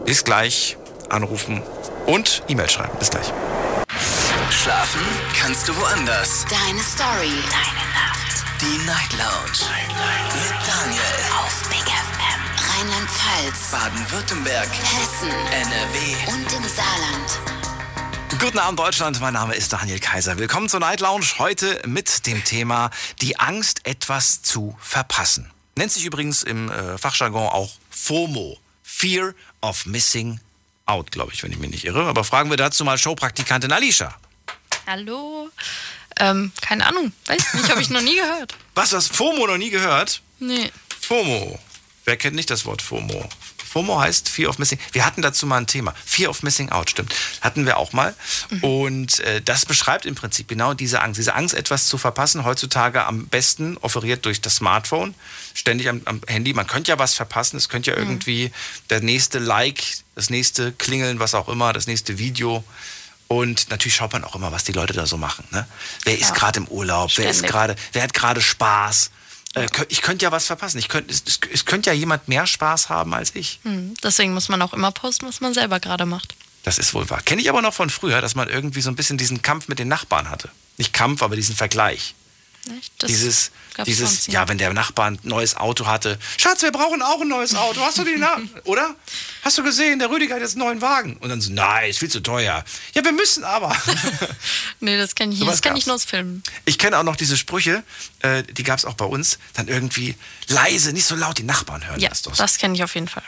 Bis 0.05 0.25
gleich. 0.25 0.77
Anrufen 1.11 1.63
und 2.07 2.43
E-Mail 2.49 2.69
schreiben. 2.69 2.97
Bis 2.99 3.11
gleich. 3.11 3.33
Schlafen 4.51 5.01
kannst 5.39 5.69
du 5.69 5.77
woanders. 5.77 6.45
Deine 6.49 6.81
Story. 6.81 7.33
Deine 7.51 7.85
Nacht. 7.95 8.45
Die 8.61 8.87
Night 8.87 9.13
Lounge. 9.13 9.71
Mit 10.35 10.67
Daniel. 10.67 11.03
Auf 11.43 11.69
Big 11.69 11.87
FM. 11.87 12.18
Rheinland-Pfalz. 12.79 13.73
Baden-Württemberg. 13.73 14.69
Hessen. 14.69 15.31
NRW. 15.51 16.33
Und 16.33 16.53
im 16.53 16.69
Saarland. 16.69 17.41
Guten 18.39 18.59
Abend 18.61 18.79
Deutschland, 18.79 19.21
mein 19.21 19.35
Name 19.35 19.57
ist 19.57 19.73
Daniel 19.73 19.99
Kaiser. 19.99 20.39
Willkommen 20.39 20.69
zur 20.69 20.79
Night 20.79 21.01
Lounge 21.01 21.27
heute 21.39 21.83
mit 21.89 22.25
dem 22.29 22.45
Thema 22.45 22.91
die 23.21 23.37
Angst, 23.41 23.85
etwas 23.85 24.43
zu 24.43 24.79
verpassen. 24.81 25.51
Nennt 25.75 25.91
sich 25.91 26.05
übrigens 26.05 26.45
im 26.45 26.71
äh, 26.71 26.97
Fachjargon 26.99 27.49
auch 27.49 27.73
FOMO, 27.91 28.59
Fear 28.85 29.35
of 29.61 29.85
Missing 29.87 30.39
Out, 30.87 31.11
glaube 31.11 31.33
ich, 31.35 31.43
wenn 31.43 31.51
ich 31.51 31.59
mich 31.59 31.71
nicht 31.71 31.85
irre. 31.85 32.07
Aber 32.07 32.23
fragen 32.23 32.49
wir 32.49 32.59
dazu 32.59 32.85
mal 32.85 32.97
Showpraktikantin 32.97 33.73
Alicia. 33.73 34.15
Hallo? 34.87 35.49
Ähm, 36.21 36.53
keine 36.61 36.87
Ahnung. 36.87 37.13
Weiß 37.27 37.55
nicht, 37.55 37.71
habe 37.71 37.83
ich 37.83 37.91
noch 37.91 38.03
nie 38.03 38.15
gehört. 38.15 38.55
Was, 38.77 38.91
du 38.91 38.99
hast 38.99 39.17
FOMO 39.17 39.49
noch 39.49 39.59
nie 39.59 39.71
gehört? 39.71 40.23
Nee. 40.39 40.71
FOMO. 41.01 41.59
Wer 42.09 42.17
kennt 42.17 42.37
nicht 42.37 42.49
das 42.49 42.65
Wort 42.65 42.81
FOMO? 42.81 43.29
FOMO 43.69 44.01
heißt 44.01 44.31
Fear 44.31 44.49
of 44.49 44.59
Missing. 44.59 44.79
Wir 44.93 45.05
hatten 45.05 45.21
dazu 45.21 45.47
mal 45.47 45.59
ein 45.59 45.67
Thema. 45.67 45.93
Fear 46.07 46.31
of 46.31 46.43
Missing 46.43 46.71
Out, 46.71 46.89
stimmt. 46.89 47.15
Hatten 47.43 47.67
wir 47.67 47.77
auch 47.77 47.93
mal. 47.93 48.15
Mhm. 48.49 48.65
Und 48.65 49.21
äh, 49.21 49.43
das 49.43 49.67
beschreibt 49.67 50.07
im 50.07 50.15
Prinzip 50.15 50.49
genau 50.49 50.73
diese 50.73 51.03
Angst. 51.03 51.19
Diese 51.19 51.35
Angst, 51.35 51.53
etwas 51.53 51.85
zu 51.85 51.99
verpassen, 51.99 52.45
heutzutage 52.45 53.05
am 53.05 53.27
besten 53.27 53.77
offeriert 53.77 54.25
durch 54.25 54.41
das 54.41 54.57
Smartphone, 54.57 55.15
ständig 55.53 55.91
am, 55.91 56.01
am 56.07 56.23
Handy. 56.27 56.55
Man 56.55 56.67
könnte 56.67 56.91
ja 56.93 56.99
was 56.99 57.13
verpassen. 57.13 57.59
Es 57.59 57.69
könnte 57.69 57.91
ja 57.91 57.99
mhm. 57.99 58.05
irgendwie 58.05 58.53
der 58.89 59.03
nächste 59.03 59.39
Like, 59.39 59.85
das 60.15 60.31
nächste 60.31 60.73
Klingeln, 60.73 61.19
was 61.19 61.35
auch 61.35 61.51
immer, 61.51 61.75
das 61.75 61.87
nächste 61.87 62.17
Video. 62.17 62.65
Und 63.27 63.69
natürlich 63.69 63.97
schaut 63.97 64.15
man 64.15 64.25
auch 64.25 64.35
immer, 64.35 64.51
was 64.51 64.65
die 64.65 64.73
Leute 64.73 64.95
da 64.95 65.05
so 65.05 65.19
machen. 65.19 65.45
Ne? 65.51 65.69
Wer 66.05 66.15
ja. 66.15 66.21
ist 66.21 66.35
gerade 66.35 66.61
im 66.61 66.69
Urlaub? 66.69 67.11
Ständig. 67.11 67.35
Wer 67.35 67.45
ist 67.45 67.53
gerade, 67.53 67.77
wer 67.93 68.03
hat 68.03 68.15
gerade 68.15 68.41
Spaß? 68.41 69.11
Äh, 69.55 69.67
ich 69.89 70.03
könnte 70.03 70.25
ja 70.25 70.33
was 70.33 70.47
verpassen. 70.47 70.79
Ich 70.79 70.89
könnte, 70.89 71.13
es, 71.13 71.41
es 71.53 71.65
könnte 71.65 71.91
ja 71.91 71.95
jemand 71.95 72.29
mehr 72.29 72.47
Spaß 72.47 72.89
haben 72.89 73.15
als 73.15 73.35
ich. 73.35 73.61
Hm, 73.63 73.95
deswegen 74.03 74.35
muss 74.35 74.49
man 74.49 74.61
auch 74.63 74.73
immer 74.73 74.91
posten, 74.91 75.27
was 75.27 75.41
man 75.41 75.55
selber 75.55 75.81
gerade 75.81 76.07
macht. 76.07 76.35
Das 76.65 76.79
ist 76.79 76.93
wohl 76.95 77.09
wahr. 77.09 77.23
Kenne 77.23 77.41
ich 77.41 77.49
aber 77.49 77.63
noch 77.63 77.75
von 77.75 77.89
früher, 77.89 78.21
dass 78.21 78.35
man 78.35 78.49
irgendwie 78.49 78.81
so 78.81 78.91
ein 78.91 78.97
bisschen 78.97 79.17
diesen 79.17 79.43
Kampf 79.43 79.69
mit 79.69 79.79
den 79.79 79.89
Nachbarn 79.89 80.29
hatte. 80.29 80.51
Nicht 80.77 80.93
Kampf, 80.93 81.23
aber 81.23 81.37
diesen 81.37 81.57
Vergleich. 81.57 82.15
Das 82.99 83.11
dieses, 83.11 83.51
dieses 83.87 84.27
ja, 84.27 84.49
wenn 84.49 84.59
der 84.59 84.73
Nachbar 84.73 85.11
ein 85.11 85.19
neues 85.23 85.57
Auto 85.57 85.87
hatte. 85.87 86.19
Schatz, 86.37 86.63
wir 86.63 86.73
brauchen 86.73 87.03
auch 87.03 87.21
ein 87.21 87.29
neues 87.29 87.55
Auto. 87.55 87.81
Hast 87.81 87.99
du 87.99 88.05
die 88.05 88.17
Namen? 88.17 88.51
Oder? 88.65 88.95
Hast 89.43 89.59
du 89.59 89.63
gesehen, 89.63 89.99
der 89.99 90.11
Rüdiger 90.11 90.35
hat 90.35 90.43
jetzt 90.43 90.57
einen 90.57 90.65
neuen 90.65 90.81
Wagen. 90.81 91.17
Und 91.19 91.29
dann 91.29 91.41
so, 91.41 91.53
nein, 91.53 91.91
ist 91.91 91.99
viel 91.99 92.11
zu 92.11 92.21
teuer. 92.21 92.65
Ja, 92.95 93.05
wir 93.05 93.13
müssen 93.13 93.45
aber. 93.45 93.77
nee, 94.81 94.97
das 94.97 95.15
kenne 95.15 95.33
ich 95.33 95.41
nicht. 95.41 95.51
Das 95.51 95.63
kenne 95.63 95.79
ich 95.79 95.87
nur 95.87 95.95
aus 95.95 96.05
Filmen. 96.05 96.43
Ich 96.65 96.79
kenne 96.79 96.99
auch 96.99 97.05
noch 97.05 97.17
diese 97.17 97.37
Sprüche, 97.37 97.83
äh, 98.21 98.43
die 98.43 98.63
gab 98.63 98.79
es 98.79 98.85
auch 98.85 98.95
bei 98.95 99.05
uns. 99.05 99.39
Dann 99.55 99.69
irgendwie 99.69 100.17
leise, 100.49 100.93
nicht 100.93 101.07
so 101.07 101.15
laut, 101.15 101.39
die 101.39 101.45
Nachbarn 101.45 101.87
hören 101.87 102.01
ja, 102.01 102.09
das 102.09 102.23
doch. 102.23 102.37
Das 102.37 102.59
kenne 102.59 102.75
ich 102.75 102.83
auf 102.83 102.95
jeden 102.95 103.09
Fall. 103.09 103.25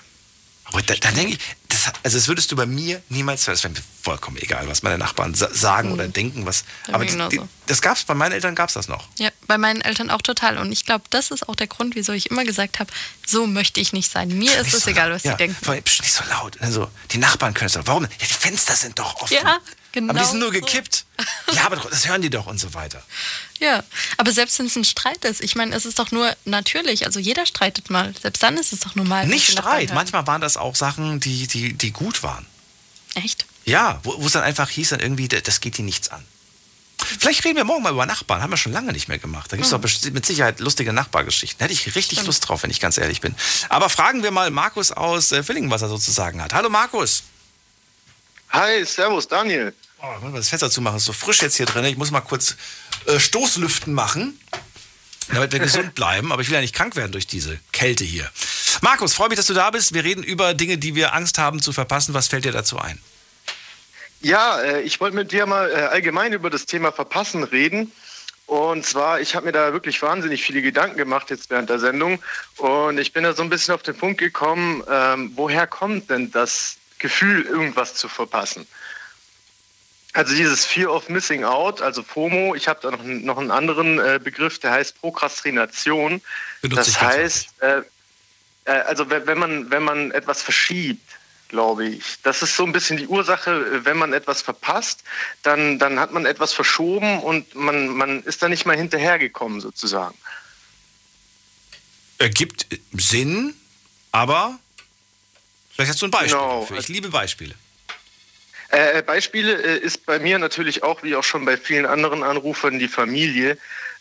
Aber 0.72 0.82
da, 0.82 0.94
dann 0.94 1.14
denke 1.14 1.32
ich, 1.32 1.38
das, 1.68 1.92
also 2.02 2.18
das 2.18 2.28
würdest 2.28 2.50
du 2.52 2.56
bei 2.56 2.66
mir 2.66 3.02
niemals 3.08 3.46
hören. 3.46 3.54
Das 3.54 3.64
wäre 3.64 3.74
mir 3.74 3.80
vollkommen 4.02 4.36
egal, 4.38 4.68
was 4.68 4.82
meine 4.82 4.98
Nachbarn 4.98 5.34
sagen 5.34 5.88
mhm. 5.88 5.94
oder 5.94 6.08
denken. 6.08 6.46
Was, 6.46 6.64
aber 6.92 7.04
die, 7.04 7.16
die, 7.28 7.40
das 7.66 7.82
gab's, 7.82 8.04
bei 8.04 8.14
meinen 8.14 8.32
Eltern 8.32 8.54
gab 8.54 8.68
es 8.68 8.74
das 8.74 8.88
noch. 8.88 9.08
Ja, 9.18 9.30
bei 9.46 9.58
meinen 9.58 9.80
Eltern 9.80 10.10
auch 10.10 10.22
total. 10.22 10.58
Und 10.58 10.72
ich 10.72 10.86
glaube, 10.86 11.04
das 11.10 11.30
ist 11.30 11.48
auch 11.48 11.56
der 11.56 11.66
Grund, 11.66 11.94
wieso 11.94 12.12
ich 12.12 12.30
immer 12.30 12.44
gesagt 12.44 12.78
habe, 12.78 12.90
so 13.26 13.46
möchte 13.46 13.80
ich 13.80 13.92
nicht 13.92 14.10
sein. 14.10 14.28
Mir 14.28 14.58
ist 14.58 14.72
es 14.72 14.84
so 14.84 14.90
egal, 14.90 15.10
was 15.10 15.24
ja, 15.24 15.32
sie 15.32 15.38
denken. 15.38 15.68
Allem, 15.68 15.82
nicht 15.84 16.12
so 16.12 16.22
laut. 16.30 16.60
Also, 16.60 16.88
die 17.10 17.18
Nachbarn 17.18 17.54
können 17.54 17.66
es 17.66 17.72
doch. 17.72 17.86
Warum? 17.86 18.04
Ja, 18.04 18.08
die 18.20 18.26
Fenster 18.26 18.74
sind 18.74 18.98
doch 18.98 19.22
offen. 19.22 19.34
Ja, 19.34 19.58
Genau 19.92 20.10
aber 20.10 20.20
die 20.20 20.26
sind 20.26 20.38
nur 20.38 20.52
gekippt. 20.52 20.94
So. 20.94 21.04
Ja, 21.54 21.66
aber 21.66 21.76
das 21.76 22.08
hören 22.08 22.22
die 22.22 22.30
doch 22.30 22.46
und 22.46 22.58
so 22.58 22.74
weiter. 22.74 23.02
Ja, 23.58 23.82
aber 24.16 24.32
selbst 24.32 24.58
wenn 24.58 24.66
es 24.66 24.76
ein 24.76 24.84
Streit 24.84 25.24
ist, 25.24 25.42
ich 25.42 25.56
meine, 25.56 25.74
es 25.74 25.84
ist 25.84 25.98
doch 25.98 26.12
nur 26.12 26.34
natürlich, 26.44 27.06
also 27.06 27.18
jeder 27.18 27.44
streitet 27.44 27.90
mal. 27.90 28.14
Selbst 28.22 28.42
dann 28.42 28.56
ist 28.56 28.72
es 28.72 28.80
doch 28.80 28.94
normal. 28.94 29.26
Nicht 29.26 29.50
Streit, 29.50 29.92
manchmal 29.92 30.26
waren 30.26 30.40
das 30.40 30.56
auch 30.56 30.76
Sachen, 30.76 31.20
die, 31.20 31.46
die, 31.46 31.72
die 31.74 31.90
gut 31.90 32.22
waren. 32.22 32.46
Echt? 33.14 33.46
Ja, 33.64 34.00
wo 34.04 34.24
es 34.24 34.32
dann 34.32 34.44
einfach 34.44 34.70
hieß, 34.70 34.90
dann 34.90 35.00
irgendwie, 35.00 35.28
das 35.28 35.60
geht 35.60 35.76
dir 35.76 35.84
nichts 35.84 36.08
an. 36.08 36.24
Vielleicht 37.18 37.44
reden 37.44 37.56
wir 37.56 37.64
morgen 37.64 37.82
mal 37.82 37.92
über 37.92 38.06
Nachbarn. 38.06 38.42
Haben 38.42 38.50
wir 38.50 38.56
schon 38.56 38.72
lange 38.72 38.92
nicht 38.92 39.08
mehr 39.08 39.18
gemacht. 39.18 39.50
Da 39.50 39.56
gibt 39.56 39.66
es 39.66 39.72
hm. 39.72 39.82
doch 39.82 40.12
mit 40.12 40.26
Sicherheit 40.26 40.60
lustige 40.60 40.92
Nachbargeschichten. 40.92 41.60
Hätte 41.60 41.72
ich 41.72 41.86
richtig 41.94 42.18
Stimmt. 42.18 42.26
Lust 42.26 42.48
drauf, 42.48 42.62
wenn 42.62 42.70
ich 42.70 42.80
ganz 42.80 42.98
ehrlich 42.98 43.20
bin. 43.20 43.34
Aber 43.68 43.88
fragen 43.88 44.22
wir 44.22 44.30
mal 44.30 44.50
Markus 44.50 44.92
aus 44.92 45.32
äh, 45.32 45.42
Villingen, 45.42 45.70
was 45.70 45.82
er 45.82 45.88
sozusagen 45.88 46.42
hat. 46.42 46.52
Hallo 46.52 46.68
Markus. 46.68 47.22
Hi, 48.52 48.84
servus 48.84 49.28
Daniel. 49.28 49.72
Oh, 50.02 50.06
ich 50.16 50.22
muss 50.22 50.32
mal 50.32 50.38
das 50.38 50.48
Fenster 50.48 50.70
zumachen, 50.70 50.96
ist 50.96 51.04
so 51.04 51.12
frisch 51.12 51.40
jetzt 51.40 51.56
hier 51.56 51.66
drin. 51.66 51.84
Ich 51.84 51.96
muss 51.96 52.10
mal 52.10 52.20
kurz 52.20 52.56
äh, 53.06 53.20
Stoßlüften 53.20 53.94
machen, 53.94 54.40
damit 55.28 55.52
wir 55.52 55.60
gesund 55.60 55.94
bleiben. 55.94 56.32
Aber 56.32 56.42
ich 56.42 56.48
will 56.48 56.56
ja 56.56 56.60
nicht 56.60 56.74
krank 56.74 56.96
werden 56.96 57.12
durch 57.12 57.28
diese 57.28 57.60
Kälte 57.70 58.02
hier. 58.02 58.28
Markus, 58.80 59.14
freue 59.14 59.28
mich, 59.28 59.36
dass 59.36 59.46
du 59.46 59.54
da 59.54 59.70
bist. 59.70 59.94
Wir 59.94 60.02
reden 60.02 60.24
über 60.24 60.54
Dinge, 60.54 60.78
die 60.78 60.96
wir 60.96 61.14
Angst 61.14 61.38
haben 61.38 61.62
zu 61.62 61.72
verpassen. 61.72 62.12
Was 62.12 62.26
fällt 62.26 62.44
dir 62.44 62.50
dazu 62.50 62.78
ein? 62.78 62.98
Ja, 64.20 64.60
äh, 64.60 64.82
ich 64.82 65.00
wollte 65.00 65.14
mit 65.14 65.30
dir 65.30 65.46
mal 65.46 65.70
äh, 65.70 65.74
allgemein 65.74 66.32
über 66.32 66.50
das 66.50 66.66
Thema 66.66 66.90
Verpassen 66.90 67.44
reden. 67.44 67.92
Und 68.46 68.84
zwar, 68.84 69.20
ich 69.20 69.36
habe 69.36 69.46
mir 69.46 69.52
da 69.52 69.72
wirklich 69.72 70.02
wahnsinnig 70.02 70.42
viele 70.42 70.60
Gedanken 70.60 70.96
gemacht 70.96 71.30
jetzt 71.30 71.50
während 71.50 71.70
der 71.70 71.78
Sendung. 71.78 72.20
Und 72.56 72.98
ich 72.98 73.12
bin 73.12 73.22
da 73.22 73.32
so 73.32 73.44
ein 73.44 73.48
bisschen 73.48 73.74
auf 73.74 73.82
den 73.84 73.96
Punkt 73.96 74.18
gekommen, 74.18 74.82
ähm, 74.90 75.30
woher 75.36 75.68
kommt 75.68 76.10
denn 76.10 76.32
das 76.32 76.79
Gefühl, 77.00 77.42
irgendwas 77.42 77.94
zu 77.94 78.08
verpassen. 78.08 78.66
Also 80.12 80.34
dieses 80.34 80.64
Fear 80.64 80.92
of 80.92 81.08
Missing 81.08 81.44
Out, 81.44 81.82
also 81.82 82.02
FOMO, 82.02 82.54
ich 82.54 82.66
habe 82.68 82.80
da 82.82 82.90
noch, 82.90 83.02
noch 83.02 83.38
einen 83.38 83.50
anderen 83.50 83.98
äh, 83.98 84.20
Begriff, 84.22 84.58
der 84.58 84.72
heißt 84.72 85.00
Prokrastination. 85.00 86.20
Benutze 86.62 86.92
das 86.92 87.00
heißt, 87.00 87.48
äh, 87.60 87.82
äh, 88.64 88.70
also 88.70 89.08
wenn 89.08 89.38
man, 89.38 89.70
wenn 89.70 89.82
man 89.82 90.10
etwas 90.10 90.42
verschiebt, 90.42 91.16
glaube 91.48 91.86
ich. 91.86 92.22
Das 92.22 92.42
ist 92.42 92.56
so 92.56 92.64
ein 92.64 92.72
bisschen 92.72 92.96
die 92.96 93.06
Ursache, 93.06 93.84
wenn 93.84 93.98
man 93.98 94.12
etwas 94.12 94.40
verpasst, 94.40 95.02
dann, 95.42 95.78
dann 95.78 95.98
hat 95.98 96.12
man 96.12 96.24
etwas 96.24 96.52
verschoben 96.52 97.20
und 97.20 97.54
man, 97.54 97.88
man 97.88 98.22
ist 98.22 98.42
da 98.42 98.48
nicht 98.48 98.66
mal 98.66 98.76
hinterhergekommen 98.76 99.60
sozusagen. 99.60 100.16
Ergibt 102.18 102.66
Sinn, 102.92 103.54
aber 104.12 104.58
Vielleicht 105.80 105.92
hast 105.92 106.02
du 106.02 106.06
ein 106.08 106.10
Beispiel 106.10 106.38
genau. 106.38 106.60
dafür. 106.60 106.76
Ich 106.76 106.88
liebe 106.88 107.08
Beispiele. 107.08 107.54
Äh, 108.70 108.98
äh, 108.98 109.02
Beispiele 109.02 109.54
äh, 109.62 109.78
ist 109.78 110.04
bei 110.04 110.18
mir 110.18 110.38
natürlich 110.38 110.82
auch, 110.82 111.02
wie 111.02 111.16
auch 111.16 111.24
schon 111.24 111.46
bei 111.46 111.56
vielen 111.56 111.86
anderen 111.86 112.22
Anrufern, 112.22 112.78
die 112.78 112.86
Familie. 112.86 113.56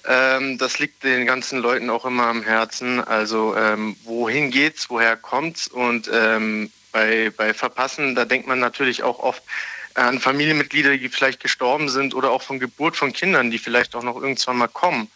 Ähm, 0.05 0.57
das 0.57 0.79
liegt 0.79 1.05
den 1.05 1.25
ganzen 1.25 1.59
Leuten 1.59 1.89
auch 1.89 2.03
immer 2.03 2.25
am 2.25 2.43
Herzen. 2.43 2.99
Also 2.99 3.55
ähm, 3.55 3.95
wohin 4.03 4.51
geht's, 4.51 4.89
woher 4.89 5.15
kommt's? 5.15 5.69
Und 5.69 6.11
ähm, 6.13 6.69
bei, 6.91 7.31
bei 7.37 7.53
Verpassen, 7.53 8.13
da 8.13 8.25
denkt 8.25 8.45
man 8.45 8.59
natürlich 8.59 9.03
auch 9.03 9.19
oft 9.19 9.41
an 9.93 10.19
Familienmitglieder, 10.19 10.97
die 10.97 11.07
vielleicht 11.07 11.39
gestorben 11.39 11.87
sind 11.87 12.13
oder 12.13 12.31
auch 12.31 12.41
von 12.41 12.59
Geburt 12.59 12.97
von 12.97 13.13
Kindern, 13.13 13.51
die 13.51 13.57
vielleicht 13.57 13.95
auch 13.95 14.03
noch 14.03 14.21
irgendwann 14.21 14.57
mal 14.57 14.67
kommen. 14.67 15.09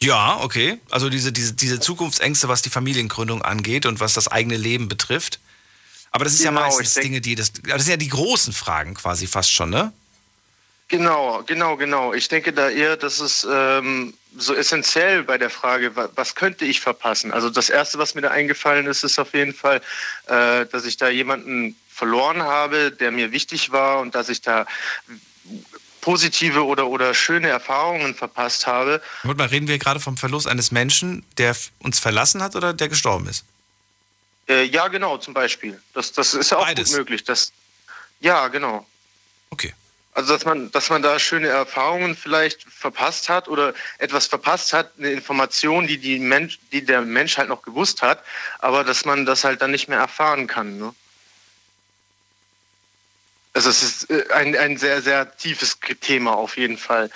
Ja, 0.00 0.40
okay. 0.42 0.78
Also 0.90 1.08
diese, 1.08 1.32
diese, 1.32 1.54
diese 1.54 1.80
Zukunftsängste, 1.80 2.48
was 2.48 2.62
die 2.62 2.70
Familiengründung 2.70 3.42
angeht 3.42 3.86
und 3.86 4.00
was 4.00 4.12
das 4.12 4.28
eigene 4.28 4.56
Leben 4.56 4.88
betrifft. 4.88 5.40
Aber 6.10 6.24
das 6.24 6.34
ist 6.34 6.40
genau, 6.40 6.60
ja 6.60 6.66
meistens 6.66 6.94
Dinge, 6.94 7.20
die 7.20 7.34
das. 7.34 7.52
Das 7.52 7.84
sind 7.84 7.90
ja 7.90 7.96
die 7.96 8.08
großen 8.08 8.52
Fragen 8.52 8.94
quasi 8.94 9.26
fast 9.26 9.52
schon, 9.52 9.70
ne? 9.70 9.92
Genau, 10.88 11.42
genau, 11.44 11.76
genau. 11.76 12.12
Ich 12.12 12.28
denke 12.28 12.52
da 12.52 12.70
eher, 12.70 12.96
dass 12.96 13.18
es 13.18 13.46
ähm, 13.50 14.14
so 14.36 14.54
essentiell 14.54 15.24
bei 15.24 15.36
der 15.36 15.50
Frage, 15.50 15.92
was 16.14 16.36
könnte 16.36 16.64
ich 16.64 16.80
verpassen? 16.80 17.32
Also 17.32 17.50
das 17.50 17.70
Erste, 17.70 17.98
was 17.98 18.14
mir 18.14 18.20
da 18.20 18.30
eingefallen 18.30 18.86
ist, 18.86 19.02
ist 19.02 19.18
auf 19.18 19.34
jeden 19.34 19.52
Fall, 19.52 19.80
äh, 20.26 20.66
dass 20.66 20.84
ich 20.84 20.96
da 20.96 21.08
jemanden 21.08 21.74
verloren 21.88 22.42
habe, 22.42 22.92
der 22.92 23.10
mir 23.10 23.32
wichtig 23.32 23.72
war 23.72 23.98
und 24.00 24.14
dass 24.14 24.28
ich 24.28 24.42
da 24.42 24.66
positive 26.06 26.64
oder, 26.64 26.86
oder 26.86 27.14
schöne 27.14 27.48
Erfahrungen 27.48 28.14
verpasst 28.14 28.68
habe. 28.68 29.02
Warte 29.24 29.38
mal, 29.38 29.48
reden 29.48 29.66
wir 29.66 29.76
gerade 29.76 29.98
vom 29.98 30.16
Verlust 30.16 30.46
eines 30.46 30.70
Menschen, 30.70 31.26
der 31.36 31.56
uns 31.80 31.98
verlassen 31.98 32.44
hat 32.44 32.54
oder 32.54 32.72
der 32.72 32.88
gestorben 32.88 33.26
ist? 33.26 33.44
Äh, 34.48 34.62
ja, 34.66 34.86
genau, 34.86 35.18
zum 35.18 35.34
Beispiel. 35.34 35.82
Das, 35.94 36.12
das 36.12 36.34
ist 36.34 36.52
ja 36.52 36.58
auch 36.58 36.64
Beides. 36.64 36.90
gut 36.90 36.98
möglich. 36.98 37.24
Das, 37.24 37.50
ja, 38.20 38.46
genau. 38.46 38.86
Okay. 39.50 39.74
Also 40.12 40.32
dass 40.32 40.44
man, 40.44 40.70
dass 40.70 40.90
man 40.90 41.02
da 41.02 41.18
schöne 41.18 41.48
Erfahrungen 41.48 42.14
vielleicht 42.16 42.62
verpasst 42.62 43.28
hat 43.28 43.48
oder 43.48 43.74
etwas 43.98 44.26
verpasst 44.26 44.72
hat, 44.72 44.92
eine 44.98 45.10
Information, 45.10 45.88
die, 45.88 45.98
die, 45.98 46.20
Mensch, 46.20 46.60
die 46.70 46.84
der 46.84 47.00
Mensch 47.00 47.36
halt 47.36 47.48
noch 47.48 47.62
gewusst 47.62 48.02
hat, 48.02 48.22
aber 48.60 48.84
dass 48.84 49.04
man 49.04 49.26
das 49.26 49.42
halt 49.42 49.60
dann 49.60 49.72
nicht 49.72 49.88
mehr 49.88 49.98
erfahren 49.98 50.46
kann. 50.46 50.78
Ne? 50.78 50.94
Also 53.56 53.70
es 53.70 53.82
ist 53.82 54.10
äh, 54.10 54.22
ein, 54.34 54.54
ein 54.54 54.76
sehr, 54.76 55.00
sehr 55.00 55.34
tiefes 55.38 55.78
Thema 56.02 56.36
auf 56.36 56.58
jeden 56.58 56.76
Fall. 56.76 57.10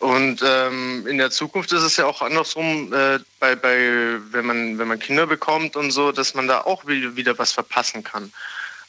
Und 0.00 0.42
ähm, 0.44 1.06
in 1.06 1.16
der 1.16 1.30
Zukunft 1.30 1.72
ist 1.72 1.82
es 1.82 1.96
ja 1.96 2.04
auch 2.04 2.20
andersrum, 2.20 2.92
äh, 2.92 3.18
bei, 3.40 3.56
bei, 3.56 4.18
wenn, 4.30 4.44
man, 4.44 4.78
wenn 4.78 4.86
man 4.86 4.98
Kinder 4.98 5.26
bekommt 5.26 5.76
und 5.76 5.90
so, 5.90 6.12
dass 6.12 6.34
man 6.34 6.46
da 6.46 6.60
auch 6.60 6.86
wieder 6.86 7.38
was 7.38 7.52
verpassen 7.52 8.04
kann. 8.04 8.30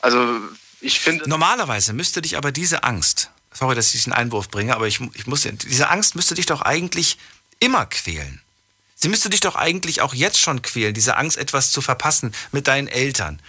Also 0.01 0.41
ich 0.81 0.99
finde. 0.99 1.27
Normalerweise 1.29 1.93
müsste 1.93 2.21
dich 2.21 2.35
aber 2.35 2.51
diese 2.51 2.83
Angst, 2.83 3.31
sorry, 3.53 3.75
dass 3.75 3.93
ich 3.93 4.05
einen 4.05 4.13
Einwurf 4.13 4.49
bringe, 4.49 4.75
aber 4.75 4.87
ich, 4.87 4.99
ich 5.13 5.25
muss, 5.25 5.47
diese 5.49 5.89
Angst 5.89 6.15
müsste 6.15 6.35
dich 6.35 6.47
doch 6.47 6.61
eigentlich 6.63 7.17
immer 7.61 7.85
quälen. 7.85 8.41
Sie 8.95 9.07
müsste 9.07 9.29
dich 9.29 9.39
doch 9.39 9.55
eigentlich 9.55 10.01
auch 10.01 10.13
jetzt 10.13 10.41
schon 10.41 10.61
quälen, 10.61 10.93
diese 10.93 11.15
Angst, 11.15 11.37
etwas 11.37 11.71
zu 11.71 11.81
verpassen 11.81 12.35
mit 12.51 12.67
deinen 12.67 12.89
Eltern. 12.89 13.41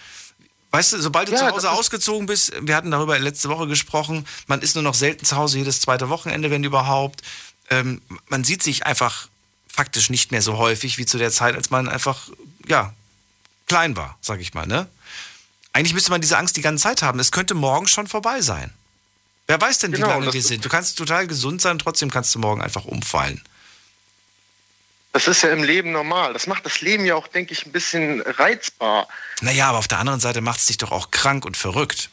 Weißt 0.71 0.93
du, 0.93 1.01
sobald 1.01 1.27
du 1.27 1.33
ja, 1.33 1.39
zu 1.39 1.47
Hause 1.47 1.71
ausgezogen 1.71 2.27
bist, 2.27 2.53
wir 2.61 2.75
hatten 2.75 2.91
darüber 2.91 3.19
letzte 3.19 3.49
Woche 3.49 3.67
gesprochen, 3.67 4.25
man 4.47 4.61
ist 4.61 4.75
nur 4.75 4.83
noch 4.83 4.93
selten 4.93 5.25
zu 5.25 5.35
Hause, 5.35 5.57
jedes 5.57 5.81
zweite 5.81 6.09
Wochenende, 6.09 6.49
wenn 6.49 6.63
überhaupt. 6.63 7.21
Ähm, 7.69 8.01
man 8.29 8.43
sieht 8.45 8.63
sich 8.63 8.85
einfach 8.85 9.27
faktisch 9.67 10.09
nicht 10.09 10.31
mehr 10.31 10.41
so 10.41 10.57
häufig 10.57 10.97
wie 10.97 11.05
zu 11.05 11.17
der 11.17 11.31
Zeit, 11.31 11.55
als 11.55 11.69
man 11.69 11.89
einfach, 11.89 12.29
ja, 12.67 12.93
klein 13.67 13.95
war, 13.95 14.17
sag 14.21 14.39
ich 14.39 14.53
mal, 14.53 14.65
ne? 14.65 14.87
Eigentlich 15.73 15.93
müsste 15.93 16.11
man 16.11 16.21
diese 16.21 16.37
Angst 16.37 16.57
die 16.57 16.61
ganze 16.61 16.83
Zeit 16.83 17.01
haben. 17.01 17.19
Es 17.19 17.31
könnte 17.31 17.53
morgen 17.53 17.87
schon 17.87 18.07
vorbei 18.07 18.41
sein. 18.41 18.71
Wer 19.47 19.59
weiß 19.59 19.79
denn, 19.79 19.91
genau, 19.91 20.07
wie 20.07 20.11
lange 20.11 20.33
wir 20.33 20.41
sind? 20.41 20.63
Du 20.63 20.69
kannst 20.69 20.97
total 20.97 21.27
gesund 21.27 21.61
sein, 21.61 21.79
trotzdem 21.79 22.11
kannst 22.11 22.35
du 22.35 22.39
morgen 22.39 22.61
einfach 22.61 22.85
umfallen. 22.85 23.41
Das 25.13 25.27
ist 25.27 25.43
ja 25.43 25.49
im 25.49 25.63
Leben 25.63 25.91
normal. 25.91 26.33
Das 26.33 26.47
macht 26.47 26.65
das 26.65 26.81
Leben 26.81 27.05
ja 27.05 27.15
auch, 27.15 27.27
denke 27.27 27.53
ich, 27.53 27.65
ein 27.65 27.71
bisschen 27.71 28.21
reizbar. 28.21 29.07
Naja, 29.41 29.67
aber 29.67 29.79
auf 29.79 29.87
der 29.87 29.99
anderen 29.99 30.21
Seite 30.21 30.41
macht 30.41 30.59
es 30.59 30.67
dich 30.67 30.77
doch 30.77 30.91
auch 30.91 31.11
krank 31.11 31.43
und 31.45 31.57
verrückt. 31.57 32.09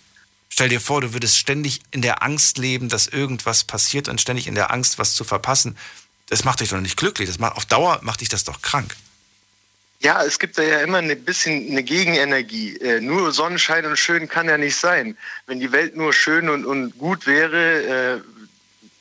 Stell 0.49 0.69
dir 0.69 0.81
vor, 0.81 1.01
du 1.01 1.13
würdest 1.13 1.39
ständig 1.39 1.81
in 1.93 2.03
der 2.03 2.23
Angst 2.23 2.59
leben, 2.59 2.89
dass 2.89 3.07
irgendwas 3.07 3.65
passiert 3.65 4.09
und 4.09 4.21
ständig 4.21 4.49
in 4.49 4.57
der 4.57 4.73
Angst, 4.73 4.99
was 4.99 5.15
zu 5.15 5.23
verpassen. 5.23 5.77
Das 6.29 6.45
macht 6.45 6.61
dich 6.61 6.71
doch 6.71 6.81
nicht 6.81 6.97
glücklich. 6.97 7.29
Das 7.29 7.39
macht, 7.39 7.57
auf 7.57 7.67
Dauer 7.67 8.01
macht 8.03 8.21
dich 8.21 8.29
das 8.29 8.45
doch 8.45 8.63
krank. 8.63 8.97
Ja, 10.01 10.23
es 10.25 10.39
gibt 10.39 10.59
da 10.59 10.63
ja 10.63 10.81
immer 10.81 10.99
ein 10.99 11.25
bisschen 11.25 11.71
eine 11.71 11.83
Gegenenergie. 11.83 12.77
Äh, 12.77 13.01
nur 13.01 13.33
Sonnenschein 13.33 13.85
und 13.85 13.97
schön 13.97 14.29
kann 14.29 14.49
ja 14.49 14.57
nicht 14.57 14.77
sein. 14.77 15.17
Wenn 15.47 15.61
die 15.61 15.73
Welt 15.73 15.97
nur 15.97 16.13
schön 16.13 16.49
und, 16.49 16.65
und 16.65 16.97
gut 16.99 17.27
wäre, 17.27 18.17
äh, 18.17 18.21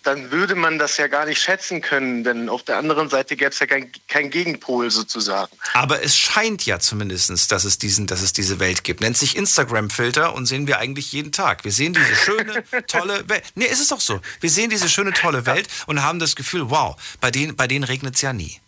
dann 0.08 0.32
würde 0.32 0.56
man 0.56 0.80
das 0.80 0.96
ja 0.96 1.08
gar 1.08 1.26
nicht 1.26 1.42
schätzen 1.42 1.82
können, 1.82 2.24
denn 2.24 2.48
auf 2.48 2.64
der 2.64 2.78
anderen 2.78 3.10
Seite 3.10 3.36
gäbe 3.36 3.52
es 3.52 3.60
ja 3.60 3.66
kein, 3.66 3.92
kein 4.08 4.30
Gegenpol 4.30 4.90
sozusagen. 4.90 5.52
Aber 5.74 6.02
es 6.02 6.18
scheint 6.18 6.66
ja 6.66 6.80
zumindest, 6.80 7.52
dass 7.52 7.66
es, 7.66 7.78
diesen, 7.78 8.08
dass 8.08 8.22
es 8.22 8.32
diese 8.32 8.62
Welt 8.62 8.86
gibt. 8.86 9.02
Nennt 9.02 9.18
sich 9.18 9.36
Instagram-Filter 9.36 10.34
und 10.34 10.46
sehen 10.46 10.66
wir 10.66 10.80
eigentlich 10.80 11.12
jeden 11.12 11.34
Tag. 11.34 11.66
Wir 11.66 11.74
sehen 11.74 11.94
diese 11.94 12.16
schöne, 12.16 12.64
tolle 12.88 13.28
Welt. 13.28 13.44
Nee, 13.56 13.66
ist 13.66 13.82
es 13.82 13.90
doch 13.90 14.00
so. 14.00 14.22
Wir 14.40 14.50
sehen 14.50 14.70
diese 14.70 14.88
schöne, 14.88 15.12
tolle 15.12 15.46
Welt 15.46 15.68
und 15.88 16.02
haben 16.02 16.20
das 16.20 16.38
Gefühl, 16.38 16.70
wow, 16.70 16.96
bei 17.20 17.30
denen, 17.30 17.58
bei 17.58 17.68
denen 17.68 17.84
regnet 17.84 18.16
es 18.16 18.22
ja 18.22 18.32
nie. 18.32 18.62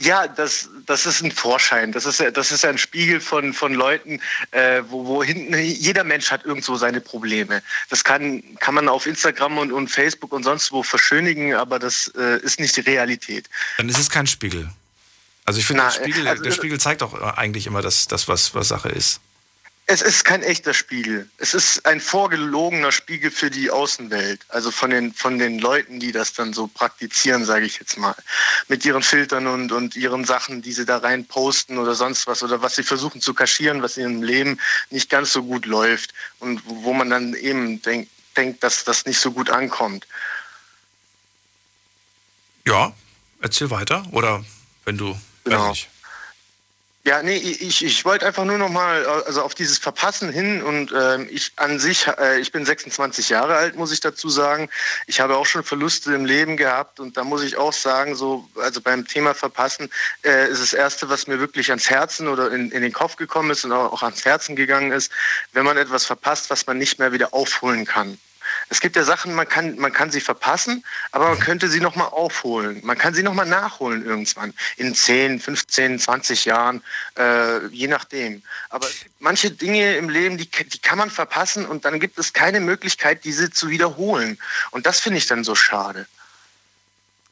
Ja, 0.00 0.26
das, 0.26 0.70
das 0.86 1.04
ist 1.04 1.22
ein 1.22 1.30
Vorschein. 1.30 1.92
Das 1.92 2.06
ist, 2.06 2.24
das 2.32 2.50
ist 2.50 2.64
ein 2.64 2.78
Spiegel 2.78 3.20
von, 3.20 3.52
von 3.52 3.74
Leuten, 3.74 4.18
äh, 4.50 4.82
wo, 4.88 5.04
wo 5.04 5.22
hinten, 5.22 5.54
jeder 5.58 6.04
Mensch 6.04 6.30
hat 6.30 6.46
irgendwo 6.46 6.76
seine 6.76 7.02
Probleme. 7.02 7.62
Das 7.90 8.02
kann, 8.02 8.42
kann 8.60 8.74
man 8.74 8.88
auf 8.88 9.06
Instagram 9.06 9.58
und, 9.58 9.72
und 9.72 9.88
Facebook 9.88 10.32
und 10.32 10.42
sonst 10.42 10.72
wo 10.72 10.82
verschönigen, 10.82 11.54
aber 11.54 11.78
das 11.78 12.10
äh, 12.16 12.40
ist 12.40 12.60
nicht 12.60 12.74
die 12.76 12.80
Realität. 12.80 13.50
Dann 13.76 13.90
ist 13.90 13.98
es 13.98 14.08
kein 14.08 14.26
Spiegel. 14.26 14.70
Also 15.44 15.60
ich 15.60 15.66
finde, 15.66 15.82
der 15.82 15.90
Spiegel, 15.90 16.28
also, 16.28 16.42
der 16.42 16.52
Spiegel 16.52 16.80
zeigt 16.80 17.02
auch 17.02 17.12
eigentlich 17.36 17.66
immer 17.66 17.82
das, 17.82 18.08
das 18.08 18.26
was, 18.26 18.54
was 18.54 18.68
Sache 18.68 18.88
ist. 18.88 19.20
Es 19.92 20.02
ist 20.02 20.24
kein 20.24 20.44
echter 20.44 20.72
Spiegel. 20.72 21.28
Es 21.38 21.52
ist 21.52 21.84
ein 21.84 22.00
vorgelogener 22.00 22.92
Spiegel 22.92 23.32
für 23.32 23.50
die 23.50 23.72
Außenwelt. 23.72 24.46
Also 24.48 24.70
von 24.70 24.90
den, 24.90 25.12
von 25.12 25.40
den 25.40 25.58
Leuten, 25.58 25.98
die 25.98 26.12
das 26.12 26.32
dann 26.32 26.52
so 26.52 26.68
praktizieren, 26.68 27.44
sage 27.44 27.66
ich 27.66 27.80
jetzt 27.80 27.98
mal. 27.98 28.14
Mit 28.68 28.84
ihren 28.84 29.02
Filtern 29.02 29.48
und, 29.48 29.72
und 29.72 29.96
ihren 29.96 30.24
Sachen, 30.24 30.62
die 30.62 30.72
sie 30.72 30.86
da 30.86 30.98
rein 30.98 31.24
posten 31.24 31.76
oder 31.76 31.96
sonst 31.96 32.28
was. 32.28 32.44
Oder 32.44 32.62
was 32.62 32.76
sie 32.76 32.84
versuchen 32.84 33.20
zu 33.20 33.34
kaschieren, 33.34 33.82
was 33.82 33.96
in 33.96 34.02
ihrem 34.04 34.22
Leben 34.22 34.60
nicht 34.90 35.10
ganz 35.10 35.32
so 35.32 35.42
gut 35.42 35.66
läuft. 35.66 36.14
Und 36.38 36.62
wo 36.66 36.92
man 36.92 37.10
dann 37.10 37.34
eben 37.34 37.82
denk, 37.82 38.08
denkt, 38.36 38.62
dass 38.62 38.84
das 38.84 39.06
nicht 39.06 39.18
so 39.18 39.32
gut 39.32 39.50
ankommt. 39.50 40.06
Ja, 42.64 42.94
erzähl 43.40 43.70
weiter. 43.70 44.04
Oder 44.12 44.44
wenn 44.84 44.96
du. 44.96 45.20
Genau. 45.42 45.74
Ja, 47.02 47.22
nee, 47.22 47.36
ich, 47.36 47.82
ich 47.82 48.04
wollte 48.04 48.26
einfach 48.26 48.44
nur 48.44 48.58
noch 48.58 48.68
mal 48.68 49.06
also 49.06 49.40
auf 49.40 49.54
dieses 49.54 49.78
Verpassen 49.78 50.30
hin 50.30 50.62
und 50.62 50.92
äh, 50.92 51.22
ich 51.24 51.50
an 51.56 51.78
sich, 51.78 52.06
äh, 52.06 52.38
ich 52.40 52.52
bin 52.52 52.66
26 52.66 53.30
Jahre 53.30 53.56
alt, 53.56 53.74
muss 53.74 53.90
ich 53.90 54.00
dazu 54.00 54.28
sagen. 54.28 54.68
Ich 55.06 55.18
habe 55.18 55.38
auch 55.38 55.46
schon 55.46 55.64
Verluste 55.64 56.12
im 56.12 56.26
Leben 56.26 56.58
gehabt 56.58 57.00
und 57.00 57.16
da 57.16 57.24
muss 57.24 57.42
ich 57.42 57.56
auch 57.56 57.72
sagen, 57.72 58.16
so 58.16 58.46
also 58.56 58.82
beim 58.82 59.06
Thema 59.06 59.32
Verpassen 59.32 59.88
äh, 60.26 60.50
ist 60.50 60.60
das 60.60 60.74
erste, 60.74 61.08
was 61.08 61.26
mir 61.26 61.40
wirklich 61.40 61.70
ans 61.70 61.88
Herzen 61.88 62.28
oder 62.28 62.52
in, 62.52 62.70
in 62.70 62.82
den 62.82 62.92
Kopf 62.92 63.16
gekommen 63.16 63.50
ist 63.50 63.64
und 63.64 63.72
auch, 63.72 63.94
auch 63.94 64.02
ans 64.02 64.26
Herzen 64.26 64.54
gegangen 64.54 64.92
ist, 64.92 65.10
wenn 65.54 65.64
man 65.64 65.78
etwas 65.78 66.04
verpasst, 66.04 66.50
was 66.50 66.66
man 66.66 66.76
nicht 66.76 66.98
mehr 66.98 67.12
wieder 67.12 67.32
aufholen 67.32 67.86
kann. 67.86 68.18
Es 68.70 68.80
gibt 68.80 68.94
ja 68.94 69.02
Sachen, 69.02 69.34
man 69.34 69.48
kann, 69.48 69.76
man 69.78 69.92
kann 69.92 70.12
sie 70.12 70.20
verpassen, 70.20 70.84
aber 71.10 71.30
man 71.30 71.40
könnte 71.40 71.68
sie 71.68 71.80
nochmal 71.80 72.06
aufholen. 72.06 72.80
Man 72.84 72.96
kann 72.96 73.14
sie 73.14 73.24
nochmal 73.24 73.46
nachholen 73.46 74.04
irgendwann. 74.06 74.54
In 74.76 74.94
10, 74.94 75.40
15, 75.40 75.98
20 75.98 76.44
Jahren, 76.44 76.82
äh, 77.18 77.66
je 77.66 77.88
nachdem. 77.88 78.42
Aber 78.68 78.86
manche 79.18 79.50
Dinge 79.50 79.96
im 79.96 80.08
Leben, 80.08 80.38
die, 80.38 80.48
die 80.48 80.78
kann 80.78 80.98
man 80.98 81.10
verpassen 81.10 81.66
und 81.66 81.84
dann 81.84 81.98
gibt 81.98 82.16
es 82.18 82.32
keine 82.32 82.60
Möglichkeit, 82.60 83.24
diese 83.24 83.50
zu 83.50 83.70
wiederholen. 83.70 84.38
Und 84.70 84.86
das 84.86 85.00
finde 85.00 85.18
ich 85.18 85.26
dann 85.26 85.42
so 85.42 85.56
schade. 85.56 86.06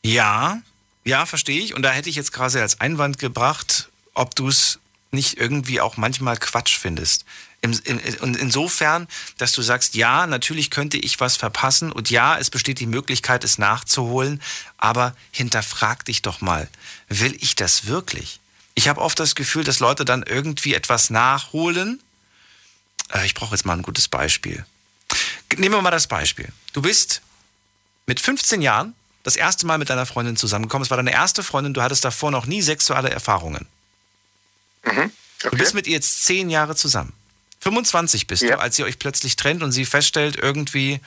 Ja, 0.02 0.60
ja, 1.04 1.24
verstehe 1.24 1.62
ich. 1.62 1.72
Und 1.72 1.82
da 1.82 1.90
hätte 1.90 2.10
ich 2.10 2.16
jetzt 2.16 2.32
gerade 2.32 2.60
als 2.60 2.80
Einwand 2.80 3.18
gebracht, 3.18 3.88
ob 4.12 4.34
du 4.34 4.48
es 4.48 4.80
nicht 5.10 5.38
irgendwie 5.38 5.80
auch 5.80 5.96
manchmal 5.96 6.36
Quatsch 6.36 6.76
findest. 6.76 7.24
Und 7.64 7.80
in, 7.86 7.98
in, 7.98 8.34
insofern, 8.34 9.08
dass 9.36 9.52
du 9.52 9.62
sagst, 9.62 9.94
ja, 9.94 10.26
natürlich 10.26 10.70
könnte 10.70 10.96
ich 10.96 11.18
was 11.18 11.36
verpassen 11.36 11.90
und 11.90 12.08
ja, 12.10 12.38
es 12.38 12.50
besteht 12.50 12.78
die 12.78 12.86
Möglichkeit, 12.86 13.42
es 13.42 13.58
nachzuholen, 13.58 14.40
aber 14.76 15.16
hinterfrag 15.32 16.04
dich 16.04 16.22
doch 16.22 16.40
mal, 16.40 16.68
will 17.08 17.36
ich 17.40 17.56
das 17.56 17.86
wirklich? 17.86 18.40
Ich 18.74 18.86
habe 18.88 19.00
oft 19.00 19.18
das 19.18 19.34
Gefühl, 19.34 19.64
dass 19.64 19.80
Leute 19.80 20.04
dann 20.04 20.22
irgendwie 20.22 20.74
etwas 20.74 21.10
nachholen. 21.10 22.00
Äh, 23.12 23.26
ich 23.26 23.34
brauche 23.34 23.54
jetzt 23.54 23.66
mal 23.66 23.72
ein 23.72 23.82
gutes 23.82 24.06
Beispiel. 24.06 24.64
Nehmen 25.56 25.74
wir 25.74 25.82
mal 25.82 25.90
das 25.90 26.06
Beispiel. 26.06 26.52
Du 26.74 26.82
bist 26.82 27.22
mit 28.06 28.20
15 28.20 28.62
Jahren 28.62 28.94
das 29.24 29.34
erste 29.34 29.66
Mal 29.66 29.78
mit 29.78 29.90
deiner 29.90 30.06
Freundin 30.06 30.36
zusammengekommen. 30.36 30.84
Es 30.84 30.90
war 30.90 30.96
deine 30.96 31.12
erste 31.12 31.42
Freundin, 31.42 31.74
du 31.74 31.82
hattest 31.82 32.04
davor 32.04 32.30
noch 32.30 32.46
nie 32.46 32.62
sexuelle 32.62 33.10
Erfahrungen. 33.10 33.66
Mhm. 34.84 35.10
Okay. 35.40 35.50
Du 35.50 35.56
bist 35.56 35.74
mit 35.74 35.86
ihr 35.86 35.94
jetzt 35.94 36.24
zehn 36.24 36.50
Jahre 36.50 36.74
zusammen. 36.74 37.12
25 37.60 38.26
bist 38.26 38.42
ja. 38.42 38.56
du, 38.56 38.60
als 38.60 38.78
ihr 38.78 38.84
euch 38.84 38.98
plötzlich 38.98 39.36
trennt 39.36 39.62
und 39.62 39.72
sie 39.72 39.84
feststellt, 39.84 40.36
irgendwie 40.36 41.00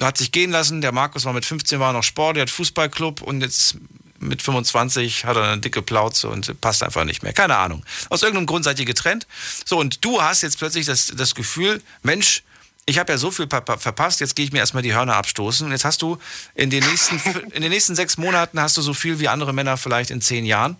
hat 0.00 0.18
sich 0.18 0.32
gehen 0.32 0.50
lassen, 0.50 0.80
der 0.80 0.92
Markus 0.92 1.24
war 1.24 1.32
mit 1.32 1.46
15 1.46 1.80
war 1.80 1.92
noch 1.92 2.02
Sport, 2.02 2.36
der 2.36 2.42
hat 2.42 2.50
Fußballclub 2.50 3.22
und 3.22 3.40
jetzt 3.40 3.76
mit 4.20 4.42
25 4.42 5.24
hat 5.24 5.36
er 5.36 5.44
eine 5.44 5.60
dicke 5.60 5.82
Plauze 5.82 6.28
und 6.28 6.60
passt 6.60 6.82
einfach 6.82 7.04
nicht 7.04 7.22
mehr. 7.22 7.32
Keine 7.32 7.56
Ahnung. 7.56 7.84
Aus 8.08 8.22
irgendeinem 8.22 8.46
Grund 8.46 8.64
seid 8.64 8.78
ihr 8.80 8.84
getrennt. 8.84 9.26
So, 9.64 9.78
und 9.78 10.04
du 10.04 10.20
hast 10.20 10.42
jetzt 10.42 10.58
plötzlich 10.58 10.86
das, 10.86 11.12
das 11.14 11.34
Gefühl, 11.34 11.80
Mensch, 12.02 12.42
ich 12.84 12.98
habe 12.98 13.12
ja 13.12 13.18
so 13.18 13.30
viel 13.30 13.46
verpasst, 13.48 14.20
jetzt 14.20 14.34
gehe 14.34 14.46
ich 14.46 14.52
mir 14.52 14.58
erstmal 14.58 14.82
die 14.82 14.94
Hörner 14.94 15.14
abstoßen. 15.16 15.66
Und 15.66 15.72
jetzt 15.72 15.84
hast 15.84 16.02
du 16.02 16.18
in 16.54 16.70
den, 16.70 16.82
nächsten, 16.84 17.20
in 17.52 17.62
den 17.62 17.70
nächsten 17.70 17.94
sechs 17.94 18.16
Monaten 18.16 18.60
hast 18.60 18.76
du 18.76 18.82
so 18.82 18.94
viel 18.94 19.20
wie 19.20 19.28
andere 19.28 19.52
Männer 19.52 19.76
vielleicht 19.76 20.10
in 20.10 20.20
zehn 20.20 20.44
Jahren. 20.44 20.76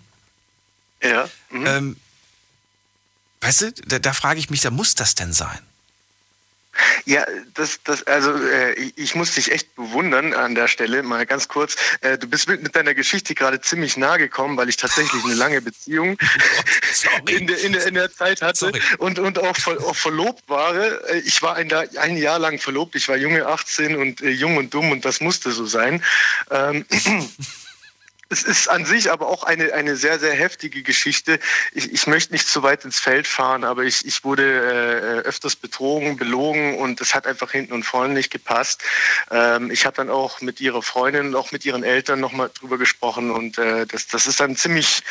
Ja. 1.01 1.29
Mhm. 1.49 1.65
Ähm, 1.65 1.95
Weißt 3.41 3.61
du, 3.61 3.71
da, 3.87 3.99
da 3.99 4.13
frage 4.13 4.39
ich 4.39 4.49
mich, 4.49 4.61
da 4.61 4.69
muss 4.69 4.95
das 4.95 5.15
denn 5.15 5.33
sein? 5.33 5.59
Ja, 7.05 7.25
das, 7.55 7.79
das, 7.83 8.03
also 8.03 8.31
äh, 8.31 8.73
ich 8.95 9.15
muss 9.15 9.33
dich 9.33 9.51
echt 9.51 9.75
bewundern 9.75 10.33
an 10.33 10.55
der 10.55 10.67
Stelle, 10.67 11.03
mal 11.03 11.25
ganz 11.25 11.47
kurz. 11.47 11.75
Äh, 12.01 12.17
du 12.17 12.27
bist 12.27 12.47
mit, 12.47 12.63
mit 12.63 12.75
deiner 12.75 12.93
Geschichte 12.93 13.35
gerade 13.35 13.59
ziemlich 13.59 13.97
nah 13.97 14.17
gekommen, 14.17 14.55
weil 14.55 14.69
ich 14.69 14.77
tatsächlich 14.77 15.23
eine 15.25 15.33
lange 15.33 15.61
Beziehung 15.61 16.17
in, 17.27 17.47
der, 17.47 17.59
in, 17.59 17.73
der, 17.73 17.85
in 17.87 17.95
der 17.95 18.11
Zeit 18.11 18.41
hatte 18.41 18.71
und, 18.97 19.19
und 19.19 19.39
auch, 19.39 19.57
auch 19.67 19.95
verlobt 19.95 20.47
war. 20.47 20.73
Ich 21.25 21.41
war 21.41 21.55
ein, 21.55 21.71
ein 21.73 22.17
Jahr 22.17 22.39
lang 22.39 22.59
verlobt, 22.59 22.95
ich 22.95 23.09
war 23.09 23.17
junge 23.17 23.45
18 23.45 23.95
und 23.95 24.21
äh, 24.21 24.29
jung 24.29 24.55
und 24.57 24.73
dumm 24.73 24.91
und 24.91 25.03
das 25.03 25.19
musste 25.19 25.51
so 25.51 25.65
sein. 25.65 26.03
Ähm, 26.51 26.85
Es 28.31 28.43
ist 28.43 28.69
an 28.69 28.85
sich 28.85 29.11
aber 29.11 29.27
auch 29.27 29.43
eine, 29.43 29.73
eine 29.73 29.95
sehr, 29.95 30.19
sehr 30.19 30.33
heftige 30.33 30.83
Geschichte. 30.83 31.39
Ich, 31.73 31.91
ich 31.91 32.05
möchte 32.05 32.31
nicht 32.31 32.47
zu 32.47 32.61
weit 32.61 32.85
ins 32.85 32.99
Feld 32.99 33.27
fahren, 33.27 33.63
aber 33.63 33.83
ich, 33.83 34.05
ich 34.05 34.23
wurde 34.23 34.43
äh, 34.43 35.27
öfters 35.27 35.55
betrogen, 35.55 36.15
belogen 36.15 36.77
und 36.77 37.01
es 37.01 37.15
hat 37.15 37.25
einfach 37.25 37.51
hinten 37.51 37.73
und 37.73 37.83
vorne 37.83 38.13
nicht 38.13 38.29
gepasst. 38.29 38.83
Ähm, 39.31 39.71
ich 39.71 39.87
habe 39.87 39.97
dann 39.97 40.11
auch 40.11 40.41
mit 40.41 40.61
ihrer 40.61 40.83
Freundin 40.83 41.27
und 41.27 41.35
auch 41.35 41.51
mit 41.51 41.65
ihren 41.65 41.83
Eltern 41.83 42.19
nochmal 42.19 42.51
drüber 42.53 42.77
gesprochen 42.77 43.31
und 43.31 43.57
äh, 43.57 43.87
das, 43.87 44.05
das 44.05 44.27
ist 44.27 44.39
dann 44.39 44.55
ziemlich 44.55 45.01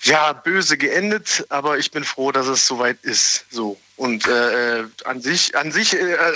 ja, 0.00 0.32
böse 0.32 0.78
geendet, 0.78 1.44
aber 1.50 1.78
ich 1.78 1.90
bin 1.90 2.02
froh, 2.02 2.32
dass 2.32 2.46
es 2.46 2.66
soweit 2.66 2.98
ist. 3.02 3.44
So. 3.50 3.78
Und 3.96 4.26
äh, 4.26 4.80
äh 4.80 4.84
an 5.04 5.20
sich, 5.20 5.56
an 5.56 5.70
sich 5.70 5.94
äh, 5.94 6.12
äh, 6.12 6.26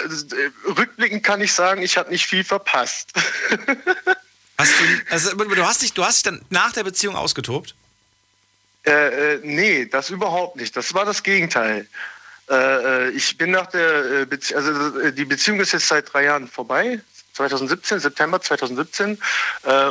rückblickend 0.66 1.24
kann 1.24 1.40
ich 1.40 1.52
sagen, 1.52 1.82
ich 1.82 1.96
habe 1.96 2.10
nicht 2.10 2.26
viel 2.26 2.44
verpasst. 2.44 3.12
Hast 4.58 4.72
du, 4.80 4.84
also, 5.10 5.34
du, 5.34 5.66
hast 5.66 5.82
dich, 5.82 5.92
du 5.92 6.04
hast 6.04 6.16
dich 6.16 6.22
dann 6.32 6.44
nach 6.50 6.72
der 6.72 6.84
Beziehung 6.84 7.14
ausgetobt? 7.14 7.74
Äh, 8.86 9.34
äh, 9.34 9.40
nee, 9.42 9.86
das 9.86 10.10
überhaupt 10.10 10.56
nicht. 10.56 10.76
Das 10.76 10.94
war 10.94 11.04
das 11.04 11.22
Gegenteil. 11.22 11.86
Äh, 12.48 12.54
äh 12.54 13.10
ich 13.10 13.36
bin 13.36 13.50
nach 13.50 13.66
der 13.66 14.22
äh, 14.22 14.26
Beziehung, 14.26 14.64
also 14.64 15.00
äh, 15.00 15.12
die 15.12 15.24
Beziehung 15.24 15.60
ist 15.60 15.72
jetzt 15.72 15.88
seit 15.88 16.12
drei 16.12 16.24
Jahren 16.24 16.48
vorbei. 16.48 17.00
2017, 17.34 18.00
September 18.00 18.40
2017 18.40 19.18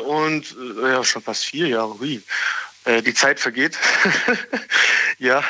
und 0.08 0.56
ja, 0.82 1.04
schon 1.04 1.22
fast 1.22 1.46
vier 1.46 1.68
Jahre, 1.68 2.00
hui. 2.00 2.24
die 2.88 3.14
Zeit 3.14 3.40
vergeht. 3.40 3.78
ja, 5.20 5.44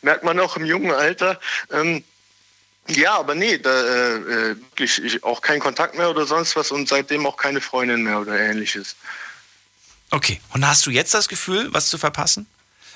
merkt 0.00 0.22
man 0.22 0.38
auch 0.38 0.56
im 0.56 0.64
jungen 0.64 0.92
Alter. 0.92 1.40
Ähm, 1.72 2.04
ja, 2.96 3.18
aber 3.18 3.34
nee, 3.34 3.58
da, 3.58 3.70
äh, 3.70 4.56
wirklich 4.56 5.02
ich, 5.02 5.24
auch 5.24 5.40
kein 5.40 5.60
Kontakt 5.60 5.96
mehr 5.96 6.10
oder 6.10 6.26
sonst 6.26 6.56
was 6.56 6.70
und 6.70 6.88
seitdem 6.88 7.26
auch 7.26 7.36
keine 7.36 7.60
Freundin 7.60 8.02
mehr 8.02 8.20
oder 8.20 8.38
ähnliches. 8.38 8.96
Okay, 10.10 10.40
und 10.52 10.66
hast 10.66 10.86
du 10.86 10.90
jetzt 10.90 11.14
das 11.14 11.28
Gefühl, 11.28 11.68
was 11.72 11.88
zu 11.88 11.98
verpassen? 11.98 12.46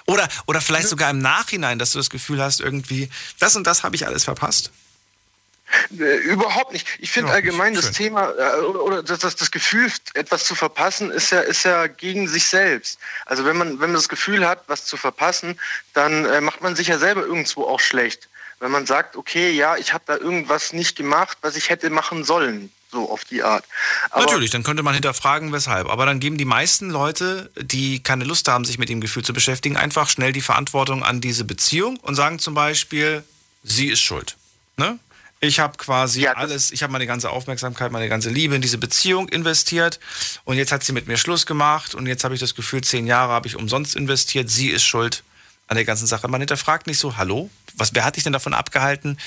Oder, 0.06 0.28
oder 0.46 0.60
vielleicht 0.60 0.88
sogar 0.88 1.10
im 1.10 1.20
Nachhinein, 1.20 1.78
dass 1.78 1.92
du 1.92 1.98
das 1.98 2.10
Gefühl 2.10 2.42
hast, 2.42 2.60
irgendwie, 2.60 3.08
das 3.38 3.56
und 3.56 3.66
das 3.66 3.84
habe 3.84 3.96
ich 3.96 4.06
alles 4.06 4.24
verpasst? 4.24 4.70
Äh, 5.98 6.16
überhaupt 6.18 6.72
nicht. 6.72 6.86
Ich 6.98 7.10
finde 7.10 7.32
allgemein 7.32 7.74
das 7.74 7.86
schön. 7.86 7.94
Thema 7.94 8.30
äh, 8.30 8.60
oder 8.60 9.02
das, 9.02 9.20
das, 9.20 9.36
das 9.36 9.50
Gefühl, 9.50 9.90
etwas 10.12 10.44
zu 10.44 10.54
verpassen, 10.54 11.10
ist 11.10 11.30
ja, 11.30 11.40
ist 11.40 11.64
ja 11.64 11.86
gegen 11.86 12.28
sich 12.28 12.46
selbst. 12.46 12.98
Also 13.24 13.44
wenn 13.44 13.56
man, 13.56 13.80
wenn 13.80 13.90
man 13.90 13.94
das 13.94 14.08
Gefühl 14.08 14.46
hat, 14.46 14.64
was 14.66 14.84
zu 14.84 14.96
verpassen, 14.96 15.58
dann 15.94 16.26
äh, 16.26 16.40
macht 16.40 16.60
man 16.60 16.76
sich 16.76 16.88
ja 16.88 16.98
selber 16.98 17.22
irgendwo 17.22 17.64
auch 17.64 17.80
schlecht. 17.80 18.28
Wenn 18.60 18.70
man 18.70 18.86
sagt, 18.86 19.16
okay, 19.16 19.50
ja, 19.50 19.76
ich 19.76 19.92
habe 19.92 20.04
da 20.06 20.16
irgendwas 20.16 20.72
nicht 20.72 20.96
gemacht, 20.96 21.38
was 21.42 21.56
ich 21.56 21.70
hätte 21.70 21.90
machen 21.90 22.24
sollen, 22.24 22.72
so 22.90 23.10
auf 23.10 23.24
die 23.24 23.42
Art. 23.42 23.64
Aber 24.10 24.24
Natürlich, 24.24 24.50
dann 24.50 24.62
könnte 24.62 24.82
man 24.82 24.94
hinterfragen, 24.94 25.52
weshalb. 25.52 25.88
Aber 25.88 26.06
dann 26.06 26.20
geben 26.20 26.38
die 26.38 26.44
meisten 26.44 26.90
Leute, 26.90 27.50
die 27.60 28.02
keine 28.02 28.24
Lust 28.24 28.48
haben, 28.48 28.64
sich 28.64 28.78
mit 28.78 28.88
dem 28.88 29.00
Gefühl 29.00 29.24
zu 29.24 29.32
beschäftigen, 29.32 29.76
einfach 29.76 30.08
schnell 30.08 30.32
die 30.32 30.40
Verantwortung 30.40 31.02
an 31.02 31.20
diese 31.20 31.44
Beziehung 31.44 31.98
und 31.98 32.14
sagen 32.14 32.38
zum 32.38 32.54
Beispiel, 32.54 33.24
sie 33.62 33.88
ist 33.88 34.00
schuld. 34.00 34.36
Ne? 34.76 34.98
Ich 35.40 35.60
habe 35.60 35.76
quasi 35.76 36.26
alles, 36.26 36.70
ich 36.70 36.82
habe 36.82 36.92
meine 36.92 37.06
ganze 37.06 37.30
Aufmerksamkeit, 37.30 37.92
meine 37.92 38.08
ganze 38.08 38.30
Liebe 38.30 38.54
in 38.54 38.62
diese 38.62 38.78
Beziehung 38.78 39.28
investiert 39.28 40.00
und 40.44 40.56
jetzt 40.56 40.72
hat 40.72 40.82
sie 40.82 40.92
mit 40.92 41.06
mir 41.06 41.18
Schluss 41.18 41.44
gemacht 41.44 41.94
und 41.94 42.06
jetzt 42.06 42.24
habe 42.24 42.34
ich 42.34 42.40
das 42.40 42.54
Gefühl, 42.54 42.82
zehn 42.82 43.06
Jahre 43.06 43.32
habe 43.32 43.46
ich 43.46 43.56
umsonst 43.56 43.94
investiert, 43.94 44.48
sie 44.48 44.70
ist 44.70 44.84
schuld 44.84 45.22
an 45.66 45.76
der 45.76 45.84
ganzen 45.84 46.06
Sache. 46.06 46.28
Man 46.28 46.40
hinterfragt 46.40 46.86
nicht 46.86 46.98
so, 46.98 47.16
hallo, 47.16 47.50
was, 47.74 47.94
wer 47.94 48.04
hat 48.04 48.16
dich 48.16 48.24
denn 48.24 48.32
davon 48.32 48.54
abgehalten, 48.54 49.18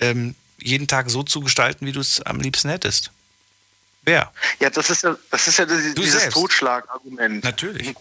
ähm, 0.00 0.34
jeden 0.58 0.86
Tag 0.86 1.10
so 1.10 1.22
zu 1.22 1.40
gestalten, 1.40 1.86
wie 1.86 1.92
du 1.92 2.00
es 2.00 2.20
am 2.22 2.40
liebsten 2.40 2.68
hättest? 2.68 3.10
Wer? 4.02 4.32
Ja, 4.60 4.70
das 4.70 4.90
ist 4.90 5.02
ja, 5.02 5.16
das 5.30 5.48
ist 5.48 5.58
ja 5.58 5.66
dieses 5.66 6.12
selbst. 6.12 6.34
Totschlagargument. 6.34 7.42
Natürlich. 7.44 7.94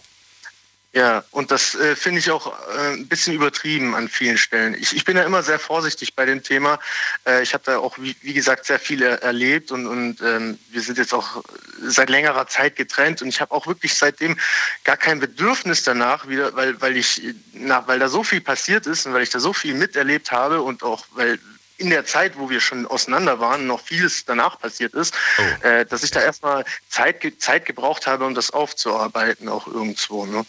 Ja, 0.96 1.26
und 1.32 1.52
das 1.52 1.76
äh, 1.76 1.94
finde 1.94 2.20
ich 2.20 2.32
auch 2.32 2.48
äh, 2.48 2.94
ein 2.94 3.08
bisschen 3.08 3.34
übertrieben 3.34 3.96
an 3.96 4.08
vielen 4.08 4.38
Stellen. 4.38 4.74
Ich, 4.76 4.96
ich 4.96 5.04
bin 5.04 5.18
ja 5.18 5.24
immer 5.24 5.44
sehr 5.44 5.60
vorsichtig 5.60 6.16
bei 6.16 6.26
dem 6.26 6.42
Thema. 6.42 6.80
Äh, 7.28 7.44
ich 7.44 7.54
habe 7.54 7.66
da 7.66 7.80
auch, 7.80 7.98
wie, 8.00 8.16
wie 8.22 8.34
gesagt, 8.34 8.66
sehr 8.66 8.80
viel 8.80 9.02
er, 9.02 9.22
erlebt 9.22 9.74
und, 9.74 9.88
und 9.88 10.22
ähm, 10.22 10.58
wir 10.70 10.82
sind 10.82 10.98
jetzt 10.98 11.14
auch 11.14 11.44
seit 11.82 12.10
längerer 12.10 12.48
Zeit 12.48 12.78
getrennt 12.78 13.22
und 13.22 13.28
ich 13.28 13.42
habe 13.42 13.54
auch 13.54 13.68
wirklich 13.68 13.94
seitdem 13.94 14.40
gar 14.86 14.96
kein 14.96 15.20
Bedürfnis 15.20 15.84
danach, 15.84 16.30
wieder, 16.30 16.56
weil, 16.56 16.80
weil 16.80 16.96
ich, 16.96 17.22
na, 17.52 17.86
weil 17.90 18.00
da 18.00 18.08
so 18.08 18.24
viel 18.24 18.40
passiert 18.40 18.88
ist 18.88 19.06
und 19.06 19.14
weil 19.14 19.24
ich 19.24 19.30
da 19.32 19.42
so 19.42 19.52
viel 19.52 19.74
miterlebt 19.74 20.32
habe 20.32 20.62
und 20.62 20.82
auch, 20.82 21.08
weil 21.12 21.40
in 21.78 21.90
der 21.90 22.06
Zeit, 22.06 22.38
wo 22.38 22.50
wir 22.50 22.62
schon 22.62 22.86
auseinander 22.86 23.40
waren, 23.40 23.68
noch 23.68 23.82
vieles 23.82 24.24
danach 24.24 24.60
passiert 24.60 24.94
ist, 24.94 25.14
äh, 25.62 25.86
dass 25.86 26.04
ich 26.04 26.12
da 26.12 26.22
erstmal 26.22 26.64
Zeit, 26.88 27.22
Zeit 27.40 27.66
gebraucht 27.66 28.08
habe, 28.08 28.26
um 28.26 28.34
das 28.34 28.52
aufzuarbeiten, 28.52 29.50
auch 29.50 29.68
irgendwo. 29.68 30.26
Ne? 30.26 30.46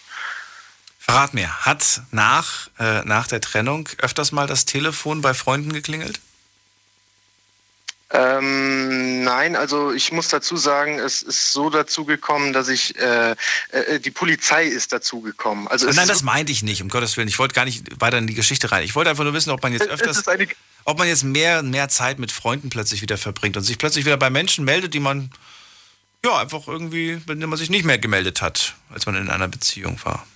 Verrat 1.07 1.35
mir, 1.35 1.65
hat 1.65 2.03
nach, 2.11 2.69
äh, 2.81 3.03
nach 3.05 3.29
der 3.29 3.41
Trennung 3.41 3.89
öfters 3.99 4.33
mal 4.33 4.49
das 4.49 4.65
Telefon 4.65 5.21
bei 5.21 5.35
Freunden 5.35 5.73
geklingelt? 5.73 6.19
Ähm, 8.11 9.23
nein, 9.23 9.55
also 9.55 9.93
ich 9.93 10.11
muss 10.11 10.27
dazu 10.27 10.57
sagen, 10.57 10.99
es 10.99 11.23
ist 11.23 11.53
so 11.53 11.71
dazu 11.71 12.05
gekommen, 12.05 12.53
dass 12.53 12.67
ich, 12.67 12.99
äh, 12.99 13.37
äh, 13.71 14.01
die 14.01 14.11
Polizei 14.11 14.65
ist 14.65 14.93
dazu 14.93 15.21
gekommen. 15.21 15.69
Also 15.69 15.89
Nein, 15.89 16.09
das 16.09 16.25
meinte 16.25 16.51
ich 16.51 16.65
nicht, 16.65 16.83
um 16.83 16.89
Gottes 16.89 17.17
Willen. 17.17 17.29
Ich 17.29 17.39
wollte 17.39 17.55
gar 17.55 17.67
nicht 17.67 18.01
weiter 18.01 18.19
in 18.19 18.27
die 18.27 18.35
Geschichte 18.35 18.73
rein. 18.73 18.83
Ich 18.83 18.97
wollte 18.97 19.09
einfach 19.09 19.23
nur 19.23 19.33
wissen, 19.33 19.51
ob 19.51 19.63
man 19.63 19.73
jetzt 19.73 19.87
öfters, 19.87 20.25
ob 20.85 20.99
man 20.99 21.07
jetzt 21.07 21.23
mehr, 21.23 21.63
mehr 21.63 21.89
Zeit 21.89 22.19
mit 22.19 22.33
Freunden 22.33 22.69
plötzlich 22.69 23.01
wieder 23.01 23.17
verbringt 23.17 23.57
und 23.57 23.63
sich 23.63 23.79
plötzlich 23.79 24.07
wieder 24.07 24.17
bei 24.17 24.31
Menschen 24.31 24.65
meldet, 24.65 24.93
die 24.93 25.01
man, 25.01 25.31
ja, 26.25 26.39
einfach 26.39 26.67
irgendwie, 26.67 27.21
denen 27.29 27.49
man 27.49 27.59
sich 27.59 27.71
nicht 27.71 27.85
mehr 27.85 27.99
gemeldet 27.99 28.43
hat, 28.43 28.75
als 28.91 29.07
man 29.07 29.15
in 29.15 29.31
einer 29.31 29.47
Beziehung 29.47 30.01
war. 30.03 30.27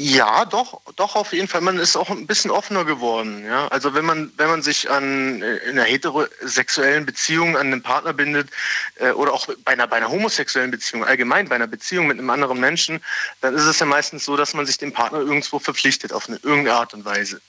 Ja, 0.00 0.46
doch, 0.46 0.80
doch 0.96 1.14
auf 1.14 1.32
jeden 1.34 1.46
Fall. 1.46 1.60
Man 1.60 1.78
ist 1.78 1.94
auch 1.94 2.08
ein 2.08 2.26
bisschen 2.26 2.50
offener 2.50 2.86
geworden. 2.86 3.44
Ja, 3.44 3.68
also 3.68 3.92
wenn 3.92 4.04
man 4.04 4.32
wenn 4.38 4.48
man 4.48 4.62
sich 4.62 4.90
an 4.90 5.42
äh, 5.42 5.56
in 5.58 5.78
einer 5.78 5.84
heterosexuellen 5.84 7.04
Beziehung 7.04 7.56
an 7.56 7.66
einen 7.66 7.82
Partner 7.82 8.14
bindet 8.14 8.48
äh, 8.96 9.10
oder 9.10 9.34
auch 9.34 9.46
bei 9.64 9.72
einer 9.72 9.86
bei 9.86 9.96
einer 9.96 10.08
homosexuellen 10.08 10.70
Beziehung 10.70 11.04
allgemein 11.04 11.48
bei 11.48 11.56
einer 11.56 11.66
Beziehung 11.66 12.06
mit 12.06 12.18
einem 12.18 12.30
anderen 12.30 12.60
Menschen, 12.60 13.00
dann 13.42 13.54
ist 13.54 13.64
es 13.64 13.78
ja 13.78 13.84
meistens 13.84 14.24
so, 14.24 14.38
dass 14.38 14.54
man 14.54 14.64
sich 14.64 14.78
dem 14.78 14.92
Partner 14.92 15.18
irgendwo 15.18 15.58
verpflichtet 15.58 16.14
auf 16.14 16.28
eine 16.28 16.38
irgendeine 16.38 16.74
Art 16.76 16.94
und 16.94 17.04
Weise. 17.04 17.42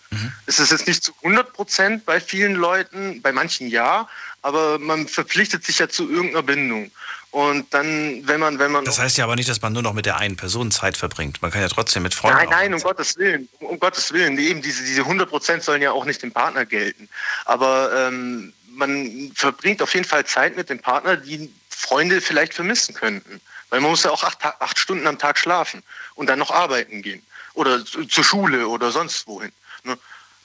Es 0.46 0.60
ist 0.60 0.72
jetzt 0.72 0.88
nicht 0.88 1.04
zu 1.04 1.14
100 1.24 1.54
Prozent 1.54 2.06
bei 2.06 2.20
vielen 2.20 2.56
Leuten, 2.56 3.22
bei 3.22 3.32
manchen 3.32 3.70
ja, 3.70 4.10
aber 4.42 4.78
man 4.78 5.08
verpflichtet 5.08 5.64
sich 5.64 5.80
ja 5.80 5.88
zu 5.88 6.10
irgendeiner 6.10 6.44
Bindung. 6.44 6.92
Und 7.32 7.74
dann, 7.74 8.28
wenn 8.28 8.42
man, 8.42 8.60
wenn 8.60 8.72
man 8.74 8.84
Das 8.84 9.00
heißt 9.00 9.18
ja 9.18 9.24
aber 9.24 9.38
nicht, 9.38 9.48
dass 9.48 9.62
man 9.62 9.72
nur 9.72 9.82
noch 9.82 9.94
mit 9.94 10.06
der 10.06 10.18
einen 10.18 10.36
Person 10.36 10.70
Zeit 10.70 10.98
verbringt. 10.98 11.42
Man 11.42 11.50
kann 11.50 11.62
ja 11.62 11.70
trotzdem 11.70 12.04
mit 12.04 12.14
Freunden. 12.14 12.38
Nein, 12.40 12.50
nein, 12.50 12.74
um 12.74 12.82
Gottes 12.82 13.18
Willen. 13.18 13.48
Um 13.60 13.80
Gottes 13.80 14.12
Willen. 14.12 14.38
Eben 14.38 14.62
diese, 14.62 14.84
diese 14.84 15.02
100 15.02 15.30
Prozent 15.30 15.64
sollen 15.64 15.82
ja 15.82 15.92
auch 15.94 16.04
nicht 16.04 16.22
dem 16.22 16.34
Partner 16.34 16.66
gelten. 16.66 17.08
Aber 17.46 18.08
ähm, 18.10 18.52
man 18.68 19.32
verbringt 19.34 19.82
auf 19.82 19.94
jeden 19.94 20.06
Fall 20.06 20.26
Zeit 20.26 20.58
mit 20.58 20.70
dem 20.70 20.80
Partner, 20.80 21.16
die 21.16 21.50
Freunde 21.70 22.20
vielleicht 22.20 22.54
vermissen 22.54 22.94
könnten. 22.94 23.40
Weil 23.70 23.80
man 23.80 23.92
muss 23.92 24.04
ja 24.04 24.12
auch 24.12 24.24
acht, 24.26 24.44
acht 24.44 24.78
Stunden 24.78 25.08
am 25.08 25.18
Tag 25.18 25.38
schlafen 25.38 25.84
und 26.16 26.28
dann 26.28 26.38
noch 26.40 26.52
arbeiten 26.52 27.02
gehen. 27.02 27.24
Oder 27.54 27.86
zu- 27.86 28.04
zur 28.06 28.26
Schule 28.26 28.68
oder 28.68 28.92
sonst 28.92 29.26
wohin. 29.28 29.54
Ne? 29.84 29.98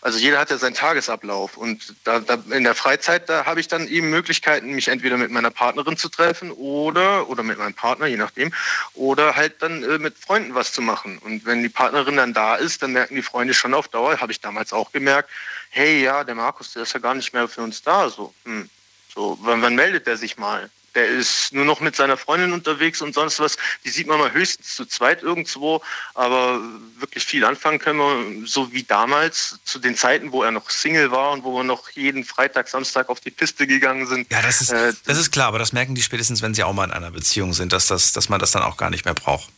Also 0.07 0.21
jeder 0.21 0.39
hat 0.39 0.51
ja 0.51 0.57
seinen 0.57 0.77
Tagesablauf 0.77 1.57
und 1.57 1.97
da, 2.05 2.21
da 2.21 2.39
in 2.53 2.63
der 2.63 2.77
Freizeit, 2.77 3.29
da 3.29 3.45
habe 3.45 3.59
ich 3.59 3.67
dann 3.67 3.89
eben 3.89 4.09
Möglichkeiten, 4.09 4.71
mich 4.71 4.87
entweder 4.87 5.17
mit 5.17 5.33
meiner 5.33 5.51
Partnerin 5.51 5.97
zu 5.97 6.09
treffen 6.09 6.53
oder 6.53 7.29
oder 7.29 7.43
mit 7.43 7.59
meinem 7.59 7.75
Partner, 7.75 8.07
je 8.07 8.17
nachdem, 8.17 8.55
oder 8.95 9.35
halt 9.35 9.61
dann 9.63 9.83
äh, 9.83 9.99
mit 9.99 10.17
Freunden 10.17 10.55
was 10.55 10.73
zu 10.73 10.81
machen. 10.81 11.19
Und 11.19 11.45
wenn 11.45 11.61
die 11.61 11.69
Partnerin 11.69 12.19
dann 12.19 12.33
da 12.35 12.55
ist, 12.55 12.85
dann 12.85 12.93
merken 12.93 13.17
die 13.17 13.23
Freunde 13.23 13.53
schon 13.53 13.75
auf 13.75 13.89
Dauer, 13.89 14.21
habe 14.21 14.31
ich 14.31 14.41
damals 14.41 14.73
auch 14.73 14.93
gemerkt, 14.93 15.29
hey, 15.71 16.05
ja, 16.05 16.23
der 16.23 16.37
Markus, 16.37 16.75
der 16.75 16.85
ist 16.85 16.93
ja 16.93 17.01
gar 17.01 17.17
nicht 17.17 17.33
mehr 17.33 17.49
für 17.49 17.63
uns 17.63 17.83
da. 17.83 18.09
So, 18.09 18.33
hm, 18.45 18.71
so 19.13 19.37
wann, 19.41 19.61
wann 19.61 19.75
meldet 19.75 20.07
der 20.07 20.17
sich 20.17 20.37
mal? 20.37 20.71
Der 20.97 21.07
ist 21.07 21.53
nur 21.53 21.67
noch 21.67 21.81
mit 21.81 21.95
seiner 21.95 22.17
Freundin 22.17 22.53
unterwegs 22.53 23.03
und 23.03 23.15
sonst 23.15 23.39
was. 23.39 23.59
Die 23.85 23.91
sieht 23.91 24.07
man 24.07 24.19
mal 24.19 24.33
höchstens 24.33 24.75
zu 24.75 24.87
zweit 24.87 25.23
irgendwo, 25.23 25.83
aber 26.15 26.59
wirklich 26.99 27.25
viel 27.25 27.45
anfangen 27.45 27.79
können 27.79 27.99
wir, 27.99 28.47
so 28.49 28.73
wie 28.73 28.83
damals, 28.83 29.59
zu 29.65 29.79
den 29.79 29.95
Zeiten, 29.95 30.33
wo 30.33 30.43
er 30.43 30.51
noch 30.51 30.71
Single 30.71 31.11
war 31.11 31.33
und 31.33 31.45
wo 31.45 31.55
wir 31.55 31.65
noch 31.65 31.91
jeden 31.91 32.25
Freitag, 32.25 32.69
Samstag 32.69 33.11
auf 33.11 33.21
die 33.21 33.31
Piste 33.31 33.67
gegangen 33.67 34.07
sind. 34.07 34.33
Ja, 34.33 34.41
das 34.41 34.63
ist, 34.63 34.71
Äh, 34.71 34.95
das 35.05 35.19
ist 35.19 35.31
klar, 35.31 35.49
aber 35.49 35.59
das 35.59 35.73
merken 35.73 35.95
die 35.95 36.03
spätestens, 36.03 36.41
wenn 36.41 36.55
sie 36.55 36.65
auch 36.65 36.73
mal 36.73 36.85
in 36.85 36.93
einer 36.93 37.11
Beziehung 37.11 37.53
sind, 37.53 37.75
dass, 37.75 37.87
das, 37.87 38.13
dass 38.13 38.29
man 38.31 38.41
das 38.41 38.51
dann 38.53 38.63
auch 38.63 38.79
gar 38.79 38.89
nicht 38.89 39.05
mehr 39.05 39.15
braucht. 39.15 39.51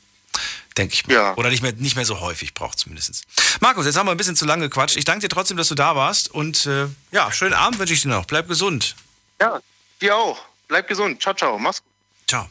Denke 0.76 0.94
ich 0.94 1.06
mal. 1.06 1.34
Oder 1.36 1.50
nicht 1.50 1.62
mehr, 1.62 1.72
nicht 1.72 1.94
mehr 1.94 2.04
so 2.04 2.20
häufig 2.20 2.52
braucht 2.52 2.80
zumindest. 2.80 3.24
Markus, 3.60 3.86
jetzt 3.86 3.96
haben 3.96 4.06
wir 4.06 4.10
ein 4.12 4.16
bisschen 4.16 4.36
zu 4.36 4.44
lange 4.44 4.68
gequatscht. 4.68 4.96
Ich 4.96 5.04
danke 5.04 5.20
dir 5.20 5.28
trotzdem, 5.28 5.56
dass 5.56 5.68
du 5.68 5.76
da 5.76 5.94
warst 5.94 6.32
und 6.32 6.66
äh, 6.66 6.86
ja, 7.12 7.30
schönen 7.30 7.54
Abend 7.54 7.78
wünsche 7.78 7.94
ich 7.94 8.02
dir 8.02 8.08
noch. 8.08 8.24
Bleib 8.26 8.48
gesund. 8.48 8.96
Ja, 9.40 9.60
dir 10.00 10.16
auch. 10.16 10.47
Bleib 10.68 10.86
gesund. 10.86 11.20
Ciao, 11.20 11.34
ciao. 11.34 11.58
Mach's 11.58 11.82
gut. 11.82 11.92
Ciao. 12.28 12.46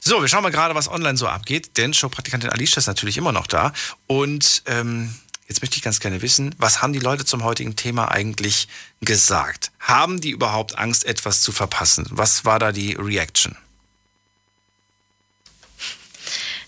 So, 0.00 0.20
wir 0.20 0.28
schauen 0.28 0.42
mal 0.42 0.50
gerade, 0.50 0.74
was 0.74 0.88
online 0.88 1.16
so 1.16 1.26
abgeht, 1.26 1.78
denn 1.78 1.94
Showpraktikantin 1.94 2.50
Alicia 2.50 2.78
ist 2.78 2.86
natürlich 2.86 3.16
immer 3.16 3.32
noch 3.32 3.46
da. 3.46 3.72
Und 4.06 4.62
ähm, 4.66 5.14
jetzt 5.48 5.62
möchte 5.62 5.76
ich 5.76 5.82
ganz 5.82 6.00
gerne 6.00 6.20
wissen, 6.22 6.54
was 6.58 6.82
haben 6.82 6.92
die 6.92 6.98
Leute 6.98 7.24
zum 7.24 7.42
heutigen 7.42 7.76
Thema 7.76 8.10
eigentlich 8.10 8.68
gesagt? 9.00 9.72
Haben 9.80 10.20
die 10.20 10.30
überhaupt 10.30 10.76
Angst, 10.76 11.04
etwas 11.04 11.40
zu 11.40 11.50
verpassen? 11.52 12.06
Was 12.10 12.44
war 12.44 12.58
da 12.58 12.72
die 12.72 12.92
Reaction? 12.94 13.56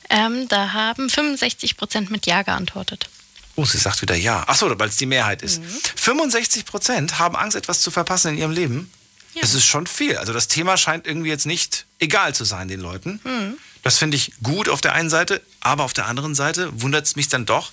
Ähm, 0.09 0.49
da 0.49 0.73
haben 0.73 1.11
65 1.11 1.77
Prozent 1.77 2.11
mit 2.11 2.27
Ja 2.27 2.43
geantwortet. 2.43 3.11
Oh, 3.57 3.65
sie 3.65 3.79
sagt 3.79 4.01
wieder 4.03 4.15
ja. 4.15 4.45
Achso, 4.49 4.79
weil 4.79 4.89
es 4.89 4.97
die 4.97 5.07
Mehrheit 5.07 5.43
ist. 5.43 5.63
65 5.97 6.65
Prozent 6.65 7.19
haben 7.19 7.37
Angst, 7.37 7.57
etwas 7.57 7.81
zu 7.81 7.91
verpassen 7.91 8.33
in 8.33 8.39
ihrem 8.39 8.51
Leben. 8.51 8.91
Das 9.41 9.55
ist 9.55 9.67
schon 9.67 9.87
viel. 9.87 10.17
Also 10.17 10.33
das 10.33 10.49
Thema 10.49 10.77
scheint 10.77 11.07
irgendwie 11.07 11.29
jetzt 11.29 11.47
nicht 11.47 11.87
egal 11.99 12.35
zu 12.35 12.45
sein 12.45 12.69
den 12.69 12.81
Leuten. 12.81 13.21
Mhm. 13.25 13.59
Das 13.83 13.99
finde 13.99 14.17
ich 14.17 14.33
gut 14.43 14.69
auf 14.69 14.81
der 14.81 14.95
einen 14.95 15.11
Seite, 15.11 15.43
aber 15.61 15.85
auf 15.85 15.93
der 15.93 16.07
anderen 16.07 16.35
Seite 16.35 16.81
wundert 16.81 17.05
es 17.07 17.17
mich 17.17 17.29
dann 17.29 17.45
doch, 17.45 17.73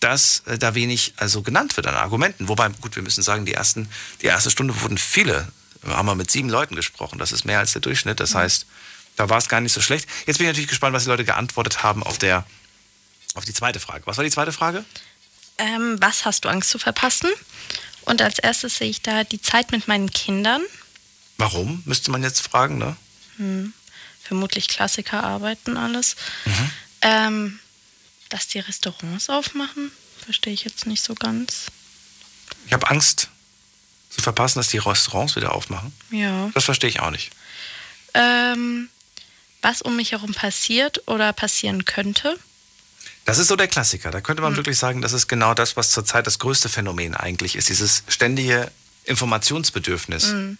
dass 0.00 0.42
äh, 0.46 0.58
da 0.58 0.74
wenig 0.74 1.14
also 1.16 1.42
genannt 1.42 1.76
wird 1.76 1.86
an 1.86 1.94
Argumenten. 1.94 2.48
Wobei, 2.48 2.68
gut, 2.68 2.96
wir 2.96 3.02
müssen 3.02 3.22
sagen, 3.22 3.46
die, 3.46 3.54
ersten, 3.54 3.88
die 4.20 4.26
erste 4.26 4.50
Stunde 4.50 4.80
wurden 4.82 4.98
viele, 4.98 5.48
haben 5.86 6.06
wir 6.06 6.14
mit 6.14 6.30
sieben 6.30 6.50
Leuten 6.50 6.76
gesprochen. 6.76 7.18
Das 7.18 7.32
ist 7.32 7.44
mehr 7.44 7.58
als 7.58 7.72
der 7.72 7.80
Durchschnitt. 7.80 8.20
Das 8.20 8.34
heißt, 8.34 8.66
da 9.16 9.30
war 9.30 9.38
es 9.38 9.48
gar 9.48 9.60
nicht 9.60 9.72
so 9.72 9.80
schlecht. 9.80 10.06
Jetzt 10.26 10.38
bin 10.38 10.46
ich 10.46 10.50
natürlich 10.50 10.68
gespannt, 10.68 10.94
was 10.94 11.04
die 11.04 11.10
Leute 11.10 11.24
geantwortet 11.24 11.82
haben 11.82 12.02
auf, 12.02 12.18
der, 12.18 12.44
auf 13.34 13.44
die 13.44 13.54
zweite 13.54 13.80
Frage. 13.80 14.06
Was 14.06 14.18
war 14.18 14.24
die 14.24 14.30
zweite 14.30 14.52
Frage? 14.52 14.84
Ähm, 15.58 15.96
was 16.00 16.26
hast 16.26 16.44
du 16.44 16.50
Angst 16.50 16.68
zu 16.70 16.78
verpassen? 16.78 17.30
Und 18.02 18.20
als 18.20 18.38
erstes 18.38 18.76
sehe 18.76 18.90
ich 18.90 19.02
da 19.02 19.24
die 19.24 19.40
Zeit 19.40 19.72
mit 19.72 19.88
meinen 19.88 20.10
Kindern. 20.10 20.62
Warum, 21.38 21.82
müsste 21.84 22.10
man 22.10 22.22
jetzt 22.22 22.40
fragen, 22.40 22.78
ne? 22.78 22.96
Hm. 23.36 23.72
Vermutlich 24.22 24.68
Klassiker 24.68 25.22
arbeiten 25.22 25.76
alles. 25.76 26.16
Ähm, 27.02 27.60
dass 28.28 28.48
die 28.48 28.58
Restaurants 28.58 29.30
aufmachen, 29.30 29.92
verstehe 30.24 30.52
ich 30.52 30.64
jetzt 30.64 30.86
nicht 30.86 31.02
so 31.02 31.14
ganz. 31.14 31.66
Ich 32.66 32.72
habe 32.72 32.90
Angst 32.90 33.28
zu 34.10 34.20
verpassen, 34.20 34.58
dass 34.58 34.68
die 34.68 34.78
Restaurants 34.78 35.36
wieder 35.36 35.54
aufmachen. 35.54 35.92
Ja. 36.10 36.50
Das 36.54 36.64
verstehe 36.64 36.90
ich 36.90 37.00
auch 37.00 37.10
nicht. 37.10 37.30
Ähm, 38.14 38.88
was 39.62 39.82
um 39.82 39.96
mich 39.96 40.12
herum 40.12 40.32
passiert 40.32 41.06
oder 41.06 41.32
passieren 41.32 41.84
könnte. 41.84 42.38
Das 43.24 43.38
ist 43.38 43.48
so 43.48 43.56
der 43.56 43.68
Klassiker. 43.68 44.10
Da 44.10 44.20
könnte 44.20 44.42
man 44.42 44.56
wirklich 44.56 44.78
sagen, 44.78 45.02
das 45.02 45.12
ist 45.12 45.28
genau 45.28 45.54
das, 45.54 45.76
was 45.76 45.90
zurzeit 45.90 46.26
das 46.26 46.38
größte 46.38 46.68
Phänomen 46.68 47.14
eigentlich 47.14 47.56
ist. 47.56 47.68
Dieses 47.68 48.04
ständige 48.08 48.70
Informationsbedürfnis. 49.04 50.28
Mhm. 50.28 50.58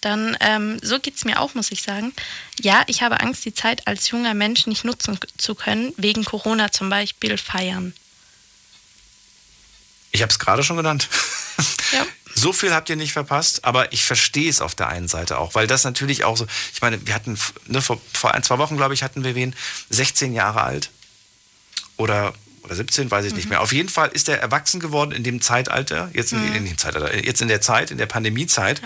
Dann, 0.00 0.36
ähm, 0.40 0.78
so 0.82 1.00
geht 1.00 1.16
es 1.16 1.24
mir 1.24 1.40
auch, 1.40 1.54
muss 1.54 1.72
ich 1.72 1.82
sagen. 1.82 2.12
Ja, 2.60 2.84
ich 2.86 3.02
habe 3.02 3.20
Angst, 3.20 3.44
die 3.44 3.52
Zeit 3.54 3.86
als 3.88 4.08
junger 4.10 4.34
Mensch 4.34 4.66
nicht 4.66 4.84
nutzen 4.84 5.18
zu 5.36 5.54
können, 5.54 5.92
wegen 5.96 6.24
Corona 6.24 6.70
zum 6.70 6.88
Beispiel 6.88 7.36
feiern. 7.36 7.92
Ich 10.12 10.22
habe 10.22 10.30
es 10.30 10.38
gerade 10.38 10.62
schon 10.62 10.76
genannt. 10.76 11.08
Ja. 11.92 12.06
So 12.34 12.52
viel 12.52 12.72
habt 12.74 12.88
ihr 12.90 12.96
nicht 12.96 13.12
verpasst, 13.14 13.64
aber 13.64 13.92
ich 13.94 14.04
verstehe 14.04 14.48
es 14.50 14.60
auf 14.60 14.74
der 14.74 14.88
einen 14.88 15.08
Seite 15.08 15.38
auch, 15.38 15.54
weil 15.54 15.66
das 15.66 15.82
natürlich 15.84 16.22
auch 16.22 16.36
so, 16.36 16.46
ich 16.72 16.82
meine, 16.82 17.04
wir 17.06 17.14
hatten, 17.14 17.36
ne, 17.66 17.80
vor, 17.80 17.98
vor 18.12 18.34
ein, 18.34 18.42
zwei 18.42 18.58
Wochen, 18.58 18.76
glaube 18.76 18.92
ich, 18.94 19.02
hatten 19.02 19.24
wir 19.24 19.34
wen, 19.34 19.56
16 19.88 20.34
Jahre 20.34 20.62
alt 20.62 20.90
oder, 21.96 22.34
oder 22.62 22.74
17, 22.76 23.10
weiß 23.10 23.24
ich 23.24 23.34
nicht 23.34 23.48
mehr. 23.48 23.60
Auf 23.62 23.72
jeden 23.72 23.88
Fall 23.88 24.10
ist 24.10 24.28
er 24.28 24.38
erwachsen 24.38 24.78
geworden 24.80 25.12
in 25.12 25.24
dem 25.24 25.40
Zeitalter, 25.40 26.10
jetzt 26.12 26.32
in, 26.32 26.46
Mhm. 26.46 26.56
in 26.56 26.64
dem 26.66 26.78
Zeitalter, 26.78 27.24
jetzt 27.24 27.40
in 27.40 27.48
der 27.48 27.62
Zeit, 27.62 27.90
in 27.90 27.98
der 27.98 28.06
Pandemiezeit. 28.06 28.82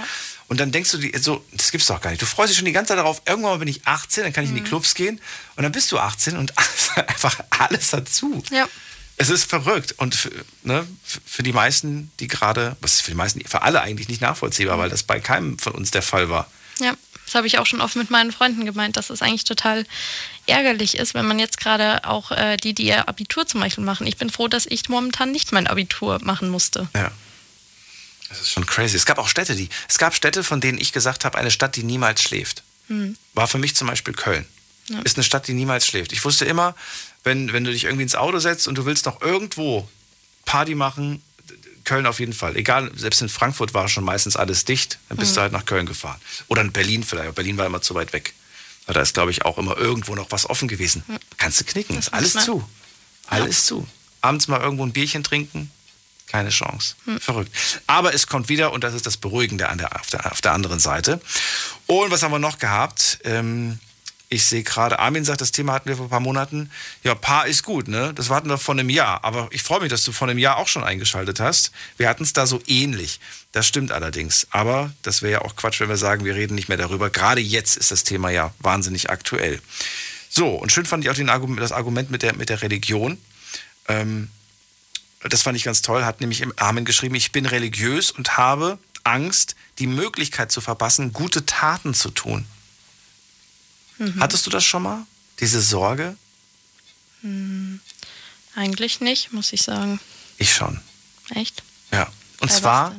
Und 0.52 0.60
dann 0.60 0.70
denkst 0.70 0.90
du 0.90 0.98
dir 0.98 1.18
so, 1.18 1.42
das 1.52 1.70
gibt's 1.70 1.86
doch 1.86 1.98
gar 2.02 2.10
nicht. 2.10 2.20
Du 2.20 2.26
freust 2.26 2.50
dich 2.50 2.58
schon 2.58 2.66
die 2.66 2.72
ganze 2.72 2.90
Zeit 2.90 2.98
darauf, 2.98 3.22
irgendwann 3.24 3.58
bin 3.58 3.68
ich 3.68 3.86
18, 3.86 4.22
dann 4.22 4.34
kann 4.34 4.44
ich 4.44 4.50
in 4.50 4.56
die 4.56 4.62
Clubs 4.62 4.92
gehen 4.92 5.18
und 5.56 5.62
dann 5.62 5.72
bist 5.72 5.90
du 5.90 5.98
18 5.98 6.36
und 6.36 6.52
einfach 7.08 7.42
alles 7.48 7.88
dazu. 7.88 8.42
Ja. 8.50 8.68
Es 9.16 9.30
ist 9.30 9.44
verrückt 9.44 9.94
und 9.96 10.14
für, 10.14 10.30
ne, 10.62 10.86
für 11.24 11.42
die 11.42 11.54
meisten, 11.54 12.12
die 12.20 12.28
gerade, 12.28 12.76
was 12.82 12.96
ist 12.96 13.00
für 13.00 13.12
die 13.12 13.16
meisten, 13.16 13.42
für 13.48 13.62
alle 13.62 13.80
eigentlich 13.80 14.10
nicht 14.10 14.20
nachvollziehbar, 14.20 14.76
weil 14.76 14.90
das 14.90 15.04
bei 15.04 15.20
keinem 15.20 15.58
von 15.58 15.72
uns 15.72 15.90
der 15.90 16.02
Fall 16.02 16.28
war. 16.28 16.50
Ja, 16.80 16.98
das 17.24 17.34
habe 17.34 17.46
ich 17.46 17.58
auch 17.58 17.64
schon 17.64 17.80
oft 17.80 17.96
mit 17.96 18.10
meinen 18.10 18.30
Freunden 18.30 18.66
gemeint, 18.66 18.98
dass 18.98 19.08
es 19.08 19.22
eigentlich 19.22 19.44
total 19.44 19.86
ärgerlich 20.46 20.98
ist, 20.98 21.14
wenn 21.14 21.24
man 21.24 21.38
jetzt 21.38 21.58
gerade 21.58 22.04
auch 22.04 22.30
äh, 22.30 22.58
die, 22.58 22.74
die 22.74 22.88
ihr 22.88 23.08
Abitur 23.08 23.46
zum 23.46 23.62
Beispiel 23.62 23.84
machen. 23.84 24.06
Ich 24.06 24.18
bin 24.18 24.28
froh, 24.28 24.48
dass 24.48 24.66
ich 24.66 24.90
momentan 24.90 25.32
nicht 25.32 25.50
mein 25.52 25.66
Abitur 25.66 26.18
machen 26.22 26.50
musste. 26.50 26.90
Ja. 26.94 27.10
Das 28.32 28.40
ist 28.40 28.50
schon 28.50 28.64
crazy. 28.66 28.96
Es 28.96 29.04
gab 29.06 29.18
auch 29.18 29.28
Städte, 29.28 29.54
die, 29.54 29.68
es 29.88 29.98
gab 29.98 30.14
Städte, 30.14 30.42
von 30.42 30.60
denen 30.60 30.78
ich 30.80 30.92
gesagt 30.92 31.24
habe, 31.24 31.36
eine 31.38 31.50
Stadt, 31.50 31.76
die 31.76 31.82
niemals 31.82 32.22
schläft. 32.22 32.62
Hm. 32.88 33.16
War 33.34 33.46
für 33.46 33.59
mich 33.59 33.76
zum 33.76 33.88
Beispiel 33.88 34.14
Köln. 34.14 34.46
Ja. 34.88 35.00
Ist 35.02 35.16
eine 35.16 35.24
Stadt, 35.24 35.46
die 35.46 35.54
niemals 35.54 35.86
schläft. 35.86 36.12
Ich 36.12 36.24
wusste 36.24 36.44
immer, 36.44 36.74
wenn, 37.24 37.52
wenn 37.52 37.64
du 37.64 37.70
dich 37.72 37.84
irgendwie 37.84 38.02
ins 38.02 38.14
Auto 38.16 38.38
setzt 38.38 38.66
und 38.66 38.74
du 38.76 38.84
willst 38.86 39.06
noch 39.06 39.20
irgendwo 39.22 39.88
Party 40.44 40.74
machen, 40.74 41.22
Köln 41.84 42.06
auf 42.06 42.20
jeden 42.20 42.32
Fall. 42.32 42.56
Egal, 42.56 42.90
selbst 42.96 43.20
in 43.22 43.28
Frankfurt 43.28 43.74
war 43.74 43.88
schon 43.88 44.04
meistens 44.04 44.36
alles 44.36 44.64
dicht, 44.64 44.98
dann 45.09 45.18
bist 45.18 45.32
Mhm. 45.32 45.34
du 45.36 45.40
halt 45.42 45.52
nach 45.52 45.66
Köln 45.66 45.86
gefahren. 45.86 46.20
Oder 46.48 46.62
in 46.62 46.72
Berlin 46.72 47.04
vielleicht. 47.04 47.34
Berlin 47.34 47.59
war 47.59 47.66
immer 47.66 47.82
zu 47.82 47.94
weit 47.94 48.12
weg. 48.12 48.34
Da 48.86 49.00
ist, 49.00 49.14
glaube 49.14 49.30
ich, 49.30 49.44
auch 49.44 49.59
immer 49.59 49.76
irgendwo 49.76 50.14
noch 50.14 50.30
was 50.30 50.48
offen 50.50 50.66
gewesen. 50.68 51.04
Kannst 51.38 51.60
du 51.60 51.64
knicken, 51.64 51.96
ist 51.98 52.12
alles 52.12 52.32
zu. 52.32 52.68
Alles 53.28 53.64
zu. 53.66 53.86
Abends 54.20 54.48
mal 54.48 54.60
irgendwo 54.60 54.84
ein 54.84 54.92
Bierchen 54.92 55.22
trinken, 55.24 55.70
keine 56.32 56.48
Chance. 56.48 56.94
Hm. 57.04 57.20
Verrückt. 57.20 57.52
Aber 57.86 58.14
es 58.14 58.26
kommt 58.26 58.48
wieder 58.48 58.72
und 58.72 58.82
das 58.82 58.94
ist 58.94 59.06
das 59.06 59.18
Beruhigende 59.18 59.68
an 59.68 59.78
der, 59.78 60.00
auf, 60.00 60.09
der, 60.09 60.32
auf 60.32 60.40
der 60.40 60.52
anderen 60.52 60.80
Seite. 60.80 61.20
Und 61.86 62.10
was 62.10 62.22
haben 62.22 62.32
wir 62.32 62.38
noch 62.38 62.59
gehabt? 62.59 63.18
Ähm, 63.24 63.78
ich 64.30 64.46
sehe 64.46 64.62
gerade, 64.62 64.98
Armin 64.98 65.26
sagt, 65.26 65.42
das 65.42 65.52
Thema 65.52 65.74
hatten 65.74 65.90
wir 65.90 65.96
vor 65.96 66.06
ein 66.06 66.10
paar 66.10 66.20
Monaten. 66.20 66.70
Ja, 67.04 67.14
Paar 67.14 67.46
ist 67.46 67.64
gut, 67.64 67.86
ne? 67.86 68.14
Das 68.14 68.30
hatten 68.30 68.48
wir 68.48 68.56
vor 68.56 68.74
einem 68.74 68.88
Jahr. 68.88 69.22
Aber 69.24 69.48
ich 69.50 69.62
freue 69.62 69.80
mich, 69.80 69.90
dass 69.90 70.04
du 70.04 70.12
vor 70.12 70.26
einem 70.26 70.38
Jahr 70.38 70.56
auch 70.56 70.68
schon 70.68 70.84
eingeschaltet 70.84 71.38
hast. 71.38 71.70
Wir 71.98 72.09
hatten 72.09 72.22
es 72.22 72.32
da 72.32 72.46
so 72.46 72.62
ähnlich. 72.66 73.20
Das 73.52 73.66
stimmt 73.66 73.92
allerdings. 73.92 74.46
Aber 74.50 74.90
das 75.02 75.20
wäre 75.20 75.32
ja 75.32 75.42
auch 75.42 75.54
Quatsch, 75.54 75.80
wenn 75.80 75.90
wir 75.90 75.98
sagen, 75.98 76.24
wir 76.24 76.34
reden 76.34 76.54
nicht 76.54 76.70
mehr 76.70 76.78
darüber. 76.78 77.10
Gerade 77.10 77.42
jetzt 77.42 77.76
ist 77.76 77.90
das 77.90 78.04
Thema 78.04 78.30
ja 78.30 78.54
wahnsinnig 78.59 79.10
aktuell. 79.10 79.60
So, 80.30 80.48
und 80.48 80.72
schön 80.72 80.86
fand 80.86 81.04
ich 81.04 81.10
auch 81.10 81.28
Argument, 81.28 81.60
das 81.60 81.72
Argument 81.72 82.10
mit 82.10 82.22
der, 82.22 82.34
mit 82.34 82.48
der 82.48 82.62
Religion. 82.62 83.18
Ähm, 83.86 84.30
das 85.30 85.42
fand 85.42 85.56
ich 85.56 85.64
ganz 85.64 85.82
toll, 85.82 86.04
hat 86.04 86.20
nämlich 86.20 86.40
im 86.40 86.52
Armin 86.56 86.84
geschrieben, 86.84 87.14
ich 87.14 87.32
bin 87.32 87.46
religiös 87.46 88.10
und 88.10 88.36
habe 88.36 88.78
Angst, 89.04 89.54
die 89.78 89.86
Möglichkeit 89.86 90.50
zu 90.52 90.60
verpassen, 90.60 91.12
gute 91.12 91.44
Taten 91.46 91.94
zu 91.94 92.10
tun. 92.10 92.46
Mhm. 93.98 94.20
Hattest 94.20 94.46
du 94.46 94.50
das 94.50 94.64
schon 94.64 94.82
mal? 94.82 95.06
Diese 95.40 95.60
Sorge? 95.60 96.16
Hm, 97.22 97.80
eigentlich 98.54 99.00
nicht, 99.00 99.32
muss 99.32 99.52
ich 99.52 99.62
sagen. 99.62 100.00
Ich 100.38 100.52
schon. 100.52 100.80
Echt? 101.34 101.62
Ja. 101.92 102.06
Und 102.40 102.50
Bei 102.50 102.58
zwar, 102.58 102.96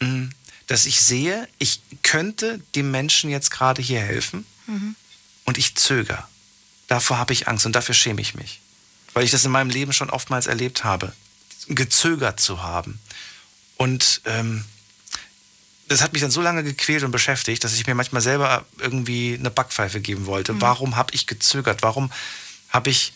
mh, 0.00 0.30
dass 0.66 0.86
ich 0.86 1.00
sehe, 1.00 1.48
ich 1.58 1.80
könnte 2.02 2.60
dem 2.74 2.90
Menschen 2.90 3.30
jetzt 3.30 3.50
gerade 3.50 3.80
hier 3.82 4.00
helfen 4.00 4.44
Mhm. 4.66 4.96
und 5.44 5.58
ich 5.58 5.76
zögere. 5.76 6.26
Davor 6.88 7.18
habe 7.18 7.32
ich 7.32 7.46
Angst 7.46 7.66
und 7.66 7.72
dafür 7.72 7.94
schäme 7.94 8.20
ich 8.20 8.34
mich. 8.34 8.60
Weil 9.14 9.24
ich 9.24 9.30
das 9.30 9.44
in 9.44 9.50
meinem 9.52 9.70
Leben 9.70 9.92
schon 9.92 10.10
oftmals 10.10 10.46
erlebt 10.48 10.82
habe, 10.84 11.12
gezögert 11.68 12.40
zu 12.40 12.62
haben. 12.62 12.98
Und 13.76 14.20
ähm, 14.24 14.64
das 15.88 16.02
hat 16.02 16.12
mich 16.12 16.22
dann 16.22 16.30
so 16.30 16.40
lange 16.40 16.64
gequält 16.64 17.02
und 17.04 17.10
beschäftigt, 17.12 17.62
dass 17.64 17.74
ich 17.74 17.86
mir 17.86 17.94
manchmal 17.94 18.22
selber 18.22 18.64
irgendwie 18.78 19.36
eine 19.38 19.50
Backpfeife 19.50 20.00
geben 20.00 20.26
wollte. 20.26 20.54
Mhm. 20.54 20.60
Warum 20.60 20.96
habe 20.96 21.14
ich 21.14 21.26
gezögert? 21.26 21.82
Warum 21.82 22.10
habe 22.70 22.90
ich, 22.90 23.12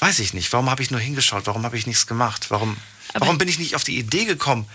weiß 0.00 0.18
ich 0.18 0.34
nicht, 0.34 0.52
warum 0.52 0.68
habe 0.70 0.82
ich 0.82 0.90
nur 0.90 1.00
hingeschaut? 1.00 1.46
Warum 1.46 1.64
habe 1.64 1.76
ich 1.78 1.86
nichts 1.86 2.06
gemacht? 2.06 2.50
Warum, 2.50 2.76
Aber- 3.14 3.26
warum 3.26 3.38
bin 3.38 3.48
ich 3.48 3.58
nicht 3.58 3.74
auf 3.76 3.84
die 3.84 3.98
Idee 3.98 4.24
gekommen, 4.24 4.66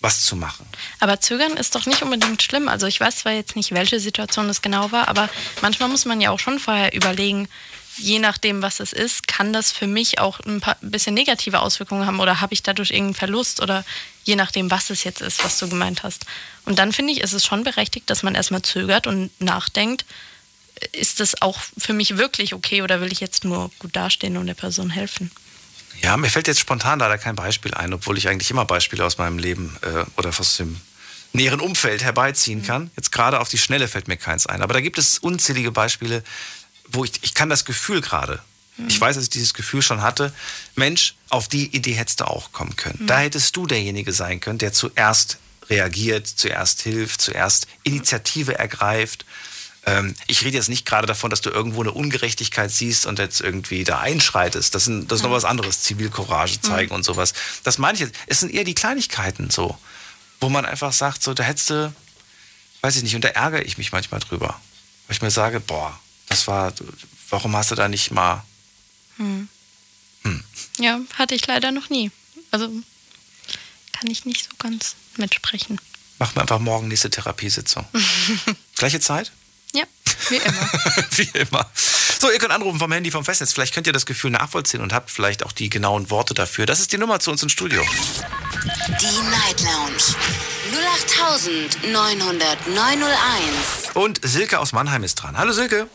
was 0.00 0.24
zu 0.24 0.34
machen? 0.34 0.66
Aber 0.98 1.20
zögern 1.20 1.52
ist 1.56 1.74
doch 1.74 1.86
nicht 1.86 2.02
unbedingt 2.02 2.42
schlimm. 2.42 2.68
Also 2.68 2.86
ich 2.86 2.98
weiß 2.98 3.16
zwar 3.16 3.32
jetzt 3.32 3.54
nicht, 3.54 3.72
welche 3.72 4.00
Situation 4.00 4.48
es 4.48 4.62
genau 4.62 4.90
war, 4.92 5.08
aber 5.08 5.28
manchmal 5.62 5.88
muss 5.90 6.04
man 6.06 6.20
ja 6.20 6.30
auch 6.30 6.40
schon 6.40 6.58
vorher 6.58 6.94
überlegen, 6.94 7.48
je 7.96 8.18
nachdem, 8.18 8.62
was 8.62 8.80
es 8.80 8.92
ist, 8.92 9.28
kann 9.28 9.52
das 9.52 9.72
für 9.72 9.86
mich 9.86 10.18
auch 10.18 10.40
ein, 10.40 10.60
paar, 10.60 10.76
ein 10.82 10.90
bisschen 10.90 11.14
negative 11.14 11.60
Auswirkungen 11.60 12.06
haben 12.06 12.20
oder 12.20 12.40
habe 12.40 12.54
ich 12.54 12.62
dadurch 12.62 12.90
irgendeinen 12.90 13.14
Verlust 13.14 13.60
oder 13.60 13.84
je 14.24 14.36
nachdem, 14.36 14.70
was 14.70 14.90
es 14.90 15.04
jetzt 15.04 15.20
ist, 15.20 15.44
was 15.44 15.58
du 15.58 15.68
gemeint 15.68 16.02
hast. 16.02 16.26
Und 16.64 16.78
dann 16.78 16.92
finde 16.92 17.12
ich, 17.12 17.20
ist 17.20 17.32
es 17.32 17.44
schon 17.44 17.64
berechtigt, 17.64 18.08
dass 18.10 18.22
man 18.22 18.34
erstmal 18.34 18.62
zögert 18.62 19.06
und 19.06 19.30
nachdenkt, 19.40 20.04
ist 20.92 21.20
das 21.20 21.42
auch 21.42 21.58
für 21.76 21.92
mich 21.92 22.16
wirklich 22.16 22.54
okay 22.54 22.82
oder 22.82 23.00
will 23.00 23.12
ich 23.12 23.20
jetzt 23.20 23.44
nur 23.44 23.70
gut 23.78 23.94
dastehen 23.96 24.36
und 24.36 24.46
der 24.46 24.54
Person 24.54 24.90
helfen? 24.90 25.30
Ja, 26.02 26.16
mir 26.16 26.30
fällt 26.30 26.48
jetzt 26.48 26.60
spontan 26.60 26.98
leider 26.98 27.18
kein 27.18 27.36
Beispiel 27.36 27.74
ein, 27.74 27.92
obwohl 27.92 28.16
ich 28.16 28.28
eigentlich 28.28 28.50
immer 28.50 28.64
Beispiele 28.64 29.04
aus 29.04 29.18
meinem 29.18 29.38
Leben 29.38 29.76
äh, 29.82 30.04
oder 30.16 30.30
aus 30.30 30.56
dem 30.56 30.80
näheren 31.32 31.60
Umfeld 31.60 32.02
herbeiziehen 32.02 32.62
kann. 32.62 32.90
Jetzt 32.96 33.12
gerade 33.12 33.40
auf 33.40 33.48
die 33.48 33.58
Schnelle 33.58 33.86
fällt 33.88 34.08
mir 34.08 34.16
keins 34.16 34.46
ein. 34.46 34.62
Aber 34.62 34.74
da 34.74 34.80
gibt 34.80 34.98
es 34.98 35.18
unzählige 35.18 35.70
Beispiele, 35.70 36.24
wo 36.92 37.04
ich, 37.04 37.12
ich 37.22 37.34
kann 37.34 37.48
das 37.48 37.64
Gefühl 37.64 38.00
gerade, 38.00 38.40
ich 38.88 38.98
weiß, 38.98 39.16
dass 39.16 39.24
ich 39.24 39.30
dieses 39.30 39.52
Gefühl 39.52 39.82
schon 39.82 40.00
hatte, 40.00 40.32
Mensch, 40.74 41.14
auf 41.28 41.48
die 41.48 41.66
Idee 41.76 41.92
hättest 41.92 42.20
du 42.20 42.24
auch 42.24 42.50
kommen 42.52 42.76
können. 42.76 42.98
Mhm. 43.02 43.06
Da 43.08 43.18
hättest 43.18 43.54
du 43.56 43.66
derjenige 43.66 44.12
sein 44.12 44.40
können, 44.40 44.58
der 44.58 44.72
zuerst 44.72 45.36
reagiert, 45.68 46.26
zuerst 46.26 46.80
hilft, 46.82 47.20
zuerst 47.20 47.66
Initiative 47.82 48.58
ergreift. 48.58 49.26
Ähm, 49.84 50.14
ich 50.28 50.42
rede 50.44 50.56
jetzt 50.56 50.70
nicht 50.70 50.86
gerade 50.86 51.06
davon, 51.06 51.28
dass 51.28 51.42
du 51.42 51.50
irgendwo 51.50 51.82
eine 51.82 51.92
Ungerechtigkeit 51.92 52.70
siehst 52.70 53.04
und 53.04 53.18
jetzt 53.18 53.42
irgendwie 53.42 53.84
da 53.84 53.98
einschreitest. 54.00 54.74
Das, 54.74 54.84
sind, 54.84 55.12
das 55.12 55.18
ist 55.20 55.24
noch 55.24 55.30
was 55.30 55.44
anderes, 55.44 55.82
Zivilcourage 55.82 56.62
zeigen 56.62 56.88
Mhm. 56.90 56.96
und 56.96 57.02
sowas. 57.04 57.34
Das 57.64 57.76
meine 57.76 57.94
ich 57.94 58.00
jetzt. 58.00 58.14
Es 58.28 58.40
sind 58.40 58.50
eher 58.52 58.64
die 58.64 58.74
Kleinigkeiten 58.74 59.50
so, 59.50 59.76
wo 60.40 60.48
man 60.48 60.64
einfach 60.64 60.92
sagt, 60.94 61.22
so, 61.22 61.34
da 61.34 61.42
hättest 61.42 61.68
du, 61.68 61.92
weiß 62.80 62.96
ich 62.96 63.02
nicht, 63.02 63.14
und 63.14 63.24
da 63.24 63.28
ärgere 63.28 63.62
ich 63.62 63.76
mich 63.76 63.92
manchmal 63.92 64.20
drüber. 64.20 64.58
Weil 65.06 65.16
ich 65.16 65.22
mir 65.22 65.30
sage, 65.30 65.60
boah, 65.60 65.98
das 66.30 66.46
war, 66.46 66.72
warum 67.28 67.54
hast 67.56 67.70
du 67.70 67.74
da 67.74 67.88
nicht 67.88 68.12
mal. 68.12 68.42
Hm. 69.16 69.48
Hm. 70.22 70.44
Ja, 70.78 71.00
hatte 71.14 71.34
ich 71.34 71.46
leider 71.46 71.72
noch 71.72 71.90
nie. 71.90 72.10
Also 72.50 72.68
kann 73.92 74.10
ich 74.10 74.24
nicht 74.24 74.44
so 74.44 74.50
ganz 74.58 74.94
mitsprechen. 75.16 75.78
Machen 76.18 76.36
wir 76.36 76.42
einfach 76.42 76.60
morgen 76.60 76.88
nächste 76.88 77.10
Therapiesitzung. 77.10 77.86
Gleiche 78.76 79.00
Zeit? 79.00 79.32
Ja, 79.74 79.84
wie 80.28 80.36
immer. 80.36 80.70
Wie 81.16 81.38
immer. 81.38 81.70
So, 82.20 82.30
ihr 82.30 82.38
könnt 82.38 82.52
anrufen 82.52 82.78
vom 82.78 82.92
Handy 82.92 83.10
vom 83.10 83.24
Festnetz. 83.24 83.52
Vielleicht 83.52 83.72
könnt 83.72 83.86
ihr 83.86 83.92
das 83.92 84.04
Gefühl 84.04 84.30
nachvollziehen 84.30 84.82
und 84.82 84.92
habt 84.92 85.10
vielleicht 85.10 85.44
auch 85.44 85.52
die 85.52 85.70
genauen 85.70 86.10
Worte 86.10 86.34
dafür. 86.34 86.66
Das 86.66 86.80
ist 86.80 86.92
die 86.92 86.98
Nummer 86.98 87.20
zu 87.20 87.30
uns 87.30 87.42
ins 87.42 87.52
Studio. 87.52 87.82
Die 89.00 89.30
Night 89.30 89.60
Lounge 89.62 90.14
0890901. 91.94 93.92
Und 93.94 94.20
Silke 94.22 94.58
aus 94.58 94.72
Mannheim 94.72 95.02
ist 95.04 95.14
dran. 95.16 95.38
Hallo 95.38 95.52
Silke. 95.52 95.88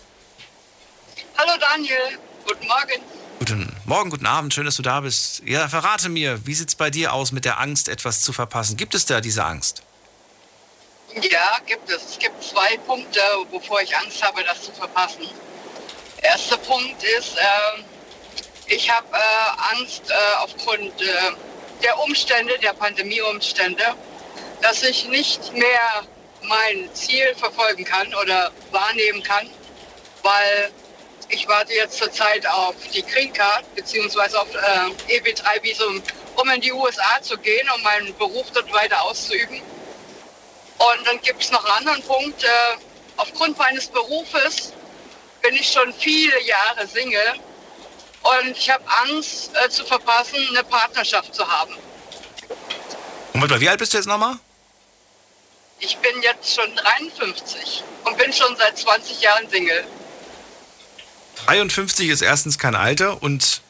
Hallo 1.38 1.52
Daniel, 1.60 2.18
guten 2.48 2.66
Morgen. 2.66 3.02
Guten 3.40 3.76
Morgen, 3.84 4.10
guten 4.10 4.26
Abend. 4.26 4.54
Schön, 4.54 4.66
dass 4.66 4.78
du 4.78 4.84
da 4.84 5.02
bist. 5.02 5.42
Ja, 5.46 5.68
verrate 5.68 6.08
mir, 6.08 6.46
wie 6.48 6.54
sieht 6.54 6.70
es 6.70 6.76
bei 6.76 6.90
dir 6.90 7.12
aus 7.12 7.34
mit 7.34 7.44
der 7.44 7.60
Angst, 7.60 7.90
etwas 7.90 8.22
zu 8.22 8.32
verpassen? 8.32 8.78
Gibt 8.78 8.96
es 8.96 9.06
da 9.06 9.20
diese 9.20 9.44
Angst? 9.44 9.84
Ja, 11.14 11.58
gibt 11.66 11.90
es. 11.90 12.12
Es 12.12 12.20
gibt 12.20 12.42
zwei 12.42 12.78
Punkte, 12.88 13.20
wovor 13.52 13.82
ich 13.82 13.96
Angst 13.98 14.24
habe, 14.24 14.46
das 14.46 14.64
zu 14.64 14.72
verpassen. 14.72 15.28
Erster 16.22 16.58
Punkt 16.58 17.04
ist, 17.04 17.36
äh, 17.38 17.84
ich 18.68 18.90
habe 18.90 19.08
äh, 19.12 19.76
Angst 19.76 20.10
äh, 20.10 20.14
aufgrund 20.38 21.02
äh, 21.02 21.16
der 21.84 22.00
Umstände, 22.00 22.58
der 22.60 22.74
Pandemieumstände, 22.74 23.84
dass 24.62 24.84
ich 24.84 25.06
nicht 25.10 25.52
mehr 25.52 26.06
mein 26.44 26.90
Ziel 26.94 27.36
verfolgen 27.36 27.84
kann 27.84 28.14
oder 28.16 28.52
wahrnehmen 28.72 29.22
kann, 29.22 29.50
weil 30.24 30.72
ich 31.30 31.48
warte 31.48 31.74
jetzt 31.74 31.98
zurzeit 31.98 32.46
auf 32.48 32.76
die 32.94 33.04
Green 33.04 33.34
Card 33.34 33.64
beziehungsweise 33.76 34.40
auf 34.40 34.48
äh, 34.54 35.18
EB3-Visum 35.20 36.02
um 36.36 36.50
in 36.50 36.62
die 36.62 36.72
USA 36.72 37.22
zu 37.22 37.38
gehen, 37.38 37.68
um 37.76 37.82
meinen 37.84 38.16
Beruf 38.18 38.48
dort 38.54 38.72
weiter 38.74 39.02
auszuüben. 39.04 39.62
Und 40.78 41.08
dann 41.08 41.20
gibt 41.22 41.42
es 41.42 41.52
noch 41.52 41.64
einen 41.64 41.88
anderen 41.88 42.04
Punkt. 42.04 42.44
Äh, 42.44 42.48
aufgrund 43.18 43.58
meines 43.58 43.88
Berufes 43.88 44.74
bin 45.42 45.56
ich 45.56 45.72
schon 45.72 45.94
viele 45.94 46.42
Jahre 46.44 46.88
Single 46.88 47.34
und 48.24 48.58
ich 48.58 48.70
habe 48.70 48.84
Angst 49.04 49.52
äh, 49.56 49.70
zu 49.70 49.86
verpassen, 49.86 50.36
eine 50.50 50.64
Partnerschaft 50.64 51.34
zu 51.34 51.48
haben. 51.48 51.76
Und 53.34 53.42
warte 53.42 53.54
mal, 53.54 53.62
wie 53.62 53.70
alt 53.70 53.80
bist 53.80 53.94
du 53.94 53.98
jetzt 53.98 54.08
nochmal? 54.08 54.38
Ich 55.80 55.98
bin 55.98 56.22
jetzt 56.22 56.56
schon 56.56 56.74
53 56.76 57.84
und 58.06 58.18
bin 58.18 58.32
schon 58.34 58.56
seit 58.58 58.78
20 58.78 59.22
Jahren 59.22 59.50
Single. 59.50 59.86
53 61.46 62.10
ist 62.10 62.22
erstens 62.22 62.58
kein 62.58 62.76
Alter 62.76 63.22
und 63.22 63.62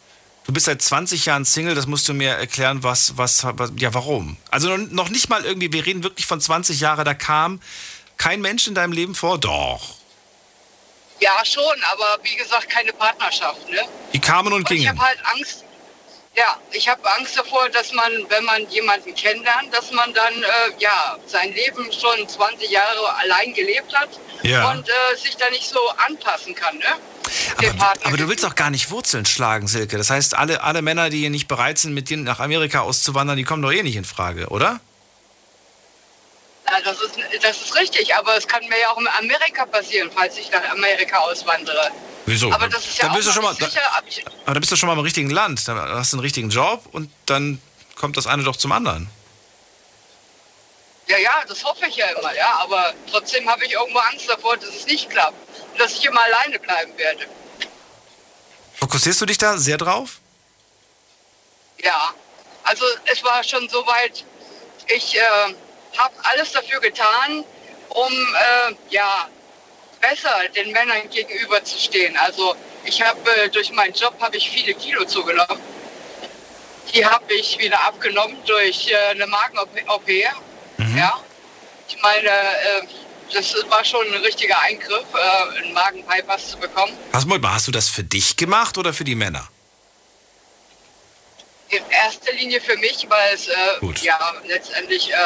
du 0.46 0.54
bist 0.54 0.66
seit 0.68 0.82
20 0.82 1.26
Jahren 1.26 1.46
Single. 1.46 1.76
Das 1.76 1.88
musst 1.88 2.08
du 2.08 2.14
mir 2.14 2.32
erklären, 2.32 2.84
was, 2.84 3.18
was, 3.18 3.44
was 3.44 3.72
ja, 3.78 3.94
warum? 3.94 4.38
Also 4.52 4.78
noch 4.78 5.10
nicht 5.10 5.30
mal 5.30 5.44
irgendwie, 5.44 5.72
wir 5.74 5.86
reden 5.86 6.04
wirklich 6.04 6.26
von 6.26 6.40
20 6.40 6.80
Jahren, 6.80 7.04
da 7.04 7.14
kam 7.14 7.60
kein 8.18 8.42
Mensch 8.42 8.68
in 8.68 8.76
deinem 8.76 8.94
Leben 8.94 9.16
vor? 9.16 9.38
Doch. 9.38 9.96
Ja, 11.20 11.44
schon, 11.46 11.64
aber 11.92 12.20
wie 12.24 12.36
gesagt, 12.36 12.70
keine 12.70 12.94
Partnerschaft. 12.94 13.70
Ne? 13.70 13.82
Die 14.14 14.20
kamen 14.20 14.54
und, 14.54 14.60
und 14.60 14.68
gingen. 14.68 14.84
Ich 14.84 14.90
habe 14.90 15.00
halt 15.00 15.20
Angst. 15.34 15.65
Ja, 16.38 16.60
ich 16.72 16.88
habe 16.90 17.02
Angst 17.18 17.38
davor, 17.38 17.70
dass 17.70 17.94
man, 17.94 18.12
wenn 18.30 18.44
man 18.44 18.68
jemanden 18.70 19.16
kennenlernt, 19.16 19.74
dass 19.74 19.92
man 19.92 20.14
dann 20.14 20.34
äh, 20.44 20.48
ja 20.80 21.18
sein 21.28 21.54
Leben 21.54 21.86
schon 21.94 22.28
20 22.28 22.70
Jahre 22.70 23.16
allein 23.22 23.54
gelebt 23.54 23.94
hat 23.96 24.10
Ja. 24.44 24.70
und 24.72 24.88
äh, 24.90 25.16
sich 25.18 25.38
da 25.38 25.50
nicht 25.50 25.68
so 25.70 25.80
anpassen 26.06 26.54
kann. 26.54 26.78
Ne? 26.78 26.86
Aber, 27.80 27.94
aber 28.04 28.18
du 28.18 28.28
willst 28.28 28.44
doch 28.44 28.56
gar 28.56 28.70
nicht 28.70 28.92
Wurzeln 28.92 29.26
schlagen, 29.26 29.68
Silke. 29.68 29.98
Das 29.98 30.10
heißt, 30.10 30.36
alle, 30.38 30.62
alle 30.62 30.82
Männer, 30.82 31.10
die 31.10 31.20
hier 31.20 31.30
nicht 31.30 31.48
bereit 31.48 31.78
sind, 31.78 31.94
mit 31.94 32.10
dir 32.10 32.18
nach 32.18 32.40
Amerika 32.40 32.82
auszuwandern, 32.82 33.38
die 33.38 33.44
kommen 33.44 33.62
doch 33.62 33.72
eh 33.72 33.82
nicht 33.84 33.96
in 33.96 34.06
Frage, 34.06 34.48
oder? 34.50 34.82
Ja, 36.68 36.82
das, 36.82 37.00
ist, 37.00 37.16
das 37.42 37.62
ist 37.62 37.76
richtig, 37.76 38.16
aber 38.16 38.38
es 38.38 38.48
kann 38.48 38.68
mir 38.68 38.80
ja 38.80 38.90
auch 38.90 38.98
in 38.98 39.08
Amerika 39.08 39.66
passieren, 39.66 40.10
falls 40.14 40.38
ich 40.38 40.50
nach 40.52 40.68
Amerika 40.72 41.20
auswandere. 41.20 41.92
Wieso? 42.26 42.52
Aber 42.52 42.68
das 42.68 42.86
ist 42.86 42.98
ja 42.98 43.06
dann 43.06 43.16
bist 43.16 43.28
du 43.28 43.32
schon 43.32 43.44
mal, 43.44 43.54
sicher, 43.54 43.82
ich, 44.08 44.26
aber 44.26 44.54
dann 44.54 44.60
bist 44.60 44.72
du 44.72 44.76
schon 44.76 44.88
mal 44.88 44.94
im 44.94 45.00
richtigen 45.00 45.30
Land. 45.30 45.68
Dann 45.68 45.78
hast 45.78 46.14
du 46.14 46.18
einen 46.18 46.24
richtigen 46.24 46.50
Job 46.50 46.84
und 46.92 47.12
dann 47.28 47.62
kommt 47.96 48.18
das 48.18 48.26
eine 48.26 48.44
doch 48.44 48.56
zum 48.56 48.72
anderen. 48.72 49.10
Ja, 51.08 51.20
ja, 51.20 51.44
das 51.48 51.64
hoffe 51.64 51.86
ich 51.88 51.96
ja 51.98 52.08
immer, 52.08 52.34
ja. 52.34 52.52
Aber 52.62 52.94
trotzdem 53.12 53.48
habe 53.48 53.64
ich 53.66 53.74
irgendwo 53.74 54.00
Angst 54.00 54.28
davor, 54.28 54.58
dass 54.58 54.70
es 54.70 54.88
nicht 54.88 55.10
klappt. 55.10 55.38
Und 55.72 55.80
dass 55.80 55.94
ich 55.94 56.06
immer 56.06 56.22
alleine 56.22 56.58
bleiben 56.58 56.98
werde. 56.98 57.28
Fokussierst 58.74 59.22
du 59.22 59.28
dich 59.28 59.38
da 59.38 59.58
sehr 59.58 59.78
drauf? 59.78 60.20
Ja. 61.84 62.14
Also 62.64 62.84
es 63.06 63.24
war 63.24 63.44
schon 63.44 63.70
so 63.70 63.86
weit, 63.86 64.26
ich 64.88 65.16
äh, 65.16 65.54
habe 65.98 66.14
alles 66.24 66.52
dafür 66.52 66.80
getan, 66.80 67.44
um 67.90 68.12
äh, 68.14 68.74
ja 68.90 69.30
besser 70.02 70.32
den 70.56 70.72
Männern 70.72 71.10
gegenüberzustehen. 71.10 72.16
Also 72.18 72.56
ich 72.84 73.02
habe 73.02 73.20
äh, 73.44 73.50
durch 73.50 73.72
meinen 73.72 73.94
Job 73.94 74.16
habe 74.20 74.38
ich 74.38 74.50
viele 74.50 74.74
Kilo 74.74 75.06
zugenommen. 75.06 75.62
Die 76.94 77.06
habe 77.06 77.34
ich 77.34 77.58
wieder 77.58 77.82
abgenommen 77.86 78.38
durch 78.46 78.92
äh, 78.92 79.12
eine 79.12 79.28
Magen-OP. 79.28 80.10
Ja. 80.96 81.20
Ich 81.88 82.02
meine, 82.02 82.30
äh, 82.30 82.82
das 83.34 83.56
war 83.70 83.84
schon 83.84 84.06
ein 84.08 84.22
richtiger 84.22 84.60
Eingriff, 84.62 85.06
äh, 85.14 85.60
einen 85.60 85.74
Magen-Bypass 85.74 86.52
zu 86.52 86.58
bekommen. 86.58 86.94
Hast, 87.14 87.26
mal, 87.26 87.40
hast 87.44 87.68
du 87.68 87.72
das 87.72 87.90
für 87.90 88.04
dich 88.04 88.38
gemacht 88.38 88.78
oder 88.78 88.94
für 88.94 89.04
die 89.04 89.16
Männer? 89.16 89.48
In 91.70 91.84
erster 91.90 92.32
Linie 92.34 92.62
für 92.62 92.78
mich, 92.78 93.06
weil 93.10 93.34
es 93.34 93.48
äh, 93.48 93.54
ja 94.02 94.34
letztendlich 94.46 95.12
äh, 95.12 95.18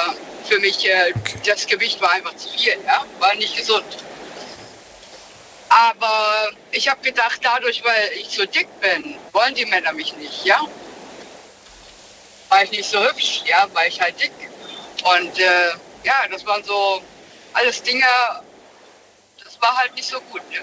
für 0.47 0.59
mich 0.59 0.87
äh, 0.87 1.13
das 1.45 1.67
Gewicht 1.67 2.01
war 2.01 2.11
einfach 2.11 2.35
zu 2.35 2.49
viel, 2.49 2.77
ja, 2.85 3.05
war 3.19 3.35
nicht 3.35 3.57
gesund. 3.57 3.85
Aber 5.69 6.49
ich 6.71 6.87
habe 6.87 7.01
gedacht, 7.01 7.39
dadurch, 7.43 7.83
weil 7.83 8.11
ich 8.15 8.29
so 8.29 8.45
dick 8.45 8.67
bin, 8.79 9.17
wollen 9.33 9.53
die 9.53 9.65
Männer 9.65 9.93
mich 9.93 10.15
nicht, 10.15 10.45
ja. 10.45 10.59
War 12.49 12.63
ich 12.63 12.71
nicht 12.71 12.89
so 12.89 12.99
hübsch, 12.99 13.43
ja, 13.45 13.67
war 13.73 13.85
ich 13.85 14.01
halt 14.01 14.19
dick. 14.19 14.31
Und 15.03 15.39
äh, 15.39 15.69
ja, 16.03 16.27
das 16.31 16.45
waren 16.45 16.63
so 16.63 17.01
alles 17.53 17.83
Dinge, 17.83 18.05
das 19.43 19.61
war 19.61 19.77
halt 19.77 19.93
nicht 19.95 20.07
so 20.07 20.19
gut. 20.21 20.41
Ne? 20.51 20.59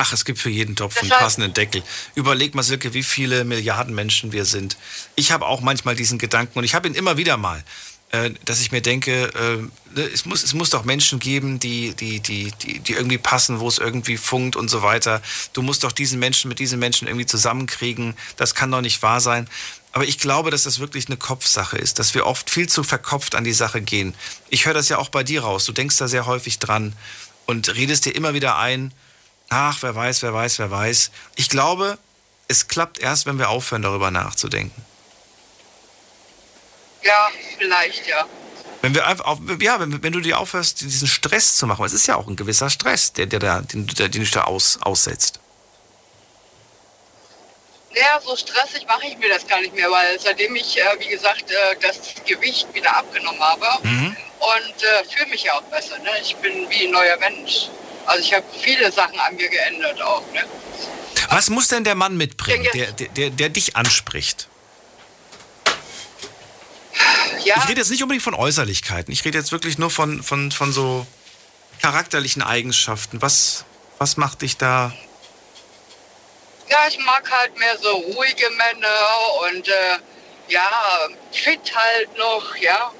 Ach, 0.00 0.12
es 0.12 0.24
gibt 0.24 0.38
für 0.38 0.50
jeden 0.50 0.76
Topf 0.76 1.00
einen 1.00 1.10
passenden 1.10 1.54
Deckel. 1.54 1.82
Überleg 2.14 2.54
mal, 2.54 2.62
Silke, 2.62 2.94
wie 2.94 3.02
viele 3.02 3.44
Milliarden 3.44 3.94
Menschen 3.94 4.30
wir 4.30 4.44
sind. 4.44 4.76
Ich 5.16 5.32
habe 5.32 5.46
auch 5.46 5.60
manchmal 5.60 5.96
diesen 5.96 6.18
Gedanken 6.18 6.58
und 6.58 6.64
ich 6.64 6.74
habe 6.76 6.86
ihn 6.86 6.94
immer 6.94 7.16
wieder 7.16 7.36
mal, 7.36 7.64
äh, 8.10 8.30
dass 8.44 8.60
ich 8.60 8.70
mir 8.70 8.80
denke, 8.80 9.24
äh, 9.34 9.96
ne, 9.96 10.02
es, 10.14 10.24
muss, 10.24 10.44
es 10.44 10.54
muss 10.54 10.70
doch 10.70 10.84
Menschen 10.84 11.18
geben, 11.18 11.58
die, 11.58 11.94
die, 11.94 12.20
die, 12.20 12.52
die, 12.62 12.78
die 12.78 12.92
irgendwie 12.92 13.18
passen, 13.18 13.58
wo 13.58 13.66
es 13.66 13.78
irgendwie 13.78 14.16
funkt 14.16 14.54
und 14.54 14.68
so 14.68 14.82
weiter. 14.82 15.20
Du 15.52 15.62
musst 15.62 15.82
doch 15.82 15.92
diesen 15.92 16.20
Menschen 16.20 16.48
mit 16.48 16.60
diesen 16.60 16.78
Menschen 16.78 17.08
irgendwie 17.08 17.26
zusammenkriegen. 17.26 18.14
Das 18.36 18.54
kann 18.54 18.70
doch 18.70 18.80
nicht 18.80 19.02
wahr 19.02 19.20
sein. 19.20 19.48
Aber 19.90 20.04
ich 20.04 20.18
glaube, 20.18 20.52
dass 20.52 20.62
das 20.62 20.78
wirklich 20.78 21.08
eine 21.08 21.16
Kopfsache 21.16 21.76
ist, 21.76 21.98
dass 21.98 22.14
wir 22.14 22.24
oft 22.24 22.50
viel 22.50 22.68
zu 22.68 22.84
verkopft 22.84 23.34
an 23.34 23.42
die 23.42 23.52
Sache 23.52 23.80
gehen. 23.80 24.14
Ich 24.48 24.66
höre 24.66 24.74
das 24.74 24.88
ja 24.88 24.98
auch 24.98 25.08
bei 25.08 25.24
dir 25.24 25.42
raus. 25.42 25.64
Du 25.64 25.72
denkst 25.72 25.96
da 25.96 26.06
sehr 26.06 26.26
häufig 26.26 26.60
dran 26.60 26.94
und 27.46 27.74
redest 27.74 28.04
dir 28.04 28.14
immer 28.14 28.32
wieder 28.32 28.58
ein, 28.58 28.92
ach, 29.48 29.78
wer 29.82 29.94
weiß, 29.94 30.22
wer 30.22 30.34
weiß, 30.34 30.58
wer 30.58 30.70
weiß. 30.70 31.10
Ich 31.36 31.48
glaube, 31.48 31.98
es 32.48 32.68
klappt 32.68 32.98
erst, 32.98 33.26
wenn 33.26 33.38
wir 33.38 33.48
aufhören, 33.50 33.82
darüber 33.82 34.10
nachzudenken. 34.10 34.84
Ja, 37.02 37.28
vielleicht, 37.58 38.06
ja. 38.06 38.26
Wenn 38.82 38.94
wir 38.94 39.06
einfach, 39.06 39.24
auf, 39.24 39.38
ja, 39.60 39.80
wenn, 39.80 40.02
wenn 40.02 40.12
du 40.12 40.20
dir 40.20 40.38
aufhörst, 40.38 40.80
diesen 40.80 41.08
Stress 41.08 41.56
zu 41.56 41.66
machen, 41.66 41.84
es 41.84 41.92
ist 41.92 42.06
ja 42.06 42.16
auch 42.16 42.26
ein 42.28 42.36
gewisser 42.36 42.70
Stress, 42.70 43.12
der, 43.12 43.26
der, 43.26 43.38
da- 43.40 43.60
den, 43.60 43.86
der, 43.86 44.08
den 44.08 44.24
du 44.24 44.30
da 44.30 44.44
aus, 44.44 44.78
aussetzt. 44.82 45.40
Naja, 47.94 48.20
so 48.24 48.36
stressig 48.36 48.86
mache 48.86 49.06
ich 49.06 49.16
mir 49.18 49.28
das 49.30 49.46
gar 49.46 49.60
nicht 49.60 49.74
mehr, 49.74 49.90
weil 49.90 50.18
seitdem 50.20 50.54
ich, 50.54 50.78
äh, 50.78 50.84
wie 51.00 51.08
gesagt, 51.08 51.50
äh, 51.50 51.76
das 51.80 51.98
Gewicht 52.26 52.72
wieder 52.74 52.96
abgenommen 52.96 53.40
habe 53.40 53.66
Mhm. 53.82 54.16
und 54.40 54.82
äh, 54.82 55.04
fühle 55.10 55.26
mich 55.30 55.44
ja 55.44 55.54
auch 55.54 55.62
besser. 55.62 55.98
Ne? 55.98 56.10
Ich 56.22 56.36
bin 56.36 56.68
wie 56.70 56.86
ein 56.86 56.92
neuer 56.92 57.16
Mensch. 57.16 57.70
Also 58.08 58.24
ich 58.24 58.32
habe 58.34 58.44
viele 58.60 58.90
Sachen 58.90 59.18
an 59.20 59.36
mir 59.36 59.48
geändert 59.48 60.00
auch. 60.02 60.22
Ne? 60.32 60.44
Was 61.30 61.50
muss 61.50 61.68
denn 61.68 61.84
der 61.84 61.94
Mann 61.94 62.16
mitbringen, 62.16 62.66
der, 62.74 62.92
der, 62.92 63.08
der, 63.08 63.30
der 63.30 63.48
dich 63.50 63.76
anspricht? 63.76 64.48
Ja, 67.44 67.56
Ich 67.58 67.68
rede 67.68 67.80
jetzt 67.80 67.90
nicht 67.90 68.02
unbedingt 68.02 68.24
von 68.24 68.34
Äußerlichkeiten. 68.34 69.12
Ich 69.12 69.24
rede 69.24 69.38
jetzt 69.38 69.52
wirklich 69.52 69.78
nur 69.78 69.90
von, 69.90 70.22
von, 70.22 70.50
von 70.50 70.72
so 70.72 71.06
charakterlichen 71.80 72.42
Eigenschaften. 72.42 73.22
Was, 73.22 73.64
was 73.98 74.16
macht 74.16 74.42
dich 74.42 74.56
da? 74.56 74.92
ja, 76.70 76.78
ich 76.88 76.98
mag 76.98 77.30
halt 77.30 77.56
mehr 77.58 77.76
so 77.78 77.90
ruhige 77.90 78.50
Männer 78.50 78.88
und 79.42 79.68
äh, 79.68 79.98
ja, 80.48 80.70
fit 81.32 81.60
halt 81.74 82.16
noch, 82.16 82.56
ja. 82.56 82.92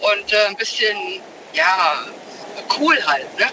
Und 0.00 0.32
äh, 0.32 0.46
ein 0.46 0.56
bisschen, 0.56 0.96
ja, 1.52 2.04
cool 2.78 2.98
halt, 3.06 3.38
ne? 3.38 3.46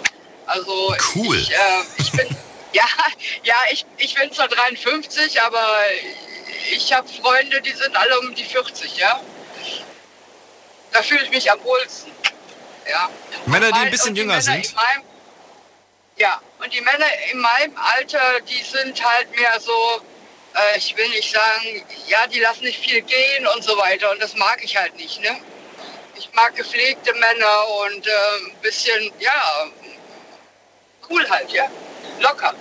Also 0.50 0.96
Cool. 1.14 1.36
ich, 1.36 1.52
äh, 1.52 1.82
ich 1.98 2.10
bin, 2.10 2.26
ja, 2.72 2.84
ja, 3.44 3.54
ich, 3.70 3.86
ich 3.98 4.14
bin 4.16 4.32
zwar 4.32 4.48
53, 4.48 5.40
aber 5.42 5.64
ich 6.72 6.92
habe 6.92 7.08
Freunde, 7.08 7.60
die 7.60 7.70
sind 7.70 7.94
alle 7.96 8.18
um 8.18 8.34
die 8.34 8.44
40, 8.44 8.96
ja. 8.96 9.20
Da 10.90 11.02
fühle 11.02 11.22
ich 11.22 11.30
mich 11.30 11.50
am 11.52 11.62
wohlsten. 11.62 12.10
Ja. 12.88 13.08
Männer, 13.46 13.70
die 13.70 13.78
ein 13.78 13.90
bisschen 13.90 14.12
die 14.14 14.22
jünger 14.22 14.38
Männer 14.38 14.42
sind? 14.42 14.70
In 14.70 14.74
meinem, 14.74 15.04
ja, 16.16 16.40
und 16.58 16.72
die 16.74 16.80
Männer 16.80 17.06
in 17.30 17.38
meinem 17.38 17.76
Alter, 17.76 18.40
die 18.40 18.62
sind 18.64 19.04
halt 19.04 19.30
mehr 19.36 19.60
so, 19.60 20.02
äh, 20.56 20.78
ich 20.78 20.96
will 20.96 21.08
nicht 21.10 21.32
sagen, 21.32 21.86
ja, 22.08 22.26
die 22.26 22.40
lassen 22.40 22.64
nicht 22.64 22.80
viel 22.80 23.02
gehen 23.02 23.46
und 23.46 23.62
so 23.62 23.78
weiter. 23.78 24.10
Und 24.10 24.20
das 24.20 24.34
mag 24.34 24.58
ich 24.64 24.76
halt 24.76 24.96
nicht, 24.96 25.20
ne? 25.20 25.40
Ich 26.16 26.28
mag 26.32 26.56
gepflegte 26.56 27.14
Männer 27.14 27.68
und 27.86 28.04
äh, 28.04 28.10
ein 28.46 28.56
bisschen, 28.60 29.12
ja, 29.20 29.70
cool 31.10 31.28
halt, 31.28 31.50
ja. 31.52 31.64
Locker. 32.20 32.54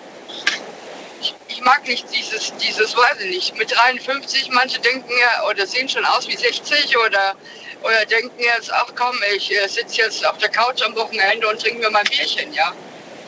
Ich, 1.21 1.35
ich 1.47 1.61
mag 1.61 1.85
nicht 1.87 2.05
dieses, 2.13 2.53
dieses, 2.57 2.95
weiß 2.95 3.19
ich 3.21 3.29
nicht, 3.29 3.57
mit 3.57 3.71
53, 3.71 4.49
manche 4.51 4.79
denken 4.79 5.11
ja, 5.19 5.47
oder 5.49 5.67
sehen 5.67 5.89
schon 5.89 6.05
aus 6.05 6.27
wie 6.27 6.35
60 6.35 6.97
oder, 6.97 7.35
oder 7.81 8.05
denken 8.05 8.39
jetzt, 8.39 8.71
ach 8.71 8.87
komm, 8.95 9.17
ich 9.35 9.51
äh, 9.51 9.67
sitze 9.67 9.97
jetzt 9.97 10.25
auf 10.25 10.37
der 10.37 10.49
Couch 10.49 10.81
am 10.81 10.95
Wochenende 10.95 11.47
und 11.47 11.59
trinke 11.59 11.79
mir 11.79 11.89
mein 11.89 12.05
Bierchen, 12.05 12.53
ja. 12.53 12.73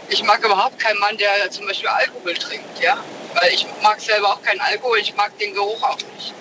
Ich 0.07 0.23
mag 0.23 0.43
überhaupt 0.43 0.77
keinen 0.79 0.99
Mann, 0.99 1.17
der 1.17 1.49
zum 1.51 1.65
Beispiel 1.67 1.87
Alkohol 1.87 2.33
trinkt, 2.33 2.79
ja. 2.81 2.97
Weil 3.33 3.53
ich 3.53 3.65
mag 3.81 3.99
selber 4.01 4.29
auch 4.29 4.41
keinen 4.41 4.59
Alkohol, 4.59 4.99
ich 4.99 5.15
mag 5.15 5.37
den 5.39 5.53
Geruch 5.53 5.81
auch 5.83 5.97
nicht. 6.15 6.33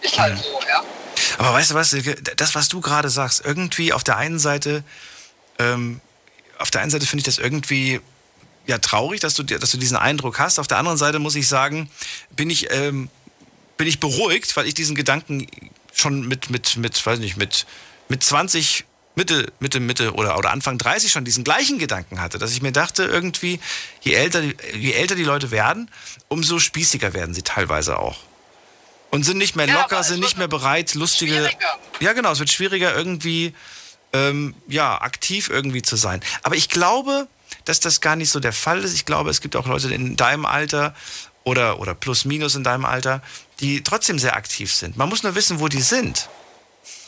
Ist 0.00 0.18
halt 0.18 0.38
so, 0.38 0.60
ja. 0.68 0.84
Aber 1.38 1.52
weißt 1.54 1.70
du 1.70 1.74
was, 1.74 1.96
das, 2.36 2.54
was 2.54 2.68
du 2.68 2.80
gerade 2.80 3.10
sagst, 3.10 3.44
irgendwie 3.44 3.92
auf 3.92 4.04
der 4.04 4.16
einen 4.16 4.38
Seite, 4.38 4.84
ähm, 5.58 6.00
auf 6.58 6.70
der 6.70 6.80
einen 6.82 6.90
Seite 6.90 7.06
finde 7.06 7.20
ich 7.20 7.24
das 7.24 7.38
irgendwie 7.38 8.00
ja 8.66 8.78
traurig, 8.78 9.20
dass 9.20 9.34
du, 9.34 9.42
dass 9.42 9.70
du 9.70 9.78
diesen 9.78 9.96
Eindruck 9.96 10.38
hast. 10.38 10.58
Auf 10.58 10.66
der 10.66 10.78
anderen 10.78 10.98
Seite 10.98 11.18
muss 11.18 11.34
ich 11.34 11.48
sagen, 11.48 11.88
bin 12.30 12.50
ich, 12.50 12.70
ähm, 12.72 13.08
bin 13.76 13.86
ich 13.88 14.00
beruhigt, 14.00 14.56
weil 14.56 14.66
ich 14.66 14.74
diesen 14.74 14.94
Gedanken 14.94 15.46
schon 15.94 16.26
mit, 16.28 16.50
mit, 16.50 16.76
mit, 16.76 17.04
weiß 17.06 17.18
nicht, 17.18 17.36
mit, 17.36 17.66
mit 18.08 18.22
20, 18.22 18.84
Mitte, 19.14 19.50
Mitte, 19.58 19.80
Mitte 19.80 20.12
oder, 20.14 20.36
oder 20.38 20.50
Anfang 20.52 20.78
30 20.78 21.10
schon 21.10 21.24
diesen 21.24 21.42
gleichen 21.44 21.78
Gedanken 21.78 22.20
hatte, 22.20 22.38
dass 22.38 22.52
ich 22.52 22.62
mir 22.62 22.70
dachte, 22.72 23.04
irgendwie, 23.04 23.58
je 24.02 24.12
älter, 24.14 24.42
die- 24.42 24.56
je 24.76 24.92
älter 24.92 25.14
die 25.16 25.24
Leute 25.24 25.50
werden, 25.50 25.90
umso 26.28 26.58
spießiger 26.60 27.14
werden 27.14 27.34
sie 27.34 27.42
teilweise 27.42 27.98
auch. 27.98 28.18
Und 29.10 29.24
sind 29.24 29.38
nicht 29.38 29.56
mehr 29.56 29.66
Ja, 29.66 29.80
locker, 29.80 30.04
sind 30.04 30.20
nicht 30.20 30.36
mehr 30.36 30.48
bereit, 30.48 30.94
lustige. 30.94 31.50
Ja, 32.00 32.12
genau, 32.12 32.30
es 32.32 32.38
wird 32.38 32.50
schwieriger, 32.50 32.94
irgendwie 32.94 33.54
ähm, 34.12 34.54
ja, 34.66 35.00
aktiv 35.00 35.48
irgendwie 35.50 35.82
zu 35.82 35.96
sein. 35.96 36.22
Aber 36.42 36.56
ich 36.56 36.68
glaube, 36.68 37.28
dass 37.64 37.80
das 37.80 38.00
gar 38.00 38.16
nicht 38.16 38.30
so 38.30 38.40
der 38.40 38.52
Fall 38.52 38.82
ist. 38.84 38.94
Ich 38.94 39.04
glaube, 39.04 39.30
es 39.30 39.40
gibt 39.40 39.56
auch 39.56 39.66
Leute 39.66 39.92
in 39.92 40.16
deinem 40.16 40.46
Alter 40.46 40.94
oder, 41.44 41.80
oder 41.80 41.94
plus 41.94 42.24
minus 42.24 42.54
in 42.54 42.64
deinem 42.64 42.84
Alter, 42.84 43.22
die 43.60 43.82
trotzdem 43.82 44.18
sehr 44.18 44.36
aktiv 44.36 44.72
sind. 44.72 44.96
Man 44.96 45.08
muss 45.08 45.22
nur 45.22 45.34
wissen, 45.34 45.60
wo 45.60 45.68
die 45.68 45.82
sind. 45.82 46.28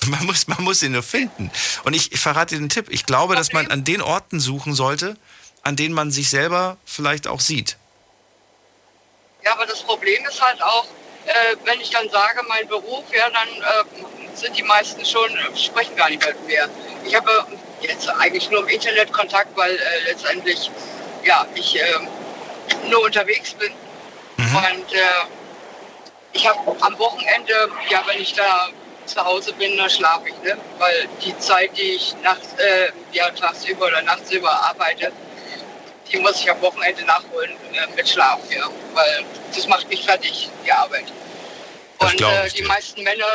Man 0.07 0.25
muss, 0.25 0.49
man 0.49 0.65
muss 0.65 0.81
sie 0.81 0.89
nur 0.89 1.03
finden. 1.03 1.51
Und 1.85 1.95
ich, 1.95 2.11
ich 2.13 2.21
verrate 2.21 2.55
dir 2.55 2.61
den 2.61 2.71
Tipp. 2.71 2.87
Ich 2.89 3.05
glaube, 3.05 3.37
dass 3.37 3.53
man 3.53 3.71
an 3.71 3.85
den 3.85 4.01
Orten 4.01 4.41
suchen 4.41 4.75
sollte, 4.75 5.15
an 5.63 5.77
denen 5.77 5.95
man 5.95 6.11
sich 6.11 6.31
selber 6.31 6.79
vielleicht 6.87 7.27
auch 7.27 7.41
sieht. 7.41 7.77
Ja, 9.45 9.53
aber 9.53 9.67
das 9.67 9.83
Problem 9.83 10.25
ist 10.25 10.41
halt 10.41 10.63
auch, 10.63 10.87
äh, 11.27 11.57
wenn 11.65 11.81
ich 11.83 11.91
dann 11.91 12.09
sage, 12.09 12.41
mein 12.49 12.67
Beruf, 12.67 13.05
ja, 13.15 13.29
dann 13.29 13.49
äh, 13.49 14.20
sind 14.35 14.57
die 14.57 14.63
meisten 14.63 15.05
schon, 15.05 15.31
sprechen 15.57 15.97
gar 15.97 16.09
nicht 16.09 16.23
mir. 16.47 16.69
Ich 17.05 17.15
habe 17.15 17.47
jetzt 17.81 18.09
eigentlich 18.09 18.51
nur 18.51 18.61
im 18.61 18.69
Internet 18.69 19.13
Kontakt, 19.13 19.57
weil 19.57 19.75
äh, 19.75 19.81
letztendlich, 20.07 20.71
ja, 21.25 21.47
ich 21.55 21.81
äh, 21.81 21.85
nur 22.89 23.05
unterwegs 23.05 23.53
bin. 23.55 23.73
Und 24.39 24.93
äh, 24.93 24.99
ich 26.33 26.47
habe 26.47 26.77
am 26.81 26.99
Wochenende, 26.99 27.55
ja, 27.89 28.03
wenn 28.07 28.21
ich 28.21 28.33
da 28.35 28.69
zu 29.07 29.25
Hause 29.25 29.53
bin, 29.55 29.77
dann 29.77 29.91
schlafe 29.91 30.29
ich, 30.29 30.35
ne? 30.43 30.57
Weil 30.79 31.09
die 31.25 31.37
Zeit, 31.39 31.77
die 31.77 31.95
ich 31.95 32.15
nachts, 32.23 32.55
äh, 32.59 32.91
ja, 33.13 33.31
tagsüber 33.31 33.87
oder 33.87 34.03
nachtsüber 34.03 34.51
arbeite, 34.51 35.13
die 36.11 36.19
muss 36.19 36.41
ich 36.41 36.51
am 36.51 36.61
Wochenende 36.61 37.05
nachholen 37.05 37.53
äh, 37.73 37.97
mit 37.97 38.09
Schlaf, 38.09 38.39
ja. 38.51 38.69
Weil 38.95 39.25
das 39.55 39.67
macht 39.67 39.89
mich 39.89 40.05
fertig, 40.05 40.49
die 40.65 40.73
Arbeit. 40.73 41.07
Und 41.99 42.21
äh, 42.21 42.49
die 42.51 42.63
meisten 42.63 43.03
Männer 43.03 43.27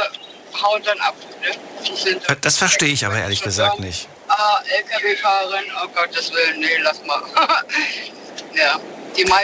hauen 0.62 0.82
dann 0.84 1.00
ab. 1.00 1.16
Ne? 1.42 2.36
Das 2.42 2.58
verstehe 2.58 2.90
ich 2.90 3.06
aber 3.06 3.18
ehrlich 3.18 3.42
gesagt 3.42 3.80
nicht. 3.80 4.08
ah, 4.28 4.60
LKW-Fahrerin, 4.68 5.66
oh 5.84 5.88
Gottes 5.90 6.32
Willen, 6.32 6.60
nee, 6.60 6.68
lass 6.82 7.04
mal. 7.06 7.22
ja. 8.56 8.80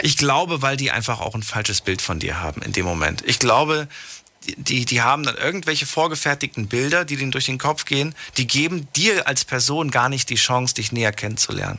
Ich 0.02 0.18
glaube, 0.18 0.60
weil 0.60 0.76
die 0.76 0.90
einfach 0.90 1.20
auch 1.20 1.34
ein 1.34 1.42
falsches 1.42 1.80
Bild 1.80 2.02
von 2.02 2.18
dir 2.18 2.40
haben 2.40 2.60
in 2.62 2.72
dem 2.72 2.84
Moment. 2.84 3.22
Ich 3.26 3.38
glaube, 3.38 3.88
die- 4.44 4.56
die, 4.56 4.84
die 4.84 5.00
haben 5.02 5.22
dann 5.22 5.36
irgendwelche 5.36 5.86
vorgefertigten 5.86 6.66
Bilder, 6.68 7.04
die 7.06 7.16
denen 7.16 7.30
durch 7.30 7.46
den 7.46 7.58
Kopf 7.58 7.84
gehen, 7.86 8.14
die 8.36 8.46
geben 8.46 8.88
dir 8.96 9.26
als 9.28 9.44
Person 9.44 9.90
gar 9.90 10.08
nicht 10.10 10.28
die 10.30 10.34
Chance, 10.34 10.74
dich 10.74 10.92
näher 10.92 11.12
kennenzulernen. 11.12 11.78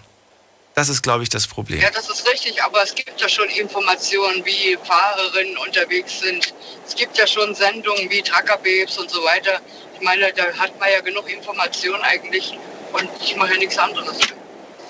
Das 0.76 0.90
ist, 0.90 1.04
glaube 1.04 1.24
ich, 1.24 1.30
das 1.30 1.46
Problem. 1.46 1.80
Ja, 1.80 1.92
das 1.92 2.10
ist 2.10 2.28
richtig, 2.28 2.64
aber 2.64 2.82
es 2.82 2.96
gibt 2.96 3.22
ja 3.22 3.30
schon 3.30 3.48
Informationen, 3.50 4.44
wie 4.44 4.76
Fahrerinnen 4.84 5.56
unterwegs 5.58 6.20
sind. 6.20 6.54
Es 6.88 6.96
gibt 6.96 7.16
ja 7.18 7.28
schon 7.28 7.54
Sendungen 7.54 8.10
wie 8.10 8.24
Truckerbabes 8.24 8.98
und 8.98 9.12
so 9.12 9.24
weiter. 9.24 9.62
Ich 9.94 10.02
meine, 10.02 10.34
da 10.34 10.46
hat 10.58 10.80
man 10.80 10.90
ja 10.92 11.02
genug 11.02 11.30
Informationen 11.30 12.02
eigentlich 12.02 12.58
und 12.92 13.08
ich 13.22 13.36
mache 13.36 13.54
ja 13.54 13.60
nichts 13.60 13.78
anderes. 13.78 14.18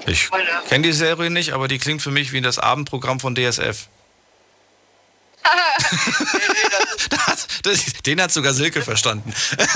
Ich 0.06 0.30
kenne 0.70 0.84
die 0.84 0.94
Serie 0.94 1.30
nicht, 1.30 1.52
aber 1.54 1.68
die 1.68 1.80
klingt 1.80 2.02
für 2.02 2.12
mich 2.12 2.32
wie 2.32 2.40
das 2.42 2.60
Abendprogramm 2.60 3.20
von 3.20 3.36
DSF. 3.36 3.88
das, 7.10 7.48
das, 7.64 7.84
den 8.06 8.22
hat 8.22 8.32
sogar 8.32 8.54
Silke 8.54 8.82
verstanden. 8.82 9.34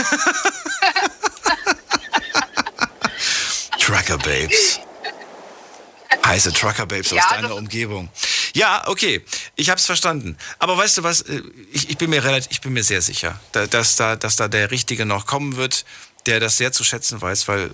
Trucker 3.80 4.18
Babes. 4.18 4.80
Heiße 6.28 6.54
Trucker 6.54 6.86
Babes 6.86 7.12
Ja, 7.12 7.24
aus 7.24 7.30
deiner 7.30 7.56
Umgebung. 7.56 8.10
Ja, 8.54 8.88
okay, 8.88 9.24
ich 9.56 9.70
hab's 9.70 9.86
verstanden. 9.86 10.38
Aber 10.60 10.78
weißt 10.78 10.98
du 10.98 11.04
was, 11.04 11.24
ich, 11.72 11.90
ich 11.90 11.98
bin 11.98 12.10
mir 12.10 12.24
relativ, 12.24 12.52
ich 12.52 12.62
bin 12.62 12.74
mir 12.74 12.84
sehr 12.84 13.02
sicher, 13.02 13.40
da- 13.52 13.68
dass 13.68 13.96
da, 13.96 14.16
dass 14.16 14.36
da 14.36 14.48
der 14.48 14.72
Richtige 14.72 15.06
noch 15.06 15.26
kommen 15.26 15.56
wird, 15.56 15.86
der 16.26 16.40
das 16.40 16.58
sehr 16.58 16.72
zu 16.72 16.84
schätzen 16.84 17.22
weiß, 17.22 17.48
weil 17.48 17.72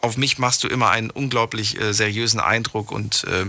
auf 0.00 0.16
mich 0.16 0.38
machst 0.38 0.64
du 0.64 0.68
immer 0.68 0.90
einen 0.90 1.10
unglaublich 1.10 1.80
äh, 1.80 1.92
seriösen 1.94 2.40
Eindruck 2.40 2.90
und 2.90 3.24
äh, 3.24 3.46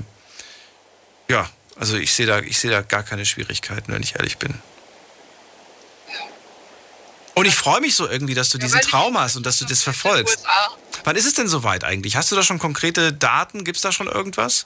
ja, 1.30 1.50
also 1.78 1.98
ich 1.98 2.14
sehe 2.14 2.26
da, 2.26 2.40
ich 2.40 2.60
sehe 2.60 2.72
da 2.72 2.82
gar 2.82 3.04
keine 3.04 3.26
Schwierigkeiten, 3.26 3.92
wenn 3.92 4.04
ich 4.04 4.16
ehrlich 4.16 4.38
bin. 4.38 4.54
Und 7.36 7.46
ich 7.46 7.56
freue 7.56 7.82
mich 7.82 7.96
so 7.96 8.08
irgendwie, 8.08 8.34
dass 8.34 8.50
du 8.50 8.58
diesen 8.58 8.80
Traum 8.82 9.20
hast 9.20 9.36
und 9.36 9.46
dass 9.46 9.60
du 9.60 9.66
das 9.66 9.84
verfolgst. 9.84 10.44
Wann 11.04 11.16
ist 11.16 11.26
es 11.26 11.34
denn 11.34 11.48
soweit 11.48 11.84
eigentlich? 11.84 12.16
Hast 12.16 12.32
du 12.32 12.36
da 12.36 12.44
schon 12.44 12.60
konkrete 12.60 13.14
Daten? 13.14 13.64
Gibt 13.64 13.76
es 13.76 13.84
da 13.84 13.92
schon 13.92 14.08
irgendwas? 14.08 14.66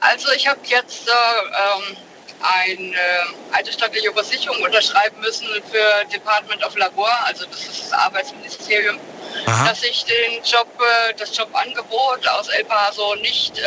Also 0.00 0.30
ich 0.32 0.46
habe 0.46 0.60
jetzt 0.64 1.08
äh, 1.08 1.10
ähm, 1.10 1.96
eine 2.42 3.26
eidesstattliche 3.52 4.12
Versicherung 4.12 4.62
unterschreiben 4.62 5.18
müssen 5.20 5.48
für 5.70 6.04
Department 6.12 6.62
of 6.64 6.76
Labor, 6.76 7.10
also 7.24 7.46
das 7.46 7.62
ist 7.62 7.84
das 7.84 7.92
Arbeitsministerium, 7.92 8.98
Aha. 9.46 9.68
dass 9.68 9.82
ich 9.82 10.04
den 10.04 10.42
Job, 10.44 10.68
äh, 10.78 11.14
das 11.14 11.34
Jobangebot 11.36 12.28
aus 12.28 12.48
El 12.48 12.64
Paso 12.64 13.14
nicht 13.16 13.58
äh, 13.58 13.62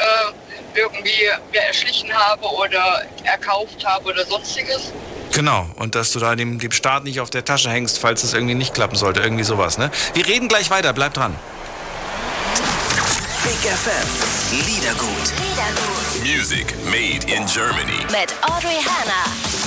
irgendwie 0.76 1.28
mir 1.52 1.62
erschlichen 1.62 2.14
habe 2.14 2.46
oder 2.46 3.04
erkauft 3.24 3.84
habe 3.84 4.10
oder 4.10 4.24
sonstiges. 4.26 4.92
Genau, 5.38 5.70
und 5.76 5.94
dass 5.94 6.14
du 6.14 6.20
da 6.20 6.36
dem, 6.36 6.58
dem 6.58 6.72
Staat 6.72 7.04
nicht 7.04 7.20
auf 7.20 7.30
der 7.30 7.46
Tasche 7.46 7.70
hängst, 7.70 8.00
falls 8.00 8.24
es 8.24 8.34
irgendwie 8.34 8.56
nicht 8.56 8.74
klappen 8.74 8.96
sollte. 8.96 9.20
Irgendwie 9.20 9.44
sowas, 9.44 9.78
ne? 9.78 9.92
Wir 10.16 10.26
reden 10.26 10.48
gleich 10.48 10.72
weiter, 10.72 10.94
bleib 10.94 11.14
dran. 11.14 11.36
Big 13.44 13.72
FM. 13.72 14.08
Liedergut. 14.66 15.14
Music 16.24 16.74
made 16.86 17.32
in 17.32 17.46
Germany. 17.46 18.00
Mit 18.10 18.34
Audrey 18.42 18.82
Hanna. 18.82 19.67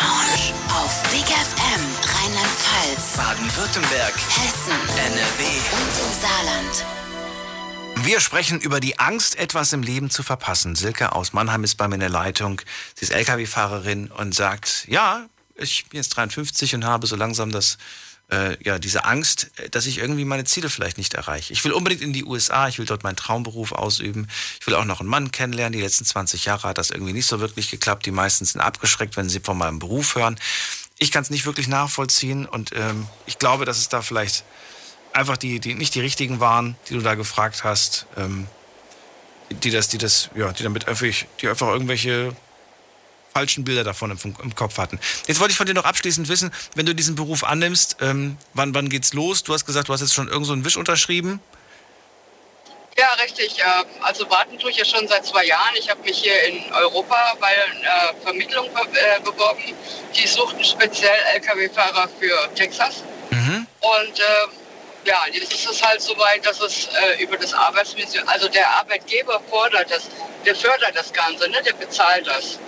Lounge. 0.00 0.54
Auf 0.68 1.02
Big 1.10 1.24
FM 1.24 1.82
Rheinland-Pfalz, 2.02 3.16
Baden-Württemberg. 3.16 4.14
Hessen 4.14 4.78
NRW. 4.96 5.44
und 5.72 5.92
im 6.04 6.20
Saarland. 6.20 6.84
Wir 8.06 8.20
sprechen 8.20 8.60
über 8.60 8.80
die 8.80 8.98
Angst, 8.98 9.36
etwas 9.36 9.72
im 9.72 9.82
Leben 9.82 10.10
zu 10.10 10.22
verpassen. 10.22 10.76
Silke 10.76 11.12
aus 11.12 11.32
Mannheim 11.32 11.64
ist 11.64 11.74
bei 11.76 11.88
mir 11.88 11.94
in 11.94 12.00
der 12.00 12.10
Leitung. 12.10 12.60
Sie 12.94 13.04
ist 13.06 13.10
Lkw-Fahrerin 13.10 14.10
und 14.10 14.34
sagt, 14.34 14.86
ja, 14.88 15.26
ich 15.56 15.88
bin 15.88 15.98
jetzt 15.98 16.10
53 16.10 16.76
und 16.76 16.84
habe 16.84 17.06
so 17.06 17.16
langsam 17.16 17.50
das, 17.50 17.78
äh, 18.30 18.62
ja, 18.62 18.78
diese 18.78 19.04
Angst, 19.04 19.50
äh, 19.56 19.70
dass 19.70 19.86
ich 19.86 19.98
irgendwie 19.98 20.24
meine 20.24 20.44
Ziele 20.44 20.68
vielleicht 20.68 20.98
nicht 20.98 21.14
erreiche. 21.14 21.52
Ich 21.52 21.64
will 21.64 21.72
unbedingt 21.72 22.02
in 22.02 22.12
die 22.12 22.24
USA, 22.24 22.68
ich 22.68 22.78
will 22.78 22.86
dort 22.86 23.02
meinen 23.02 23.16
Traumberuf 23.16 23.72
ausüben. 23.72 24.28
Ich 24.60 24.66
will 24.66 24.74
auch 24.74 24.84
noch 24.84 25.00
einen 25.00 25.08
Mann 25.08 25.32
kennenlernen. 25.32 25.72
Die 25.72 25.82
letzten 25.82 26.04
20 26.04 26.44
Jahre 26.44 26.68
hat 26.68 26.78
das 26.78 26.90
irgendwie 26.90 27.12
nicht 27.12 27.26
so 27.26 27.40
wirklich 27.40 27.70
geklappt. 27.70 28.06
Die 28.06 28.10
meisten 28.10 28.44
sind 28.44 28.60
abgeschreckt, 28.60 29.16
wenn 29.16 29.28
sie 29.28 29.40
von 29.40 29.56
meinem 29.56 29.78
Beruf 29.78 30.14
hören. 30.14 30.38
Ich 30.98 31.10
kann 31.10 31.22
es 31.22 31.30
nicht 31.30 31.46
wirklich 31.46 31.68
nachvollziehen 31.68 32.44
und 32.44 32.72
ähm, 32.74 33.06
ich 33.26 33.38
glaube, 33.38 33.64
dass 33.64 33.78
es 33.78 33.88
da 33.88 34.02
vielleicht 34.02 34.44
einfach 35.12 35.36
die, 35.36 35.60
die 35.60 35.74
nicht 35.74 35.94
die 35.94 36.00
richtigen 36.00 36.40
waren, 36.40 36.76
die 36.88 36.94
du 36.94 37.00
da 37.00 37.14
gefragt 37.14 37.64
hast, 37.64 38.06
ähm, 38.16 38.46
die 39.50 39.70
das, 39.70 39.88
die 39.88 39.98
das, 39.98 40.28
ja, 40.34 40.52
die 40.52 40.64
damit 40.64 40.88
einfach, 40.88 41.06
die 41.40 41.48
einfach 41.48 41.68
irgendwelche 41.68 42.36
falschen 43.32 43.64
Bilder 43.64 43.84
davon 43.84 44.10
im, 44.10 44.18
im 44.42 44.54
Kopf 44.54 44.78
hatten. 44.78 44.98
Jetzt 45.26 45.40
wollte 45.40 45.52
ich 45.52 45.56
von 45.56 45.66
dir 45.66 45.74
noch 45.74 45.84
abschließend 45.84 46.28
wissen, 46.28 46.52
wenn 46.74 46.86
du 46.86 46.94
diesen 46.94 47.14
Beruf 47.14 47.44
annimmst, 47.44 47.96
ähm, 48.00 48.36
wann, 48.54 48.74
wann 48.74 48.88
geht's 48.88 49.12
los? 49.14 49.42
Du 49.44 49.52
hast 49.54 49.64
gesagt, 49.66 49.88
du 49.88 49.92
hast 49.92 50.00
jetzt 50.00 50.14
schon 50.14 50.28
irgend 50.28 50.46
so 50.46 50.52
einen 50.52 50.64
Wisch 50.64 50.76
unterschrieben. 50.76 51.40
Ja, 52.98 53.06
richtig. 53.22 53.60
äh, 53.60 53.62
Also 54.02 54.28
warten 54.28 54.58
tue 54.58 54.70
ich 54.72 54.76
ja 54.78 54.84
schon 54.84 55.06
seit 55.06 55.24
zwei 55.24 55.44
Jahren. 55.44 55.74
Ich 55.78 55.88
habe 55.88 56.00
mich 56.02 56.18
hier 56.18 56.42
in 56.44 56.72
Europa 56.72 57.34
bei 57.38 57.46
einer 57.46 58.12
Vermittlung 58.24 58.68
be- 58.74 58.98
äh, 58.98 59.20
beworben. 59.20 59.62
Die 60.16 60.26
suchten 60.26 60.64
speziell 60.64 61.16
Lkw-Fahrer 61.34 62.08
für 62.18 62.54
Texas. 62.56 63.04
Und 63.80 64.18
äh, 64.18 64.24
ja, 65.08 65.22
jetzt 65.32 65.52
ist 65.52 65.70
es 65.70 65.80
halt 65.80 66.02
so 66.02 66.18
weit, 66.18 66.44
dass 66.44 66.60
es 66.60 66.88
äh, 66.88 67.22
über 67.22 67.36
das 67.36 67.54
Arbeitsministerium, 67.54 68.28
also 68.28 68.48
der 68.48 68.68
Arbeitgeber 68.78 69.40
fordert 69.48 69.88
das, 69.90 70.08
der 70.44 70.56
fördert 70.56 70.96
das 70.96 71.12
Ganze, 71.12 71.48
ne? 71.48 71.62
der 71.62 71.74
bezahlt 71.74 72.26
das. 72.26 72.58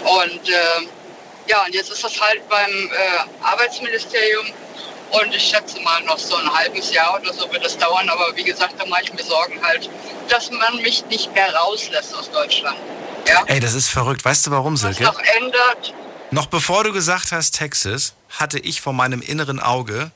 Und 0.00 0.48
äh, 0.48 0.86
ja, 1.48 1.64
und 1.64 1.74
jetzt 1.74 1.90
ist 1.90 2.02
das 2.04 2.20
halt 2.20 2.48
beim 2.48 2.70
äh, 2.70 3.44
Arbeitsministerium 3.44 4.46
Und 5.10 5.34
ich 5.34 5.42
schätze 5.42 5.80
mal 5.80 6.02
noch 6.02 6.18
so 6.18 6.36
ein 6.36 6.52
halbes 6.52 6.92
Jahr 6.92 7.20
oder 7.20 7.32
so 7.32 7.50
wird 7.52 7.64
es 7.64 7.78
dauern. 7.78 8.08
Aber 8.08 8.36
wie 8.36 8.44
gesagt, 8.44 8.74
da 8.78 8.86
mache 8.86 9.02
ich 9.04 9.12
mir 9.12 9.22
Sorgen 9.22 9.64
halt, 9.64 9.88
dass 10.28 10.50
man 10.50 10.76
mich 10.82 11.04
nicht 11.06 11.32
mehr 11.34 11.54
rauslässt 11.54 12.14
aus 12.14 12.30
Deutschland. 12.30 12.76
Ja? 13.28 13.44
Ey, 13.46 13.60
das 13.60 13.74
ist 13.74 13.88
verrückt. 13.88 14.24
Weißt 14.24 14.46
du 14.46 14.50
warum, 14.50 14.76
Silke? 14.76 15.04
noch 15.04 15.18
ändert. 15.18 15.94
Noch 16.32 16.46
bevor 16.46 16.82
du 16.84 16.92
gesagt 16.92 17.30
hast 17.30 17.52
Texas, 17.52 18.14
hatte 18.30 18.58
ich 18.58 18.80
vor 18.80 18.92
meinem 18.92 19.22
inneren 19.22 19.60
Auge 19.60 20.10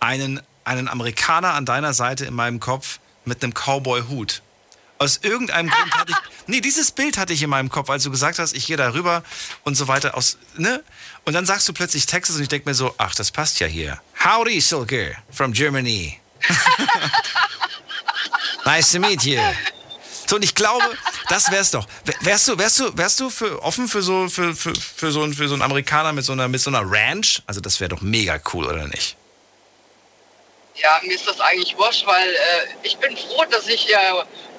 einen, 0.00 0.42
einen 0.64 0.88
Amerikaner 0.88 1.54
an 1.54 1.64
deiner 1.64 1.94
Seite 1.94 2.24
in 2.24 2.34
meinem 2.34 2.58
Kopf 2.58 2.98
mit 3.24 3.42
einem 3.42 3.54
Cowboy-Hut. 3.54 4.42
Aus 5.04 5.18
irgendeinem 5.20 5.68
Grund 5.68 5.94
hatte 5.98 6.12
ich. 6.12 6.16
Nee, 6.46 6.62
dieses 6.62 6.90
Bild 6.90 7.18
hatte 7.18 7.34
ich 7.34 7.42
in 7.42 7.50
meinem 7.50 7.68
Kopf, 7.68 7.90
als 7.90 8.04
du 8.04 8.10
gesagt 8.10 8.38
hast, 8.38 8.54
ich 8.54 8.66
gehe 8.66 8.78
da 8.78 8.94
rüber 8.94 9.22
und 9.62 9.74
so 9.74 9.86
weiter. 9.86 10.16
Aus, 10.16 10.38
ne? 10.56 10.82
Und 11.26 11.34
dann 11.34 11.44
sagst 11.44 11.68
du 11.68 11.74
plötzlich 11.74 12.06
Texas 12.06 12.36
und 12.36 12.42
ich 12.42 12.48
denke 12.48 12.66
mir 12.66 12.74
so, 12.74 12.94
ach, 12.96 13.14
das 13.14 13.30
passt 13.30 13.60
ja 13.60 13.66
hier. 13.66 14.00
Howdy, 14.24 14.62
Silke, 14.62 15.14
from 15.30 15.52
Germany. 15.52 16.18
nice 18.64 18.92
to 18.92 18.98
meet 18.98 19.24
you. 19.24 19.42
So, 20.26 20.36
und 20.36 20.42
ich 20.42 20.54
glaube, 20.54 20.96
das 21.28 21.50
wär's 21.50 21.70
doch. 21.70 21.86
Wärst 22.20 22.48
du, 22.48 22.58
wärst 22.58 22.80
du, 22.80 22.96
wärst 22.96 23.20
du 23.20 23.28
für, 23.28 23.62
offen 23.62 23.86
für 23.86 24.00
so, 24.00 24.30
für, 24.30 24.56
für, 24.56 24.72
für, 24.74 25.12
so, 25.12 25.22
einen, 25.22 25.34
für 25.34 25.48
so 25.48 25.54
einen 25.54 25.62
Amerikaner 25.62 26.14
mit 26.14 26.24
so 26.24 26.32
einer, 26.32 26.48
mit 26.48 26.62
so 26.62 26.70
einer 26.70 26.82
Ranch? 26.82 27.42
Also, 27.46 27.60
das 27.60 27.78
wäre 27.78 27.90
doch 27.90 28.00
mega 28.00 28.40
cool, 28.54 28.64
oder 28.64 28.88
nicht? 28.88 29.18
Ja, 30.76 30.98
mir 31.04 31.14
ist 31.14 31.28
das 31.28 31.38
eigentlich 31.40 31.76
wurscht, 31.76 32.06
weil 32.06 32.30
äh, 32.30 32.36
ich 32.82 32.96
bin 32.96 33.14
froh, 33.16 33.44
dass 33.50 33.68
ich 33.68 33.92
äh, 33.92 33.96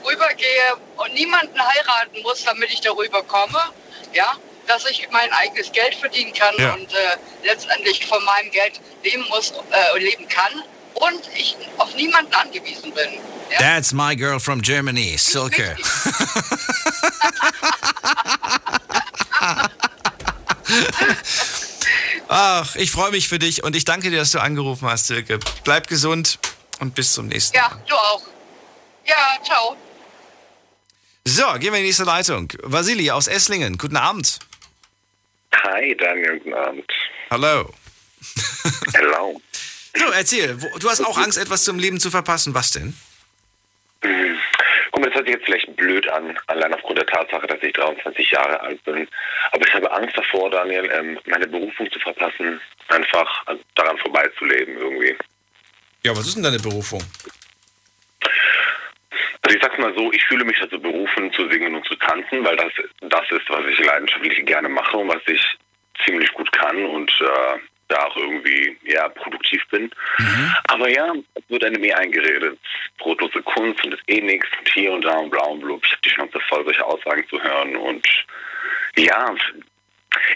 rübergehe 0.06 0.78
und 0.98 1.14
niemanden 1.14 1.60
heiraten 1.60 2.22
muss, 2.22 2.44
damit 2.44 2.72
ich 2.72 2.82
darüber 2.82 3.24
komme. 3.24 3.60
Ja, 4.14 4.34
dass 4.68 4.86
ich 4.86 5.08
mein 5.12 5.32
eigenes 5.34 5.72
Geld 5.72 5.96
verdienen 5.96 6.34
kann 6.34 6.54
Ja. 6.58 6.74
und 6.74 6.92
äh, 6.94 7.18
letztendlich 7.44 8.06
von 8.06 8.24
meinem 8.24 8.50
Geld 8.52 8.80
leben 9.04 9.26
muss, 9.30 9.52
äh, 9.72 10.00
leben 10.00 10.28
kann 10.28 10.64
und 10.96 11.22
ich 11.36 11.56
auf 11.78 11.94
niemanden 11.96 12.34
angewiesen 12.34 12.92
bin. 12.94 13.20
That's 13.60 13.92
my 13.94 14.16
girl 14.16 14.40
from 14.40 14.62
Germany, 14.62 15.18
Silke. 15.18 15.76
Ach, 22.28 22.76
ich 22.76 22.92
freue 22.92 23.12
mich 23.12 23.28
für 23.28 23.40
dich 23.40 23.64
und 23.64 23.76
ich 23.76 23.86
danke 23.86 24.10
dir, 24.10 24.18
dass 24.18 24.32
du 24.32 24.40
angerufen 24.40 24.88
hast, 24.90 25.08
Silke. 25.08 25.40
Bleib 25.64 25.88
gesund 25.88 26.40
und 26.80 26.96
bis 26.96 27.14
zum 27.14 27.28
nächsten 27.28 27.58
Mal. 27.58 27.64
Ja, 27.70 27.78
du 27.88 27.96
auch. 27.96 28.22
Ja, 29.06 29.38
ciao. 29.44 29.78
So, 31.28 31.44
gehen 31.54 31.74
wir 31.74 31.80
in 31.80 31.84
die 31.84 31.88
nächste 31.88 32.04
Leitung. 32.04 32.54
Vasili 32.62 33.10
aus 33.10 33.28
Esslingen, 33.28 33.80
guten 33.80 33.98
Abend. 33.98 34.40
Hi, 35.54 35.96
Daniel, 35.96 36.38
guten 36.38 36.54
Abend. 36.54 36.92
Hallo. 37.32 37.74
Hello. 38.94 39.42
So, 39.98 40.12
erzähl, 40.12 40.58
du 40.58 40.90
hast 40.90 41.00
auch 41.06 41.18
Angst, 41.18 41.38
etwas 41.38 41.64
zum 41.64 41.80
Leben 41.80 42.02
zu 42.02 42.12
verpassen. 42.12 42.54
Was 42.54 42.72
denn? 42.72 42.94
Hm. 44.02 44.38
Guck 44.92 45.00
mal, 45.00 45.08
das 45.08 45.16
hört 45.16 45.26
sich 45.26 45.36
jetzt 45.36 45.46
vielleicht 45.46 45.74
blöd 45.78 46.06
an, 46.10 46.38
allein 46.48 46.74
aufgrund 46.74 46.98
der 46.98 47.06
Tatsache, 47.06 47.48
dass 47.48 47.64
ich 47.64 47.72
23 47.72 48.30
Jahre 48.30 48.60
alt 48.60 48.84
bin. 48.84 49.08
Aber 49.54 49.66
ich 49.66 49.74
habe 49.74 49.90
Angst 49.90 50.18
davor, 50.18 50.50
Daniel, 50.50 50.92
ähm, 50.92 51.18
meine 51.28 51.48
Berufung 51.48 51.90
zu 51.94 52.00
verpassen, 52.00 52.60
einfach 52.90 53.46
daran 53.76 53.98
vorbeizuleben 54.00 54.78
irgendwie. 54.78 55.16
Ja, 56.04 56.12
was 56.12 56.28
ist 56.28 56.36
denn 56.36 56.44
deine 56.44 56.60
Berufung? 56.60 57.02
Also 59.42 59.58
ich 59.58 59.64
sag's 59.64 59.78
mal 59.78 59.94
so, 59.96 60.12
ich 60.12 60.24
fühle 60.26 60.46
mich 60.46 60.60
dazu 60.60 60.80
berufen, 60.80 61.32
zu 61.34 61.50
singen 61.50 61.76
und 61.76 61.86
zu 61.86 61.96
tanzen, 61.96 62.44
weil 62.44 62.56
das 62.56 62.72
das 63.02 63.30
ist, 63.32 63.50
was 63.50 63.66
ich 63.68 63.84
leidenschaftlich 63.84 64.46
gerne 64.46 64.70
mache 64.70 64.98
und 64.98 65.10
was 65.10 65.22
ich 65.28 65.42
ziemlich 66.06 66.32
gut 66.34 66.52
kann 66.52 66.86
und 66.86 67.12
äh, 67.22 67.60
da 67.88 68.04
auch 68.04 68.18
irgendwie 68.18 68.78
ja 68.84 69.08
produktiv 69.10 69.62
bin. 69.70 69.92
Aber 70.68 70.90
ja, 70.90 71.14
es 71.36 71.44
wird 71.50 71.64
einem 71.64 71.84
eh 71.84 71.94
eingeredet. 71.94 72.58
Brotlose 72.98 73.42
Kunst 73.44 73.84
und 73.86 73.94
ist 73.94 74.04
eh 74.08 74.22
nichts 74.22 74.48
und 74.58 74.74
hier 74.74 74.92
und 74.92 75.04
da 75.04 75.14
und 75.18 75.30
blau 75.30 75.52
und 75.52 75.62
blub. 75.62 75.82
Ich 75.86 75.92
habe 75.92 76.02
die 76.04 76.10
Chance 76.10 76.40
voll, 76.50 76.64
solche 76.66 76.84
Aussagen 76.84 77.28
zu 77.30 77.42
hören 77.42 77.76
und 77.76 78.08
ja, 78.98 79.36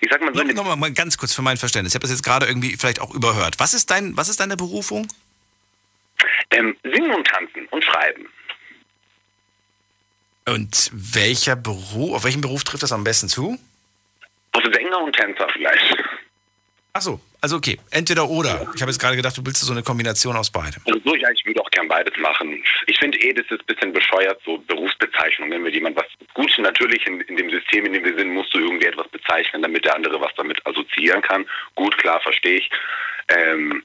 ich 0.01 0.09
sag 0.11 0.21
mal 0.21 0.33
so. 0.33 0.43
Nochmal 0.43 0.75
mal 0.75 0.91
ganz 0.91 1.17
kurz 1.17 1.33
für 1.33 1.41
mein 1.41 1.57
Verständnis. 1.57 1.93
Ich 1.93 1.95
habe 1.95 2.03
das 2.03 2.11
jetzt 2.11 2.23
gerade 2.23 2.45
irgendwie 2.45 2.75
vielleicht 2.77 3.01
auch 3.01 3.13
überhört. 3.13 3.55
Was 3.59 3.73
ist, 3.73 3.89
dein, 3.89 4.15
was 4.17 4.29
ist 4.29 4.39
deine 4.39 4.57
Berufung? 4.57 5.07
Ähm, 6.51 6.75
singen 6.83 7.11
und 7.11 7.27
tanzen 7.27 7.65
und 7.67 7.83
schreiben. 7.83 8.27
Und 10.53 10.91
welcher 10.93 11.55
Beruf, 11.55 12.15
auf 12.15 12.23
welchen 12.23 12.41
Beruf 12.41 12.63
trifft 12.63 12.83
das 12.83 12.91
am 12.91 13.03
besten 13.03 13.29
zu? 13.29 13.57
Also 14.51 14.71
Sänger 14.71 15.01
und 15.01 15.15
Tänzer 15.15 15.47
vielleicht. 15.53 15.95
Ach 16.93 17.01
so, 17.01 17.19
also 17.41 17.57
okay, 17.57 17.77
entweder 17.91 18.27
oder. 18.27 18.67
Ich 18.75 18.81
habe 18.81 18.91
jetzt 18.91 18.99
gerade 18.99 19.15
gedacht, 19.15 19.37
du 19.37 19.45
willst 19.45 19.61
so 19.61 19.71
eine 19.71 19.83
Kombination 19.83 20.35
aus 20.35 20.49
beidem. 20.49 20.81
Also 20.85 20.99
so, 21.05 21.15
ja, 21.15 21.29
ich 21.31 21.45
würde 21.45 21.61
auch 21.61 21.69
gern 21.69 21.87
beides 21.87 22.17
machen. 22.17 22.61
Ich 22.87 22.97
finde 22.97 23.17
eh, 23.19 23.31
das 23.31 23.45
ist 23.45 23.61
ein 23.61 23.65
bisschen 23.67 23.93
bescheuert, 23.93 24.41
so 24.43 24.57
Berufsbezeichnungen. 24.57 25.63
Wenn 25.63 25.73
jemand 25.73 25.95
was 25.95 26.07
gut, 26.33 26.51
natürlich 26.57 27.05
in, 27.05 27.21
in 27.21 27.37
dem 27.37 27.49
System, 27.49 27.85
in 27.85 27.93
dem 27.93 28.03
wir 28.03 28.15
sind, 28.15 28.33
musst 28.33 28.53
du 28.53 28.59
irgendwie 28.59 28.87
etwas 28.87 29.07
bezeichnen, 29.09 29.61
damit 29.61 29.85
der 29.85 29.95
andere 29.95 30.19
was 30.19 30.33
damit 30.35 30.65
assoziieren 30.65 31.21
kann. 31.21 31.45
Gut, 31.75 31.97
klar, 31.99 32.19
verstehe 32.21 32.57
ich. 32.57 32.69
Ähm, 33.29 33.83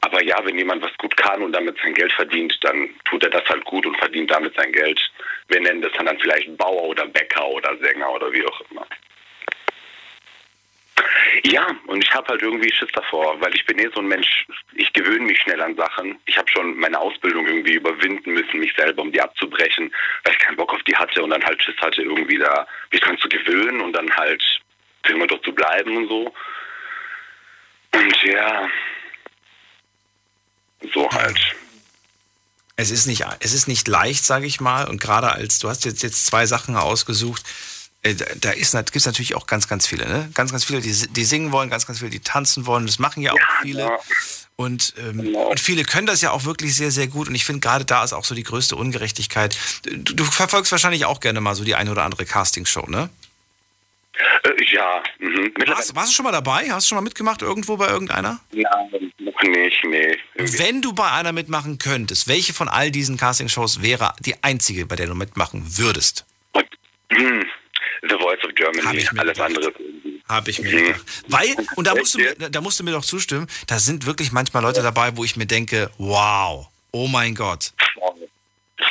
aber 0.00 0.22
ja, 0.22 0.44
wenn 0.44 0.56
jemand 0.56 0.82
was 0.82 0.96
gut 0.98 1.16
kann 1.16 1.42
und 1.42 1.52
damit 1.52 1.76
sein 1.82 1.94
Geld 1.94 2.12
verdient, 2.12 2.56
dann 2.62 2.90
tut 3.04 3.22
er 3.22 3.30
das 3.30 3.44
halt 3.48 3.64
gut 3.64 3.86
und 3.86 3.96
verdient 3.98 4.30
damit 4.30 4.54
sein 4.56 4.72
Geld. 4.72 5.00
Wir 5.48 5.60
nennen 5.60 5.82
das 5.82 5.92
dann, 5.92 6.06
dann 6.06 6.18
vielleicht 6.18 6.56
Bauer 6.56 6.82
oder 6.82 7.06
Bäcker 7.06 7.46
oder 7.48 7.76
Sänger 7.78 8.10
oder 8.10 8.32
wie 8.32 8.44
auch 8.44 8.60
immer. 8.70 8.86
Ja, 11.44 11.66
und 11.86 12.02
ich 12.02 12.12
habe 12.12 12.28
halt 12.28 12.42
irgendwie 12.42 12.72
Schiss 12.72 12.90
davor, 12.92 13.40
weil 13.40 13.54
ich 13.54 13.64
bin 13.66 13.78
eh 13.78 13.88
so 13.94 14.00
ein 14.00 14.08
Mensch, 14.08 14.46
ich 14.74 14.92
gewöhne 14.92 15.26
mich 15.26 15.38
schnell 15.38 15.60
an 15.60 15.76
Sachen. 15.76 16.18
Ich 16.26 16.36
habe 16.38 16.50
schon 16.50 16.76
meine 16.78 16.98
Ausbildung 16.98 17.46
irgendwie 17.46 17.74
überwinden 17.74 18.32
müssen, 18.32 18.60
mich 18.60 18.72
selber, 18.74 19.02
um 19.02 19.12
die 19.12 19.20
abzubrechen, 19.20 19.92
weil 20.24 20.32
ich 20.32 20.38
keinen 20.38 20.56
Bock 20.56 20.72
auf 20.72 20.82
die 20.84 20.96
hatte 20.96 21.22
und 21.22 21.30
dann 21.30 21.44
halt 21.44 21.62
Schiss 21.62 21.76
hatte, 21.78 22.02
irgendwie 22.02 22.38
da 22.38 22.66
mich 22.90 23.00
dran 23.00 23.18
zu 23.18 23.28
gewöhnen 23.28 23.80
und 23.80 23.92
dann 23.92 24.10
halt 24.16 24.42
für 25.04 25.12
immer 25.12 25.26
dort 25.26 25.44
zu 25.44 25.52
bleiben 25.52 25.96
und 25.96 26.08
so. 26.08 26.34
Und 27.94 28.22
ja, 28.22 28.68
so 30.92 31.08
halt. 31.10 31.56
Es 32.76 32.90
ist 32.90 33.06
nicht, 33.06 33.24
es 33.40 33.52
ist 33.54 33.68
nicht 33.68 33.88
leicht, 33.88 34.24
sage 34.24 34.46
ich 34.46 34.60
mal. 34.60 34.86
Und 34.88 35.00
gerade 35.00 35.32
als 35.32 35.58
du 35.58 35.68
hast 35.68 35.84
jetzt, 35.86 36.02
jetzt 36.02 36.26
zwei 36.26 36.46
Sachen 36.46 36.76
ausgesucht, 36.76 37.42
äh, 38.02 38.14
da- 38.14 38.26
da 38.36 38.52
gibt 38.52 38.96
es 38.96 39.06
natürlich 39.06 39.34
auch 39.34 39.46
ganz, 39.46 39.66
ganz 39.66 39.86
viele. 39.86 40.06
Ne? 40.06 40.30
Ganz, 40.34 40.52
ganz 40.52 40.64
viele, 40.64 40.80
die, 40.82 40.92
die 40.92 41.24
singen 41.24 41.52
wollen, 41.52 41.70
ganz, 41.70 41.86
ganz 41.86 41.98
viele, 42.00 42.10
die 42.10 42.20
tanzen 42.20 42.66
wollen. 42.66 42.86
Das 42.86 42.98
machen 42.98 43.22
ja 43.22 43.32
auch 43.32 43.38
viele. 43.62 43.90
Und, 44.56 44.94
ähm, 44.98 45.34
und 45.34 45.60
viele 45.60 45.84
können 45.84 46.06
das 46.06 46.20
ja 46.20 46.30
auch 46.30 46.44
wirklich 46.44 46.74
sehr, 46.74 46.90
sehr 46.90 47.08
gut. 47.08 47.28
Und 47.28 47.34
ich 47.34 47.44
finde, 47.44 47.60
gerade 47.60 47.84
da 47.84 48.04
ist 48.04 48.12
auch 48.12 48.24
so 48.24 48.34
die 48.34 48.42
größte 48.42 48.76
Ungerechtigkeit. 48.76 49.56
Du, 49.82 50.14
du 50.14 50.24
verfolgst 50.24 50.70
wahrscheinlich 50.72 51.04
auch 51.06 51.20
gerne 51.20 51.40
mal 51.40 51.54
so 51.54 51.64
die 51.64 51.74
eine 51.74 51.90
oder 51.90 52.04
andere 52.04 52.24
Castingshow, 52.26 52.86
ne? 52.88 53.08
Äh, 54.44 54.64
ja, 54.72 55.02
mhm. 55.18 55.52
Warst, 55.66 55.94
warst 55.94 56.08
du 56.10 56.14
schon 56.14 56.24
mal 56.24 56.32
dabei? 56.32 56.70
Hast 56.70 56.86
du 56.86 56.88
schon 56.90 56.96
mal 56.96 57.02
mitgemacht 57.02 57.42
irgendwo 57.42 57.76
bei 57.76 57.88
irgendeiner? 57.88 58.40
Nein, 58.50 59.12
nicht, 59.42 59.84
nee. 59.84 60.18
Wenn 60.34 60.82
du 60.82 60.92
bei 60.92 61.10
einer 61.10 61.32
mitmachen 61.32 61.78
könntest, 61.78 62.28
welche 62.28 62.52
von 62.52 62.68
all 62.68 62.90
diesen 62.90 63.16
Castingshows 63.16 63.82
wäre 63.82 64.14
die 64.20 64.42
einzige, 64.42 64.86
bei 64.86 64.96
der 64.96 65.06
du 65.06 65.14
mitmachen 65.14 65.64
würdest? 65.78 66.24
Hm. 67.10 67.44
The 68.02 68.14
Voice 68.14 68.44
of 68.44 68.54
Germany, 68.54 69.06
alles 69.16 69.40
andere. 69.40 69.72
Habe 70.28 70.50
ich 70.50 70.60
mir 70.60 70.70
gedacht. 70.70 71.00
Weil, 71.28 71.54
und 71.76 71.86
da 71.86 71.94
musst, 71.94 72.14
du 72.14 72.18
mir, 72.18 72.34
da 72.34 72.60
musst 72.60 72.80
du 72.80 72.84
mir 72.84 72.92
doch 72.92 73.04
zustimmen, 73.04 73.46
da 73.66 73.78
sind 73.78 74.06
wirklich 74.06 74.32
manchmal 74.32 74.62
Leute 74.62 74.82
dabei, 74.82 75.16
wo 75.16 75.24
ich 75.24 75.36
mir 75.36 75.46
denke, 75.46 75.90
wow, 75.98 76.68
oh 76.90 77.06
mein 77.06 77.34
Gott. 77.34 77.72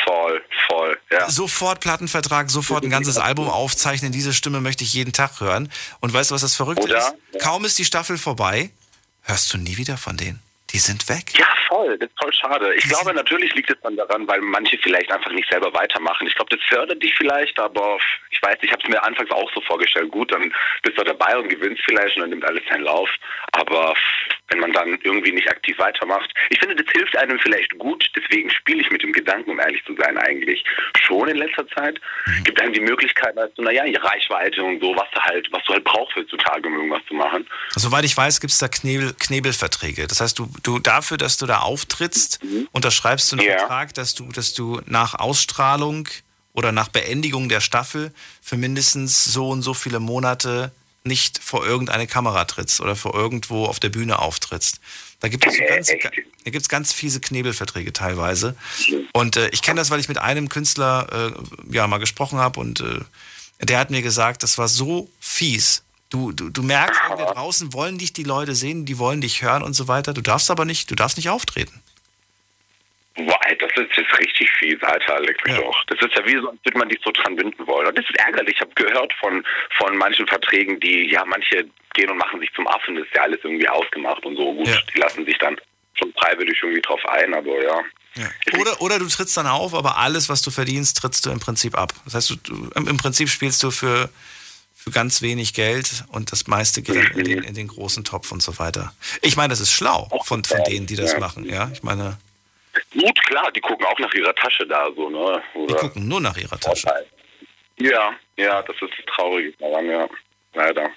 Voll, 0.06 0.42
voll, 0.68 0.98
ja. 1.12 1.30
Sofort 1.30 1.80
Plattenvertrag, 1.80 2.50
sofort 2.50 2.84
ein 2.84 2.90
ganzes 2.90 3.18
Album 3.18 3.50
aufzeichnen, 3.50 4.12
diese 4.12 4.34
Stimme 4.34 4.62
möchte 4.62 4.84
ich 4.84 4.94
jeden 4.94 5.14
Tag 5.14 5.40
hören. 5.40 5.72
Und 6.00 6.14
weißt 6.14 6.32
du, 6.32 6.36
was 6.36 6.42
das 6.42 6.56
Verrückte 6.56 6.84
Oder? 6.84 6.98
ist? 6.98 7.42
Kaum 7.42 7.66
ist 7.66 7.78
die 7.78 7.86
Staffel 7.86 8.18
vorbei, 8.18 8.72
hörst 9.26 9.53
du 9.53 9.57
nie 9.57 9.77
wieder 9.77 9.97
von 9.97 10.18
denen. 10.18 10.41
Die 10.72 10.80
sind 10.80 11.07
weg. 11.07 11.38
Ja, 11.38 11.47
voll. 11.68 11.97
Das 11.97 12.10
ist 12.10 12.19
voll 12.19 12.34
schade. 12.34 12.73
Ich 12.76 12.84
glaube, 12.89 13.14
natürlich 13.14 13.53
liegt 13.53 13.69
es 13.69 13.77
dann 13.81 13.95
daran, 13.95 14.27
weil 14.27 14.41
manche 14.41 14.77
vielleicht 14.80 15.11
einfach 15.11 15.31
nicht 15.31 15.49
selber 15.49 15.73
weitermachen. 15.73 16.27
Ich 16.27 16.35
glaube, 16.35 16.56
das 16.56 16.65
fördert 16.68 17.02
dich 17.02 17.14
vielleicht, 17.15 17.57
aber 17.60 17.97
ich 18.31 18.41
weiß, 18.41 18.57
ich 18.61 18.72
habe 18.72 18.81
es 18.84 18.89
mir 18.89 19.02
anfangs 19.03 19.31
auch 19.31 19.49
so 19.53 19.61
vorgestellt. 19.61 20.11
Gut, 20.11 20.31
dann 20.34 20.53
bist 20.81 20.97
du 20.97 21.03
dabei 21.03 21.38
und 21.38 21.49
gewinnst 21.49 21.81
vielleicht 21.85 22.15
und 22.18 22.23
dann 22.23 22.30
nimmt 22.31 22.45
alles 22.45 22.64
seinen 22.69 22.84
Lauf. 22.84 23.10
Aber 23.52 23.93
wenn 24.50 24.60
man 24.60 24.72
dann 24.72 25.00
irgendwie 25.04 25.32
nicht 25.32 25.50
aktiv 25.50 25.78
weitermacht, 25.80 26.32
ich 26.50 26.60
finde, 26.60 26.76
das 26.76 26.86
hilft 26.92 27.18
einem 27.18 27.40
vielleicht 27.40 27.78
gut. 27.78 28.06
Deswegen 28.16 28.50
spiele 28.50 28.82
ich 28.82 28.92
mit 28.92 29.02
dem 29.02 29.12
Gedanken, 29.12 29.52
um 29.52 29.60
ehrlich 29.60 29.84
zu 29.86 29.96
sein, 29.96 30.18
eigentlich 30.18 30.64
schon 31.02 31.28
in 31.28 31.38
letzter 31.38 31.68
Zeit. 31.70 32.00
Gibt 32.44 32.62
einem 32.62 32.74
die 32.74 32.82
Möglichkeit, 32.82 33.36
halt 33.36 33.54
so, 33.56 33.64
naja, 33.64 33.84
die 33.86 33.96
Reichweite 33.96 34.64
und 34.64 34.80
so, 34.82 34.96
was 34.96 35.10
du 35.14 35.20
halt, 35.22 35.48
was 35.52 35.64
du 35.66 35.74
halt 35.74 35.84
brauchst 35.84 36.16
heutzutage, 36.16 36.68
um 36.68 36.76
irgendwas 36.76 37.02
zu 37.08 37.14
machen. 37.16 37.48
Soweit 37.72 38.06
ich 38.06 38.16
weiß, 38.16 38.40
gibt 38.40 38.52
es 38.52 38.60
da 38.60 38.68
Knebel, 38.68 39.14
Knebelverträge. 39.20 40.08
Das 40.08 40.22
heißt, 40.22 40.38
du, 40.38 40.48
du 40.64 40.80
dafür, 40.80 41.18
dass 41.18 41.38
du 41.38 41.46
da 41.46 41.60
auftrittst, 41.60 42.40
unterschreibst 42.72 43.32
du 43.32 43.38
einen 43.38 43.48
Ja. 43.48 43.58
Vertrag, 43.60 43.94
dass 43.94 44.14
du, 44.16 44.32
dass 44.32 44.54
du 44.54 44.82
nach 44.86 45.16
Ausstrahlung 45.16 46.08
oder 46.54 46.72
nach 46.72 46.88
Beendigung 46.88 47.50
der 47.50 47.62
Staffel 47.62 48.14
für 48.42 48.58
mindestens 48.58 49.26
so 49.26 49.50
und 49.50 49.62
so 49.62 49.74
viele 49.74 50.00
Monate 50.00 50.72
nicht 51.06 51.40
vor 51.41 51.65
irgendeine 51.65 52.07
Kamera 52.07 52.45
trittst 52.45 52.82
oder 52.82 52.95
vor 52.95 53.14
irgendwo 53.14 53.65
auf 53.65 53.80
der 53.80 53.90
Bühne 53.90 54.19
auftrittst. 54.19 54.80
Da 55.19 55.27
gibt 55.27 55.45
es 55.45 55.56
so 55.56 55.64
ganz, 55.68 55.88
da 55.88 56.52
gibt's 56.52 56.69
ganz 56.69 56.94
fiese 56.94 57.19
Knebelverträge 57.19 57.94
teilweise. 57.94 58.56
Und 59.14 59.38
äh, 59.38 59.49
ich 59.49 59.61
kenne 59.61 59.80
das, 59.80 59.90
weil 59.90 59.99
ich 59.99 60.10
mit 60.10 60.18
einem 60.18 60.49
Künstler 60.49 61.34
äh, 61.34 61.73
ja 61.73 61.88
mal 61.88 61.99
gesprochen 61.99 62.40
habe 62.40 62.60
und 62.60 62.82
äh, 62.82 62.99
der 63.61 63.80
hat 63.80 63.90
mir 63.90 64.02
gesagt, 64.02 64.44
das 64.44 64.57
war 64.57 64.68
so 64.68 65.10
fies. 65.19 65.84
Du, 66.10 66.32
du, 66.32 66.49
du 66.49 66.61
merkst, 66.61 66.99
da 67.10 67.34
draußen 67.34 67.73
wollen 67.73 67.98
dich 67.98 68.14
die 68.14 68.23
Leute 68.23 68.53
sehen, 68.56 68.86
die 68.86 68.98
wollen 68.99 69.22
dich 69.22 69.41
hören 69.41 69.64
und 69.64 69.73
so 69.73 69.88
weiter. 69.88 70.14
Du 70.14 70.22
darfst 70.22 70.52
aber 70.52 70.65
nicht, 70.65 70.91
du 70.91 70.95
darfst 70.95 71.18
nicht 71.18 71.30
auftreten. 71.30 71.82
Boah, 73.18 73.40
das 73.60 73.72
ist 73.78 73.96
jetzt 73.98 74.20
richtig 74.20 74.50
fies, 74.60 74.82
Alter, 74.84 75.22
leck 75.22 75.38
mich 75.46 75.56
doch. 75.56 75.84
Das 75.88 76.00
ist 76.02 76.14
ja 76.18 76.26
wie 76.26 76.36
so, 76.40 76.50
als 76.50 76.60
würde 76.66 76.78
man 76.78 76.90
dich 76.90 77.00
so 77.04 77.12
dran 77.12 77.36
binden 77.36 77.66
wollen. 77.66 77.88
Und 77.88 77.98
das 77.98 78.06
ist 78.10 78.18
ärgerlich. 78.20 78.56
Ich 78.56 78.62
habe 78.62 78.72
gehört 78.76 79.14
von, 79.22 79.44
von 79.78 79.96
manchen 79.98 80.28
Verträgen, 80.28 80.80
die, 80.82 81.10
ja, 81.10 81.24
manche 81.26 81.66
gehen 81.94 82.10
und 82.10 82.18
machen 82.18 82.42
sich 82.42 82.52
zum 82.54 82.68
Affen. 82.68 82.96
Das 82.96 83.06
ist 83.08 83.16
ja 83.16 83.22
alles 83.24 83.40
irgendwie 83.44 83.70
ausgemacht 83.70 84.26
und 84.26 84.36
so. 84.36 84.54
Gut, 84.54 84.68
die 84.94 85.00
lassen 85.00 85.26
sich 85.26 85.38
dann 85.38 85.56
schon 85.98 86.12
freiwillig 86.20 86.60
irgendwie 86.62 86.82
drauf 86.82 87.00
ein, 87.08 87.34
aber 87.34 87.64
ja. 87.64 87.82
Oder, 88.60 88.82
oder 88.82 89.00
du 89.00 89.08
trittst 89.08 89.36
dann 89.38 89.48
auf, 89.48 89.74
aber 89.74 89.98
alles, 89.98 90.28
was 90.30 90.42
du 90.42 90.52
verdienst, 90.52 90.98
trittst 90.98 91.26
du 91.26 91.32
im 91.32 91.40
Prinzip 91.40 91.78
ab. 91.78 91.94
Das 92.06 92.16
heißt, 92.16 92.30
du, 92.44 92.70
im 92.76 92.98
Prinzip 92.98 93.30
spielst 93.30 93.62
du 93.64 93.72
für, 93.72 94.10
für 94.76 94.92
ganz 94.92 95.22
wenig 95.22 95.54
Geld 95.54 96.04
und 96.10 96.32
das 96.34 96.48
meiste 96.48 96.82
geht 96.82 96.96
dann 96.96 97.08
in 97.18 97.24
den, 97.26 97.44
in 97.44 97.56
den 97.56 97.68
großen 97.70 98.04
Topf 98.04 98.32
und 98.34 98.42
so 98.42 98.58
weiter. 98.60 98.94
Ich 99.22 99.36
meine, 99.38 99.50
das 99.50 99.60
ist 99.62 99.72
schlau 99.72 100.10
von, 100.26 100.44
von 100.44 100.64
denen, 100.66 100.86
die 100.86 100.96
das 100.98 101.14
Ja. 101.14 101.20
machen. 101.20 101.46
Ja, 101.46 101.70
ich 101.74 101.84
meine, 101.84 102.18
Gut, 102.93 103.22
klar, 103.26 103.52
die 103.52 103.61
gucken 103.61 103.85
auch 103.85 103.99
nach 103.99 104.14
ihrer 104.14 104.34
Tasche 104.35 104.65
da, 104.68 104.89
so, 104.95 105.10
ne? 105.10 105.41
Oder? 105.53 105.76
die 105.76 105.80
gucken 105.80 106.07
nur 106.07 106.22
nach 106.22 106.38
ihrer 106.38 106.60
Tasche. 106.60 106.88
Ja, 107.77 108.14
ja, 108.38 108.61
das 108.61 108.76
ist 108.81 108.93
das 108.97 109.06
Traurige 109.06 109.53
daran, 109.60 109.89
ja. 109.89 110.07
Leider. 110.53 110.89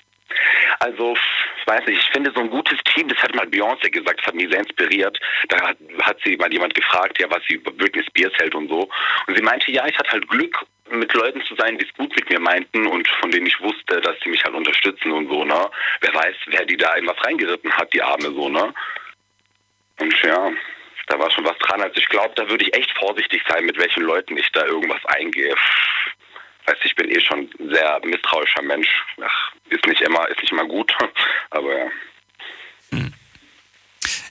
Also, 0.80 1.16
ich 1.60 1.66
weiß 1.66 1.86
nicht, 1.86 2.00
ich 2.00 2.10
finde 2.10 2.30
so 2.34 2.40
ein 2.40 2.50
gutes 2.50 2.78
Team, 2.94 3.08
das 3.08 3.18
hat 3.18 3.34
mal 3.34 3.46
Beyoncé 3.46 3.90
gesagt, 3.90 4.20
das 4.20 4.26
hat 4.26 4.34
mich 4.34 4.48
sehr 4.50 4.60
inspiriert. 4.60 5.18
Da 5.48 5.68
hat, 5.68 5.78
hat 6.02 6.18
sie 6.24 6.36
mal 6.36 6.52
jemand 6.52 6.74
gefragt, 6.74 7.20
ja, 7.20 7.28
was 7.30 7.42
sie 7.48 7.54
über 7.54 7.72
Britney 7.72 8.04
Spears 8.04 8.32
hält 8.38 8.54
und 8.54 8.68
so. 8.68 8.88
Und 9.26 9.36
sie 9.36 9.42
meinte, 9.42 9.72
ja, 9.72 9.86
ich 9.86 9.98
hatte 9.98 10.12
halt 10.12 10.28
Glück, 10.28 10.66
mit 10.90 11.12
Leuten 11.12 11.42
zu 11.42 11.54
sein, 11.56 11.78
die 11.78 11.86
es 11.86 11.94
gut 11.94 12.14
mit 12.16 12.28
mir 12.30 12.40
meinten 12.40 12.86
und 12.86 13.06
von 13.20 13.30
denen 13.30 13.46
ich 13.46 13.60
wusste, 13.60 14.00
dass 14.00 14.16
sie 14.22 14.30
mich 14.30 14.42
halt 14.44 14.54
unterstützen 14.54 15.12
und 15.12 15.28
so, 15.28 15.44
ne? 15.44 15.70
Wer 16.00 16.14
weiß, 16.14 16.36
wer 16.46 16.64
die 16.64 16.76
da 16.76 16.94
in 16.94 17.06
was 17.06 17.22
reingeritten 17.24 17.72
hat, 17.72 17.92
die 17.92 18.02
Arme 18.02 18.30
so, 18.30 18.48
ne? 18.48 18.72
Und 20.00 20.22
ja, 20.22 20.50
da 21.08 21.18
war 21.18 21.30
schon 21.30 21.44
was 21.44 21.58
dran. 21.58 21.82
Also 21.82 21.96
ich 21.96 22.08
glaube, 22.08 22.34
da 22.36 22.48
würde 22.48 22.64
ich 22.64 22.74
echt 22.74 22.90
vorsichtig 22.98 23.42
sein, 23.48 23.64
mit 23.64 23.78
welchen 23.78 24.02
Leuten 24.02 24.36
ich 24.36 24.50
da 24.52 24.64
irgendwas 24.64 25.04
eingehe. 25.06 25.54
Weißt, 26.66 26.84
ich 26.84 26.94
bin 26.94 27.10
eh 27.10 27.20
schon 27.20 27.48
ein 27.58 27.70
sehr 27.70 28.00
misstrauischer 28.04 28.62
Mensch. 28.62 28.88
Ach, 29.22 29.52
ist 29.70 29.86
nicht 29.86 30.02
immer, 30.02 30.28
ist 30.28 30.40
nicht 30.40 30.52
immer 30.52 30.66
gut, 30.66 30.92
aber 31.50 31.78
ja. 31.78 31.90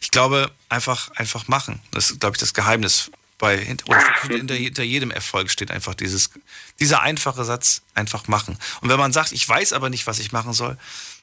Ich 0.07 0.11
glaube, 0.11 0.51
einfach, 0.69 1.11
einfach 1.15 1.49
machen. 1.49 1.81
Das 1.91 2.11
ist, 2.11 2.21
glaube 2.21 2.35
ich, 2.35 2.39
das 2.39 2.53
Geheimnis 2.53 3.11
bei 3.37 3.57
hinter, 3.57 4.55
hinter 4.55 4.83
jedem 4.83 5.11
Erfolg 5.11 5.51
steht 5.51 5.69
einfach 5.69 5.93
dieses, 5.93 6.31
dieser 6.79 7.01
einfache 7.01 7.43
Satz, 7.43 7.83
einfach 7.93 8.27
machen. 8.27 8.57
Und 8.81 8.89
wenn 8.89 8.97
man 8.97 9.11
sagt, 9.11 9.33
ich 9.33 9.47
weiß 9.47 9.73
aber 9.73 9.89
nicht, 9.89 10.07
was 10.07 10.19
ich 10.19 10.31
machen 10.31 10.53
soll, 10.53 10.77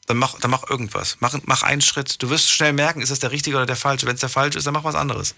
dann 0.07 0.17
mach, 0.19 0.39
dann 0.39 0.51
mach 0.51 0.69
irgendwas. 0.69 1.17
Mach, 1.21 1.39
mach 1.45 1.63
einen 1.63 1.81
Schritt. 1.81 2.23
Du 2.23 2.31
wirst 2.31 2.51
schnell 2.51 2.73
merken, 2.73 3.01
ist 3.01 3.11
das 3.11 3.21
der 3.21 3.31
richtige 3.31 3.57
oder 3.57 3.67
der 3.67 3.77
falsche. 3.77 4.07
Wenn 4.07 4.15
es 4.15 4.21
der 4.21 4.29
falsche 4.29 4.59
ist, 4.59 4.67
dann 4.67 4.75
mach 4.75 4.85
was 4.85 4.95
anderes. 4.95 5.35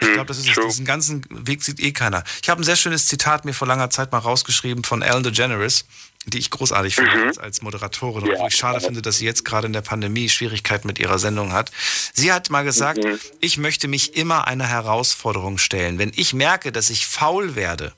Ich 0.00 0.12
glaube, 0.12 0.26
das 0.26 0.38
ist 0.38 0.48
es. 0.48 0.66
Diesen 0.66 0.86
ganzen 0.86 1.24
Weg 1.28 1.62
sieht 1.62 1.78
eh 1.80 1.92
keiner. 1.92 2.24
Ich 2.42 2.48
habe 2.48 2.60
ein 2.60 2.64
sehr 2.64 2.76
schönes 2.76 3.06
Zitat 3.06 3.44
mir 3.44 3.52
vor 3.52 3.68
langer 3.68 3.90
Zeit 3.90 4.12
mal 4.12 4.18
rausgeschrieben 4.18 4.82
von 4.82 5.02
Ellen 5.02 5.22
DeGeneres, 5.22 5.84
die 6.26 6.38
ich 6.38 6.50
großartig 6.50 6.94
finde 6.94 7.26
als, 7.26 7.38
als 7.38 7.62
Moderatorin 7.62 8.28
und 8.28 8.38
wo 8.38 8.46
ich 8.46 8.56
schade 8.56 8.80
finde, 8.80 9.02
dass 9.02 9.18
sie 9.18 9.26
jetzt 9.26 9.44
gerade 9.44 9.66
in 9.66 9.72
der 9.72 9.82
Pandemie 9.82 10.28
Schwierigkeiten 10.28 10.86
mit 10.86 10.98
ihrer 10.98 11.18
Sendung 11.18 11.52
hat. 11.52 11.70
Sie 12.14 12.32
hat 12.32 12.48
mal 12.48 12.64
gesagt, 12.64 13.00
ich 13.40 13.58
möchte 13.58 13.88
mich 13.88 14.16
immer 14.16 14.46
einer 14.46 14.66
Herausforderung 14.66 15.58
stellen. 15.58 15.98
Wenn 15.98 16.12
ich 16.14 16.32
merke, 16.32 16.72
dass 16.72 16.88
ich 16.88 17.06
faul 17.06 17.54
werde 17.54 17.92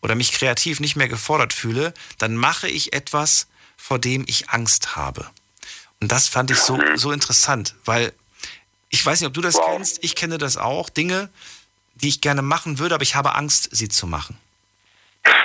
oder 0.00 0.14
mich 0.14 0.32
kreativ 0.32 0.78
nicht 0.78 0.94
mehr 0.94 1.08
gefordert 1.08 1.52
fühle, 1.52 1.92
dann 2.18 2.36
mache 2.36 2.68
ich 2.68 2.92
etwas, 2.92 3.48
vor 3.78 3.98
dem 3.98 4.24
ich 4.26 4.50
Angst 4.50 4.96
habe. 4.96 5.30
Und 6.00 6.12
das 6.12 6.28
fand 6.28 6.50
ich 6.50 6.58
so, 6.58 6.78
so 6.96 7.10
interessant, 7.10 7.74
weil 7.86 8.12
ich 8.90 9.04
weiß 9.04 9.20
nicht, 9.20 9.28
ob 9.28 9.34
du 9.34 9.40
das 9.40 9.58
kennst, 9.58 10.04
ich 10.04 10.14
kenne 10.14 10.36
das 10.36 10.58
auch, 10.58 10.90
Dinge, 10.90 11.30
die 11.94 12.08
ich 12.08 12.20
gerne 12.20 12.42
machen 12.42 12.78
würde, 12.78 12.94
aber 12.94 13.02
ich 13.02 13.14
habe 13.14 13.34
Angst, 13.34 13.68
sie 13.72 13.88
zu 13.88 14.06
machen. 14.06 14.38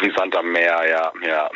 Wie 0.02 0.14
Sand 0.16 0.36
am 0.36 0.52
Meer, 0.52 0.88
ja, 0.88 1.12
ja. 1.26 1.50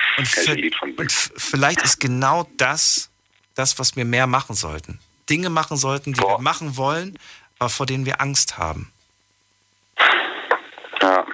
Und, 0.82 1.00
und 1.00 1.12
vielleicht 1.12 1.82
ist 1.82 2.00
genau 2.00 2.50
das, 2.58 3.10
das, 3.56 3.80
was 3.80 3.96
wir 3.96 4.06
mehr 4.06 4.28
machen 4.28 4.56
sollten. 4.56 5.00
Dinge 5.30 5.50
machen 5.50 5.78
sollten, 5.78 6.14
die 6.14 6.22
wir 6.22 6.40
machen 6.40 6.78
wollen, 6.78 7.18
aber 7.60 7.70
vor 7.70 7.86
denen 7.86 8.06
wir 8.06 8.22
Angst 8.22 8.58
haben. 8.58 8.92
Ja. 11.02 11.26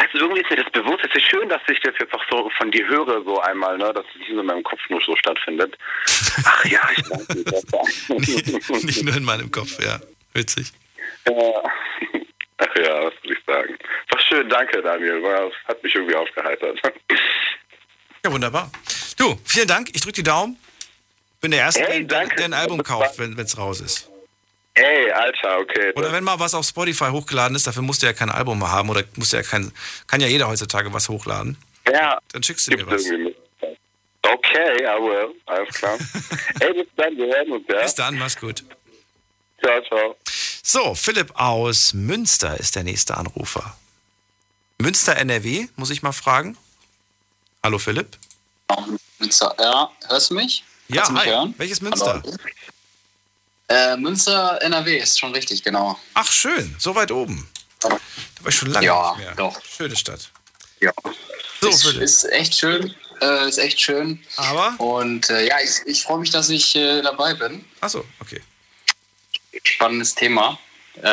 Weißt 0.00 0.14
du, 0.14 0.18
irgendwie 0.18 0.40
ist 0.40 0.48
mir 0.48 0.56
das 0.56 0.72
bewusst. 0.72 1.04
Es 1.04 1.14
ist 1.14 1.28
schön, 1.28 1.46
dass 1.50 1.60
ich 1.68 1.78
das 1.80 1.94
jetzt 2.00 2.14
auch 2.14 2.24
so 2.30 2.50
von 2.56 2.70
dir 2.70 2.86
höre, 2.88 3.22
so 3.22 3.38
einmal, 3.40 3.76
ne, 3.76 3.92
dass 3.92 4.06
es 4.14 4.20
nicht 4.20 4.30
nur 4.30 4.40
in 4.40 4.46
meinem 4.46 4.62
Kopf 4.62 4.80
nur 4.88 5.00
so 5.02 5.14
stattfindet. 5.14 5.76
Ach 6.42 6.64
ja, 6.64 6.80
ich 6.96 7.02
danke 7.02 7.34
dir. 7.44 8.86
Nicht 8.86 9.04
nur 9.04 9.14
in 9.14 9.24
meinem 9.24 9.50
Kopf, 9.50 9.78
ja. 9.84 10.00
Witzig. 10.32 10.72
Ja. 11.28 11.34
Ach 12.56 12.76
ja, 12.76 13.04
was 13.04 13.12
soll 13.22 13.32
ich 13.32 13.44
sagen. 13.46 13.78
War 14.10 14.20
schön, 14.20 14.48
danke 14.48 14.80
Daniel. 14.80 15.22
War, 15.22 15.50
hat 15.68 15.82
mich 15.82 15.94
irgendwie 15.94 16.14
aufgeheitert. 16.14 16.80
Ja, 18.24 18.32
wunderbar. 18.32 18.70
Du, 19.18 19.38
vielen 19.44 19.68
Dank. 19.68 19.90
Ich 19.92 20.00
drücke 20.00 20.14
die 20.14 20.22
Daumen. 20.22 20.56
Bin 21.42 21.50
der 21.50 21.60
Erste, 21.60 21.82
Hey, 21.82 22.06
der 22.06 22.26
ein 22.42 22.54
Album 22.54 22.82
kauft, 22.82 23.18
wenn 23.18 23.38
es 23.38 23.58
raus 23.58 23.80
ist. 23.80 24.09
Ey, 24.80 25.12
Alter, 25.12 25.58
okay. 25.58 25.92
Oder 25.94 26.10
wenn 26.10 26.24
mal 26.24 26.38
was 26.38 26.54
auf 26.54 26.64
Spotify 26.64 27.10
hochgeladen 27.10 27.54
ist, 27.54 27.66
dafür 27.66 27.82
musst 27.82 28.02
du 28.02 28.06
ja 28.06 28.14
kein 28.14 28.30
Album 28.30 28.58
mehr 28.60 28.70
haben 28.70 28.88
oder 28.88 29.02
musst 29.16 29.32
du 29.32 29.36
ja 29.36 29.42
kein, 29.42 29.72
kann 30.06 30.20
ja 30.22 30.26
jeder 30.26 30.48
heutzutage 30.48 30.90
was 30.92 31.08
hochladen. 31.10 31.58
Ja. 31.86 32.18
Dann 32.32 32.42
schickst 32.42 32.66
du 32.66 32.76
mir 32.76 32.86
was. 32.86 33.04
Okay, 34.22 34.82
I 34.82 35.02
will. 35.02 35.34
Alles 35.44 35.74
klar. 35.74 35.98
Ey, 36.60 36.72
bis 36.72 36.86
dann, 36.96 37.14
wir 37.14 37.26
hören 37.26 37.52
uns, 37.52 37.64
ja? 37.68 37.82
Bis 37.82 37.94
dann, 37.94 38.18
mach's 38.18 38.38
gut. 38.38 38.64
Ciao, 39.62 39.82
ciao. 39.82 40.16
So, 40.62 40.94
Philipp 40.94 41.32
aus 41.34 41.92
Münster 41.92 42.58
ist 42.58 42.74
der 42.74 42.84
nächste 42.84 43.18
Anrufer. 43.18 43.76
Münster 44.78 45.16
NRW, 45.16 45.66
muss 45.76 45.90
ich 45.90 46.02
mal 46.02 46.12
fragen. 46.12 46.56
Hallo 47.62 47.78
Philipp. 47.78 48.16
Münster, 49.18 49.54
ja, 49.58 49.90
hörst 50.08 50.30
du 50.30 50.36
mich? 50.36 50.64
Ja, 50.88 51.04
du 51.04 51.12
mich 51.12 51.22
hi. 51.22 51.28
hören? 51.28 51.54
Welches 51.58 51.82
Münster? 51.82 52.22
Hallo. 52.24 52.36
Äh, 53.70 53.96
Münster, 53.96 54.58
NRW, 54.62 54.98
ist 54.98 55.18
schon 55.20 55.32
richtig, 55.32 55.62
genau. 55.62 55.96
Ach 56.14 56.30
schön, 56.30 56.74
so 56.78 56.92
weit 56.96 57.12
oben. 57.12 57.48
Da 57.78 57.88
war 57.90 57.98
ich 58.48 58.54
schon 58.56 58.70
lange 58.72 58.84
Ja, 58.84 59.14
nicht 59.16 59.24
mehr. 59.24 59.34
doch. 59.36 59.60
Schöne 59.64 59.94
Stadt. 59.94 60.28
Ja. 60.80 60.92
So, 61.60 61.68
ist, 61.68 61.84
ist 61.84 62.24
echt 62.32 62.54
schön. 62.58 62.92
Äh, 63.22 63.48
ist 63.48 63.58
echt 63.58 63.80
schön. 63.80 64.20
Aber? 64.36 64.74
Und 64.78 65.30
äh, 65.30 65.46
ja, 65.46 65.56
ich, 65.62 65.70
ich 65.86 66.02
freue 66.02 66.18
mich, 66.18 66.30
dass 66.30 66.48
ich 66.48 66.74
äh, 66.74 67.00
dabei 67.00 67.34
bin. 67.34 67.64
Achso, 67.80 68.04
okay. 68.18 68.40
Spannendes 69.62 70.16
Thema. 70.16 70.58
Äh, 70.96 71.04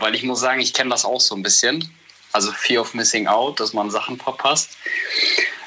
weil 0.00 0.14
ich 0.16 0.24
muss 0.24 0.40
sagen, 0.40 0.60
ich 0.60 0.74
kenne 0.74 0.90
das 0.90 1.04
auch 1.04 1.20
so 1.20 1.36
ein 1.36 1.42
bisschen. 1.42 1.94
Also 2.32 2.52
Fear 2.52 2.82
of 2.82 2.94
Missing 2.94 3.26
Out, 3.26 3.60
dass 3.60 3.72
man 3.72 3.90
Sachen 3.90 4.18
verpasst. 4.18 4.70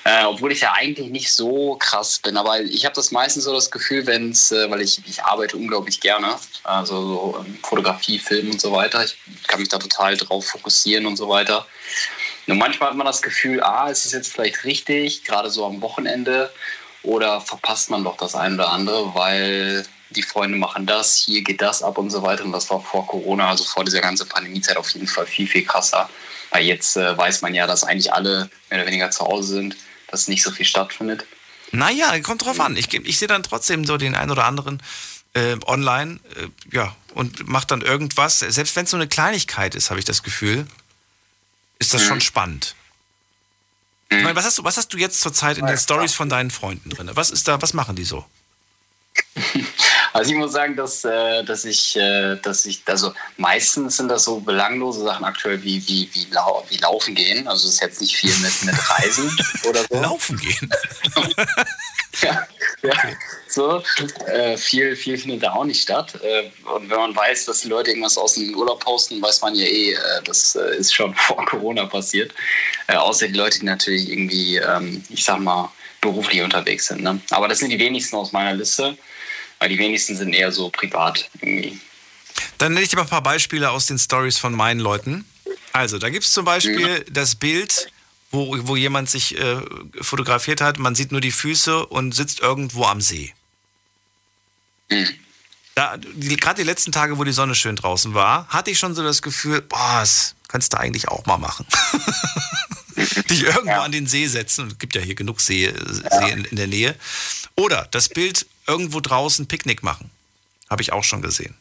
Äh, 0.05 0.25
obwohl 0.25 0.51
ich 0.51 0.61
ja 0.61 0.73
eigentlich 0.73 1.09
nicht 1.09 1.33
so 1.33 1.77
krass 1.77 2.19
bin. 2.19 2.35
Aber 2.35 2.59
ich 2.59 2.83
habe 2.83 2.95
das 2.95 3.11
meistens 3.11 3.45
so 3.45 3.53
das 3.53 3.71
Gefühl, 3.71 4.05
wenn 4.05 4.31
es, 4.31 4.51
äh, 4.51 4.69
weil 4.69 4.81
ich, 4.81 5.01
ich 5.07 5.23
arbeite 5.23 5.55
unglaublich 5.55 6.01
gerne, 6.01 6.35
also 6.63 7.01
so 7.01 7.37
ähm, 7.39 7.57
Fotografie, 7.63 8.19
Film 8.19 8.51
und 8.51 8.59
so 8.59 8.73
weiter. 8.73 9.03
Ich 9.05 9.15
kann 9.47 9.61
mich 9.61 9.69
da 9.69 9.77
total 9.77 10.17
drauf 10.17 10.45
fokussieren 10.45 11.05
und 11.05 11.15
so 11.15 11.29
weiter. 11.29 11.65
Nur 12.47 12.57
manchmal 12.57 12.89
hat 12.89 12.97
man 12.97 13.07
das 13.07 13.21
Gefühl, 13.21 13.63
ah, 13.63 13.87
ist 13.87 14.05
es 14.05 14.11
jetzt 14.11 14.33
vielleicht 14.33 14.65
richtig, 14.65 15.23
gerade 15.23 15.49
so 15.49 15.65
am 15.65 15.81
Wochenende, 15.81 16.51
oder 17.03 17.39
verpasst 17.39 17.89
man 17.89 18.03
doch 18.03 18.17
das 18.17 18.35
eine 18.35 18.55
oder 18.55 18.71
andere, 18.71 19.13
weil 19.15 19.85
die 20.09 20.23
Freunde 20.23 20.57
machen 20.57 20.85
das, 20.85 21.15
hier 21.15 21.41
geht 21.43 21.61
das 21.61 21.81
ab 21.81 21.97
und 21.97 22.09
so 22.09 22.21
weiter. 22.23 22.43
Und 22.43 22.51
das 22.51 22.69
war 22.69 22.81
vor 22.81 23.07
Corona, 23.07 23.49
also 23.49 23.63
vor 23.63 23.83
dieser 23.83 24.01
ganzen 24.01 24.27
Pandemiezeit 24.27 24.77
auf 24.77 24.89
jeden 24.91 25.07
Fall 25.07 25.25
viel, 25.25 25.47
viel 25.47 25.65
krasser. 25.65 26.09
Weil 26.53 26.65
jetzt 26.65 26.95
äh, 26.97 27.17
weiß 27.17 27.41
man 27.41 27.55
ja, 27.55 27.65
dass 27.65 27.83
eigentlich 27.83 28.13
alle 28.13 28.47
mehr 28.69 28.79
oder 28.79 28.87
weniger 28.87 29.09
zu 29.09 29.25
Hause 29.25 29.55
sind, 29.55 29.75
dass 30.07 30.27
nicht 30.27 30.43
so 30.43 30.51
viel 30.51 30.67
stattfindet. 30.67 31.25
Naja, 31.71 32.17
kommt 32.19 32.45
drauf 32.45 32.59
an. 32.59 32.77
Ich, 32.77 32.93
ich 32.93 33.17
sehe 33.17 33.27
dann 33.27 33.41
trotzdem 33.41 33.85
so 33.85 33.97
den 33.97 34.13
einen 34.13 34.29
oder 34.29 34.45
anderen 34.45 34.81
äh, 35.33 35.57
online, 35.65 36.19
äh, 36.35 36.49
ja, 36.71 36.95
und 37.15 37.47
macht 37.47 37.71
dann 37.71 37.81
irgendwas. 37.81 38.37
Selbst 38.39 38.75
wenn 38.75 38.85
es 38.85 38.91
so 38.91 38.97
eine 38.97 39.07
Kleinigkeit 39.07 39.73
ist, 39.73 39.89
habe 39.89 39.99
ich 39.99 40.05
das 40.05 40.21
Gefühl, 40.21 40.67
ist 41.79 41.95
das 41.95 42.03
schon 42.03 42.21
spannend. 42.21 42.75
Ich 44.09 44.21
meine, 44.21 44.35
was 44.35 44.45
hast 44.45 44.59
du, 44.59 44.63
was 44.63 44.77
hast 44.77 44.93
du 44.93 44.99
jetzt 44.99 45.21
zurzeit 45.21 45.57
in 45.57 45.65
den 45.65 45.77
Stories 45.77 46.13
von 46.13 46.29
deinen 46.29 46.51
Freunden 46.51 46.91
drin? 46.91 47.09
Was 47.15 47.31
ist 47.31 47.47
da, 47.47 47.59
was 47.63 47.73
machen 47.73 47.95
die 47.95 48.03
so? 48.03 48.23
Also 50.13 50.31
ich 50.31 50.37
muss 50.37 50.51
sagen, 50.51 50.75
dass, 50.75 51.03
äh, 51.03 51.43
dass 51.43 51.65
ich, 51.65 51.95
äh, 51.95 52.35
dass 52.35 52.65
ich, 52.65 52.83
also 52.85 53.13
meistens 53.37 53.97
sind 53.97 54.09
das 54.09 54.25
so 54.25 54.39
belanglose 54.39 55.03
Sachen 55.03 55.25
aktuell 55.25 55.61
wie, 55.63 55.85
wie, 55.87 56.07
wie, 56.13 56.27
lau 56.31 56.63
wie 56.69 56.77
Laufen 56.77 57.15
gehen. 57.15 57.47
Also 57.47 57.67
es 57.67 57.75
ist 57.75 57.81
jetzt 57.81 57.99
nicht 57.99 58.15
viel 58.15 58.33
mit, 58.37 58.63
mit 58.63 58.75
Reisen 58.91 59.35
oder 59.69 59.81
so. 59.89 59.99
Laufen 59.99 60.37
gehen? 60.37 60.69
ja. 62.21 62.47
So, 63.47 63.83
äh, 64.27 64.55
viel, 64.57 64.95
viel 64.95 65.17
findet 65.17 65.43
da 65.43 65.53
auch 65.53 65.65
nicht 65.65 65.81
statt. 65.81 66.13
Äh, 66.21 66.51
und 66.75 66.89
wenn 66.89 66.97
man 66.97 67.15
weiß, 67.15 67.45
dass 67.45 67.61
die 67.61 67.69
Leute 67.69 67.89
irgendwas 67.89 68.17
aus 68.17 68.35
dem 68.35 68.55
Urlaub 68.55 68.83
posten, 68.83 69.21
weiß 69.21 69.41
man 69.41 69.55
ja 69.55 69.65
eh, 69.65 69.97
das 70.25 70.55
ist 70.55 70.93
schon 70.93 71.15
vor 71.15 71.43
Corona 71.45 71.85
passiert. 71.85 72.33
Außer 72.87 73.27
die 73.27 73.33
Leute, 73.33 73.59
die 73.59 73.65
natürlich 73.65 74.09
irgendwie, 74.09 74.57
ähm, 74.57 75.03
ich 75.09 75.23
sag 75.23 75.39
mal, 75.39 75.71
beruflich 76.01 76.41
unterwegs 76.41 76.87
sind. 76.87 77.01
Ne? 77.01 77.19
Aber 77.31 77.47
das 77.47 77.59
sind 77.59 77.69
die 77.69 77.79
wenigsten 77.79 78.15
aus 78.15 78.31
meiner 78.31 78.53
Liste, 78.53 78.95
weil 79.63 79.69
die 79.69 79.79
wenigsten 79.79 80.17
sind 80.17 80.33
eher 80.33 80.51
so 80.51 80.69
privat 80.69 81.29
irgendwie. 81.35 81.79
Dann 82.57 82.73
nenne 82.73 82.83
ich 82.83 82.89
dir 82.89 82.97
mal 82.97 83.03
ein 83.03 83.07
paar 83.07 83.23
Beispiele 83.23 83.71
aus 83.71 83.85
den 83.85 83.97
Stories 83.97 84.37
von 84.37 84.51
meinen 84.51 84.81
Leuten. 84.81 85.23
Also, 85.71 85.99
da 85.99 86.09
gibt 86.09 86.25
es 86.25 86.33
zum 86.33 86.43
Beispiel 86.43 87.05
das 87.09 87.35
Bild, 87.35 87.89
wo, 88.29 88.57
wo 88.67 88.75
jemand 88.75 89.09
sich 89.09 89.39
äh, 89.39 89.61
fotografiert 90.01 90.59
hat, 90.59 90.79
man 90.79 90.95
sieht 90.95 91.13
nur 91.13 91.21
die 91.21 91.31
Füße 91.31 91.85
und 91.85 92.13
sitzt 92.13 92.41
irgendwo 92.41 92.83
am 92.83 92.99
See. 92.99 93.33
Die, 94.91 96.35
Gerade 96.35 96.61
die 96.61 96.67
letzten 96.67 96.91
Tage, 96.91 97.17
wo 97.17 97.23
die 97.23 97.31
Sonne 97.31 97.55
schön 97.55 97.77
draußen 97.77 98.13
war, 98.13 98.49
hatte 98.49 98.69
ich 98.69 98.79
schon 98.79 98.93
so 98.93 99.01
das 99.01 99.21
Gefühl, 99.21 99.61
boah, 99.61 99.99
das 100.01 100.35
kannst 100.49 100.73
du 100.73 100.77
eigentlich 100.77 101.07
auch 101.07 101.25
mal 101.25 101.37
machen. 101.37 101.65
Dich 103.29 103.43
irgendwo 103.43 103.79
an 103.79 103.93
den 103.93 104.07
See 104.07 104.27
setzen. 104.27 104.67
Es 104.67 104.77
gibt 104.77 104.93
ja 104.93 105.01
hier 105.01 105.15
genug 105.15 105.39
See, 105.39 105.73
See 105.73 106.31
in, 106.31 106.43
in 106.43 106.57
der 106.57 106.67
Nähe. 106.67 106.95
Oder 107.55 107.87
das 107.91 108.09
Bild 108.09 108.45
irgendwo 108.67 108.99
draußen 108.99 109.47
Picknick 109.47 109.83
machen. 109.83 110.09
Habe 110.69 110.81
ich 110.81 110.91
auch 110.91 111.03
schon 111.03 111.21
gesehen. 111.21 111.55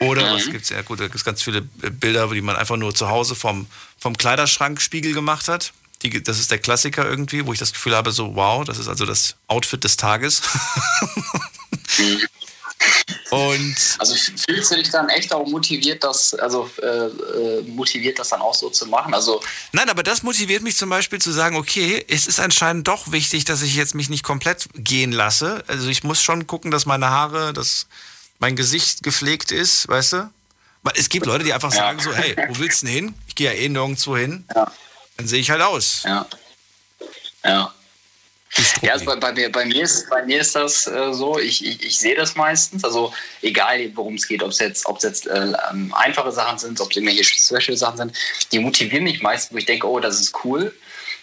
Oder 0.00 0.32
was 0.32 0.46
gibt's? 0.46 0.70
Ja, 0.70 0.80
gut, 0.80 0.98
da 0.98 1.04
gibt 1.04 1.16
es 1.16 1.24
ganz 1.24 1.42
viele 1.42 1.60
Bilder, 1.60 2.28
die 2.28 2.40
man 2.40 2.56
einfach 2.56 2.76
nur 2.76 2.94
zu 2.94 3.08
Hause 3.08 3.34
vom, 3.34 3.66
vom 3.98 4.16
Kleiderschrankspiegel 4.16 5.12
gemacht 5.12 5.48
hat. 5.48 5.74
Die, 6.02 6.22
das 6.22 6.38
ist 6.38 6.50
der 6.50 6.58
Klassiker 6.58 7.04
irgendwie, 7.04 7.44
wo 7.44 7.52
ich 7.52 7.58
das 7.58 7.74
Gefühl 7.74 7.94
habe, 7.94 8.10
so 8.10 8.34
wow, 8.34 8.64
das 8.64 8.78
ist 8.78 8.88
also 8.88 9.04
das 9.04 9.36
Outfit 9.46 9.84
des 9.84 9.98
Tages. 9.98 10.40
Und 13.30 13.76
also 13.98 14.14
fühlst 14.14 14.72
du 14.72 14.76
dich 14.76 14.90
dann 14.90 15.08
echt 15.08 15.32
auch 15.32 15.46
motiviert, 15.46 16.02
das 16.02 16.34
also 16.34 16.68
äh, 16.82 16.86
äh, 16.86 17.62
motiviert 17.62 18.18
das 18.18 18.30
dann 18.30 18.40
auch 18.40 18.54
so 18.54 18.70
zu 18.70 18.86
machen? 18.86 19.14
Also 19.14 19.40
Nein, 19.72 19.88
aber 19.88 20.02
das 20.02 20.22
motiviert 20.24 20.62
mich 20.62 20.76
zum 20.76 20.90
Beispiel 20.90 21.20
zu 21.20 21.30
sagen, 21.30 21.56
okay, 21.56 22.04
es 22.08 22.26
ist 22.26 22.40
anscheinend 22.40 22.88
doch 22.88 23.12
wichtig, 23.12 23.44
dass 23.44 23.62
ich 23.62 23.76
jetzt 23.76 23.94
mich 23.94 24.08
nicht 24.08 24.24
komplett 24.24 24.68
gehen 24.74 25.12
lasse. 25.12 25.62
Also 25.68 25.88
ich 25.88 26.02
muss 26.02 26.20
schon 26.20 26.46
gucken, 26.48 26.70
dass 26.72 26.86
meine 26.86 27.10
Haare, 27.10 27.52
dass 27.52 27.86
mein 28.40 28.56
Gesicht 28.56 29.02
gepflegt 29.04 29.52
ist, 29.52 29.86
weißt 29.88 30.14
du? 30.14 30.30
Weil 30.82 30.94
es 30.96 31.08
gibt 31.08 31.26
Leute, 31.26 31.44
die 31.44 31.52
einfach 31.52 31.72
Ja. 31.72 31.78
sagen 31.78 32.00
so, 32.00 32.12
hey, 32.12 32.34
wo 32.48 32.58
willst 32.58 32.82
du 32.82 32.86
denn 32.86 32.94
hin? 32.94 33.14
Ich 33.28 33.34
gehe 33.36 33.52
ja 33.52 33.56
eh 33.56 33.68
nirgendwo 33.68 34.16
hin. 34.16 34.44
Dann 35.16 35.28
sehe 35.28 35.38
ich 35.40 35.50
halt 35.50 35.62
aus. 35.62 36.02
Ja. 36.04 36.26
Ja. 37.44 37.74
Ja, 38.82 38.92
also 38.92 39.04
bei, 39.04 39.16
bei, 39.16 39.32
mir, 39.32 39.52
bei, 39.52 39.64
mir 39.64 39.82
ist, 39.82 40.10
bei 40.10 40.24
mir 40.24 40.40
ist 40.40 40.56
das 40.56 40.86
äh, 40.86 41.12
so, 41.12 41.38
ich, 41.38 41.64
ich, 41.64 41.84
ich 41.84 41.98
sehe 41.98 42.16
das 42.16 42.34
meistens, 42.34 42.82
also 42.82 43.12
egal 43.42 43.78
worum 43.94 44.14
es 44.14 44.26
geht, 44.26 44.42
ob 44.42 44.50
es 44.50 44.58
jetzt, 44.58 44.86
ob's 44.86 45.04
jetzt 45.04 45.28
äh, 45.28 45.52
ähm, 45.70 45.94
einfache 45.96 46.32
Sachen 46.32 46.58
sind, 46.58 46.80
ob 46.80 46.90
es 46.90 46.96
irgendwelche 46.96 47.24
Special-Sachen 47.24 47.96
sind, 47.96 48.12
die 48.50 48.58
motivieren 48.58 49.04
mich 49.04 49.22
meistens, 49.22 49.54
wo 49.54 49.58
ich 49.58 49.66
denke, 49.66 49.88
oh, 49.88 50.00
das 50.00 50.20
ist 50.20 50.34
cool. 50.44 50.74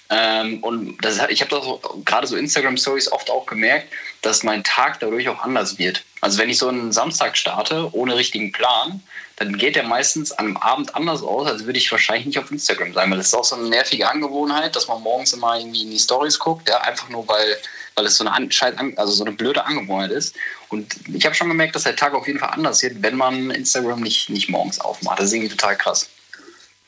Ähm, 0.10 0.64
und 0.64 0.98
das, 1.04 1.20
ich 1.30 1.42
habe 1.42 1.52
das 1.52 1.66
so, 1.66 1.82
gerade 2.06 2.28
so 2.28 2.38
Instagram-Stories 2.38 3.12
oft 3.12 3.30
auch 3.30 3.46
gemerkt, 3.46 3.92
dass 4.22 4.44
mein 4.44 4.64
Tag 4.64 5.00
dadurch 5.02 5.28
auch 5.28 5.44
anders 5.44 5.78
wird. 5.78 6.04
Also 6.22 6.38
wenn 6.38 6.50
ich 6.50 6.58
so 6.58 6.70
einen 6.70 6.94
Samstag 6.94 7.38
starte, 7.38 7.90
ohne 7.94 8.16
richtigen 8.16 8.54
Plan, 8.54 9.04
dann 9.38 9.56
geht 9.56 9.76
der 9.76 9.84
meistens 9.84 10.32
am 10.32 10.58
Abend 10.58 10.96
anders 10.96 11.22
aus, 11.22 11.48
als 11.48 11.66
würde 11.66 11.78
ich 11.78 11.92
wahrscheinlich 11.92 12.26
nicht 12.26 12.40
auf 12.40 12.52
Instagram 12.52 12.94
sein, 12.94 13.10
weil 13.10 13.18
das 13.18 13.28
ist 13.28 13.34
auch 13.36 13.44
so 13.44 13.56
eine 13.56 13.70
nervige 13.70 14.10
Angewohnheit, 14.10 14.76
dass 14.76 14.88
man 14.88 15.02
morgens 15.02 15.32
immer 15.34 15.58
irgendwie 15.58 15.84
in 15.84 15.92
die 15.92 16.00
Stories 16.00 16.40
guckt, 16.40 16.68
ja, 16.68 16.82
einfach 16.82 17.08
nur 17.10 17.28
weil, 17.28 17.56
weil 17.94 18.08
es 18.08 18.18
so 18.18 18.26
eine, 18.26 18.98
also 18.98 19.14
so 19.14 19.24
eine 19.24 19.36
blöde 19.36 19.64
Angewohnheit 19.64 20.10
ist. 20.10 20.36
Und 20.70 20.96
ich 21.14 21.24
habe 21.24 21.36
schon 21.36 21.50
gemerkt, 21.50 21.76
dass 21.76 21.84
der 21.84 21.96
Tag 21.96 22.16
auf 22.16 22.26
jeden 22.26 22.40
Fall 22.40 22.50
anders 22.50 22.82
wird, 22.82 23.02
wenn 23.04 23.16
man 23.16 23.52
Instagram 23.52 24.02
nicht, 24.02 24.30
nicht 24.32 24.50
morgens 24.50 24.80
aufmacht. 24.80 25.20
Das 25.20 25.28
ist 25.28 25.34
irgendwie 25.34 25.56
total 25.56 25.78
krass. 25.78 26.10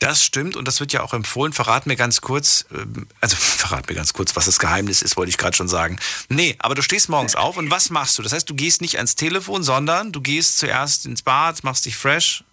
Das 0.00 0.24
stimmt 0.24 0.56
und 0.56 0.66
das 0.66 0.80
wird 0.80 0.92
ja 0.94 1.02
auch 1.02 1.12
empfohlen. 1.12 1.52
Verrat 1.52 1.86
mir 1.86 1.94
ganz 1.94 2.22
kurz, 2.22 2.64
ähm, 2.74 3.06
also 3.20 3.36
verrat 3.38 3.88
mir 3.88 3.94
ganz 3.94 4.12
kurz, 4.12 4.34
was 4.34 4.46
das 4.46 4.58
Geheimnis 4.58 5.02
ist, 5.02 5.16
wollte 5.16 5.30
ich 5.30 5.38
gerade 5.38 5.56
schon 5.56 5.68
sagen. 5.68 5.98
Nee, 6.28 6.56
aber 6.58 6.74
du 6.74 6.82
stehst 6.82 7.08
morgens 7.10 7.36
auf 7.36 7.58
und 7.58 7.70
was 7.70 7.90
machst 7.90 8.18
du? 8.18 8.22
Das 8.22 8.32
heißt, 8.32 8.48
du 8.48 8.54
gehst 8.54 8.80
nicht 8.80 8.96
ans 8.96 9.14
Telefon, 9.14 9.62
sondern 9.62 10.10
du 10.10 10.20
gehst 10.20 10.58
zuerst 10.58 11.04
ins 11.04 11.22
Bad, 11.22 11.62
machst 11.64 11.84
dich 11.84 11.96
fresh, 11.96 12.44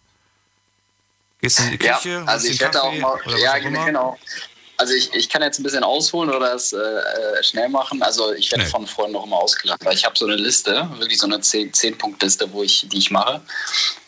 gehst 1.41 1.59
in 1.59 1.71
die 1.71 1.77
Küche, 1.77 2.09
ja, 2.09 2.23
also 2.25 2.45
den 2.45 2.53
ich 2.53 2.59
werde 2.59 2.83
auch 2.83 2.93
mal, 2.93 3.19
ja, 3.39 3.57
genau. 3.59 4.19
Also 4.79 4.93
ich, 4.93 5.11
ich 5.13 5.27
kann 5.27 5.41
jetzt 5.41 5.59
ein 5.59 5.63
bisschen 5.63 5.83
ausholen 5.83 6.29
oder 6.29 6.53
es 6.53 6.71
äh, 6.71 6.77
äh, 6.77 7.43
schnell 7.43 7.67
machen. 7.67 8.03
Also 8.03 8.33
ich 8.33 8.51
werde 8.51 8.65
von 8.65 8.85
Freunden 8.85 9.13
noch 9.13 9.25
immer 9.25 9.37
ausgelacht, 9.37 9.83
weil 9.83 9.95
ich 9.95 10.05
habe 10.05 10.17
so 10.17 10.25
eine 10.25 10.35
Liste, 10.35 10.87
wirklich 10.99 11.17
so 11.17 11.25
eine 11.25 11.37
10-Punkt-Liste, 11.37 12.51
wo 12.53 12.61
ich, 12.61 12.87
die 12.87 12.99
ich 12.99 13.09
mache. 13.09 13.41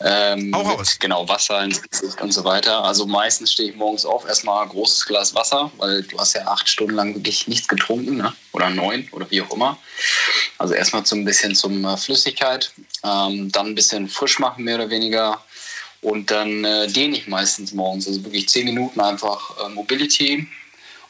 Ähm, 0.00 0.52
Hau 0.54 0.62
mit, 0.62 0.78
raus. 0.78 0.96
Genau, 1.00 1.28
Wasser 1.28 1.64
ins 1.64 1.82
Gesicht 1.82 2.20
und 2.20 2.32
so 2.32 2.44
weiter. 2.44 2.84
Also 2.84 3.04
meistens 3.04 3.52
stehe 3.52 3.70
ich 3.70 3.76
morgens 3.76 4.06
auf, 4.06 4.24
erstmal 4.26 4.62
ein 4.62 4.68
großes 4.68 5.06
Glas 5.06 5.34
Wasser, 5.34 5.72
weil 5.78 6.02
du 6.04 6.16
hast 6.18 6.34
ja 6.34 6.46
acht 6.46 6.68
Stunden 6.68 6.94
lang 6.94 7.16
wirklich 7.16 7.48
nichts 7.48 7.66
getrunken, 7.66 8.16
ne? 8.18 8.32
oder 8.52 8.70
neun 8.70 9.08
oder 9.12 9.28
wie 9.30 9.42
auch 9.42 9.50
immer. 9.50 9.76
Also 10.58 10.74
erstmal 10.74 11.04
so 11.04 11.16
ein 11.16 11.24
bisschen 11.24 11.54
zum 11.54 11.84
äh, 11.84 11.96
Flüssigkeit, 11.96 12.70
ähm, 13.04 13.50
dann 13.50 13.68
ein 13.68 13.74
bisschen 13.74 14.08
frisch 14.08 14.38
machen, 14.38 14.64
mehr 14.64 14.76
oder 14.76 14.90
weniger. 14.90 15.42
Und 16.02 16.30
dann 16.30 16.64
äh, 16.64 16.88
dehne 16.88 17.16
ich 17.16 17.26
meistens 17.26 17.72
morgens, 17.72 18.06
also 18.06 18.24
wirklich 18.24 18.48
zehn 18.48 18.64
Minuten 18.64 19.00
einfach 19.00 19.56
äh, 19.58 19.68
Mobility. 19.68 20.46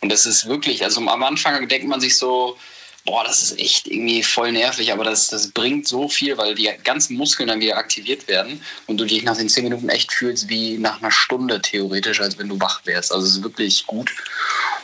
Und 0.00 0.10
das 0.10 0.26
ist 0.26 0.46
wirklich, 0.46 0.82
also 0.84 1.00
am 1.06 1.22
Anfang 1.22 1.68
denkt 1.68 1.86
man 1.86 2.00
sich 2.00 2.16
so, 2.16 2.56
boah, 3.04 3.24
das 3.24 3.42
ist 3.42 3.58
echt 3.58 3.86
irgendwie 3.86 4.22
voll 4.22 4.52
nervig, 4.52 4.92
aber 4.92 5.04
das, 5.04 5.28
das 5.28 5.48
bringt 5.48 5.88
so 5.88 6.08
viel, 6.08 6.36
weil 6.36 6.54
die 6.54 6.70
ganzen 6.84 7.16
Muskeln 7.16 7.48
dann 7.48 7.60
wieder 7.60 7.76
aktiviert 7.76 8.28
werden 8.28 8.62
und 8.86 8.98
du 8.98 9.04
dich 9.04 9.22
nach 9.22 9.36
den 9.36 9.48
zehn 9.48 9.64
Minuten 9.64 9.88
echt 9.88 10.12
fühlst 10.12 10.48
wie 10.48 10.78
nach 10.78 11.00
einer 11.00 11.10
Stunde 11.10 11.60
theoretisch, 11.60 12.20
als 12.20 12.38
wenn 12.38 12.48
du 12.48 12.60
wach 12.60 12.80
wärst. 12.84 13.12
Also 13.12 13.26
es 13.26 13.36
ist 13.36 13.42
wirklich 13.42 13.86
gut. 13.86 14.12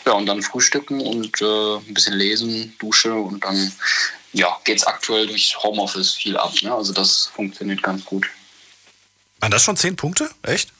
Ja, 0.06 0.12
und 0.12 0.26
dann 0.26 0.42
frühstücken 0.42 1.00
und 1.00 1.40
äh, 1.40 1.76
ein 1.76 1.94
bisschen 1.94 2.14
lesen, 2.14 2.74
Dusche 2.78 3.14
und 3.14 3.44
dann 3.44 3.72
ja, 4.32 4.56
geht 4.64 4.78
es 4.78 4.86
aktuell 4.86 5.26
durch 5.26 5.56
Homeoffice 5.62 6.14
viel 6.14 6.36
ab. 6.36 6.52
Ne? 6.62 6.74
Also 6.74 6.92
das 6.92 7.30
funktioniert 7.34 7.82
ganz 7.82 8.04
gut. 8.04 8.28
Waren 9.40 9.50
das 9.50 9.62
schon 9.62 9.76
zehn 9.76 9.96
Punkte? 9.96 10.30
Echt? 10.42 10.72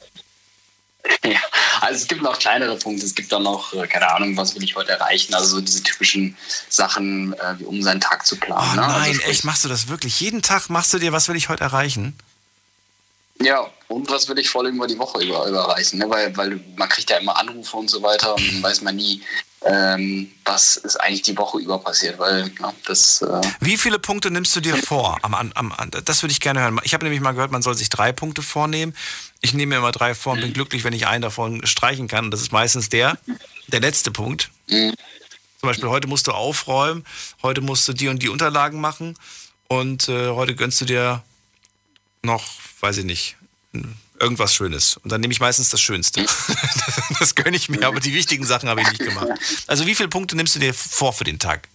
Ja, 1.23 1.39
also 1.81 1.95
es 2.01 2.07
gibt 2.07 2.21
noch 2.21 2.39
kleinere 2.39 2.77
Punkte. 2.77 3.05
Es 3.05 3.13
gibt 3.13 3.31
dann 3.31 3.43
noch, 3.43 3.73
äh, 3.73 3.85
keine 3.87 4.09
Ahnung, 4.09 4.37
was 4.37 4.55
will 4.55 4.63
ich 4.63 4.75
heute 4.75 4.91
erreichen. 4.93 5.33
Also 5.33 5.55
so 5.57 5.61
diese 5.61 5.83
typischen 5.83 6.37
Sachen, 6.69 7.33
äh, 7.33 7.59
wie 7.59 7.65
um 7.65 7.81
seinen 7.81 7.99
Tag 8.01 8.25
zu 8.25 8.37
planen. 8.37 8.69
Oh 8.71 8.75
ne? 8.75 8.85
Also 8.85 8.99
nein, 8.99 9.13
sprich- 9.15 9.27
echt, 9.29 9.43
machst 9.43 9.65
du 9.65 9.69
das 9.69 9.87
wirklich? 9.89 10.19
Jeden 10.19 10.41
Tag 10.41 10.69
machst 10.69 10.93
du 10.93 10.99
dir, 10.99 11.11
was 11.11 11.27
will 11.27 11.35
ich 11.35 11.49
heute 11.49 11.63
erreichen? 11.63 12.17
Ja, 13.41 13.69
und 13.87 14.09
was 14.09 14.27
will 14.29 14.39
ich 14.39 14.49
voll 14.49 14.67
über 14.67 14.87
die 14.87 14.97
Woche 14.97 15.23
über, 15.23 15.45
überreichen? 15.47 15.99
Ne? 15.99 16.09
Weil, 16.09 16.35
weil 16.35 16.59
man 16.75 16.89
kriegt 16.89 17.09
ja 17.09 17.17
immer 17.17 17.37
Anrufe 17.37 17.77
und 17.77 17.89
so 17.89 18.01
weiter 18.01 18.33
und 18.35 18.47
dann 18.47 18.63
weiß 18.63 18.81
man 18.81 18.95
nie, 18.95 19.21
ähm, 19.67 20.31
was 20.45 20.77
ist 20.77 20.95
eigentlich 20.97 21.23
die 21.23 21.37
Woche 21.37 21.59
über 21.59 21.77
passiert. 21.79 22.17
Weil 22.19 22.51
ja, 22.59 22.73
das... 22.85 23.21
Äh, 23.21 23.41
Wie 23.59 23.77
viele 23.77 23.99
Punkte 23.99 24.31
nimmst 24.31 24.55
du 24.55 24.61
dir 24.61 24.77
vor? 24.77 25.17
Am, 25.23 25.33
am, 25.33 25.51
am, 25.53 25.73
das 26.05 26.23
würde 26.23 26.31
ich 26.31 26.39
gerne 26.39 26.61
hören. 26.61 26.79
Ich 26.83 26.93
habe 26.93 27.03
nämlich 27.03 27.21
mal 27.21 27.33
gehört, 27.33 27.51
man 27.51 27.61
soll 27.61 27.75
sich 27.75 27.89
drei 27.89 28.13
Punkte 28.13 28.41
vornehmen. 28.41 28.95
Ich 29.41 29.53
nehme 29.53 29.71
mir 29.71 29.77
immer 29.79 29.91
drei 29.91 30.15
vor 30.15 30.33
und 30.33 30.41
bin 30.41 30.53
glücklich, 30.53 30.83
wenn 30.83 30.93
ich 30.93 31.07
einen 31.07 31.21
davon 31.21 31.65
streichen 31.65 32.07
kann. 32.07 32.25
Und 32.25 32.31
das 32.31 32.41
ist 32.41 32.51
meistens 32.51 32.89
der, 32.89 33.17
der 33.67 33.81
letzte 33.81 34.11
Punkt. 34.11 34.51
Zum 34.69 34.95
Beispiel, 35.61 35.89
heute 35.89 36.07
musst 36.07 36.27
du 36.27 36.31
aufräumen, 36.31 37.03
heute 37.43 37.61
musst 37.61 37.87
du 37.87 37.93
die 37.93 38.07
und 38.07 38.23
die 38.23 38.29
Unterlagen 38.29 38.79
machen 38.79 39.17
und 39.67 40.07
äh, 40.07 40.29
heute 40.29 40.55
gönnst 40.55 40.79
du 40.81 40.85
dir 40.85 41.23
noch, 42.21 42.45
weiß 42.79 42.97
ich 42.97 43.05
nicht, 43.05 43.37
irgendwas 44.19 44.53
Schönes. 44.53 44.97
Und 44.97 45.11
dann 45.11 45.21
nehme 45.21 45.31
ich 45.31 45.39
meistens 45.39 45.69
das 45.69 45.81
Schönste. 45.81 46.25
das 47.19 47.35
gönne 47.35 47.55
ich 47.55 47.69
mir, 47.69 47.85
aber 47.87 47.99
die 47.99 48.13
wichtigen 48.13 48.45
Sachen 48.45 48.69
habe 48.69 48.81
ich 48.81 48.89
nicht 48.89 49.03
gemacht. 49.03 49.27
Also 49.67 49.85
wie 49.85 49.95
viele 49.95 50.09
Punkte 50.09 50.35
nimmst 50.35 50.55
du 50.55 50.59
dir 50.59 50.73
vor 50.73 51.13
für 51.13 51.23
den 51.23 51.39
Tag? 51.39 51.67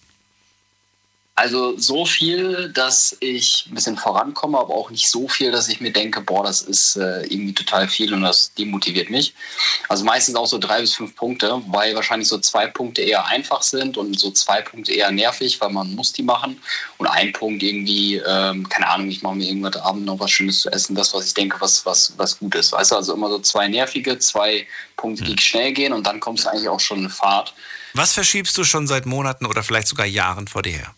Also 1.35 1.75
so 1.79 2.05
viel, 2.05 2.69
dass 2.69 3.17
ich 3.19 3.65
ein 3.67 3.73
bisschen 3.73 3.97
vorankomme, 3.97 4.59
aber 4.59 4.75
auch 4.75 4.91
nicht 4.91 5.09
so 5.09 5.27
viel, 5.27 5.51
dass 5.51 5.67
ich 5.67 5.81
mir 5.81 5.91
denke, 5.91 6.21
boah, 6.21 6.43
das 6.43 6.61
ist 6.61 6.95
äh, 6.95 7.23
irgendwie 7.23 7.53
total 7.55 7.87
viel 7.87 8.13
und 8.13 8.21
das 8.21 8.53
demotiviert 8.53 9.09
mich. 9.09 9.33
Also 9.89 10.03
meistens 10.03 10.35
auch 10.35 10.45
so 10.45 10.59
drei 10.59 10.81
bis 10.81 10.93
fünf 10.93 11.15
Punkte, 11.15 11.59
weil 11.69 11.95
wahrscheinlich 11.95 12.27
so 12.27 12.37
zwei 12.37 12.67
Punkte 12.67 13.01
eher 13.01 13.25
einfach 13.25 13.63
sind 13.63 13.97
und 13.97 14.19
so 14.19 14.29
zwei 14.29 14.61
Punkte 14.61 14.93
eher 14.93 15.09
nervig, 15.09 15.59
weil 15.59 15.71
man 15.71 15.95
muss 15.95 16.13
die 16.13 16.21
machen. 16.21 16.61
Und 16.99 17.07
ein 17.07 17.33
Punkt 17.33 17.63
irgendwie, 17.63 18.17
ähm, 18.17 18.69
keine 18.69 18.87
Ahnung, 18.87 19.09
ich 19.09 19.23
mache 19.23 19.35
mir 19.35 19.47
irgendwann 19.47 19.73
Abend 19.81 20.05
noch 20.05 20.19
was 20.19 20.29
Schönes 20.29 20.61
zu 20.61 20.71
essen, 20.71 20.93
das, 20.93 21.15
was 21.15 21.25
ich 21.25 21.33
denke, 21.33 21.59
was, 21.59 21.83
was, 21.83 22.13
was 22.15 22.37
gut 22.37 22.53
ist. 22.53 22.73
Weißt 22.73 22.91
du, 22.91 22.95
also 22.95 23.11
immer 23.15 23.29
so 23.29 23.39
zwei 23.39 23.67
nervige, 23.67 24.19
zwei 24.19 24.67
Punkte, 24.97 25.23
die 25.23 25.41
schnell 25.41 25.73
gehen 25.73 25.93
und 25.93 26.05
dann 26.05 26.19
kommst 26.19 26.45
du 26.45 26.49
eigentlich 26.49 26.69
auch 26.69 26.79
schon 26.79 27.05
in 27.05 27.09
Fahrt. 27.09 27.55
Was 27.95 28.13
verschiebst 28.13 28.55
du 28.55 28.63
schon 28.63 28.85
seit 28.85 29.07
Monaten 29.07 29.47
oder 29.47 29.63
vielleicht 29.63 29.87
sogar 29.87 30.05
Jahren 30.05 30.47
vor 30.47 30.61
dir 30.61 30.73
her? 30.73 30.95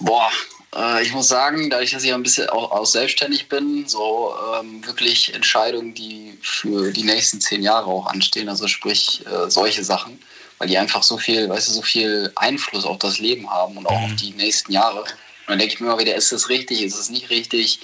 Boah, 0.00 0.30
äh, 0.74 1.02
ich 1.02 1.12
muss 1.12 1.28
sagen, 1.28 1.70
dadurch, 1.70 1.92
dass 1.92 2.04
ich 2.04 2.12
ein 2.12 2.22
bisschen 2.22 2.48
auch, 2.50 2.70
auch 2.72 2.86
selbstständig 2.86 3.48
bin, 3.48 3.86
so 3.86 4.34
ähm, 4.54 4.84
wirklich 4.86 5.34
Entscheidungen, 5.34 5.94
die 5.94 6.38
für 6.42 6.92
die 6.92 7.04
nächsten 7.04 7.40
zehn 7.40 7.62
Jahre 7.62 7.86
auch 7.86 8.06
anstehen, 8.06 8.48
also 8.48 8.66
sprich 8.68 9.24
äh, 9.26 9.50
solche 9.50 9.84
Sachen. 9.84 10.20
Weil 10.58 10.68
die 10.68 10.78
einfach 10.78 11.02
so 11.02 11.18
viel, 11.18 11.48
weißt 11.48 11.68
du, 11.68 11.72
so 11.72 11.82
viel 11.82 12.32
Einfluss 12.36 12.84
auf 12.84 12.98
das 12.98 13.18
Leben 13.18 13.50
haben 13.50 13.76
und 13.76 13.86
auch 13.86 14.02
auf 14.02 14.14
die 14.14 14.30
nächsten 14.30 14.72
Jahre. 14.72 15.00
Und 15.00 15.08
dann 15.48 15.58
denke 15.58 15.74
ich 15.74 15.80
mir 15.80 15.88
immer 15.88 15.98
wieder, 15.98 16.14
ist 16.14 16.30
das 16.30 16.48
richtig, 16.48 16.80
ist 16.80 16.98
es 16.98 17.10
nicht 17.10 17.28
richtig? 17.28 17.80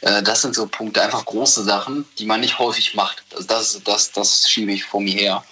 Äh, 0.00 0.22
das 0.22 0.42
sind 0.42 0.54
so 0.54 0.66
Punkte, 0.66 1.02
einfach 1.02 1.24
große 1.26 1.62
Sachen, 1.62 2.06
die 2.18 2.26
man 2.26 2.40
nicht 2.40 2.58
häufig 2.58 2.94
macht. 2.94 3.22
Also 3.34 3.46
das, 3.46 3.80
das, 3.84 4.12
das 4.12 4.48
schiebe 4.48 4.72
ich 4.72 4.84
vor 4.84 5.00
mir 5.00 5.14
her. 5.14 5.44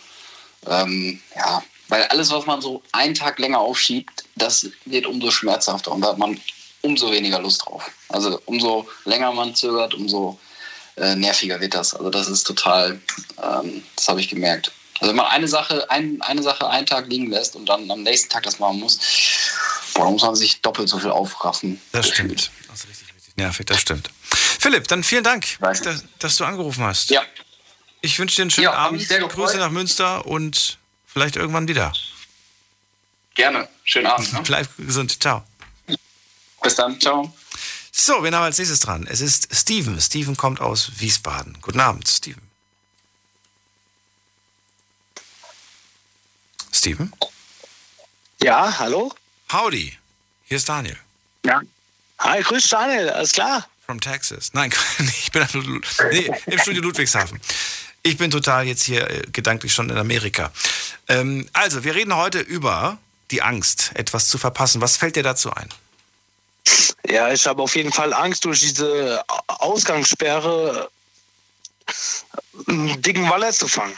Ähm, 0.67 1.21
ja, 1.37 1.63
weil 1.95 2.03
alles, 2.09 2.33
was 2.33 2.45
man 2.45 2.61
so 2.61 2.83
einen 2.91 3.15
Tag 3.15 3.39
länger 3.39 3.61
aufschiebt, 3.61 4.25
das 4.35 4.67
wird 4.85 5.07
umso 5.07 5.31
schmerzhafter 5.31 5.93
und 5.93 6.01
da 6.01 6.09
hat 6.09 6.19
man 6.19 6.41
umso 6.81 7.13
weniger 7.13 7.39
Lust 7.39 7.65
drauf. 7.65 7.89
Also 8.09 8.41
umso 8.47 8.89
länger 9.05 9.33
man 9.33 9.55
zögert, 9.55 9.95
umso 9.95 10.37
äh, 10.97 11.15
nerviger 11.15 11.61
wird 11.61 11.75
das. 11.75 11.95
Also 11.95 12.11
das 12.11 12.27
ist 12.27 12.43
total, 12.43 13.01
ähm, 13.41 13.85
das 13.95 14.09
habe 14.09 14.21
ich 14.21 14.29
gemerkt. 14.29 14.73
Also 14.99 15.11
wenn 15.11 15.17
man 15.17 15.27
eine 15.27 15.47
Sache, 15.47 15.89
ein, 15.89 16.21
eine 16.23 16.43
Sache 16.43 16.69
einen 16.69 16.85
Tag 16.87 17.07
liegen 17.07 17.31
lässt 17.31 17.55
und 17.55 17.69
dann 17.69 17.89
am 17.89 18.03
nächsten 18.03 18.29
Tag 18.29 18.43
das 18.43 18.59
machen 18.59 18.81
muss, 18.81 18.99
boah, 19.95 20.05
dann 20.07 20.15
muss 20.15 20.23
man 20.23 20.35
sich 20.35 20.61
doppelt 20.63 20.89
so 20.89 20.99
viel 20.99 21.11
aufraffen. 21.11 21.81
Das 21.93 22.09
stimmt. 22.09 22.51
Das 22.69 22.81
ist 22.81 22.89
richtig, 22.89 23.15
richtig 23.15 23.37
nervig, 23.37 23.67
das 23.67 23.81
stimmt. 23.81 24.11
Philipp, 24.59 24.89
dann 24.89 25.05
vielen 25.05 25.23
Dank, 25.23 25.47
dass, 25.61 26.03
dass 26.19 26.37
du 26.37 26.45
angerufen 26.45 26.83
hast. 26.83 27.11
Ja. 27.11 27.23
Ich 28.01 28.19
wünsche 28.19 28.35
dir 28.35 28.43
einen 28.43 28.51
schönen 28.51 28.65
Ja, 28.65 28.73
Abend. 28.73 29.09
Grüße 29.09 29.59
nach 29.59 29.71
Münster 29.71 30.27
und 30.27 30.79
vielleicht 31.15 31.37
irgendwann 31.37 31.69
wieder. 31.69 31.93
Gerne. 33.35 33.69
Schönen 33.85 34.07
Abend. 34.07 34.33
Ne? 34.33 34.43
Bleib 34.43 34.69
gesund. 34.77 35.23
Ciao. 35.23 35.45
Bis 36.63 36.75
dann. 36.75 37.01
Ciao. 37.01 37.33
So, 37.93 38.23
wen 38.23 38.35
haben 38.35 38.43
wir 38.43 38.47
als 38.47 38.59
nächstes 38.59 38.81
dran? 38.81 39.07
Es 39.07 39.21
ist 39.21 39.49
Steven. 39.55 40.01
Steven 40.01 40.37
kommt 40.37 40.61
aus 40.61 40.91
Wiesbaden. 40.99 41.57
Guten 41.63 41.81
Abend, 41.81 42.09
Steven. 42.09 42.43
Steven? 46.73 47.13
Ja, 48.43 48.79
hallo? 48.79 49.15
Howdy. 49.53 49.97
Hier 50.47 50.57
ist 50.57 50.69
Daniel. 50.69 50.99
Ja. 51.45 51.63
Hi, 52.19 52.43
grüß 52.43 52.69
Daniel, 52.69 53.11
alles 53.11 53.33
klar? 53.33 53.69
From 53.87 54.01
Texas. 54.01 54.51
Nein, 54.53 54.73
ich 54.99 55.31
bin 55.31 55.47
nee, 56.11 56.31
im 56.47 56.59
Studio 56.59 56.83
Ludwigshafen. 56.83 57.41
Ich 58.07 58.19
bin 58.19 58.31
total 58.31 58.67
jetzt 58.67 58.85
hier 58.85 59.11
äh, 59.11 59.23
gedanklich 59.33 59.73
schon 59.73 59.89
in 59.89 59.97
Amerika. 59.97 60.53
Ähm, 61.09 61.49
also, 61.55 61.85
wir 61.85 61.95
reden 61.95 62.15
heute 62.15 62.39
über 62.39 62.99
die 63.31 63.41
Angst, 63.41 63.93
etwas 63.95 64.29
zu 64.29 64.37
verpassen. 64.37 64.83
Was 64.83 64.99
fällt 64.99 65.17
dir 65.17 65.23
dazu 65.23 65.51
ein? 65.51 65.71
Ja, 67.09 67.33
ich 67.33 67.47
habe 67.47 67.63
auf 67.63 67.75
jeden 67.75 67.93
Fall 67.93 68.13
Angst 68.13 68.45
durch 68.45 68.61
diese 68.61 69.25
Ausgangssperre 69.47 70.91
einen 72.69 73.01
dicken 73.01 73.29
Waller 73.31 73.53
zu 73.53 73.69
fangen. 73.69 73.97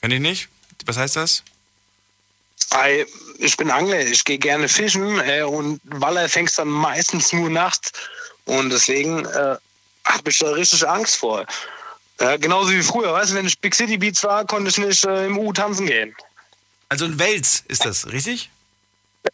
Kenn 0.00 0.12
ich 0.12 0.20
nicht? 0.20 0.48
Was 0.86 0.96
heißt 0.96 1.16
das? 1.16 1.42
Ich 3.38 3.56
bin 3.58 3.70
Angler, 3.70 4.00
ich 4.00 4.24
gehe 4.24 4.38
gerne 4.38 4.66
fischen 4.66 5.20
äh, 5.20 5.42
und 5.42 5.80
Waller 5.84 6.26
fängst 6.28 6.58
dann 6.58 6.68
meistens 6.68 7.34
nur 7.34 7.50
nachts. 7.50 7.92
Und 8.46 8.70
deswegen 8.70 9.26
äh, 9.26 9.56
habe 10.10 10.30
ich 10.30 10.38
da 10.38 10.50
richtig 10.50 10.86
Angst 10.88 11.16
vor. 11.16 11.44
Ja, 12.20 12.36
genauso 12.36 12.70
wie 12.70 12.82
früher, 12.82 13.12
weißt 13.12 13.30
du, 13.32 13.34
wenn 13.36 13.46
ich 13.46 13.58
Big 13.58 13.74
City 13.74 13.96
Beats 13.96 14.22
war, 14.24 14.44
konnte 14.44 14.68
ich 14.70 14.78
nicht 14.78 15.04
äh, 15.04 15.26
im 15.26 15.38
U 15.38 15.52
tanzen 15.52 15.86
gehen. 15.86 16.14
Also 16.88 17.04
ein 17.06 17.18
Wels 17.18 17.64
ist 17.68 17.84
das, 17.84 18.06
richtig? 18.12 18.50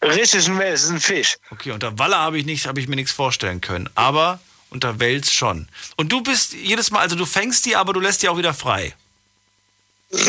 Richtig 0.02 0.46
ein 0.46 0.58
Wels, 0.58 0.84
ist 0.84 0.90
ein 0.90 1.00
Fisch. 1.00 1.36
Okay, 1.50 1.70
unter 1.72 1.98
Waller 1.98 2.18
habe 2.18 2.38
ich, 2.38 2.44
nicht- 2.44 2.66
habe 2.66 2.80
ich 2.80 2.86
mir 2.88 2.96
nichts 2.96 3.12
vorstellen 3.12 3.60
können. 3.60 3.88
Aber 3.94 4.40
unter 4.70 5.00
Wels 5.00 5.32
schon. 5.32 5.68
Und 5.96 6.12
du 6.12 6.22
bist 6.22 6.52
jedes 6.52 6.90
Mal, 6.90 7.00
also 7.00 7.16
du 7.16 7.24
fängst 7.26 7.64
die, 7.66 7.74
aber 7.76 7.92
du 7.92 8.00
lässt 8.00 8.22
die 8.22 8.28
auch 8.28 8.36
wieder 8.38 8.52
frei. 8.54 8.94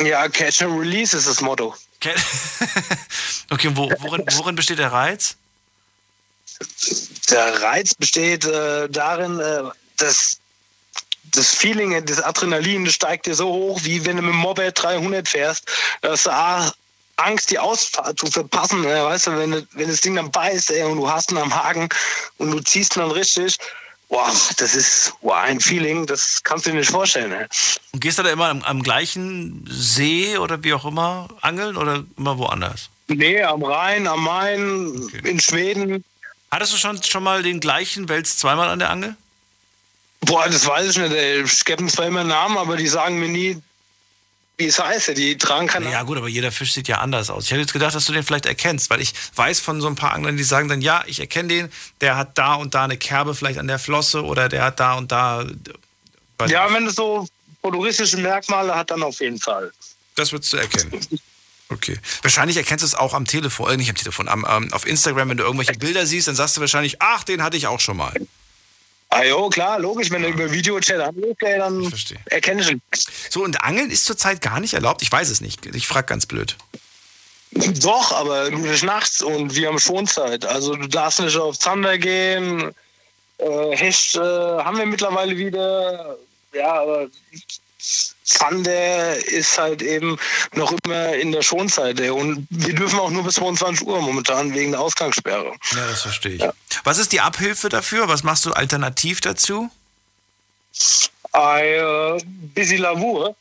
Ja, 0.03 0.27
Catch 0.29 0.61
and 0.63 0.79
Release 0.79 1.15
ist 1.15 1.27
das 1.27 1.41
Motto. 1.41 1.75
Okay, 3.49 3.69
wo, 3.73 3.89
worin, 3.99 4.23
worin 4.33 4.55
besteht 4.55 4.77
der 4.79 4.91
Reiz? 4.91 5.37
Der 7.29 7.61
Reiz 7.61 7.93
besteht 7.95 8.43
äh, 8.45 8.89
darin, 8.89 9.39
äh, 9.39 9.63
dass 9.97 10.39
das 11.31 11.49
Feeling, 11.53 12.03
das 12.05 12.21
Adrenalin, 12.21 12.85
das 12.85 12.93
steigt 12.93 13.25
dir 13.25 13.35
so 13.35 13.47
hoch, 13.51 13.79
wie 13.83 14.03
wenn 14.05 14.15
du 14.17 14.21
mit 14.23 14.33
dem 14.33 14.39
Moped 14.39 14.81
300 14.81 15.27
fährst, 15.27 15.65
dass 16.01 16.23
du 16.23 16.31
ah, 16.31 16.71
Angst, 17.17 17.51
die 17.51 17.59
Ausfahrt 17.59 18.17
zu 18.19 18.27
verpassen, 18.27 18.85
äh, 18.85 19.03
weißt 19.03 19.27
du, 19.27 19.37
wenn, 19.37 19.51
du- 19.51 19.67
wenn 19.73 19.87
das 19.89 20.01
Ding 20.01 20.15
dann 20.15 20.31
beißt 20.31 20.71
ey, 20.71 20.83
und 20.83 20.97
du 20.97 21.09
hast 21.09 21.31
ihn 21.31 21.37
am 21.37 21.53
Haken 21.53 21.89
und 22.37 22.51
du 22.51 22.59
ziehst 22.61 22.95
ihn 22.95 23.01
dann 23.01 23.11
richtig, 23.11 23.57
boah, 24.07 24.31
das 24.57 24.73
ist 24.75 25.13
boah, 25.21 25.39
ein 25.39 25.59
Feeling, 25.59 26.05
das 26.05 26.41
kannst 26.43 26.65
du 26.65 26.71
dir 26.71 26.77
nicht 26.77 26.91
vorstellen. 26.91 27.31
Ey. 27.33 27.45
Und 27.91 27.99
gehst 27.99 28.19
du 28.19 28.23
da 28.23 28.29
immer 28.29 28.47
am, 28.49 28.61
am 28.63 28.81
gleichen 28.81 29.65
See 29.69 30.37
oder 30.37 30.63
wie 30.63 30.73
auch 30.73 30.85
immer 30.85 31.27
angeln 31.41 31.75
oder 31.75 32.03
immer 32.17 32.37
woanders? 32.37 32.89
Nee, 33.09 33.41
am 33.43 33.63
Rhein, 33.63 34.07
am 34.07 34.23
Main, 34.23 35.09
in 35.23 35.39
Schweden. 35.39 36.03
Hattest 36.51 36.71
du 36.73 36.77
schon, 36.77 37.01
schon 37.03 37.23
mal 37.23 37.43
den 37.43 37.59
gleichen 37.59 38.07
Wels 38.09 38.37
zweimal 38.37 38.69
an 38.69 38.79
der 38.79 38.89
Angel? 38.91 39.15
Boah, 40.21 40.47
das 40.49 40.65
weiß 40.65 40.91
ich 40.91 40.97
nicht. 40.97 41.13
Ey. 41.13 41.43
Ich 41.43 41.65
gebe 41.65 41.85
zwar 41.87 42.07
immer 42.07 42.23
Namen, 42.23 42.57
aber 42.57 42.75
die 42.75 42.87
sagen 42.87 43.19
mir 43.19 43.29
nie, 43.29 43.61
wie 44.57 44.65
es 44.65 44.79
heißt. 44.79 45.15
Die 45.17 45.37
tragen 45.37 45.67
keine 45.67 45.91
Ja 45.91 46.03
gut, 46.03 46.17
aber 46.17 46.27
jeder 46.27 46.51
Fisch 46.51 46.73
sieht 46.73 46.87
ja 46.87 46.97
anders 46.97 47.29
aus. 47.29 47.45
Ich 47.45 47.51
hätte 47.51 47.61
jetzt 47.61 47.73
gedacht, 47.73 47.95
dass 47.95 48.05
du 48.05 48.13
den 48.13 48.23
vielleicht 48.23 48.45
erkennst, 48.45 48.89
weil 48.89 49.01
ich 49.01 49.13
weiß 49.35 49.59
von 49.59 49.79
so 49.81 49.87
ein 49.87 49.95
paar 49.95 50.13
Anglern, 50.13 50.37
die 50.37 50.43
sagen 50.43 50.67
dann, 50.67 50.81
ja, 50.81 51.03
ich 51.05 51.19
erkenne 51.19 51.47
den, 51.47 51.71
der 52.01 52.17
hat 52.17 52.37
da 52.37 52.55
und 52.55 52.73
da 52.73 52.83
eine 52.83 52.97
Kerbe 52.97 53.35
vielleicht 53.35 53.59
an 53.59 53.67
der 53.67 53.79
Flosse 53.79 54.23
oder 54.23 54.49
der 54.49 54.63
hat 54.63 54.79
da 54.79 54.95
und 54.95 55.11
da... 55.11 55.45
Ja, 56.47 56.71
wenn 56.73 56.87
es 56.87 56.95
so 56.95 57.27
fotouristische 57.61 58.17
Merkmale 58.17 58.75
hat, 58.75 58.91
dann 58.91 59.03
auf 59.03 59.19
jeden 59.19 59.39
Fall. 59.39 59.71
Das 60.15 60.31
würdest 60.31 60.53
du 60.53 60.57
erkennen. 60.57 61.19
Okay. 61.69 61.99
Wahrscheinlich 62.21 62.57
erkennst 62.57 62.83
du 62.83 62.87
es 62.87 62.95
auch 62.95 63.13
am 63.13 63.25
Telefon, 63.25 63.69
äh, 63.71 63.77
nicht 63.77 63.89
am 63.89 63.95
Telefon, 63.95 64.27
am, 64.27 64.45
ähm, 64.49 64.71
auf 64.71 64.85
Instagram, 64.87 65.29
wenn 65.29 65.37
du 65.37 65.43
irgendwelche 65.43 65.73
Bilder 65.79 66.05
siehst, 66.05 66.27
dann 66.27 66.35
sagst 66.35 66.57
du 66.57 66.61
wahrscheinlich, 66.61 67.01
ach, 67.01 67.23
den 67.23 67.43
hatte 67.43 67.57
ich 67.57 67.67
auch 67.67 67.79
schon 67.79 67.97
mal. 67.97 68.13
Ah 69.09 69.23
jo, 69.23 69.49
klar, 69.49 69.79
logisch, 69.79 70.11
wenn 70.11 70.21
du 70.21 70.29
über 70.29 70.51
Videochat 70.51 70.99
anrufst, 70.99 71.41
dann 71.41 71.91
erkenne 72.25 72.61
ich 72.61 72.71
ihn. 72.71 72.81
So, 73.29 73.43
und 73.43 73.63
Angeln 73.63 73.89
ist 73.89 74.05
zurzeit 74.05 74.41
gar 74.41 74.59
nicht 74.59 74.73
erlaubt? 74.73 75.01
Ich 75.01 75.11
weiß 75.11 75.29
es 75.29 75.39
nicht. 75.39 75.65
Ich 75.65 75.87
frage 75.87 76.07
ganz 76.07 76.25
blöd. 76.25 76.57
Doch, 77.51 78.11
aber 78.11 78.49
nachts 78.51 79.21
und 79.21 79.55
wir 79.55 79.69
haben 79.69 79.79
Schonzeit. 79.79 80.45
Also 80.45 80.75
du 80.75 80.87
darfst 80.87 81.21
nicht 81.21 81.37
auf 81.37 81.57
Zander 81.57 81.97
gehen. 81.97 82.75
Äh, 83.37 83.75
Hecht 83.77 84.15
äh, 84.15 84.19
haben 84.19 84.77
wir 84.77 84.85
mittlerweile 84.85 85.37
wieder. 85.37 86.17
Ja, 86.53 86.73
aber 86.81 87.07
Zander 88.27 89.15
ist 89.25 89.57
halt 89.57 89.81
eben 89.81 90.17
noch 90.53 90.73
immer 90.83 91.13
in 91.13 91.31
der 91.31 91.41
Schonzeit. 91.41 91.99
Und 92.01 92.45
wir 92.49 92.75
dürfen 92.75 92.99
auch 92.99 93.09
nur 93.09 93.23
bis 93.23 93.35
22 93.35 93.87
Uhr 93.87 94.01
momentan 94.01 94.53
wegen 94.53 94.71
der 94.71 94.81
Ausgangssperre. 94.81 95.53
Ja, 95.71 95.87
das 95.89 96.01
verstehe 96.01 96.33
ich. 96.33 96.43
Was 96.83 96.97
ist 96.97 97.13
die 97.13 97.21
Abhilfe 97.21 97.69
dafür? 97.69 98.09
Was 98.09 98.23
machst 98.23 98.45
du 98.45 98.51
alternativ 98.51 99.21
dazu? 99.21 99.69
Ein 101.31 101.63
äh, 101.63 102.17
busy 102.53 102.75
Lavour. 102.75 103.35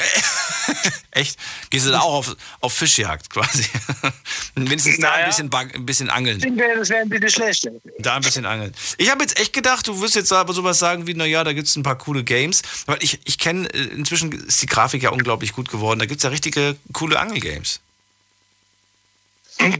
Echt? 1.12 1.38
Gehst 1.70 1.86
du 1.86 1.90
da 1.90 2.00
auch 2.00 2.14
auf, 2.14 2.36
auf 2.60 2.72
Fischjagd 2.72 3.30
quasi? 3.30 3.64
Wenigstens 4.54 4.98
da 4.98 5.12
ein 5.12 5.26
bisschen, 5.26 5.50
bag- 5.50 5.74
ein 5.74 5.84
bisschen 5.86 6.06
Ich 6.06 6.12
angeln. 6.12 6.38
denke, 6.38 6.64
das 6.76 6.88
wäre 6.88 7.00
ein 7.02 7.08
bisschen 7.08 7.28
schlecht. 7.30 7.68
Da 7.98 8.16
ein 8.16 8.22
bisschen 8.22 8.46
angeln. 8.46 8.72
Ich 8.98 9.10
habe 9.10 9.22
jetzt 9.22 9.38
echt 9.38 9.52
gedacht, 9.52 9.86
du 9.88 10.00
wirst 10.00 10.14
jetzt 10.14 10.32
aber 10.32 10.52
sowas 10.52 10.78
sagen 10.78 11.06
wie, 11.06 11.14
naja, 11.14 11.42
da 11.44 11.52
gibt 11.52 11.66
es 11.68 11.76
ein 11.76 11.82
paar 11.82 11.98
coole 11.98 12.22
Games. 12.24 12.62
Weil 12.86 12.98
ich, 13.02 13.18
ich 13.24 13.38
kenne, 13.38 13.68
äh, 13.74 13.78
inzwischen 13.88 14.30
ist 14.32 14.62
die 14.62 14.66
Grafik 14.66 15.02
ja 15.02 15.10
unglaublich 15.10 15.52
gut 15.52 15.68
geworden. 15.70 15.98
Da 15.98 16.06
gibt 16.06 16.18
es 16.20 16.22
ja 16.24 16.30
richtige 16.30 16.76
coole 16.92 17.18
Angelgames. 17.18 17.80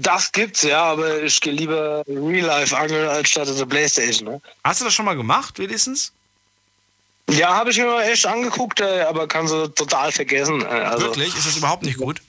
Das 0.01 0.31
gibt's, 0.33 0.63
ja, 0.63 0.83
aber 0.83 1.23
ich 1.23 1.41
gehe 1.41 1.55
lieber 1.55 2.05
Real-Life-Angeln 2.07 3.09
als 3.09 3.31
statt 3.31 3.49
der 3.49 3.65
Playstation. 3.65 4.29
Ne? 4.29 4.41
Hast 4.63 4.81
du 4.83 4.85
das 4.85 4.93
schon 4.93 5.07
mal 5.07 5.17
gemacht, 5.17 5.59
wenigstens? 5.59 6.13
Ja, 7.31 7.55
habe 7.55 7.71
ich 7.71 7.79
mir 7.79 7.87
mal 7.87 8.03
echt 8.03 8.27
angeguckt, 8.27 8.81
äh, 8.81 9.03
aber 9.03 9.27
kann 9.29 9.47
so 9.49 9.67
total 9.69 10.13
vergessen. 10.13 10.63
äh, 10.63 10.67
Also, 10.67 11.07
Wirklich? 11.07 11.35
Ist 11.37 11.47
das 11.47 11.57
überhaupt 11.57 11.83
nicht 11.85 11.99
gut? 11.99 12.21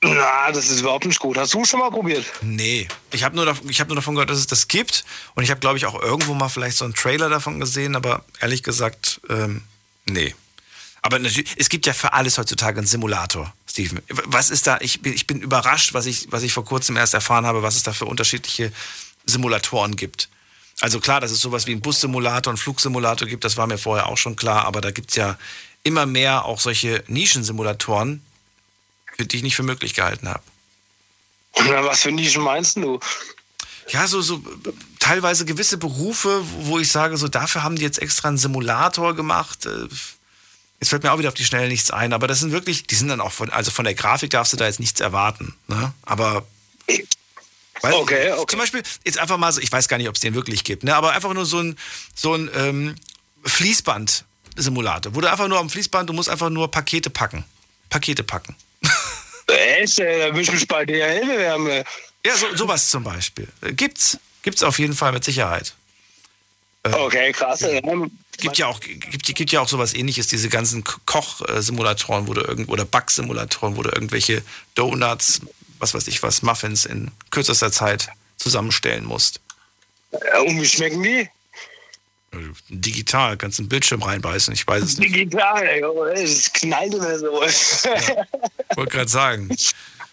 Na, 0.00 0.52
das 0.52 0.70
ist 0.70 0.80
überhaupt 0.80 1.04
nicht 1.06 1.18
gut. 1.18 1.36
Hast 1.36 1.54
du 1.54 1.64
schon 1.64 1.80
mal 1.80 1.90
probiert? 1.90 2.24
Nee. 2.40 2.86
Ich 3.10 3.24
habe 3.24 3.34
nur, 3.34 3.52
ich 3.68 3.80
hab 3.80 3.88
nur 3.88 3.96
davon 3.96 4.14
gehört, 4.14 4.30
dass 4.30 4.38
es 4.38 4.46
das 4.46 4.68
gibt. 4.68 5.04
Und 5.34 5.42
ich 5.42 5.50
habe, 5.50 5.58
glaube 5.58 5.76
ich, 5.76 5.86
auch 5.86 6.00
irgendwo 6.00 6.34
mal 6.34 6.48
vielleicht 6.48 6.76
so 6.76 6.84
einen 6.84 6.94
Trailer 6.94 7.28
davon 7.28 7.58
gesehen. 7.58 7.96
Aber 7.96 8.24
ehrlich 8.40 8.62
gesagt, 8.62 9.20
ähm, 9.28 9.62
nee. 10.06 10.34
Aber 11.02 11.18
natürlich, 11.18 11.52
es 11.56 11.68
gibt 11.68 11.86
ja 11.86 11.92
für 11.94 12.12
alles 12.12 12.38
heutzutage 12.38 12.78
einen 12.78 12.86
Simulator, 12.86 13.52
Steven. 13.68 14.00
Was 14.08 14.50
ist 14.50 14.68
da? 14.68 14.78
Ich 14.80 15.02
bin, 15.02 15.12
ich 15.14 15.26
bin 15.26 15.40
überrascht, 15.40 15.94
was 15.94 16.06
ich, 16.06 16.28
was 16.30 16.44
ich 16.44 16.52
vor 16.52 16.64
kurzem 16.64 16.96
erst 16.96 17.14
erfahren 17.14 17.44
habe, 17.46 17.62
was 17.62 17.74
es 17.74 17.82
da 17.82 17.92
für 17.92 18.04
unterschiedliche 18.04 18.72
Simulatoren 19.26 19.96
gibt. 19.96 20.28
Also 20.80 21.00
klar, 21.00 21.20
dass 21.20 21.30
es 21.30 21.40
sowas 21.40 21.66
wie 21.66 21.72
einen 21.72 21.80
Bussimulator, 21.80 22.52
einen 22.52 22.58
Flugsimulator 22.58 23.26
gibt, 23.26 23.44
das 23.44 23.56
war 23.56 23.66
mir 23.66 23.78
vorher 23.78 24.06
auch 24.06 24.18
schon 24.18 24.36
klar. 24.36 24.64
Aber 24.64 24.80
da 24.80 24.90
gibt 24.90 25.10
es 25.10 25.16
ja 25.16 25.36
immer 25.82 26.06
mehr 26.06 26.44
auch 26.44 26.60
solche 26.60 27.02
Nischensimulatoren, 27.08 28.22
für 29.16 29.26
die 29.26 29.38
ich 29.38 29.42
nicht 29.42 29.56
für 29.56 29.62
möglich 29.62 29.94
gehalten 29.94 30.28
habe. 30.28 30.42
Na, 31.66 31.84
was 31.84 32.02
für 32.02 32.12
Nischen 32.12 32.42
meinst 32.42 32.76
du? 32.76 33.00
Ja, 33.88 34.06
so, 34.06 34.20
so 34.20 34.42
teilweise 35.00 35.44
gewisse 35.44 35.78
Berufe, 35.78 36.42
wo 36.60 36.78
ich 36.78 36.92
sage, 36.92 37.16
so 37.16 37.26
dafür 37.26 37.62
haben 37.64 37.76
die 37.76 37.82
jetzt 37.82 38.00
extra 38.00 38.28
einen 38.28 38.38
Simulator 38.38 39.14
gemacht. 39.14 39.66
Äh, 39.66 39.88
Jetzt 40.80 40.90
fällt 40.90 41.02
mir 41.02 41.12
auch 41.12 41.18
wieder 41.18 41.28
auf 41.28 41.34
die 41.34 41.44
Schnelle 41.44 41.68
nichts 41.68 41.90
ein, 41.90 42.12
aber 42.12 42.28
das 42.28 42.38
sind 42.38 42.52
wirklich, 42.52 42.86
die 42.86 42.94
sind 42.94 43.08
dann 43.08 43.20
auch 43.20 43.32
von, 43.32 43.50
also 43.50 43.70
von 43.70 43.84
der 43.84 43.94
Grafik 43.94 44.30
darfst 44.30 44.52
du 44.52 44.56
da 44.56 44.66
jetzt 44.66 44.78
nichts 44.80 45.00
erwarten. 45.00 45.54
Ne? 45.66 45.92
Aber. 46.02 46.46
Weil, 47.82 47.92
okay, 47.94 48.32
okay. 48.32 48.46
Zum 48.48 48.58
Beispiel, 48.58 48.82
jetzt 49.04 49.18
einfach 49.18 49.36
mal 49.36 49.52
so, 49.52 49.60
ich 49.60 49.70
weiß 49.70 49.88
gar 49.88 49.98
nicht, 49.98 50.08
ob 50.08 50.14
es 50.14 50.20
den 50.20 50.34
wirklich 50.34 50.64
gibt, 50.64 50.84
ne? 50.84 50.94
aber 50.94 51.12
einfach 51.12 51.32
nur 51.32 51.46
so 51.46 51.60
ein, 51.60 51.78
so 52.14 52.34
ein 52.34 52.50
ähm, 52.54 52.94
Fließband-Simulator, 53.44 55.14
wo 55.14 55.20
du 55.20 55.30
einfach 55.30 55.48
nur 55.48 55.58
am 55.58 55.70
Fließband, 55.70 56.08
du 56.08 56.12
musst 56.12 56.28
einfach 56.28 56.50
nur 56.50 56.70
Pakete 56.70 57.10
packen. 57.10 57.44
Pakete 57.88 58.22
packen. 58.22 58.54
Echt? 59.46 59.98
Da 59.98 60.28
ich 60.28 60.52
mich 60.52 60.68
bei 60.68 60.84
DHL 60.84 61.24
bewerben. 61.24 61.84
Ja, 62.26 62.36
so, 62.36 62.54
sowas 62.54 62.90
zum 62.90 63.04
Beispiel. 63.04 63.48
Äh, 63.62 63.72
Gibt's. 63.72 64.18
Gibt's 64.42 64.62
auf 64.62 64.78
jeden 64.78 64.94
Fall 64.94 65.12
mit 65.12 65.24
Sicherheit. 65.24 65.74
Äh, 66.84 66.90
Okay, 66.90 67.32
krass. 67.32 67.60
Ja. 67.60 67.80
Gibt 68.40 68.56
ja 68.56 68.68
auch, 68.68 68.78
gibt, 68.80 69.24
gibt 69.34 69.50
ja 69.50 69.60
auch 69.60 69.68
sowas 69.68 69.94
ähnliches, 69.94 70.28
diese 70.28 70.48
ganzen 70.48 70.84
Koch-Simulatoren, 70.84 72.28
wo 72.28 72.34
du 72.34 72.42
irgend, 72.42 72.68
oder 72.68 72.84
Back-Simulatoren, 72.84 73.76
wo 73.76 73.82
du 73.82 73.90
irgendwelche 73.90 74.42
Donuts, 74.76 75.40
was 75.80 75.94
weiß 75.94 76.08
ich 76.08 76.22
was, 76.22 76.42
Muffins 76.42 76.84
in 76.84 77.10
kürzester 77.30 77.72
Zeit 77.72 78.08
zusammenstellen 78.36 79.04
musst. 79.04 79.40
Ja, 80.12 80.40
und 80.40 80.60
wie 80.60 80.66
schmecken 80.66 81.02
die? 81.02 81.28
Digital, 82.68 83.36
kannst 83.36 83.58
einen 83.58 83.68
Bildschirm 83.68 84.02
reinbeißen, 84.02 84.52
ich 84.52 84.66
weiß 84.66 84.82
es 84.82 84.98
nicht. 84.98 85.14
Digital, 85.14 85.82
oh, 85.84 86.04
es 86.04 86.52
knallt 86.52 86.94
immer 86.94 87.18
so. 87.18 87.32
Wollte 88.76 88.92
gerade 88.92 89.08
sagen. 89.08 89.48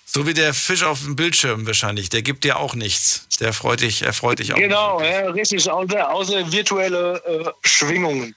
So 0.07 0.25
wie 0.25 0.33
der 0.33 0.53
Fisch 0.53 0.83
auf 0.83 1.01
dem 1.01 1.17
Bildschirm 1.17 1.67
wahrscheinlich, 1.67 2.09
der 2.09 2.21
gibt 2.21 2.45
dir 2.45 2.57
auch 2.57 2.73
nichts. 2.73 3.27
Der 3.41 3.51
freut 3.51 3.81
dich, 3.81 4.03
er 4.03 4.13
freut 4.13 4.39
dich 4.39 4.53
auch. 4.53 4.57
Genau, 4.57 5.01
ja, 5.01 5.29
richtig, 5.31 5.69
außer, 5.69 6.09
außer 6.09 6.51
virtuelle 6.51 7.21
äh, 7.25 7.67
Schwingungen. 7.67 8.33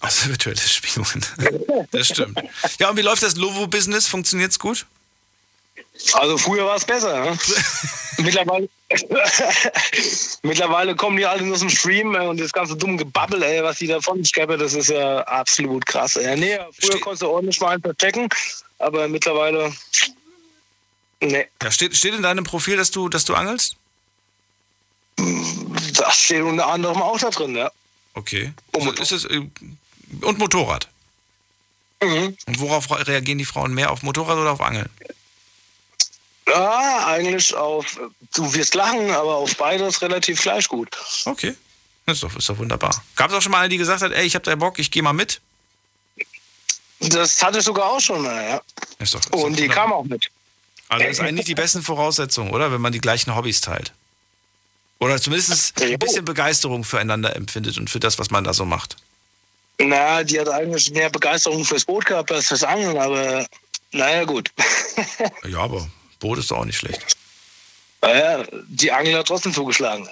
Außer 0.00 0.30
virtuelle 0.30 0.56
Schwingungen. 0.56 1.22
das 1.90 2.08
stimmt. 2.08 2.40
Ja, 2.78 2.88
und 2.88 2.96
wie 2.96 3.02
läuft 3.02 3.22
das 3.22 3.36
Lovo-Business? 3.36 4.06
Funktioniert's 4.06 4.58
gut? 4.58 4.86
Also 6.14 6.38
früher 6.38 6.64
war 6.64 6.76
es 6.76 6.84
besser. 6.84 7.20
Ne? 7.20 7.38
Mittlerweile, 8.18 8.68
Mittlerweile 10.42 10.96
kommen 10.96 11.16
die 11.16 11.26
alle 11.26 11.42
nur 11.42 11.54
aus 11.54 11.60
dem 11.60 11.70
Stream 11.70 12.14
äh, 12.14 12.26
und 12.26 12.40
das 12.40 12.52
ganze 12.52 12.76
dumme 12.76 12.96
Gebabbel, 12.96 13.42
ey, 13.42 13.62
was 13.62 13.78
die 13.78 13.86
da 13.86 14.00
von 14.00 14.22
sich 14.22 14.32
gäbe, 14.32 14.56
das 14.56 14.72
ist 14.72 14.88
ja 14.88 15.20
absolut 15.24 15.84
krass. 15.84 16.16
Ey. 16.16 16.36
Nee, 16.36 16.58
früher 16.80 17.00
konntest 17.00 17.22
du 17.22 17.28
ordentlich 17.28 17.60
mal 17.60 17.70
einen 17.70 17.82
verchecken, 17.82 18.28
aber 18.78 19.08
mittlerweile. 19.08 19.72
Nee. 21.20 21.48
Ja, 21.62 21.70
steht, 21.70 21.96
steht 21.96 22.14
in 22.14 22.22
deinem 22.22 22.44
Profil, 22.44 22.76
dass 22.76 22.90
du, 22.90 23.08
dass 23.08 23.24
du 23.24 23.34
angelst? 23.34 23.76
Das 25.16 26.16
steht 26.16 26.42
unter 26.42 26.68
anderem 26.68 27.02
auch 27.02 27.18
da 27.18 27.30
drin, 27.30 27.56
ja. 27.56 27.70
Okay. 28.14 28.52
Also 28.72 28.92
ist 28.92 29.12
es, 29.12 29.24
äh, 29.26 29.42
und 30.22 30.38
Motorrad. 30.38 30.88
Mhm. 32.02 32.36
Und 32.46 32.60
worauf 32.60 32.90
reagieren 33.06 33.38
die 33.38 33.44
Frauen 33.44 33.74
mehr? 33.74 33.90
Auf 33.90 34.02
Motorrad 34.02 34.38
oder 34.38 34.52
auf 34.52 34.60
Angeln? 34.60 34.88
Ja, 36.48 37.06
eigentlich 37.06 37.54
auf, 37.54 37.98
du 38.34 38.54
wirst 38.54 38.74
lachen, 38.74 39.10
aber 39.10 39.36
auf 39.36 39.56
beides 39.56 40.00
relativ 40.02 40.40
gleich 40.40 40.68
gut. 40.68 40.88
Okay. 41.24 41.54
Ist 42.06 42.22
doch, 42.22 42.34
ist 42.36 42.48
doch 42.48 42.56
wunderbar. 42.56 43.02
Gab 43.16 43.30
es 43.30 43.36
auch 43.36 43.42
schon 43.42 43.52
mal 43.52 43.60
eine, 43.60 43.68
die 43.68 43.76
gesagt 43.76 44.02
hat, 44.02 44.12
ey, 44.12 44.24
ich 44.24 44.34
hab 44.34 44.42
da 44.42 44.54
Bock, 44.56 44.78
ich 44.78 44.90
gehe 44.90 45.02
mal 45.02 45.12
mit? 45.12 45.40
Das 47.00 47.42
hatte 47.42 47.58
ich 47.58 47.64
sogar 47.64 47.86
auch 47.86 48.00
schon 48.00 48.22
mal, 48.22 48.48
ja. 48.48 48.62
Ist 48.98 49.14
doch, 49.14 49.20
ist 49.20 49.32
Und 49.32 49.58
die 49.58 49.64
wunderbar. 49.64 49.76
kam 49.84 49.92
auch 49.92 50.04
mit. 50.04 50.26
Also 50.88 51.04
das 51.04 51.12
ist 51.18 51.20
eigentlich 51.20 51.44
die 51.46 51.54
besten 51.54 51.82
Voraussetzungen, 51.82 52.50
oder? 52.50 52.72
Wenn 52.72 52.80
man 52.80 52.92
die 52.92 53.00
gleichen 53.00 53.36
Hobbys 53.36 53.60
teilt. 53.60 53.92
Oder 55.00 55.20
zumindest 55.20 55.80
ein 55.80 55.98
bisschen 55.98 56.24
Begeisterung 56.24 56.82
füreinander 56.82 57.36
empfindet 57.36 57.76
und 57.76 57.90
für 57.90 58.00
das, 58.00 58.18
was 58.18 58.30
man 58.30 58.42
da 58.42 58.54
so 58.54 58.64
macht. 58.64 58.96
Na, 59.78 60.24
die 60.24 60.40
hat 60.40 60.48
eigentlich 60.48 60.90
mehr 60.90 61.10
Begeisterung 61.10 61.64
fürs 61.64 61.84
Boot 61.84 62.06
gehabt 62.06 62.32
als 62.32 62.48
fürs 62.48 62.64
Angeln, 62.64 62.96
aber 62.98 63.46
naja, 63.92 64.24
gut. 64.24 64.50
Ja, 65.46 65.60
aber 65.60 65.88
Boot 66.18 66.38
ist 66.38 66.50
doch 66.50 66.58
auch 66.58 66.64
nicht 66.64 66.78
schlecht. 66.78 67.16
Naja, 68.00 68.44
die 68.68 68.92
Angel 68.92 69.18
hat 69.18 69.26
trotzdem 69.26 69.52
zugeschlagen. 69.52 70.08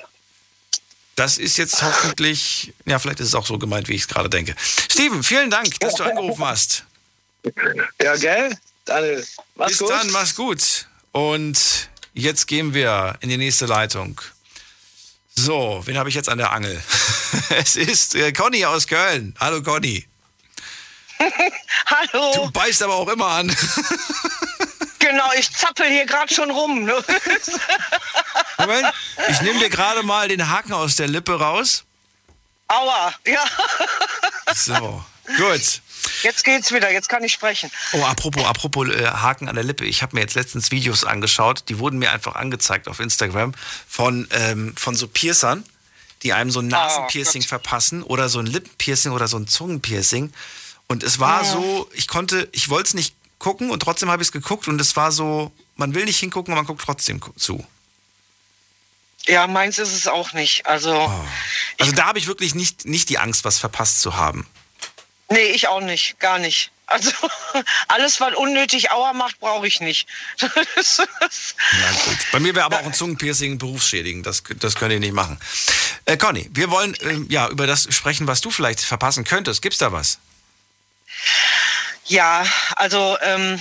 Das 1.15 1.39
ist 1.39 1.57
jetzt 1.57 1.83
hoffentlich, 1.83 2.75
ja, 2.85 2.99
vielleicht 2.99 3.21
ist 3.21 3.29
es 3.29 3.35
auch 3.35 3.47
so 3.47 3.59
gemeint, 3.59 3.89
wie 3.89 3.95
ich 3.95 4.03
es 4.03 4.09
gerade 4.09 4.29
denke. 4.29 4.55
Steven, 4.59 5.23
vielen 5.23 5.51
Dank, 5.51 5.81
dass 5.81 5.95
du 5.95 6.05
angerufen 6.05 6.45
hast. 6.45 6.85
Ja, 8.03 8.17
gell? 8.17 8.57
Daniel, 8.85 9.27
mach's 9.55 9.71
Bis 9.71 9.79
gut. 9.79 9.91
dann, 9.91 10.11
mach's 10.11 10.35
gut. 10.35 10.87
Und 11.13 11.89
jetzt 12.13 12.47
gehen 12.47 12.75
wir 12.75 13.17
in 13.21 13.31
die 13.31 13.39
nächste 13.39 13.67
Leitung. 13.67 14.21
So, 15.35 15.83
wen 15.85 15.97
habe 15.97 16.09
ich 16.09 16.15
jetzt 16.15 16.29
an 16.29 16.39
der 16.39 16.53
Angel? 16.53 16.83
es 17.51 17.77
ist 17.77 18.15
äh, 18.15 18.33
Conny 18.33 18.65
aus 18.65 18.87
Köln. 18.87 19.35
Hallo 19.41 19.63
Conny. 19.63 20.07
Hallo. 21.87 22.33
Du 22.35 22.51
beißt 22.51 22.83
aber 22.83 22.95
auch 22.95 23.09
immer 23.09 23.27
an. 23.27 23.57
Genau, 25.09 25.31
ich 25.39 25.53
zappel 25.53 25.89
hier 25.89 26.05
gerade 26.07 26.33
schon 26.35 26.51
rum. 26.51 26.85
Ne? 26.85 26.95
Moment, 28.59 28.93
ich 29.29 29.41
nehme 29.43 29.59
dir 29.61 29.71
gerade 29.71 30.03
mal 30.03 30.29
den 30.29 30.49
Haken 30.49 30.73
aus 30.73 30.97
der 30.97 31.09
Lippe 31.09 31.39
raus. 31.39 31.85
Aua, 32.69 33.15
ja. 33.27 33.45
So, 34.55 35.05
gut. 35.37 35.81
Jetzt 36.23 36.45
geht's 36.45 36.73
wieder, 36.73 36.91
jetzt 36.91 37.09
kann 37.09 37.23
ich 37.25 37.33
sprechen. 37.33 37.71
Oh, 37.93 38.03
apropos, 38.05 38.45
apropos 38.45 38.89
äh, 38.89 39.07
Haken 39.07 39.49
an 39.49 39.55
der 39.55 39.65
Lippe. 39.65 39.85
Ich 39.85 40.03
habe 40.03 40.15
mir 40.17 40.23
jetzt 40.23 40.35
letztens 40.35 40.71
Videos 40.71 41.05
angeschaut, 41.05 41.65
die 41.69 41.79
wurden 41.79 41.99
mir 41.99 42.13
einfach 42.13 42.35
angezeigt 42.37 42.89
auf 42.89 43.01
Instagram 43.01 43.53
von, 43.89 44.27
ähm, 44.33 44.75
von 44.77 44.95
so 44.97 45.07
Piercern, 45.09 45.65
die 46.23 46.33
einem 46.33 46.51
so 46.51 46.61
ein 46.61 46.69
Nasenpiercing 46.69 47.43
verpassen 47.43 48.03
oder 48.03 48.29
so 48.29 48.39
ein 48.39 48.47
Lippenpiercing 48.47 49.13
oder 49.13 49.29
so 49.29 49.37
ein 49.37 49.47
Zungenpiercing. 49.47 50.33
Und 50.89 51.03
es 51.03 51.19
war 51.19 51.43
Ja. 51.43 51.53
so, 51.53 51.91
ich 51.93 52.07
konnte, 52.09 52.49
ich 52.53 52.69
wollte 52.69 52.89
es 52.89 52.95
nicht 52.95 53.16
gucken 53.39 53.71
und 53.71 53.81
trotzdem 53.81 54.11
habe 54.11 54.23
ich 54.23 54.29
es 54.29 54.33
geguckt 54.33 54.69
und 54.69 54.81
es 54.81 54.97
war 54.97 55.13
so, 55.13 55.53
man 55.77 55.95
will 55.95 56.05
nicht 56.05 56.19
hingucken, 56.19 56.53
aber 56.53 56.63
man 56.63 56.67
guckt 56.67 56.83
trotzdem 56.85 57.21
zu. 57.37 57.65
Ja, 59.27 59.47
meins 59.47 59.79
ist 59.79 59.93
es 59.93 60.07
auch 60.07 60.33
nicht. 60.33 60.67
Also, 60.67 61.13
Also 61.79 61.93
da 61.93 62.07
habe 62.07 62.19
ich 62.19 62.29
wirklich 62.29 62.55
nicht, 62.55 62.85
nicht 62.87 63.09
die 63.09 63.19
Angst, 63.19 63.45
was 63.45 63.59
verpasst 63.59 64.01
zu 64.01 64.17
haben. 64.17 64.47
nee, 65.31 65.39
ich 65.51 65.67
auch 65.69 65.81
nicht, 65.81 66.19
gar 66.21 66.39
nicht. 66.39 66.71
Also, 66.89 67.11
alles, 67.89 68.21
was 68.21 68.35
unnötig 68.37 68.93
Aua 68.93 69.13
macht, 69.13 69.41
brauche 69.41 69.67
ich 69.67 69.81
nicht. 69.81 70.07
Ja, 71.73 71.91
gut. 72.05 72.19
Bei 72.33 72.39
mir 72.39 72.55
wäre 72.55 72.65
aber 72.65 72.79
auch 72.79 72.87
ein 72.87 72.95
Zungenpiercing 72.95 73.59
berufsschädigend. 73.59 74.25
Das, 74.25 74.45
das 74.61 74.77
könnt 74.77 74.93
ihr 74.93 75.01
nicht 75.01 75.13
machen. 75.13 75.39
Äh, 76.05 76.17
Conny, 76.17 76.49
wir 76.53 76.71
wollen 76.71 76.97
ähm, 77.01 77.27
ja 77.29 77.49
über 77.49 77.67
das 77.67 77.93
sprechen, 77.93 78.27
was 78.29 78.41
du 78.41 78.51
vielleicht 78.53 78.81
verpassen 78.81 79.25
könntest. 79.25 79.63
Gibt's 79.63 79.79
da 79.79 79.91
was? 79.91 80.19
Ja, 82.09 82.45
also 82.77 83.17
ähm, 83.21 83.61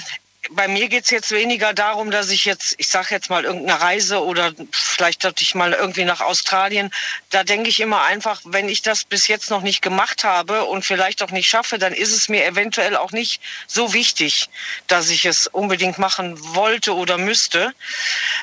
bei 0.51 0.67
mir 0.67 0.87
geht's 0.87 1.09
jetzt 1.09 1.31
weniger 1.31 1.73
darum, 1.73 2.11
dass 2.11 2.29
ich 2.29 2.45
jetzt, 2.45 2.75
ich 2.77 2.87
sage 2.87 3.07
jetzt 3.11 3.29
mal 3.29 3.43
irgendeine 3.43 3.81
Reise 3.81 4.23
oder 4.23 4.53
vielleicht 4.71 5.23
hatte 5.23 5.41
ich 5.41 5.55
mal 5.55 5.73
irgendwie 5.73 6.05
nach 6.05 6.21
Australien. 6.21 6.91
Da 7.29 7.43
denke 7.43 7.69
ich 7.69 7.79
immer 7.79 8.03
einfach, 8.03 8.41
wenn 8.43 8.69
ich 8.69 8.81
das 8.81 9.03
bis 9.03 9.27
jetzt 9.27 9.49
noch 9.49 9.61
nicht 9.61 9.81
gemacht 9.81 10.23
habe 10.23 10.65
und 10.65 10.85
vielleicht 10.85 11.23
auch 11.23 11.31
nicht 11.31 11.49
schaffe, 11.49 11.77
dann 11.77 11.93
ist 11.93 12.11
es 12.11 12.29
mir 12.29 12.45
eventuell 12.45 12.95
auch 12.95 13.11
nicht 13.11 13.41
so 13.67 13.93
wichtig, 13.93 14.49
dass 14.87 15.09
ich 15.09 15.25
es 15.25 15.47
unbedingt 15.47 15.97
machen 15.97 16.37
wollte 16.55 16.95
oder 16.95 17.17
müsste. 17.17 17.73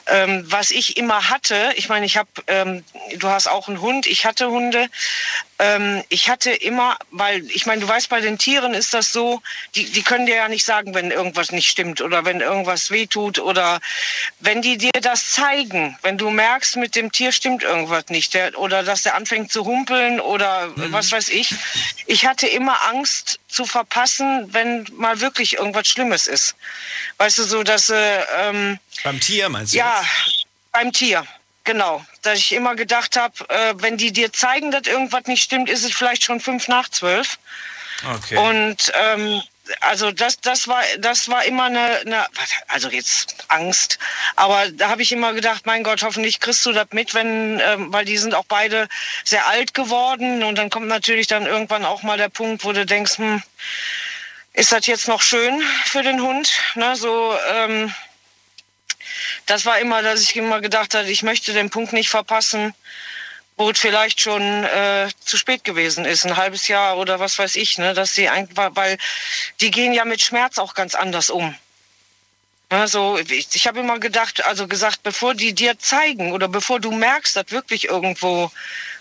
Ähm, 0.06 0.44
was 0.50 0.70
ich 0.70 0.96
immer 0.96 1.30
hatte, 1.30 1.72
ich 1.76 1.88
meine, 1.88 2.06
ich 2.06 2.16
habe, 2.16 2.28
ähm, 2.46 2.84
du 3.16 3.28
hast 3.28 3.46
auch 3.48 3.68
einen 3.68 3.80
Hund, 3.80 4.06
ich 4.06 4.26
hatte 4.26 4.50
Hunde. 4.50 4.88
Ähm, 5.58 6.02
ich 6.08 6.28
hatte 6.28 6.50
immer, 6.50 6.96
weil 7.10 7.48
ich 7.50 7.66
meine, 7.66 7.80
du 7.80 7.88
weißt, 7.88 8.08
bei 8.08 8.20
den 8.20 8.38
Tieren 8.38 8.74
ist 8.74 8.94
das 8.94 9.12
so, 9.12 9.40
die, 9.74 9.84
die 9.84 10.02
können 10.02 10.26
dir 10.26 10.34
ja 10.34 10.48
nicht 10.48 10.64
sagen, 10.64 10.94
wenn 10.94 11.10
irgendwas 11.10 11.52
nicht 11.52 11.68
stimmt 11.68 11.91
oder 12.00 12.24
wenn 12.24 12.40
irgendwas 12.40 12.90
wehtut 12.90 13.38
oder 13.38 13.80
wenn 14.40 14.62
die 14.62 14.78
dir 14.78 14.92
das 15.00 15.32
zeigen, 15.32 15.96
wenn 16.02 16.16
du 16.18 16.30
merkst, 16.30 16.76
mit 16.76 16.94
dem 16.94 17.12
Tier 17.12 17.32
stimmt 17.32 17.62
irgendwas 17.62 18.06
nicht 18.08 18.34
der, 18.34 18.58
oder 18.58 18.82
dass 18.82 19.02
der 19.02 19.14
anfängt 19.14 19.52
zu 19.52 19.64
humpeln 19.64 20.20
oder 20.20 20.70
was 20.90 21.12
weiß 21.12 21.28
ich. 21.28 21.54
Ich 22.06 22.26
hatte 22.26 22.46
immer 22.46 22.76
Angst 22.88 23.38
zu 23.48 23.64
verpassen, 23.64 24.48
wenn 24.52 24.86
mal 24.96 25.20
wirklich 25.20 25.54
irgendwas 25.58 25.88
Schlimmes 25.88 26.26
ist. 26.26 26.54
Weißt 27.18 27.38
du, 27.38 27.44
so 27.44 27.62
dass 27.62 27.90
äh, 27.90 28.20
ähm, 28.40 28.78
Beim 29.04 29.20
Tier 29.20 29.48
meinst 29.48 29.74
du? 29.74 29.78
ja, 29.78 30.00
jetzt? 30.24 30.46
beim 30.72 30.92
Tier. 30.92 31.26
Genau. 31.64 32.04
Dass 32.22 32.38
ich 32.38 32.52
immer 32.52 32.74
gedacht 32.74 33.16
habe, 33.16 33.34
äh, 33.48 33.74
wenn 33.76 33.96
die 33.96 34.12
dir 34.12 34.32
zeigen, 34.32 34.70
dass 34.70 34.86
irgendwas 34.86 35.26
nicht 35.26 35.42
stimmt, 35.42 35.68
ist 35.68 35.84
es 35.84 35.92
vielleicht 35.92 36.24
schon 36.24 36.40
fünf 36.40 36.66
nach 36.68 36.88
zwölf. 36.88 37.38
Okay. 38.16 38.36
Und 38.36 38.92
ähm, 38.94 39.42
also 39.80 40.12
das, 40.12 40.40
das 40.40 40.68
war, 40.68 40.82
das 40.98 41.28
war 41.28 41.44
immer 41.44 41.64
eine, 41.64 42.00
eine, 42.00 42.26
also 42.68 42.88
jetzt 42.88 43.36
Angst. 43.48 43.98
Aber 44.36 44.68
da 44.70 44.88
habe 44.88 45.02
ich 45.02 45.12
immer 45.12 45.32
gedacht, 45.32 45.66
mein 45.66 45.82
Gott, 45.82 46.02
hoffentlich 46.02 46.40
kriegst 46.40 46.64
du 46.66 46.72
das 46.72 46.88
mit, 46.92 47.14
wenn, 47.14 47.60
ähm, 47.60 47.92
weil 47.92 48.04
die 48.04 48.16
sind 48.16 48.34
auch 48.34 48.44
beide 48.46 48.88
sehr 49.24 49.46
alt 49.48 49.74
geworden 49.74 50.42
und 50.42 50.56
dann 50.56 50.70
kommt 50.70 50.88
natürlich 50.88 51.26
dann 51.26 51.46
irgendwann 51.46 51.84
auch 51.84 52.02
mal 52.02 52.18
der 52.18 52.28
Punkt, 52.28 52.64
wo 52.64 52.72
du 52.72 52.86
denkst, 52.86 53.18
hm, 53.18 53.42
ist 54.54 54.72
das 54.72 54.86
jetzt 54.86 55.08
noch 55.08 55.22
schön 55.22 55.62
für 55.86 56.02
den 56.02 56.20
Hund? 56.20 56.50
Ne, 56.74 56.94
so, 56.96 57.36
ähm, 57.50 57.92
das 59.46 59.64
war 59.64 59.78
immer, 59.78 60.02
dass 60.02 60.20
ich 60.22 60.36
immer 60.36 60.60
gedacht 60.60 60.94
habe, 60.94 61.10
ich 61.10 61.22
möchte 61.22 61.52
den 61.52 61.70
Punkt 61.70 61.92
nicht 61.92 62.10
verpassen. 62.10 62.74
Wo 63.62 63.70
es 63.70 63.78
vielleicht 63.78 64.20
schon 64.20 64.42
äh, 64.42 65.08
zu 65.24 65.36
spät 65.36 65.62
gewesen 65.62 66.04
ist, 66.04 66.24
ein 66.24 66.36
halbes 66.36 66.68
Jahr 66.68 66.98
oder 66.98 67.20
was 67.20 67.38
weiß 67.38 67.56
ich, 67.56 67.78
ne, 67.78 67.94
dass 67.94 68.14
sie 68.14 68.28
einfach, 68.28 68.70
weil 68.74 68.98
die 69.60 69.70
gehen 69.70 69.92
ja 69.92 70.04
mit 70.04 70.20
Schmerz 70.20 70.58
auch 70.58 70.74
ganz 70.74 70.94
anders 70.94 71.30
um. 71.30 71.54
Also 72.68 73.18
ich, 73.18 73.48
ich 73.52 73.66
habe 73.66 73.80
immer 73.80 73.98
gedacht, 73.98 74.44
also 74.46 74.66
gesagt, 74.66 75.02
bevor 75.02 75.34
die 75.34 75.52
dir 75.52 75.78
zeigen 75.78 76.32
oder 76.32 76.48
bevor 76.48 76.80
du 76.80 76.90
merkst, 76.90 77.36
dass 77.36 77.50
wirklich 77.50 77.84
irgendwo 77.84 78.50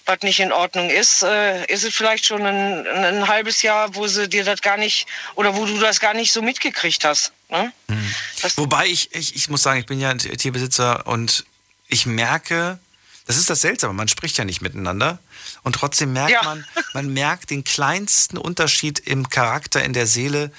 was 0.05 0.19
nicht 0.21 0.39
in 0.39 0.51
Ordnung 0.51 0.89
ist, 0.89 1.23
äh, 1.23 1.65
ist 1.65 1.83
es 1.83 1.93
vielleicht 1.93 2.25
schon 2.25 2.45
ein, 2.45 2.87
ein, 2.87 3.27
halbes 3.27 3.61
Jahr, 3.61 3.95
wo 3.95 4.07
sie 4.07 4.27
dir 4.27 4.43
das 4.43 4.61
gar 4.61 4.77
nicht 4.77 5.07
oder 5.35 5.55
wo 5.55 5.65
du 5.65 5.79
das 5.79 5.99
gar 5.99 6.13
nicht 6.13 6.31
so 6.31 6.41
mitgekriegt 6.41 7.05
hast. 7.05 7.31
Ne? 7.49 7.71
Mhm. 7.87 8.15
Wobei 8.57 8.87
ich, 8.87 9.13
ich, 9.15 9.35
ich 9.35 9.49
muss 9.49 9.63
sagen, 9.63 9.79
ich 9.79 9.85
bin 9.85 9.99
ja 9.99 10.09
ein 10.09 10.19
Tierbesitzer 10.19 11.07
und 11.07 11.45
ich 11.87 12.05
merke, 12.05 12.79
das 13.31 13.39
ist 13.39 13.49
das 13.49 13.61
Seltsame, 13.61 13.93
man 13.93 14.07
spricht 14.07 14.37
ja 14.37 14.45
nicht 14.45 14.61
miteinander 14.61 15.19
und 15.63 15.73
trotzdem 15.73 16.13
merkt 16.13 16.31
ja. 16.31 16.43
man, 16.43 16.65
man 16.93 17.13
merkt 17.13 17.49
den 17.49 17.63
kleinsten 17.63 18.37
Unterschied 18.37 18.99
im 18.99 19.29
Charakter, 19.29 19.83
in 19.83 19.93
der 19.93 20.07
Seele, 20.07 20.51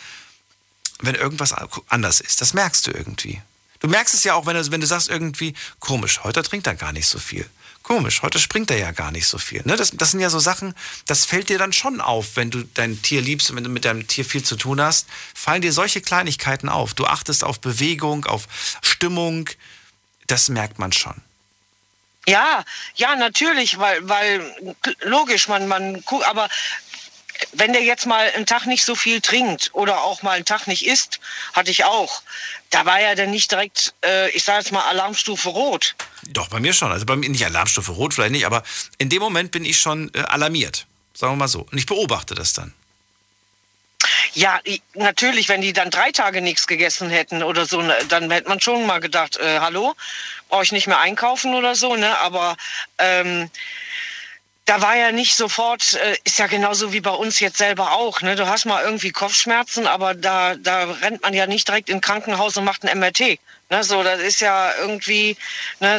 wenn 1.00 1.14
irgendwas 1.14 1.54
anders 1.88 2.20
ist. 2.20 2.40
Das 2.40 2.54
merkst 2.54 2.86
du 2.86 2.92
irgendwie. 2.92 3.42
Du 3.80 3.88
merkst 3.88 4.14
es 4.14 4.24
ja 4.24 4.34
auch, 4.34 4.46
wenn 4.46 4.56
du, 4.56 4.70
wenn 4.70 4.80
du 4.80 4.86
sagst 4.86 5.08
irgendwie, 5.08 5.54
komisch, 5.80 6.20
heute 6.22 6.42
trinkt 6.42 6.66
er 6.66 6.76
gar 6.76 6.92
nicht 6.92 7.06
so 7.06 7.18
viel. 7.18 7.48
Komisch, 7.82 8.22
heute 8.22 8.38
springt 8.38 8.70
er 8.70 8.78
ja 8.78 8.92
gar 8.92 9.10
nicht 9.10 9.26
so 9.26 9.38
viel. 9.38 9.60
Ne? 9.64 9.76
Das, 9.76 9.90
das 9.90 10.12
sind 10.12 10.20
ja 10.20 10.30
so 10.30 10.38
Sachen, 10.38 10.74
das 11.06 11.24
fällt 11.24 11.48
dir 11.48 11.58
dann 11.58 11.72
schon 11.72 12.00
auf, 12.00 12.36
wenn 12.36 12.50
du 12.50 12.62
dein 12.74 13.02
Tier 13.02 13.20
liebst 13.20 13.50
und 13.50 13.56
wenn 13.56 13.64
du 13.64 13.70
mit 13.70 13.84
deinem 13.84 14.06
Tier 14.06 14.24
viel 14.24 14.44
zu 14.44 14.54
tun 14.54 14.80
hast, 14.80 15.08
fallen 15.34 15.62
dir 15.62 15.72
solche 15.72 16.00
Kleinigkeiten 16.00 16.68
auf. 16.68 16.94
Du 16.94 17.06
achtest 17.06 17.42
auf 17.42 17.60
Bewegung, 17.60 18.24
auf 18.24 18.46
Stimmung, 18.82 19.50
das 20.28 20.48
merkt 20.48 20.78
man 20.78 20.92
schon. 20.92 21.20
Ja, 22.26 22.64
ja, 22.94 23.16
natürlich, 23.16 23.78
weil, 23.78 24.08
weil 24.08 24.76
logisch, 25.00 25.48
man, 25.48 25.66
man, 25.66 26.04
aber 26.24 26.48
wenn 27.52 27.72
der 27.72 27.82
jetzt 27.82 28.06
mal 28.06 28.30
einen 28.34 28.46
Tag 28.46 28.66
nicht 28.66 28.84
so 28.84 28.94
viel 28.94 29.20
trinkt 29.20 29.70
oder 29.72 30.02
auch 30.02 30.22
mal 30.22 30.32
einen 30.32 30.44
Tag 30.44 30.66
nicht 30.66 30.86
isst, 30.86 31.20
hatte 31.52 31.70
ich 31.70 31.84
auch. 31.84 32.22
Da 32.70 32.86
war 32.86 33.00
ja 33.00 33.14
dann 33.14 33.30
nicht 33.30 33.50
direkt, 33.50 33.94
äh, 34.04 34.30
ich 34.30 34.44
sage 34.44 34.60
jetzt 34.60 34.72
mal 34.72 34.82
Alarmstufe 34.82 35.48
Rot. 35.48 35.94
Doch, 36.28 36.48
bei 36.48 36.60
mir 36.60 36.72
schon. 36.72 36.92
Also 36.92 37.06
bei 37.06 37.16
mir 37.16 37.28
nicht 37.28 37.44
Alarmstufe 37.44 37.92
Rot 37.92 38.14
vielleicht 38.14 38.32
nicht, 38.32 38.46
aber 38.46 38.62
in 38.98 39.08
dem 39.08 39.20
Moment 39.20 39.50
bin 39.50 39.64
ich 39.64 39.80
schon 39.80 40.12
äh, 40.14 40.20
alarmiert. 40.20 40.86
Sagen 41.14 41.32
wir 41.32 41.36
mal 41.36 41.48
so. 41.48 41.66
Und 41.70 41.78
ich 41.78 41.86
beobachte 41.86 42.34
das 42.34 42.52
dann. 42.52 42.72
Ja, 44.34 44.60
natürlich, 44.94 45.48
wenn 45.48 45.60
die 45.60 45.72
dann 45.72 45.90
drei 45.90 46.12
Tage 46.12 46.40
nichts 46.40 46.66
gegessen 46.66 47.10
hätten 47.10 47.42
oder 47.42 47.66
so, 47.66 47.82
ne, 47.82 47.96
dann 48.08 48.30
hätte 48.30 48.48
man 48.48 48.60
schon 48.60 48.86
mal 48.86 49.00
gedacht, 49.00 49.36
äh, 49.36 49.60
hallo, 49.60 49.94
brauche 50.48 50.64
ich 50.64 50.72
nicht 50.72 50.86
mehr 50.86 50.98
einkaufen 50.98 51.54
oder 51.54 51.74
so, 51.74 51.96
ne? 51.96 52.18
Aber 52.18 52.56
ähm, 52.98 53.50
da 54.64 54.80
war 54.80 54.96
ja 54.96 55.10
nicht 55.12 55.34
sofort, 55.34 55.94
äh, 55.94 56.16
ist 56.24 56.38
ja 56.38 56.46
genauso 56.46 56.92
wie 56.92 57.00
bei 57.00 57.10
uns 57.10 57.40
jetzt 57.40 57.58
selber 57.58 57.92
auch. 57.92 58.20
Ne? 58.20 58.36
Du 58.36 58.46
hast 58.46 58.64
mal 58.64 58.84
irgendwie 58.84 59.10
Kopfschmerzen, 59.10 59.86
aber 59.86 60.14
da, 60.14 60.54
da 60.54 60.84
rennt 60.84 61.22
man 61.22 61.34
ja 61.34 61.46
nicht 61.46 61.66
direkt 61.66 61.88
in 61.88 62.00
Krankenhaus 62.00 62.56
und 62.56 62.64
macht 62.64 62.84
ein 62.84 62.98
MRT. 62.98 63.40
Ne? 63.70 63.82
So, 63.82 64.02
das 64.02 64.20
ist 64.20 64.40
ja 64.40 64.72
irgendwie, 64.78 65.36
ne, 65.80 65.98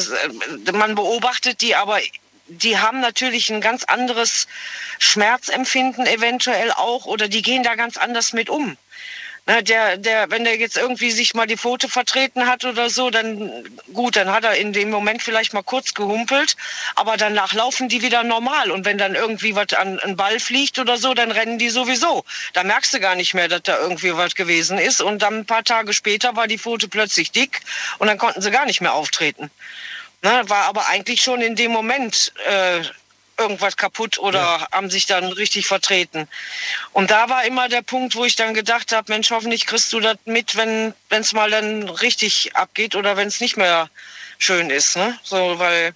man 0.71 0.95
beobachtet 0.95 1.61
die, 1.61 1.75
aber 1.75 1.99
die 2.47 2.77
haben 2.77 2.99
natürlich 2.99 3.49
ein 3.49 3.61
ganz 3.61 3.83
anderes 3.85 4.47
Schmerzempfinden 4.99 6.05
eventuell 6.05 6.71
auch 6.71 7.05
oder 7.05 7.27
die 7.27 7.41
gehen 7.41 7.63
da 7.63 7.75
ganz 7.75 7.97
anders 7.97 8.33
mit 8.33 8.49
um. 8.49 8.77
Na, 9.45 9.61
der, 9.61 9.97
der, 9.97 10.31
wenn 10.31 10.45
der 10.45 10.55
jetzt 10.55 10.77
irgendwie 10.77 11.11
sich 11.11 11.33
mal 11.33 11.45
die 11.45 11.57
Pfote 11.57 11.89
vertreten 11.89 12.47
hat 12.47 12.63
oder 12.63 12.89
so, 12.89 13.09
dann 13.09 13.51
gut, 13.91 14.15
dann 14.15 14.31
hat 14.31 14.45
er 14.45 14.55
in 14.55 14.71
dem 14.71 14.89
Moment 14.89 15.21
vielleicht 15.21 15.53
mal 15.53 15.63
kurz 15.63 15.93
gehumpelt, 15.93 16.55
aber 16.95 17.17
danach 17.17 17.51
laufen 17.51 17.89
die 17.89 18.01
wieder 18.01 18.23
normal. 18.23 18.71
Und 18.71 18.85
wenn 18.85 18.97
dann 18.97 19.15
irgendwie 19.15 19.53
was 19.53 19.73
an 19.73 19.99
einen 19.99 20.15
Ball 20.15 20.39
fliegt 20.39 20.79
oder 20.79 20.95
so, 20.95 21.13
dann 21.13 21.29
rennen 21.29 21.59
die 21.59 21.69
sowieso. 21.69 22.23
Da 22.53 22.63
merkst 22.63 22.93
du 22.93 23.01
gar 23.01 23.15
nicht 23.15 23.33
mehr, 23.33 23.49
dass 23.49 23.63
da 23.63 23.77
irgendwie 23.79 24.15
was 24.15 24.33
gewesen 24.35 24.77
ist. 24.77 25.01
Und 25.01 25.21
dann 25.21 25.39
ein 25.39 25.45
paar 25.45 25.65
Tage 25.65 25.91
später 25.91 26.37
war 26.37 26.47
die 26.47 26.57
Pfote 26.57 26.87
plötzlich 26.87 27.31
dick 27.31 27.59
und 27.99 28.07
dann 28.07 28.17
konnten 28.17 28.41
sie 28.41 28.49
gar 28.49 28.65
nicht 28.65 28.79
mehr 28.79 28.93
auftreten. 28.93 29.51
Na, 30.23 30.49
war 30.49 30.65
aber 30.65 30.87
eigentlich 30.87 31.21
schon 31.21 31.41
in 31.41 31.55
dem 31.55 31.71
Moment 31.71 32.31
äh, 32.47 32.81
irgendwas 33.37 33.77
kaputt 33.77 34.17
oder 34.17 34.39
ja. 34.39 34.67
haben 34.71 34.89
sich 34.89 35.05
dann 35.05 35.25
richtig 35.25 35.67
vertreten. 35.67 36.27
Und 36.93 37.11
da 37.11 37.29
war 37.29 37.45
immer 37.45 37.67
der 37.67 37.81
Punkt, 37.81 38.15
wo 38.15 38.23
ich 38.23 38.35
dann 38.35 38.53
gedacht 38.53 38.93
habe, 38.93 39.11
Mensch, 39.11 39.31
hoffentlich 39.31 39.65
kriegst 39.65 39.91
du 39.91 39.99
das 39.99 40.17
mit, 40.25 40.55
wenn 40.55 40.93
es 41.09 41.33
mal 41.33 41.51
dann 41.51 41.89
richtig 41.89 42.55
abgeht 42.55 42.95
oder 42.95 43.17
wenn 43.17 43.27
es 43.27 43.41
nicht 43.41 43.57
mehr 43.57 43.89
schön 44.37 44.69
ist. 44.69 44.95
Ne? 44.95 45.19
So, 45.23 45.59
weil 45.59 45.93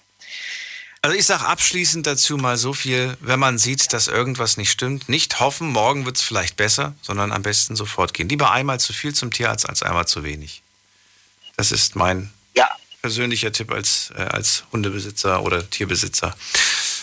also 1.00 1.16
ich 1.16 1.26
sage 1.26 1.46
abschließend 1.46 2.06
dazu 2.06 2.36
mal 2.36 2.56
so 2.56 2.74
viel, 2.74 3.16
wenn 3.20 3.38
man 3.38 3.56
sieht, 3.56 3.92
dass 3.92 4.08
irgendwas 4.08 4.56
nicht 4.56 4.70
stimmt, 4.70 5.08
nicht 5.08 5.38
hoffen, 5.38 5.68
morgen 5.68 6.04
wird 6.04 6.16
es 6.16 6.22
vielleicht 6.22 6.56
besser, 6.56 6.94
sondern 7.02 7.32
am 7.32 7.42
besten 7.42 7.76
sofort 7.76 8.14
gehen. 8.14 8.28
Lieber 8.28 8.50
einmal 8.50 8.80
zu 8.80 8.92
viel 8.92 9.14
zum 9.14 9.32
Tierarzt 9.32 9.68
als 9.68 9.82
einmal 9.82 10.06
zu 10.06 10.24
wenig. 10.24 10.62
Das 11.56 11.72
ist 11.72 11.94
mein. 11.94 12.32
Persönlicher 13.08 13.52
Tipp 13.52 13.72
als, 13.72 14.12
äh, 14.16 14.20
als 14.20 14.64
Hundebesitzer 14.70 15.42
oder 15.42 15.68
Tierbesitzer. 15.70 16.36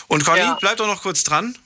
Und 0.06 0.24
Conny, 0.24 0.38
ja. 0.38 0.56
bleib 0.60 0.76
doch 0.76 0.86
noch 0.86 1.02
kurz 1.02 1.24
dran. 1.24 1.58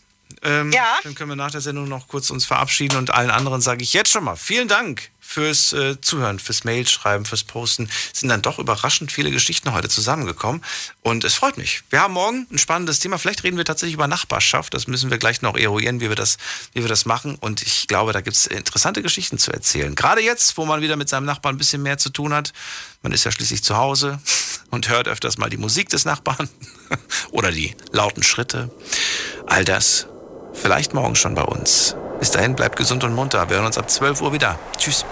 Ähm, 0.42 0.72
ja. 0.72 0.98
Dann 1.02 1.14
können 1.14 1.30
wir 1.30 1.36
nach 1.36 1.50
der 1.50 1.60
Sendung 1.60 1.88
noch 1.88 2.08
kurz 2.08 2.30
uns 2.30 2.46
verabschieden 2.46 2.96
und 2.96 3.10
allen 3.10 3.30
anderen 3.30 3.60
sage 3.60 3.82
ich 3.82 3.92
jetzt 3.92 4.10
schon 4.10 4.24
mal 4.24 4.36
vielen 4.36 4.68
Dank 4.68 5.10
fürs 5.30 5.72
äh, 5.72 6.00
Zuhören, 6.00 6.40
fürs 6.40 6.64
Mailschreiben, 6.64 7.24
fürs 7.24 7.44
Posten. 7.44 7.88
Es 8.12 8.20
sind 8.20 8.30
dann 8.30 8.42
doch 8.42 8.58
überraschend 8.58 9.12
viele 9.12 9.30
Geschichten 9.30 9.72
heute 9.72 9.88
zusammengekommen 9.88 10.64
und 11.02 11.22
es 11.22 11.34
freut 11.34 11.56
mich. 11.56 11.84
Wir 11.90 12.00
haben 12.00 12.14
morgen 12.14 12.48
ein 12.50 12.58
spannendes 12.58 12.98
Thema. 12.98 13.16
Vielleicht 13.16 13.44
reden 13.44 13.56
wir 13.56 13.64
tatsächlich 13.64 13.94
über 13.94 14.08
Nachbarschaft. 14.08 14.74
Das 14.74 14.88
müssen 14.88 15.08
wir 15.10 15.18
gleich 15.18 15.40
noch 15.40 15.56
eruieren, 15.56 16.00
wie 16.00 16.08
wir 16.08 16.16
das, 16.16 16.36
wie 16.72 16.80
wir 16.80 16.88
das 16.88 17.06
machen. 17.06 17.36
Und 17.36 17.62
ich 17.62 17.86
glaube, 17.86 18.12
da 18.12 18.22
gibt 18.22 18.36
es 18.36 18.48
interessante 18.48 19.02
Geschichten 19.02 19.38
zu 19.38 19.52
erzählen. 19.52 19.94
Gerade 19.94 20.20
jetzt, 20.20 20.56
wo 20.56 20.64
man 20.64 20.80
wieder 20.80 20.96
mit 20.96 21.08
seinem 21.08 21.26
Nachbarn 21.26 21.54
ein 21.54 21.58
bisschen 21.58 21.82
mehr 21.82 21.98
zu 21.98 22.10
tun 22.10 22.34
hat. 22.34 22.52
Man 23.02 23.12
ist 23.12 23.22
ja 23.22 23.30
schließlich 23.30 23.62
zu 23.62 23.76
Hause 23.76 24.18
und 24.70 24.88
hört 24.88 25.06
öfters 25.06 25.38
mal 25.38 25.48
die 25.48 25.58
Musik 25.58 25.90
des 25.90 26.04
Nachbarn 26.04 26.48
oder 27.30 27.52
die 27.52 27.76
lauten 27.92 28.24
Schritte. 28.24 28.68
All 29.46 29.64
das 29.64 30.08
vielleicht 30.52 30.94
morgen 30.94 31.14
schon 31.14 31.34
bei 31.34 31.42
uns. 31.42 31.96
Bis 32.18 32.30
dahin, 32.30 32.54
bleibt 32.54 32.76
gesund 32.76 33.02
und 33.04 33.14
munter. 33.14 33.48
Wir 33.48 33.56
hören 33.56 33.66
uns 33.66 33.78
ab 33.78 33.90
12 33.90 34.20
Uhr 34.20 34.32
wieder. 34.32 34.58
Tschüss. 34.76 35.04